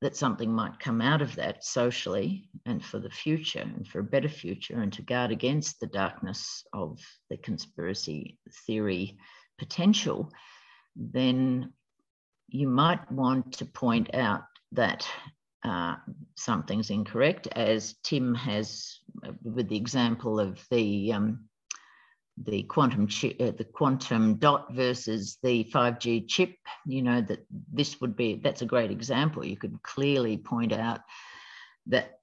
that 0.02 0.16
something 0.16 0.54
might 0.54 0.80
come 0.80 1.02
out 1.02 1.22
of 1.22 1.36
that 1.36 1.64
socially 1.64 2.50
and 2.66 2.84
for 2.84 3.00
the 3.00 3.10
future 3.10 3.62
and 3.62 3.88
for 3.88 4.00
a 4.00 4.04
better 4.04 4.30
future 4.30 4.80
and 4.80 4.94
to 4.94 5.02
guard 5.02 5.32
against 5.32 5.80
the 5.80 5.88
darkness 5.88 6.64
of 6.72 7.00
the 7.30 7.38
conspiracy 7.38 8.38
theory 8.68 9.18
potential, 9.58 10.32
then 10.96 11.74
you 12.48 12.70
might 12.70 13.12
want 13.12 13.54
to 13.54 13.66
point 13.66 14.14
out 14.14 14.44
that 14.74 15.08
uh, 15.68 15.98
something's 16.36 16.90
incorrect, 16.90 17.48
as 17.48 17.96
Tim 18.04 18.34
has 18.36 19.00
uh, 19.26 19.32
with 19.44 19.70
the 19.70 19.78
example 19.78 20.40
of 20.40 20.66
the 20.72 21.14
um, 21.14 21.48
the 22.44 22.64
quantum 22.64 23.08
chip, 23.08 23.36
uh, 23.40 23.52
the 23.52 23.64
quantum 23.64 24.36
dot 24.36 24.74
versus 24.74 25.38
the 25.42 25.64
5G 25.74 26.28
chip, 26.28 26.56
you 26.86 27.02
know, 27.02 27.22
that 27.22 27.46
this 27.74 28.00
would 28.00 28.16
be, 28.16 28.40
that's 28.44 28.62
a 28.62 28.68
great 28.68 28.92
example. 28.92 29.44
You 29.44 29.58
could 29.58 29.82
clearly 29.82 30.38
point 30.38 30.72
out 30.72 31.02
that 31.88 32.20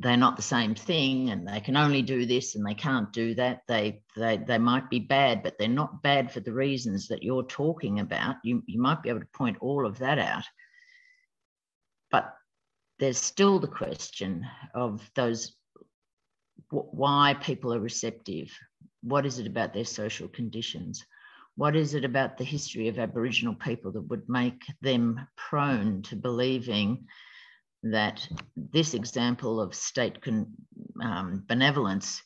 they're 0.00 0.16
not 0.16 0.36
the 0.36 0.42
same 0.42 0.74
thing 0.74 1.30
and 1.30 1.46
they 1.46 1.60
can 1.60 1.76
only 1.76 2.02
do 2.02 2.26
this 2.26 2.54
and 2.54 2.66
they 2.66 2.74
can't 2.74 3.12
do 3.12 3.34
that. 3.34 3.62
They, 3.68 4.02
they, 4.16 4.36
they 4.36 4.58
might 4.58 4.90
be 4.90 5.00
bad, 5.00 5.42
but 5.42 5.58
they're 5.58 5.68
not 5.68 6.02
bad 6.02 6.32
for 6.32 6.40
the 6.40 6.52
reasons 6.52 7.08
that 7.08 7.22
you're 7.22 7.44
talking 7.44 8.00
about. 8.00 8.36
You, 8.42 8.62
you 8.66 8.80
might 8.80 9.02
be 9.02 9.10
able 9.10 9.20
to 9.20 9.26
point 9.26 9.58
all 9.60 9.86
of 9.86 9.98
that 9.98 10.18
out. 10.18 10.44
But 12.10 12.34
there's 12.98 13.18
still 13.18 13.58
the 13.58 13.68
question 13.68 14.46
of 14.74 15.08
those 15.14 15.54
why 16.70 17.34
people 17.40 17.72
are 17.72 17.80
receptive 17.80 18.50
what 19.02 19.26
is 19.26 19.38
it 19.38 19.46
about 19.46 19.72
their 19.72 19.84
social 19.84 20.28
conditions? 20.28 21.04
What 21.56 21.76
is 21.76 21.94
it 21.94 22.04
about 22.04 22.36
the 22.36 22.44
history 22.44 22.88
of 22.88 22.98
Aboriginal 22.98 23.54
people 23.54 23.92
that 23.92 24.08
would 24.08 24.28
make 24.28 24.62
them 24.80 25.26
prone 25.36 26.02
to 26.02 26.16
believing 26.16 27.06
that 27.82 28.26
this 28.56 28.94
example 28.94 29.60
of 29.60 29.74
state 29.74 30.20
con, 30.20 30.46
um, 31.02 31.44
benevolence 31.46 32.22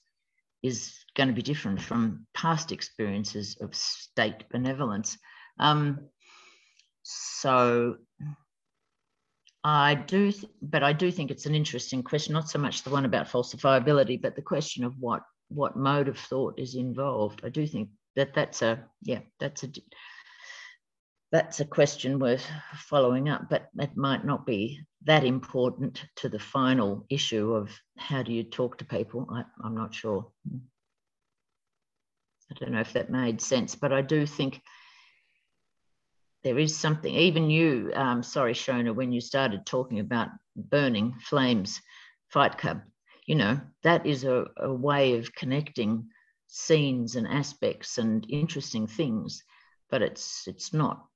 is 0.62 0.98
going 1.14 1.28
to 1.28 1.34
be 1.34 1.42
different 1.42 1.80
from 1.80 2.26
past 2.34 2.72
experiences 2.72 3.56
of 3.60 3.74
state 3.74 4.44
benevolence? 4.50 5.18
Um, 5.58 6.08
so 7.02 7.96
I 9.64 9.94
do, 9.94 10.32
but 10.60 10.82
I 10.82 10.92
do 10.92 11.12
think 11.12 11.30
it's 11.30 11.46
an 11.46 11.54
interesting 11.54 12.02
question, 12.02 12.32
not 12.32 12.50
so 12.50 12.58
much 12.58 12.82
the 12.82 12.90
one 12.90 13.04
about 13.04 13.28
falsifiability, 13.28 14.20
but 14.20 14.34
the 14.34 14.42
question 14.42 14.84
of 14.84 14.98
what 14.98 15.22
what 15.48 15.76
mode 15.76 16.08
of 16.08 16.18
thought 16.18 16.58
is 16.58 16.74
involved. 16.74 17.42
I 17.44 17.48
do 17.48 17.66
think 17.66 17.90
that 18.16 18.34
that's 18.34 18.62
a 18.62 18.84
yeah 19.02 19.20
that's 19.38 19.62
a 19.62 19.68
that's 21.30 21.60
a 21.60 21.64
question 21.64 22.18
worth 22.18 22.44
following 22.74 23.28
up, 23.28 23.48
but 23.48 23.68
it 23.78 23.96
might 23.96 24.24
not 24.24 24.44
be 24.44 24.80
that 25.04 25.24
important 25.24 26.04
to 26.16 26.28
the 26.28 26.38
final 26.38 27.06
issue 27.08 27.54
of 27.54 27.70
how 27.96 28.22
do 28.22 28.32
you 28.32 28.44
talk 28.44 28.78
to 28.78 28.84
people. 28.84 29.26
I, 29.32 29.44
I'm 29.64 29.74
not 29.74 29.94
sure. 29.94 30.26
I 32.50 32.54
don't 32.60 32.72
know 32.72 32.80
if 32.80 32.92
that 32.92 33.10
made 33.10 33.40
sense, 33.40 33.74
but 33.74 33.92
I 33.92 34.02
do 34.02 34.26
think 34.26 34.60
there 36.44 36.58
is 36.58 36.76
something, 36.76 37.14
even 37.14 37.50
you, 37.50 37.92
um, 37.94 38.22
sorry, 38.22 38.54
Shona, 38.54 38.94
when 38.94 39.12
you 39.12 39.20
started 39.20 39.64
talking 39.64 40.00
about 40.00 40.28
burning 40.56 41.14
flames, 41.20 41.80
Fight 42.28 42.58
Club, 42.58 42.82
you 43.26 43.36
know, 43.36 43.60
that 43.82 44.06
is 44.06 44.24
a, 44.24 44.46
a 44.56 44.72
way 44.72 45.18
of 45.18 45.34
connecting 45.34 46.08
scenes 46.48 47.16
and 47.16 47.26
aspects 47.26 47.98
and 47.98 48.26
interesting 48.28 48.86
things, 48.86 49.42
but 49.90 50.02
it's 50.02 50.46
it's 50.46 50.72
not 50.72 51.06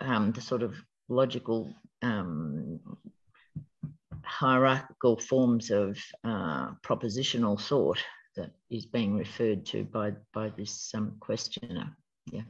um, 0.00 0.32
the 0.32 0.40
sort 0.40 0.62
of 0.62 0.74
logical 1.08 1.74
um, 2.02 2.80
hierarchical 4.22 5.16
forms 5.16 5.70
of 5.70 5.98
uh, 6.24 6.70
propositional 6.82 7.60
thought 7.60 8.02
that 8.36 8.50
is 8.70 8.86
being 8.86 9.16
referred 9.16 9.64
to 9.66 9.84
by 9.84 10.12
by 10.34 10.48
this 10.50 10.92
um, 10.94 11.16
questioner. 11.20 11.96
Yeah. 12.32 12.42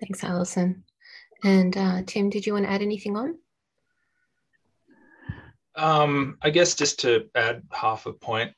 Thanks, 0.00 0.24
Alison. 0.24 0.82
And 1.44 1.76
uh, 1.76 2.02
Tim, 2.06 2.30
did 2.30 2.46
you 2.46 2.54
want 2.54 2.64
to 2.66 2.70
add 2.70 2.82
anything 2.82 3.16
on? 3.16 3.38
Um, 5.76 6.38
I 6.42 6.50
guess 6.50 6.74
just 6.74 7.00
to 7.00 7.26
add 7.34 7.62
half 7.70 8.06
a 8.06 8.12
point, 8.12 8.52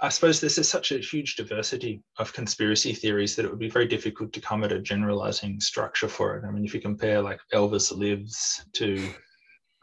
I 0.00 0.08
suppose 0.10 0.40
this 0.40 0.58
is 0.58 0.68
such 0.68 0.92
a 0.92 0.98
huge 0.98 1.34
diversity 1.36 2.02
of 2.18 2.32
conspiracy 2.32 2.92
theories 2.92 3.34
that 3.34 3.44
it 3.44 3.50
would 3.50 3.58
be 3.58 3.68
very 3.68 3.86
difficult 3.86 4.32
to 4.32 4.40
come 4.40 4.62
at 4.62 4.70
a 4.70 4.78
generalizing 4.78 5.60
structure 5.60 6.08
for 6.08 6.36
it. 6.36 6.44
I 6.44 6.50
mean, 6.50 6.64
if 6.64 6.72
you 6.72 6.80
compare 6.80 7.20
like 7.20 7.40
Elvis 7.52 7.94
Lives 7.94 8.64
to, 8.74 9.08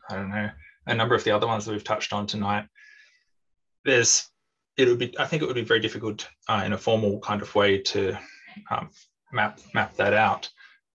I 0.10 0.16
don't 0.16 0.30
know, 0.30 0.50
a 0.88 0.96
number 0.96 1.16
of 1.16 1.24
the 1.26 1.32
other 1.32 1.48
ones 1.48 1.66
that 1.66 1.74
we've 1.74 1.84
touched 1.84 2.14
on 2.14 2.28
tonight, 2.28 2.66
there's, 3.84 4.30
it 4.78 4.88
would 4.88 5.00
be, 5.00 5.14
I 5.20 5.26
think 5.26 5.44
it 5.44 5.48
would 5.48 5.56
be 5.56 5.64
very 5.64 5.82
difficult 5.82 6.28
uh, 6.48 6.64
in 6.66 6.74
a 6.74 6.78
formal 6.78 7.20
kind 7.20 7.42
of 7.42 7.54
way 7.54 7.80
to 7.80 8.18
um, 8.72 8.90
map 9.36 9.60
map 9.74 9.96
that 9.98 10.14
out. 10.14 10.50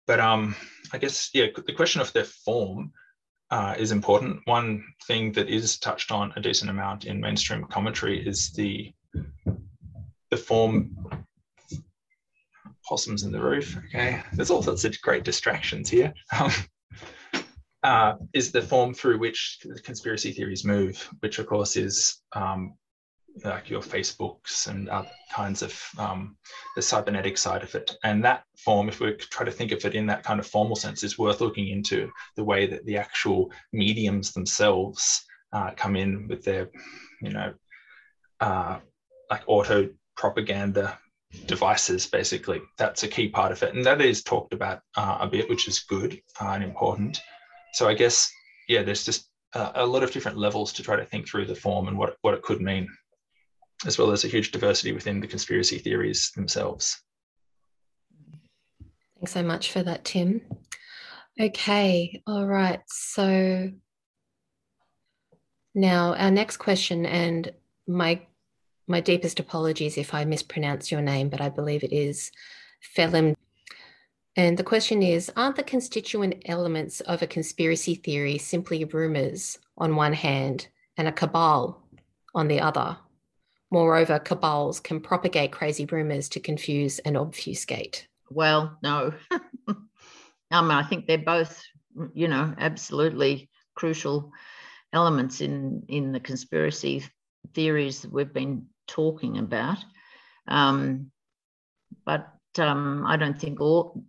But 0.06 0.18
um, 0.18 0.56
I 0.92 0.98
guess, 0.98 1.30
yeah, 1.32 1.46
the 1.54 1.72
question 1.72 2.00
of 2.00 2.12
their 2.12 2.24
form 2.24 2.92
uh, 3.50 3.74
is 3.78 3.92
important. 3.92 4.40
One 4.46 4.84
thing 5.06 5.32
that 5.32 5.48
is 5.48 5.78
touched 5.78 6.10
on 6.10 6.32
a 6.34 6.40
decent 6.40 6.70
amount 6.70 7.04
in 7.04 7.20
mainstream 7.20 7.64
commentary 7.64 8.26
is 8.26 8.50
the 8.50 8.92
the 10.30 10.36
form 10.36 10.96
possums 12.88 13.22
in 13.22 13.32
the 13.32 13.40
roof. 13.40 13.76
Okay, 13.88 14.20
there's 14.32 14.50
all 14.50 14.62
sorts 14.62 14.84
of 14.84 15.00
great 15.00 15.24
distractions 15.24 15.88
here. 15.88 16.12
Um, 16.38 16.50
uh, 17.82 18.14
is 18.34 18.52
the 18.52 18.60
form 18.60 18.92
through 18.92 19.18
which 19.18 19.58
the 19.64 19.80
conspiracy 19.80 20.32
theories 20.32 20.64
move, 20.64 21.08
which 21.20 21.38
of 21.38 21.46
course 21.46 21.76
is 21.76 22.18
um, 22.32 22.74
like 23.44 23.70
your 23.70 23.80
Facebooks 23.80 24.68
and 24.68 24.88
other 24.88 25.10
kinds 25.32 25.62
of 25.62 25.82
um, 25.98 26.36
the 26.76 26.82
cybernetic 26.82 27.38
side 27.38 27.62
of 27.62 27.74
it. 27.74 27.96
And 28.04 28.24
that 28.24 28.44
form, 28.56 28.88
if 28.88 29.00
we 29.00 29.14
try 29.14 29.44
to 29.44 29.52
think 29.52 29.72
of 29.72 29.84
it 29.84 29.94
in 29.94 30.06
that 30.06 30.22
kind 30.22 30.40
of 30.40 30.46
formal 30.46 30.76
sense, 30.76 31.02
is 31.02 31.18
worth 31.18 31.40
looking 31.40 31.68
into 31.68 32.10
the 32.36 32.44
way 32.44 32.66
that 32.66 32.84
the 32.86 32.96
actual 32.96 33.50
mediums 33.72 34.32
themselves 34.32 35.24
uh, 35.52 35.70
come 35.76 35.96
in 35.96 36.28
with 36.28 36.44
their, 36.44 36.70
you 37.22 37.30
know, 37.30 37.54
uh, 38.40 38.78
like 39.30 39.42
auto 39.46 39.88
propaganda 40.16 40.98
devices, 41.46 42.06
basically. 42.06 42.60
That's 42.78 43.04
a 43.04 43.08
key 43.08 43.28
part 43.28 43.52
of 43.52 43.62
it. 43.62 43.74
And 43.74 43.84
that 43.86 44.00
is 44.00 44.22
talked 44.22 44.52
about 44.52 44.80
uh, 44.96 45.18
a 45.20 45.26
bit, 45.26 45.48
which 45.48 45.68
is 45.68 45.80
good 45.80 46.20
uh, 46.40 46.48
and 46.48 46.64
important. 46.64 47.20
So 47.74 47.88
I 47.88 47.94
guess, 47.94 48.30
yeah, 48.68 48.82
there's 48.82 49.04
just 49.04 49.28
a 49.54 49.84
lot 49.84 50.04
of 50.04 50.12
different 50.12 50.38
levels 50.38 50.72
to 50.72 50.82
try 50.82 50.94
to 50.94 51.04
think 51.04 51.26
through 51.26 51.44
the 51.44 51.56
form 51.56 51.88
and 51.88 51.98
what, 51.98 52.16
what 52.20 52.34
it 52.34 52.42
could 52.42 52.60
mean 52.60 52.88
as 53.86 53.98
well 53.98 54.10
as 54.10 54.24
a 54.24 54.28
huge 54.28 54.50
diversity 54.50 54.92
within 54.92 55.20
the 55.20 55.26
conspiracy 55.26 55.78
theories 55.78 56.32
themselves. 56.36 57.02
Thanks 59.16 59.32
so 59.32 59.42
much 59.42 59.72
for 59.72 59.82
that, 59.82 60.04
Tim. 60.04 60.40
Okay, 61.40 62.22
all 62.26 62.46
right. 62.46 62.80
So 62.86 63.70
now 65.74 66.14
our 66.14 66.30
next 66.30 66.56
question, 66.56 67.06
and 67.06 67.52
my 67.86 68.26
my 68.86 69.00
deepest 69.00 69.38
apologies 69.38 69.96
if 69.96 70.14
I 70.14 70.24
mispronounce 70.24 70.90
your 70.90 71.00
name, 71.00 71.28
but 71.28 71.40
I 71.40 71.48
believe 71.48 71.84
it 71.84 71.92
is 71.92 72.32
Phelim. 72.96 73.36
And 74.36 74.56
the 74.56 74.64
question 74.64 75.02
is 75.02 75.30
Aren't 75.36 75.56
the 75.56 75.62
constituent 75.62 76.42
elements 76.46 77.00
of 77.00 77.22
a 77.22 77.26
conspiracy 77.26 77.94
theory 77.94 78.38
simply 78.38 78.84
rumors 78.84 79.58
on 79.78 79.96
one 79.96 80.12
hand 80.12 80.68
and 80.96 81.06
a 81.06 81.12
cabal 81.12 81.82
on 82.34 82.48
the 82.48 82.60
other? 82.60 82.96
Moreover, 83.70 84.18
cabals 84.18 84.80
can 84.80 85.00
propagate 85.00 85.52
crazy 85.52 85.84
rumors 85.84 86.28
to 86.30 86.40
confuse 86.40 86.98
and 87.00 87.16
obfuscate. 87.16 88.08
Well, 88.28 88.78
no. 88.82 89.12
I 90.50 90.82
think 90.82 91.06
they're 91.06 91.18
both, 91.18 91.62
you 92.12 92.28
know, 92.28 92.54
absolutely 92.58 93.48
crucial 93.74 94.32
elements 94.92 95.40
in 95.40 95.84
in 95.88 96.12
the 96.12 96.20
conspiracy 96.20 97.04
theories 97.54 98.02
that 98.02 98.12
we've 98.12 98.32
been 98.32 98.66
talking 98.86 99.38
about. 99.38 99.78
Um, 100.48 101.10
but 102.04 102.28
um, 102.58 103.04
I 103.06 103.16
don't 103.16 103.40
think 103.40 103.60
all. 103.60 104.04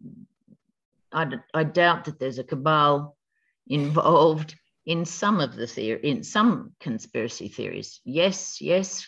I, 1.14 1.28
I 1.54 1.64
doubt 1.66 2.06
that 2.06 2.20
there's 2.20 2.40
a 2.40 2.44
cabal 2.44 3.18
involved 3.68 4.56
in 4.86 5.06
some 5.06 5.40
of 5.40 5.56
the 5.56 5.68
theory 5.68 6.00
in 6.04 6.24
some 6.24 6.74
conspiracy 6.80 7.48
theories. 7.48 8.02
Yes, 8.04 8.62
yes, 8.62 9.08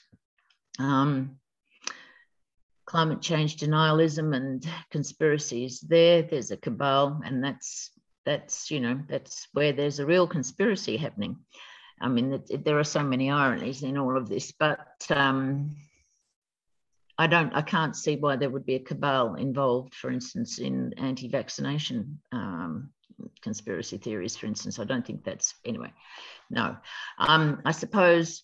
um, 0.79 1.37
climate 2.85 3.21
change 3.21 3.57
denialism 3.57 4.35
and 4.35 4.67
conspiracies 4.91 5.79
there. 5.81 6.21
There's 6.23 6.51
a 6.51 6.57
cabal, 6.57 7.21
and 7.25 7.43
that's 7.43 7.91
that's 8.25 8.71
you 8.71 8.79
know 8.79 8.99
that's 9.07 9.47
where 9.53 9.73
there's 9.73 9.99
a 9.99 10.05
real 10.05 10.27
conspiracy 10.27 10.97
happening. 10.97 11.37
I 12.01 12.09
mean, 12.09 12.33
it, 12.33 12.47
it, 12.49 12.65
there 12.65 12.79
are 12.79 12.83
so 12.83 13.03
many 13.03 13.31
ironies 13.31 13.83
in 13.83 13.97
all 13.97 14.17
of 14.17 14.27
this, 14.27 14.51
but 14.51 15.05
um, 15.09 15.75
I 17.17 17.27
don't, 17.27 17.53
I 17.53 17.61
can't 17.61 17.95
see 17.95 18.15
why 18.15 18.35
there 18.35 18.49
would 18.49 18.65
be 18.65 18.75
a 18.75 18.79
cabal 18.79 19.35
involved, 19.35 19.93
for 19.95 20.11
instance, 20.11 20.59
in 20.59 20.93
anti-vaccination 20.97 22.19
um, 22.31 22.89
conspiracy 23.41 23.97
theories, 23.97 24.35
for 24.35 24.47
instance. 24.47 24.79
I 24.79 24.83
don't 24.83 25.05
think 25.05 25.23
that's 25.23 25.53
anyway. 25.63 25.93
No, 26.49 26.75
um, 27.19 27.61
I 27.65 27.71
suppose 27.71 28.43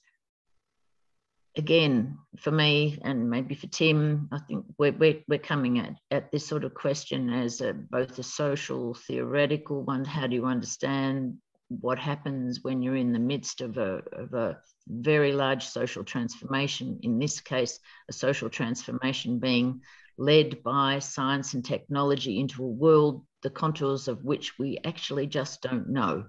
again, 1.58 2.18
for 2.38 2.52
me 2.52 3.00
and 3.02 3.30
maybe 3.30 3.56
for 3.56 3.68
Tim, 3.68 4.30
I 4.32 4.40
think 4.40 4.66
we're, 4.78 4.92
we're, 4.92 5.22
we're 5.28 5.40
coming 5.40 5.80
at, 5.80 5.96
at 6.12 6.32
this 6.32 6.46
sort 6.46 6.64
of 6.64 6.74
question 6.74 7.30
as 7.30 7.62
a, 7.62 7.74
both 7.74 8.18
a 8.20 8.24
social, 8.24 8.94
theoretical 8.94 9.84
one. 9.84 10.06
How 10.06 10.28
do 10.28 10.36
you 10.36 10.46
understand 10.46 11.38
what 11.68 12.00
happens 12.00 12.64
when 12.64 12.82
you're 12.82 12.96
in 12.96 13.14
the 13.14 13.20
midst 13.20 13.62
of 13.62 13.78
a, 13.78 14.02
of 14.14 14.34
a 14.34 14.58
very 14.88 15.34
large 15.34 15.66
social 15.66 16.04
transformation? 16.04 17.00
In 17.04 17.20
this 17.20 17.40
case, 17.40 17.80
a 18.10 18.14
social 18.14 18.50
transformation 18.50 19.40
being 19.40 19.82
led 20.18 20.64
by 20.64 21.00
science 21.00 21.54
and 21.54 21.64
technology 21.64 22.40
into 22.40 22.64
a 22.64 22.68
world, 22.68 23.26
the 23.42 23.50
contours 23.50 24.08
of 24.08 24.24
which 24.24 24.60
we 24.60 24.80
actually 24.84 25.28
just 25.28 25.62
don't 25.62 25.90
know 25.90 26.26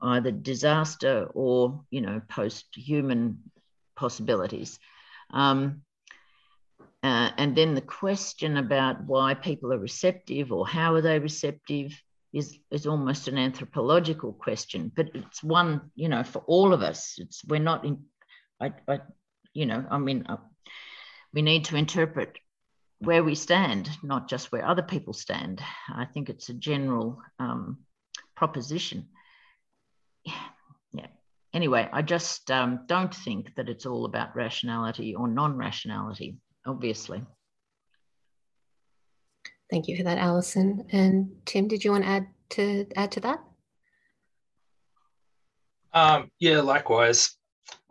either 0.00 0.30
disaster 0.30 1.30
or 1.34 1.82
you 1.90 2.00
know 2.00 2.20
post-human 2.28 3.38
possibilities. 3.96 4.78
Um, 5.30 5.82
uh, 7.02 7.30
and 7.36 7.54
then 7.54 7.74
the 7.74 7.82
question 7.82 8.56
about 8.56 9.04
why 9.04 9.34
people 9.34 9.72
are 9.72 9.78
receptive 9.78 10.52
or 10.52 10.66
how 10.66 10.94
are 10.94 11.02
they 11.02 11.18
receptive 11.18 11.92
is, 12.32 12.58
is 12.70 12.86
almost 12.86 13.28
an 13.28 13.36
anthropological 13.36 14.32
question, 14.32 14.90
but 14.94 15.10
it's 15.14 15.42
one, 15.42 15.90
you 15.94 16.08
know, 16.08 16.24
for 16.24 16.40
all 16.46 16.72
of 16.72 16.82
us. 16.82 17.16
It's 17.18 17.44
we're 17.44 17.60
not 17.60 17.84
in, 17.84 18.04
I, 18.60 18.72
I 18.88 19.00
you 19.52 19.66
know, 19.66 19.84
I 19.90 19.98
mean, 19.98 20.24
uh, 20.28 20.38
we 21.32 21.42
need 21.42 21.66
to 21.66 21.76
interpret 21.76 22.38
where 23.00 23.22
we 23.22 23.34
stand, 23.34 23.90
not 24.02 24.28
just 24.28 24.50
where 24.50 24.66
other 24.66 24.82
people 24.82 25.12
stand. 25.12 25.60
I 25.88 26.06
think 26.06 26.30
it's 26.30 26.48
a 26.48 26.54
general 26.54 27.20
um, 27.38 27.78
proposition 28.34 29.08
anyway, 31.54 31.88
I 31.92 32.02
just 32.02 32.50
um, 32.50 32.80
don't 32.86 33.14
think 33.14 33.54
that 33.56 33.68
it's 33.68 33.86
all 33.86 34.04
about 34.04 34.36
rationality 34.36 35.14
or 35.14 35.28
non 35.28 35.56
rationality, 35.56 36.36
obviously. 36.66 37.22
Thank 39.70 39.88
you 39.88 39.96
for 39.96 40.02
that, 40.02 40.18
Alison. 40.18 40.84
And 40.90 41.30
Tim, 41.46 41.68
did 41.68 41.84
you 41.84 41.92
want 41.92 42.04
to 42.04 42.10
add 42.10 42.26
to 42.50 42.86
add 42.96 43.12
to 43.12 43.20
that? 43.20 43.38
Um, 45.94 46.30
yeah, 46.38 46.60
likewise. 46.60 47.36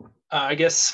Uh, 0.02 0.06
I 0.30 0.54
guess 0.54 0.92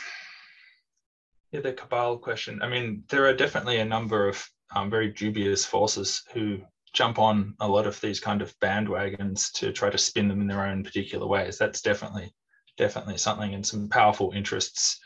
yeah, 1.53 1.61
the 1.61 1.73
cabal 1.73 2.19
question. 2.19 2.63
I 2.63 2.69
mean, 2.69 3.05
there 3.09 3.27
are 3.27 3.35
definitely 3.35 3.79
a 3.79 3.85
number 3.85 4.29
of 4.29 4.49
um, 4.75 4.89
very 4.89 5.09
dubious 5.13 5.67
forces 5.67 6.23
who 6.33 6.61
jump 6.93 7.19
on 7.19 7.55
a 7.61 7.69
lot 7.69 7.87
of 7.87 8.01
these 8.01 8.21
kind 8.21 8.43
of 8.43 8.59
bandwagons 8.61 9.53
to 9.53 9.73
try 9.73 9.91
to 9.91 9.99
spin 9.99 10.29
them 10.29 10.41
in 10.41 10.47
their 10.47 10.67
own 10.67 10.83
particular 10.83 11.27
ways. 11.27 11.59
That's 11.59 11.83
definitely 11.83 12.33
definitely 12.81 13.19
something 13.19 13.53
and 13.53 13.65
some 13.65 13.89
powerful 13.89 14.33
interests 14.35 14.99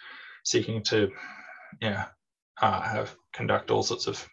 seeking 0.45 0.81
to 0.85 1.11
yeah 1.81 2.07
uh, 2.63 2.81
have 2.81 3.17
conduct 3.33 3.73
all 3.73 3.83
sorts 3.83 4.07
of 4.07 4.27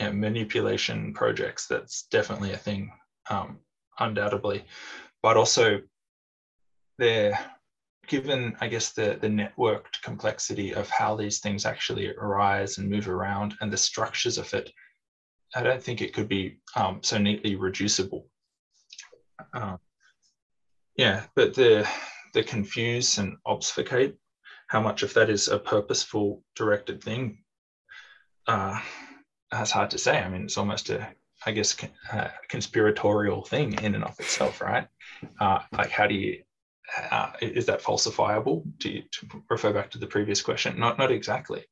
yeah, 0.00 0.10
manipulation 0.10 1.14
projects. 1.14 1.68
That's 1.68 2.06
definitely 2.10 2.52
a 2.52 2.56
thing 2.56 2.90
um, 3.30 3.60
undoubtedly. 4.00 4.64
But 5.22 5.36
also 5.36 5.80
they're 6.98 7.38
given 8.06 8.56
i 8.60 8.68
guess 8.68 8.92
the 8.92 9.18
the 9.20 9.26
networked 9.26 10.00
complexity 10.02 10.72
of 10.72 10.88
how 10.88 11.16
these 11.16 11.40
things 11.40 11.66
actually 11.66 12.14
arise 12.16 12.78
and 12.78 12.88
move 12.88 13.08
around 13.08 13.54
and 13.60 13.72
the 13.72 13.76
structures 13.76 14.38
of 14.38 14.54
it 14.54 14.70
i 15.56 15.62
don't 15.62 15.82
think 15.82 16.00
it 16.00 16.14
could 16.14 16.28
be 16.28 16.56
um, 16.76 17.00
so 17.02 17.18
neatly 17.18 17.56
reducible. 17.56 18.28
Uh, 19.52 19.76
yeah 20.96 21.24
but 21.34 21.52
the 21.52 21.86
they 22.32 22.42
confuse 22.42 23.18
and 23.18 23.36
obfuscate. 23.44 24.16
How 24.68 24.80
much 24.80 25.02
of 25.02 25.14
that 25.14 25.30
is 25.30 25.48
a 25.48 25.58
purposeful, 25.58 26.42
directed 26.54 27.02
thing? 27.02 27.38
Uh, 28.46 28.80
that's 29.50 29.70
hard 29.70 29.90
to 29.90 29.98
say. 29.98 30.18
I 30.18 30.28
mean, 30.28 30.42
it's 30.42 30.58
almost 30.58 30.90
a, 30.90 31.08
I 31.44 31.52
guess, 31.52 31.76
a 32.12 32.30
conspiratorial 32.48 33.44
thing 33.44 33.74
in 33.74 33.94
and 33.94 34.04
of 34.04 34.18
itself, 34.18 34.60
right? 34.60 34.88
Uh, 35.40 35.60
like, 35.72 35.90
how 35.90 36.06
do 36.06 36.14
you, 36.14 36.42
uh, 37.10 37.32
is 37.40 37.66
that 37.66 37.82
falsifiable? 37.82 38.64
To, 38.80 39.02
to, 39.02 39.44
refer 39.50 39.72
back 39.72 39.90
to 39.92 39.98
the 39.98 40.06
previous 40.06 40.42
question, 40.42 40.78
not 40.78 40.98
not 40.98 41.10
exactly. 41.12 41.64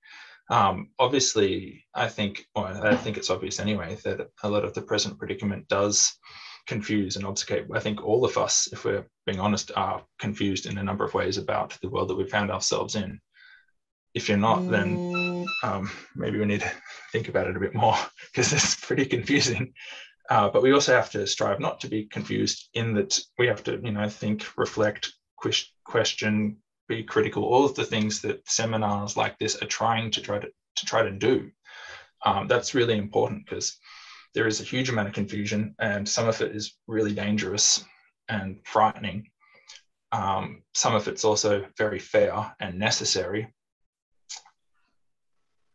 Um, 0.51 0.90
obviously, 0.98 1.85
I 1.94 2.09
think, 2.09 2.47
well, 2.55 2.86
I 2.86 2.97
think 2.97 3.16
it's 3.16 3.31
obvious 3.31 3.60
anyway 3.60 3.97
that 4.05 4.28
a 4.43 4.48
lot 4.48 4.64
of 4.64 4.74
the 4.74 4.82
present 4.82 5.18
predicament 5.18 5.68
does 5.68 6.18
confuse 6.66 7.16
and 7.16 7.27
obfuscate. 7.27 7.66
I 7.73 7.81
think 7.81 8.03
all 8.03 8.24
of 8.24 8.39
us, 8.39 8.69
if 8.73 8.85
we're 8.85 9.07
being 9.27 9.41
honest, 9.41 9.70
are 9.77 10.05
confused 10.19 10.66
in 10.66 10.78
a 10.78 10.82
number 10.82 11.05
of 11.05 11.15
ways 11.15 11.36
about 11.36 11.78
the 11.81 11.89
world 11.89 12.09
that 12.09 12.16
we 12.16 12.24
found 12.24 12.51
ourselves 12.51 12.95
in. 12.97 13.20
If 14.15 14.28
you're 14.28 14.39
not, 14.39 14.70
then 14.70 14.97
mm. 14.97 15.47
um, 15.62 15.91
maybe 16.15 16.39
we 16.39 16.45
need 16.45 16.61
to 16.61 16.73
think 17.11 17.28
about 17.28 17.49
it 17.49 17.57
a 17.57 17.61
bit 17.61 17.74
more 17.74 17.97
because 18.32 18.53
it's 18.53 18.77
pretty 18.77 19.07
confusing. 19.07 19.74
Uh, 20.31 20.49
but 20.49 20.62
we 20.62 20.73
also 20.73 20.95
have 20.95 21.11
to 21.11 21.27
strive 21.27 21.61
not 21.61 21.81
to 21.81 21.89
be 21.89 22.07
confused 22.07 22.70
in 22.74 22.95
that 22.95 23.19
we 23.39 23.47
have 23.47 23.62
to, 23.65 23.78
you 23.82 23.93
know, 23.93 24.09
think, 24.09 24.47
reflect, 24.57 25.12
question, 25.85 26.57
be 26.89 27.03
critical. 27.03 27.45
All 27.45 27.65
of 27.65 27.74
the 27.74 27.85
things 27.85 28.23
that 28.23 28.49
seminars 28.49 29.16
like 29.16 29.39
this 29.39 29.61
are 29.61 29.66
trying 29.66 30.11
to 30.12 30.23
try 30.23 30.39
to, 30.39 30.49
to 30.77 30.86
try 30.86 31.03
to 31.03 31.11
do. 31.11 31.51
Um, 32.24 32.49
that's 32.49 32.74
really 32.74 32.97
important 32.97 33.45
because 33.45 33.77
there 34.35 34.47
is 34.47 34.61
a 34.61 34.65
huge 34.65 34.90
amount 34.90 35.09
of 35.09 35.15
confusion, 35.15 35.74
and 35.78 36.09
some 36.09 36.28
of 36.28 36.40
it 36.40 36.55
is 36.55 36.77
really 36.86 37.15
dangerous 37.15 37.85
and 38.28 38.59
frightening. 38.65 39.31
Um, 40.12 40.62
some 40.74 40.94
of 40.94 41.09
it's 41.09 41.24
also 41.24 41.66
very 41.78 41.98
fair 41.98 42.55
and 42.61 42.78
necessary. 42.78 43.52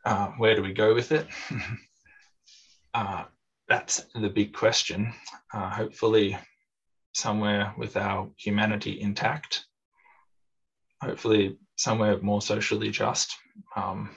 Uh, 0.06 0.28
where 0.38 0.56
do 0.56 0.62
we 0.62 0.74
go 0.74 0.94
with 0.94 1.12
it? 1.12 1.28
uh, 2.94 3.26
that's 3.68 4.06
the 4.16 4.30
big 4.30 4.54
question. 4.54 5.14
Uh, 5.54 5.70
hopefully, 5.70 6.38
somewhere 7.14 7.74
with 7.78 7.98
our 7.98 8.30
humanity 8.38 9.00
intact. 9.02 9.66
Hopefully, 11.02 11.58
somewhere 11.78 12.20
more 12.22 12.42
socially 12.42 12.90
just. 12.90 13.36
Um, 13.76 14.10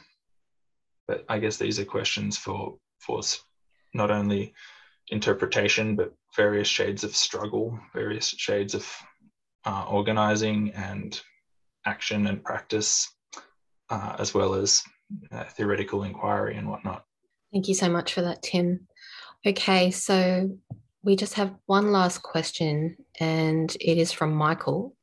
but 1.06 1.24
I 1.28 1.38
guess 1.38 1.56
these 1.56 1.78
are 1.78 1.84
questions 1.84 2.36
for 2.38 2.78
for 3.00 3.20
not 3.94 4.10
only 4.10 4.54
interpretation, 5.08 5.96
but 5.96 6.14
various 6.36 6.68
shades 6.68 7.04
of 7.04 7.14
struggle, 7.14 7.78
various 7.92 8.28
shades 8.28 8.74
of 8.74 8.90
uh, 9.64 9.84
organizing 9.88 10.72
and 10.72 11.20
action 11.86 12.26
and 12.26 12.42
practice, 12.42 13.08
uh, 13.90 14.16
as 14.18 14.34
well 14.34 14.54
as 14.54 14.82
uh, 15.30 15.44
theoretical 15.44 16.04
inquiry 16.04 16.56
and 16.56 16.68
whatnot. 16.68 17.04
Thank 17.52 17.68
you 17.68 17.74
so 17.74 17.88
much 17.88 18.14
for 18.14 18.22
that, 18.22 18.42
Tim. 18.42 18.86
Okay, 19.44 19.90
so 19.90 20.56
we 21.02 21.16
just 21.16 21.34
have 21.34 21.54
one 21.66 21.92
last 21.92 22.22
question, 22.22 22.96
and 23.18 23.74
it 23.80 23.98
is 23.98 24.12
from 24.12 24.32
Michael. 24.32 24.96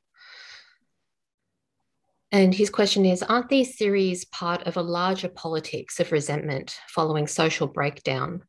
And 2.31 2.53
his 2.53 2.69
question 2.69 3.05
is 3.05 3.23
Aren't 3.23 3.49
these 3.49 3.75
theories 3.75 4.25
part 4.25 4.63
of 4.63 4.77
a 4.77 4.81
larger 4.81 5.29
politics 5.29 5.99
of 5.99 6.11
resentment 6.11 6.79
following 6.87 7.27
social 7.27 7.67
breakdown? 7.67 8.43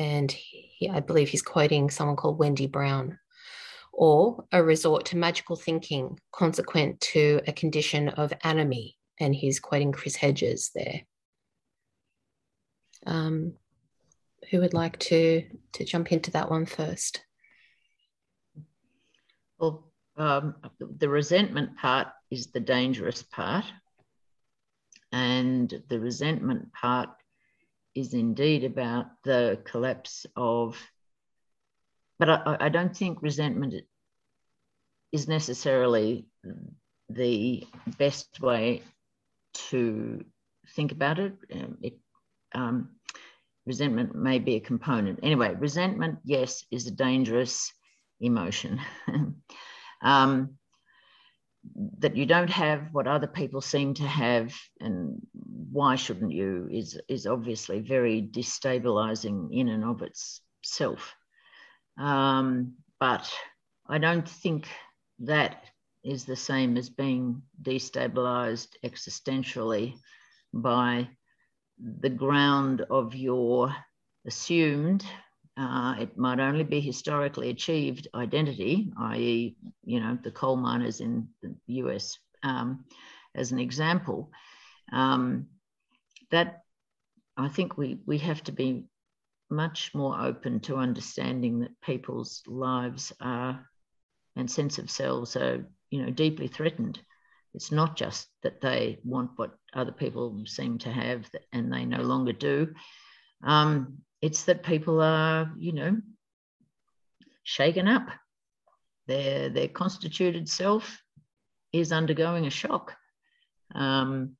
And 0.00 0.32
he, 0.32 0.88
I 0.88 1.00
believe 1.00 1.28
he's 1.28 1.42
quoting 1.42 1.90
someone 1.90 2.16
called 2.16 2.38
Wendy 2.38 2.66
Brown, 2.66 3.18
or 3.92 4.46
a 4.50 4.62
resort 4.62 5.04
to 5.06 5.16
magical 5.18 5.56
thinking 5.56 6.18
consequent 6.32 7.00
to 7.12 7.42
a 7.46 7.52
condition 7.52 8.08
of 8.08 8.32
anomie, 8.42 8.96
and 9.20 9.34
he's 9.34 9.60
quoting 9.60 9.92
Chris 9.92 10.16
Hedges 10.16 10.70
there. 10.74 11.02
Um, 13.06 13.52
who 14.50 14.60
would 14.60 14.74
like 14.74 14.98
to 15.00 15.44
to 15.74 15.84
jump 15.84 16.10
into 16.12 16.30
that 16.32 16.50
one 16.50 16.64
first? 16.64 17.22
Well, 19.58 19.92
um, 20.16 20.54
the 20.80 21.10
resentment 21.10 21.76
part 21.76 22.08
is 22.30 22.46
the 22.46 22.60
dangerous 22.60 23.22
part, 23.22 23.66
and 25.12 25.82
the 25.90 26.00
resentment 26.00 26.72
part 26.72 27.10
is 27.94 28.14
indeed 28.14 28.64
about 28.64 29.06
the 29.24 29.60
collapse 29.64 30.26
of, 30.36 30.78
but 32.18 32.28
I, 32.28 32.56
I 32.60 32.68
don't 32.68 32.96
think 32.96 33.22
resentment 33.22 33.74
is 35.12 35.28
necessarily 35.28 36.26
the 37.08 37.66
best 37.98 38.40
way 38.40 38.82
to 39.70 40.24
think 40.76 40.92
about 40.92 41.18
it, 41.18 41.34
um, 41.52 41.78
it 41.82 41.98
um, 42.54 42.90
resentment 43.66 44.14
may 44.14 44.38
be 44.38 44.56
a 44.56 44.60
component. 44.60 45.20
Anyway, 45.22 45.54
resentment, 45.54 46.18
yes, 46.24 46.64
is 46.70 46.86
a 46.86 46.92
dangerous 46.92 47.72
emotion. 48.20 48.80
um, 50.02 50.56
that 51.98 52.16
you 52.16 52.26
don't 52.26 52.50
have 52.50 52.88
what 52.92 53.06
other 53.06 53.26
people 53.26 53.60
seem 53.60 53.94
to 53.94 54.06
have, 54.06 54.54
and 54.80 55.20
why 55.70 55.96
shouldn't 55.96 56.32
you, 56.32 56.68
is, 56.70 56.98
is 57.08 57.26
obviously 57.26 57.80
very 57.80 58.22
destabilizing 58.22 59.48
in 59.52 59.68
and 59.68 59.84
of 59.84 60.02
itself. 60.02 61.14
Um, 61.98 62.74
but 62.98 63.30
I 63.86 63.98
don't 63.98 64.28
think 64.28 64.68
that 65.20 65.64
is 66.02 66.24
the 66.24 66.36
same 66.36 66.76
as 66.76 66.88
being 66.88 67.42
destabilized 67.62 68.68
existentially 68.84 69.94
by 70.52 71.08
the 71.78 72.10
ground 72.10 72.82
of 72.90 73.14
your 73.14 73.74
assumed 74.26 75.04
uh, 75.60 75.94
it 76.00 76.16
might 76.16 76.40
only 76.40 76.64
be 76.64 76.80
historically 76.80 77.50
achieved 77.50 78.08
identity, 78.14 78.90
i.e., 78.98 79.56
you 79.84 80.00
know, 80.00 80.18
the 80.22 80.30
coal 80.30 80.56
miners 80.56 81.00
in 81.00 81.28
the 81.42 81.54
US 81.66 82.18
um, 82.42 82.86
as 83.34 83.52
an 83.52 83.58
example. 83.58 84.30
Um, 84.90 85.48
that 86.30 86.62
I 87.36 87.48
think 87.48 87.76
we 87.76 87.98
we 88.06 88.18
have 88.18 88.42
to 88.44 88.52
be 88.52 88.84
much 89.50 89.94
more 89.94 90.18
open 90.18 90.60
to 90.60 90.76
understanding 90.76 91.60
that 91.60 91.80
people's 91.82 92.42
lives 92.46 93.12
are 93.20 93.68
and 94.36 94.50
sense 94.50 94.78
of 94.78 94.90
selves 94.90 95.36
are 95.36 95.66
you 95.90 96.02
know 96.02 96.10
deeply 96.10 96.48
threatened. 96.48 96.98
It's 97.52 97.70
not 97.70 97.96
just 97.96 98.28
that 98.42 98.62
they 98.62 98.98
want 99.04 99.32
what 99.36 99.58
other 99.74 99.92
people 99.92 100.42
seem 100.46 100.78
to 100.78 100.90
have 100.90 101.28
and 101.52 101.70
they 101.70 101.84
no 101.84 102.00
longer 102.00 102.32
do. 102.32 102.72
Um, 103.42 103.98
it's 104.22 104.44
that 104.44 104.62
people 104.62 105.00
are, 105.00 105.52
you 105.58 105.72
know, 105.72 105.96
shaken 107.42 107.88
up. 107.88 108.08
Their, 109.06 109.48
their 109.48 109.68
constituted 109.68 110.48
self 110.48 111.02
is 111.72 111.92
undergoing 111.92 112.46
a 112.46 112.50
shock. 112.50 112.94
Um, 113.74 114.36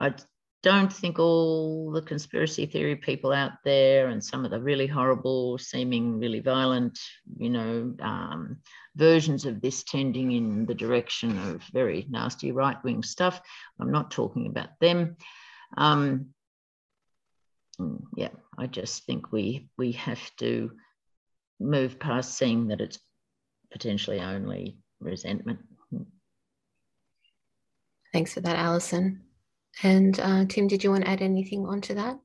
I 0.00 0.14
don't 0.62 0.92
think 0.92 1.18
all 1.18 1.92
the 1.92 2.02
conspiracy 2.02 2.66
theory 2.66 2.96
people 2.96 3.32
out 3.32 3.52
there 3.64 4.08
and 4.08 4.24
some 4.24 4.44
of 4.44 4.50
the 4.50 4.60
really 4.60 4.86
horrible, 4.86 5.56
seeming 5.58 6.18
really 6.18 6.40
violent, 6.40 6.98
you 7.36 7.50
know, 7.50 7.94
um, 8.00 8.58
versions 8.96 9.44
of 9.44 9.60
this 9.60 9.84
tending 9.84 10.32
in 10.32 10.66
the 10.66 10.74
direction 10.74 11.38
of 11.50 11.62
very 11.72 12.06
nasty 12.10 12.50
right 12.50 12.82
wing 12.82 13.02
stuff. 13.02 13.40
I'm 13.78 13.92
not 13.92 14.10
talking 14.10 14.48
about 14.48 14.70
them. 14.80 15.16
Um, 15.76 16.30
mm, 17.80 18.02
yeah, 18.16 18.30
I 18.58 18.66
just 18.66 19.04
think 19.04 19.32
we 19.32 19.68
we 19.76 19.92
have 19.92 20.20
to 20.36 20.72
move 21.60 21.98
past 21.98 22.36
seeing 22.36 22.68
that 22.68 22.80
it's 22.80 22.98
potentially 23.72 24.20
only 24.20 24.78
resentment. 25.00 25.60
Thanks 28.12 28.34
for 28.34 28.40
that, 28.40 28.56
Alison. 28.56 29.22
And 29.82 30.18
uh, 30.18 30.44
Tim, 30.46 30.66
did 30.66 30.82
you 30.82 30.90
want 30.90 31.04
to 31.04 31.10
add 31.10 31.22
anything 31.22 31.66
onto 31.66 31.94
that? 31.94 32.18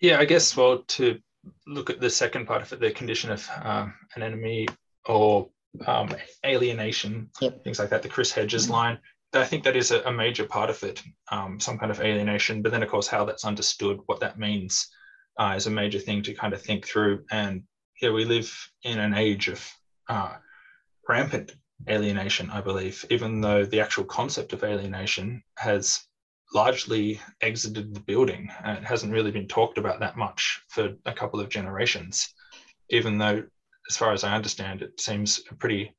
Yeah, 0.00 0.18
I 0.18 0.24
guess, 0.24 0.56
well, 0.56 0.78
to 0.78 1.20
look 1.66 1.90
at 1.90 2.00
the 2.00 2.10
second 2.10 2.46
part 2.46 2.62
of 2.62 2.72
it, 2.72 2.80
the 2.80 2.90
condition 2.90 3.30
of 3.30 3.48
um, 3.62 3.94
anomie 4.16 4.68
or 5.06 5.48
um, 5.86 6.14
alienation, 6.44 7.30
yep. 7.40 7.62
things 7.62 7.78
like 7.78 7.90
that, 7.90 8.02
the 8.02 8.08
Chris 8.08 8.32
Hedges 8.32 8.64
mm-hmm. 8.64 8.72
line, 8.72 8.98
I 9.32 9.44
think 9.44 9.64
that 9.64 9.76
is 9.76 9.90
a, 9.90 10.02
a 10.02 10.12
major 10.12 10.44
part 10.44 10.70
of 10.70 10.82
it, 10.82 11.02
um, 11.30 11.60
some 11.60 11.78
kind 11.78 11.90
of 11.90 12.00
alienation. 12.00 12.62
But 12.62 12.72
then, 12.72 12.82
of 12.82 12.88
course, 12.88 13.06
how 13.06 13.24
that's 13.24 13.44
understood, 13.44 14.00
what 14.06 14.20
that 14.20 14.38
means, 14.38 14.88
uh, 15.38 15.54
is 15.56 15.66
a 15.66 15.70
major 15.70 15.98
thing 15.98 16.22
to 16.22 16.34
kind 16.34 16.52
of 16.52 16.62
think 16.62 16.86
through. 16.86 17.24
And 17.30 17.62
yeah, 18.02 18.10
we 18.10 18.24
live 18.24 18.52
in 18.82 18.98
an 18.98 19.14
age 19.14 19.48
of 19.48 19.64
uh, 20.08 20.34
rampant 21.08 21.52
alienation, 21.88 22.50
I 22.50 22.60
believe, 22.60 23.04
even 23.10 23.40
though 23.40 23.64
the 23.64 23.80
actual 23.80 24.04
concept 24.04 24.52
of 24.52 24.64
alienation 24.64 25.42
has 25.56 26.04
largely 26.52 27.20
exited 27.40 27.94
the 27.94 28.00
building. 28.00 28.50
and 28.64 28.78
it 28.78 28.84
hasn't 28.84 29.12
really 29.12 29.30
been 29.30 29.46
talked 29.48 29.78
about 29.78 30.00
that 30.00 30.16
much 30.16 30.62
for 30.68 30.94
a 31.06 31.12
couple 31.12 31.40
of 31.40 31.48
generations, 31.48 32.34
even 32.90 33.18
though, 33.18 33.44
as 33.88 33.96
far 33.96 34.12
as 34.12 34.24
I 34.24 34.34
understand, 34.34 34.82
it 34.82 35.00
seems 35.00 35.40
a 35.50 35.54
pretty 35.54 35.94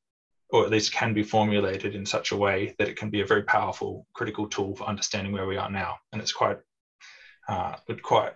or 0.52 0.64
at 0.64 0.70
least 0.70 0.92
can 0.92 1.14
be 1.14 1.22
formulated 1.22 1.94
in 1.94 2.04
such 2.04 2.30
a 2.30 2.36
way 2.36 2.74
that 2.78 2.88
it 2.88 2.96
can 2.96 3.08
be 3.10 3.22
a 3.22 3.26
very 3.26 3.42
powerful 3.42 4.06
critical 4.12 4.46
tool 4.46 4.76
for 4.76 4.84
understanding 4.84 5.32
where 5.32 5.46
we 5.46 5.56
are 5.56 5.70
now. 5.70 5.96
And 6.12 6.20
it's 6.20 6.32
quite 6.32 6.58
uh, 7.48 7.76
would 7.88 8.02
quite 8.02 8.34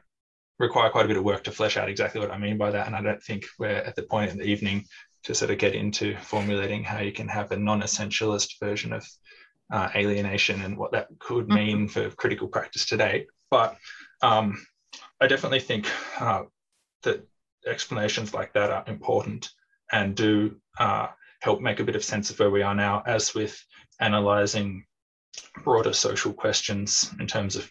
require 0.59 0.91
quite 0.91 1.05
a 1.05 1.09
bit 1.09 1.19
of 1.19 1.25
work 1.25 1.45
to 1.45 1.53
flesh 1.53 1.77
out 1.77 1.91
exactly 1.91 2.21
what 2.21 2.31
I 2.31 2.39
mean 2.39 2.57
by 2.57 2.71
that. 2.71 2.87
And 2.87 2.97
I 2.97 3.03
don't 3.03 3.23
think 3.23 3.45
we're 3.59 3.69
at 3.69 3.95
the 3.95 4.03
point 4.03 4.31
in 4.31 4.39
the 4.39 4.45
evening 4.45 4.85
to 5.25 5.35
sort 5.35 5.51
of 5.51 5.59
get 5.59 5.75
into 5.75 6.17
formulating 6.17 6.83
how 6.83 7.01
you 7.01 7.13
can 7.13 7.29
have 7.29 7.53
a 7.53 7.57
non-essentialist 7.57 8.59
version 8.59 8.95
of 8.95 9.07
uh, 9.71 9.91
alienation 9.95 10.63
and 10.63 10.79
what 10.79 10.93
that 10.93 11.09
could 11.19 11.47
mm-hmm. 11.47 11.55
mean 11.55 11.89
for 11.89 12.09
critical 12.11 12.49
practice 12.49 12.87
today. 12.87 13.27
But 13.51 13.77
um, 14.23 14.65
I 15.21 15.27
definitely 15.27 15.61
think 15.61 15.91
uh, 16.19 16.45
that 17.03 17.27
explanations 17.67 18.33
like 18.33 18.55
that 18.55 18.71
are 18.71 18.85
important 18.87 19.51
and 19.93 20.15
do 20.15 20.57
uh, 20.79 21.09
help 21.47 21.60
make 21.60 21.78
a 21.78 21.85
bit 21.85 21.94
of 21.94 22.02
sense 22.02 22.28
of 22.28 22.40
where 22.40 22.51
we 22.51 22.62
are 22.62 22.74
now, 22.74 23.05
as 23.06 23.32
with 23.32 23.56
analyzing 24.01 24.85
broader 25.62 25.93
social 25.93 26.32
questions 26.32 27.14
in 27.20 27.27
terms 27.28 27.55
of 27.55 27.70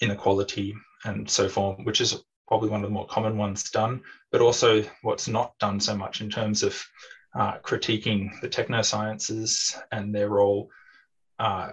inequality 0.00 0.74
and 1.04 1.28
so 1.28 1.46
forth, 1.46 1.76
which 1.84 2.00
is 2.00 2.24
probably 2.48 2.70
one 2.70 2.82
of 2.82 2.88
the 2.88 2.94
more 2.94 3.06
common 3.08 3.36
ones 3.36 3.70
done, 3.70 4.00
but 4.32 4.40
also 4.40 4.82
what's 5.02 5.28
not 5.28 5.52
done 5.58 5.78
so 5.78 5.94
much 5.94 6.22
in 6.22 6.30
terms 6.30 6.62
of 6.62 6.82
uh, 7.38 7.58
critiquing 7.58 8.30
the 8.40 8.48
technosciences 8.48 9.78
and 9.92 10.14
their 10.14 10.30
role 10.30 10.70
uh, 11.38 11.72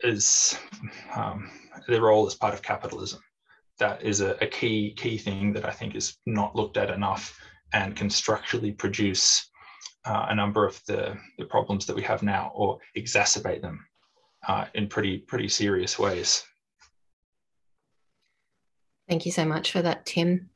is 0.00 0.58
um, 1.14 1.48
their 1.86 2.02
role 2.02 2.26
as 2.26 2.34
part 2.34 2.54
of 2.54 2.60
capitalism. 2.60 3.20
That 3.78 4.02
is 4.02 4.20
a, 4.20 4.30
a 4.42 4.48
key 4.48 4.94
key 4.94 5.16
thing 5.16 5.52
that 5.52 5.64
I 5.64 5.70
think 5.70 5.94
is 5.94 6.18
not 6.26 6.56
looked 6.56 6.76
at 6.76 6.90
enough 6.90 7.38
and 7.72 7.94
can 7.94 8.10
structurally 8.10 8.72
produce 8.72 9.48
uh, 10.04 10.26
a 10.28 10.34
number 10.34 10.66
of 10.66 10.80
the, 10.86 11.16
the 11.38 11.44
problems 11.44 11.86
that 11.86 11.96
we 11.96 12.02
have 12.02 12.22
now 12.22 12.52
or 12.54 12.78
exacerbate 12.96 13.62
them 13.62 13.84
uh, 14.48 14.66
in 14.74 14.88
pretty 14.88 15.18
pretty 15.18 15.48
serious 15.48 15.98
ways. 15.98 16.44
Thank 19.08 19.26
you 19.26 19.32
so 19.32 19.44
much 19.44 19.72
for 19.72 19.82
that, 19.82 20.06
Tim. 20.06 20.50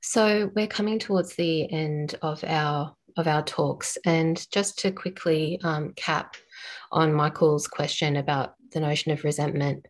So 0.00 0.50
we're 0.54 0.66
coming 0.66 0.98
towards 0.98 1.34
the 1.36 1.70
end 1.72 2.16
of 2.22 2.42
our 2.44 2.94
of 3.16 3.26
our 3.26 3.42
talks, 3.42 3.98
and 4.06 4.46
just 4.50 4.78
to 4.80 4.90
quickly 4.90 5.60
um, 5.62 5.92
cap 5.96 6.34
on 6.90 7.12
Michael's 7.12 7.66
question 7.66 8.16
about 8.16 8.54
the 8.72 8.80
notion 8.80 9.12
of 9.12 9.22
resentment, 9.22 9.86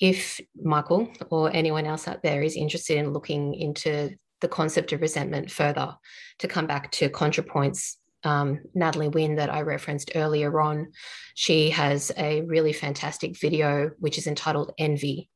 if 0.00 0.40
Michael 0.62 1.10
or 1.30 1.50
anyone 1.54 1.86
else 1.86 2.06
out 2.08 2.22
there 2.22 2.42
is 2.42 2.56
interested 2.56 2.98
in 2.98 3.12
looking 3.12 3.54
into 3.54 4.10
the 4.42 4.48
concept 4.48 4.92
of 4.92 5.00
resentment 5.00 5.50
further 5.50 5.96
to 6.40 6.48
come 6.48 6.66
back 6.66 6.90
to 6.92 7.08
ContraPoints. 7.08 7.96
Um, 8.24 8.60
Natalie 8.74 9.08
Wynn, 9.08 9.36
that 9.36 9.50
I 9.50 9.62
referenced 9.62 10.12
earlier 10.14 10.60
on, 10.60 10.92
she 11.34 11.70
has 11.70 12.12
a 12.16 12.42
really 12.42 12.72
fantastic 12.72 13.36
video 13.40 13.90
which 13.98 14.18
is 14.18 14.26
entitled 14.26 14.72
Envy. 14.78 15.30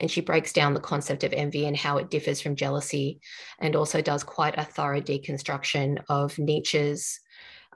And 0.00 0.10
she 0.10 0.20
breaks 0.22 0.52
down 0.52 0.74
the 0.74 0.80
concept 0.80 1.22
of 1.22 1.32
envy 1.32 1.66
and 1.66 1.76
how 1.76 1.98
it 1.98 2.10
differs 2.10 2.40
from 2.40 2.56
jealousy, 2.56 3.20
and 3.60 3.76
also 3.76 4.00
does 4.00 4.24
quite 4.24 4.58
a 4.58 4.64
thorough 4.64 5.00
deconstruction 5.00 6.02
of 6.08 6.36
Nietzsche's 6.38 7.20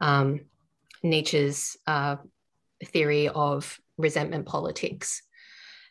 um, 0.01 0.41
Nietzsche's 1.05 1.77
uh, 1.87 2.17
theory 2.87 3.29
of 3.29 3.79
resentment 3.97 4.47
politics. 4.47 5.23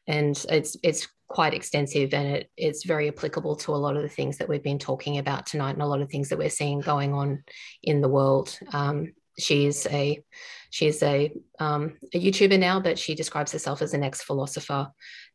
And 0.07 0.35
it's 0.49 0.76
it's 0.84 1.07
quite 1.27 1.53
extensive 1.53 2.14
and 2.14 2.27
it, 2.27 2.52
it's 2.56 2.85
very 2.85 3.07
applicable 3.07 3.56
to 3.56 3.72
a 3.72 3.76
lot 3.76 3.95
of 3.95 4.03
the 4.03 4.10
things 4.10 4.38
that 4.38 4.47
we've 4.47 4.64
been 4.64 4.80
talking 4.80 5.18
about 5.18 5.45
tonight 5.45 5.72
and 5.72 5.81
a 5.81 5.88
lot 5.88 6.02
of 6.02 6.10
things 6.10 6.30
that 6.30 6.38
we're 6.38 6.49
seeing 6.49 6.80
going 6.80 7.14
on 7.14 7.43
in 7.81 8.02
the 8.02 8.10
world. 8.10 8.57
Um, 8.72 9.14
she's 9.38 9.85
a 9.88 10.23
she's 10.69 11.02
a 11.03 11.31
um, 11.60 11.97
a 12.14 12.19
YouTuber 12.19 12.60
now, 12.60 12.80
but 12.80 12.99
she 12.99 13.15
describes 13.15 13.52
herself 13.52 13.81
as 13.81 13.93
an 13.93 14.03
ex-philosopher, 14.03 14.91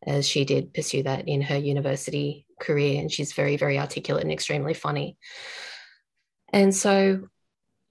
as 0.07 0.29
she 0.29 0.45
did 0.45 0.73
pursue 0.73 1.03
that 1.03 1.29
in 1.29 1.43
her 1.43 1.57
university 1.57 2.47
career, 2.61 3.01
and 3.01 3.11
she's 3.11 3.33
very 3.33 3.57
very 3.57 3.79
articulate 3.79 4.25
and 4.25 4.33
extremely 4.33 4.75
funny. 4.75 5.17
And 6.53 6.75
so 6.75 7.29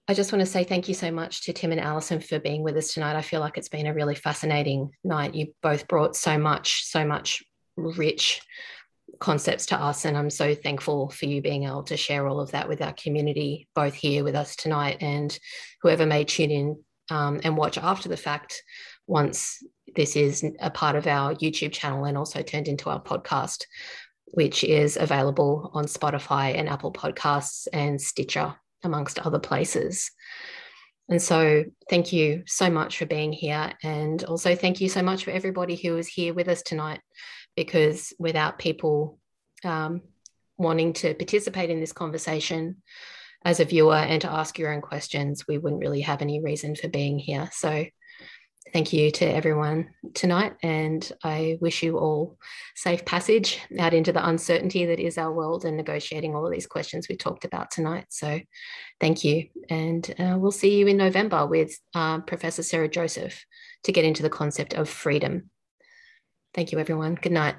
I 0.08 0.14
just 0.14 0.32
want 0.32 0.40
to 0.40 0.46
say 0.46 0.64
thank 0.64 0.88
you 0.88 0.94
so 0.94 1.10
much 1.12 1.44
to 1.44 1.52
Tim 1.52 1.70
and 1.70 1.80
Alison 1.80 2.20
for 2.20 2.40
being 2.40 2.62
with 2.62 2.76
us 2.76 2.92
tonight. 2.92 3.16
I 3.16 3.22
feel 3.22 3.40
like 3.40 3.56
it's 3.56 3.68
been 3.68 3.86
a 3.86 3.94
really 3.94 4.16
fascinating 4.16 4.90
night. 5.04 5.34
You 5.34 5.54
both 5.62 5.86
brought 5.86 6.16
so 6.16 6.36
much, 6.36 6.84
so 6.84 7.06
much 7.06 7.44
rich 7.80 8.40
concepts 9.18 9.66
to 9.66 9.76
us. 9.76 10.04
And 10.04 10.16
I'm 10.16 10.30
so 10.30 10.54
thankful 10.54 11.10
for 11.10 11.26
you 11.26 11.42
being 11.42 11.64
able 11.64 11.82
to 11.84 11.96
share 11.96 12.26
all 12.26 12.40
of 12.40 12.52
that 12.52 12.68
with 12.68 12.80
our 12.80 12.92
community, 12.92 13.68
both 13.74 13.94
here 13.94 14.24
with 14.24 14.34
us 14.34 14.56
tonight 14.56 14.98
and 15.00 15.36
whoever 15.82 16.06
may 16.06 16.24
tune 16.24 16.50
in 16.50 16.84
um, 17.10 17.40
and 17.42 17.56
watch 17.56 17.76
after 17.76 18.08
the 18.08 18.16
fact 18.16 18.62
once 19.06 19.62
this 19.96 20.14
is 20.14 20.44
a 20.60 20.70
part 20.70 20.94
of 20.94 21.06
our 21.06 21.34
YouTube 21.34 21.72
channel 21.72 22.04
and 22.04 22.16
also 22.16 22.42
turned 22.42 22.68
into 22.68 22.88
our 22.88 23.02
podcast, 23.02 23.64
which 24.26 24.62
is 24.62 24.96
available 24.96 25.70
on 25.74 25.86
Spotify 25.86 26.56
and 26.56 26.68
Apple 26.68 26.92
Podcasts 26.92 27.66
and 27.72 28.00
Stitcher, 28.00 28.54
amongst 28.82 29.18
other 29.18 29.38
places. 29.38 30.10
And 31.08 31.20
so, 31.20 31.64
thank 31.88 32.12
you 32.12 32.44
so 32.46 32.70
much 32.70 32.98
for 32.98 33.06
being 33.06 33.32
here. 33.32 33.72
And 33.82 34.22
also, 34.24 34.54
thank 34.54 34.80
you 34.80 34.88
so 34.88 35.02
much 35.02 35.24
for 35.24 35.32
everybody 35.32 35.74
who 35.74 35.96
is 35.96 36.06
here 36.06 36.32
with 36.32 36.48
us 36.48 36.62
tonight, 36.62 37.00
because 37.60 38.14
without 38.18 38.58
people 38.58 39.18
um, 39.64 40.00
wanting 40.56 40.94
to 40.94 41.12
participate 41.12 41.68
in 41.68 41.78
this 41.78 41.92
conversation 41.92 42.78
as 43.44 43.60
a 43.60 43.66
viewer 43.66 43.96
and 43.96 44.22
to 44.22 44.32
ask 44.32 44.58
your 44.58 44.72
own 44.72 44.80
questions, 44.80 45.46
we 45.46 45.58
wouldn't 45.58 45.82
really 45.82 46.00
have 46.00 46.22
any 46.22 46.40
reason 46.40 46.74
for 46.74 46.88
being 46.88 47.18
here. 47.18 47.50
So, 47.52 47.84
thank 48.72 48.94
you 48.94 49.10
to 49.10 49.26
everyone 49.26 49.90
tonight. 50.14 50.54
And 50.62 51.06
I 51.22 51.58
wish 51.60 51.82
you 51.82 51.98
all 51.98 52.38
safe 52.76 53.04
passage 53.04 53.58
out 53.78 53.92
into 53.92 54.12
the 54.12 54.26
uncertainty 54.26 54.86
that 54.86 55.00
is 55.00 55.18
our 55.18 55.32
world 55.32 55.66
and 55.66 55.76
negotiating 55.76 56.34
all 56.34 56.46
of 56.46 56.52
these 56.52 56.66
questions 56.66 57.08
we 57.08 57.16
talked 57.16 57.44
about 57.44 57.70
tonight. 57.70 58.06
So 58.08 58.40
thank 59.00 59.22
you. 59.22 59.48
And 59.68 60.14
uh, 60.18 60.36
we'll 60.38 60.50
see 60.50 60.78
you 60.78 60.86
in 60.86 60.96
November 60.96 61.46
with 61.46 61.76
uh, 61.94 62.20
Professor 62.20 62.62
Sarah 62.62 62.88
Joseph 62.88 63.44
to 63.84 63.92
get 63.92 64.04
into 64.04 64.22
the 64.22 64.30
concept 64.30 64.72
of 64.74 64.88
freedom. 64.88 65.50
Thank 66.52 66.72
you, 66.72 66.78
everyone. 66.78 67.14
Good 67.14 67.32
night. 67.32 67.54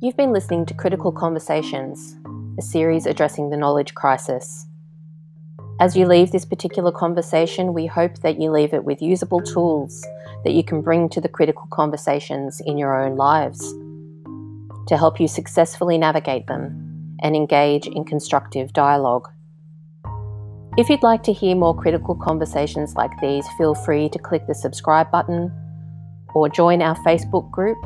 You've 0.00 0.16
been 0.16 0.32
listening 0.32 0.66
to 0.66 0.74
Critical 0.74 1.12
Conversations, 1.12 2.16
a 2.58 2.62
series 2.62 3.06
addressing 3.06 3.50
the 3.50 3.56
knowledge 3.56 3.94
crisis. 3.94 4.66
As 5.78 5.94
you 5.94 6.06
leave 6.06 6.32
this 6.32 6.46
particular 6.46 6.90
conversation, 6.90 7.74
we 7.74 7.84
hope 7.84 8.20
that 8.20 8.40
you 8.40 8.50
leave 8.50 8.72
it 8.72 8.84
with 8.84 9.02
usable 9.02 9.42
tools 9.42 10.06
that 10.44 10.52
you 10.52 10.64
can 10.64 10.80
bring 10.80 11.08
to 11.10 11.20
the 11.20 11.28
critical 11.28 11.66
conversations 11.70 12.62
in 12.64 12.78
your 12.78 12.98
own 12.98 13.16
lives 13.16 13.74
to 14.86 14.96
help 14.96 15.20
you 15.20 15.28
successfully 15.28 15.98
navigate 15.98 16.46
them 16.46 17.16
and 17.20 17.36
engage 17.36 17.86
in 17.86 18.04
constructive 18.04 18.72
dialogue. 18.72 19.28
If 20.76 20.90
you'd 20.90 21.02
like 21.02 21.22
to 21.22 21.32
hear 21.32 21.56
more 21.56 21.74
critical 21.74 22.14
conversations 22.14 22.96
like 22.96 23.18
these, 23.22 23.48
feel 23.56 23.74
free 23.74 24.10
to 24.10 24.18
click 24.18 24.46
the 24.46 24.54
subscribe 24.54 25.10
button 25.10 25.50
or 26.34 26.50
join 26.50 26.82
our 26.82 26.94
Facebook 26.96 27.50
group 27.50 27.78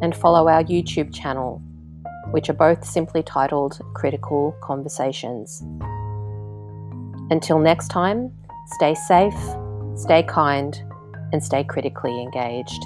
and 0.00 0.14
follow 0.14 0.46
our 0.46 0.62
YouTube 0.62 1.12
channel, 1.12 1.60
which 2.30 2.48
are 2.48 2.52
both 2.54 2.84
simply 2.84 3.24
titled 3.24 3.80
Critical 3.94 4.54
Conversations. 4.62 5.60
Until 7.32 7.58
next 7.58 7.88
time, 7.88 8.30
stay 8.76 8.94
safe, 8.94 9.34
stay 9.96 10.22
kind, 10.22 10.80
and 11.32 11.42
stay 11.42 11.64
critically 11.64 12.22
engaged. 12.22 12.80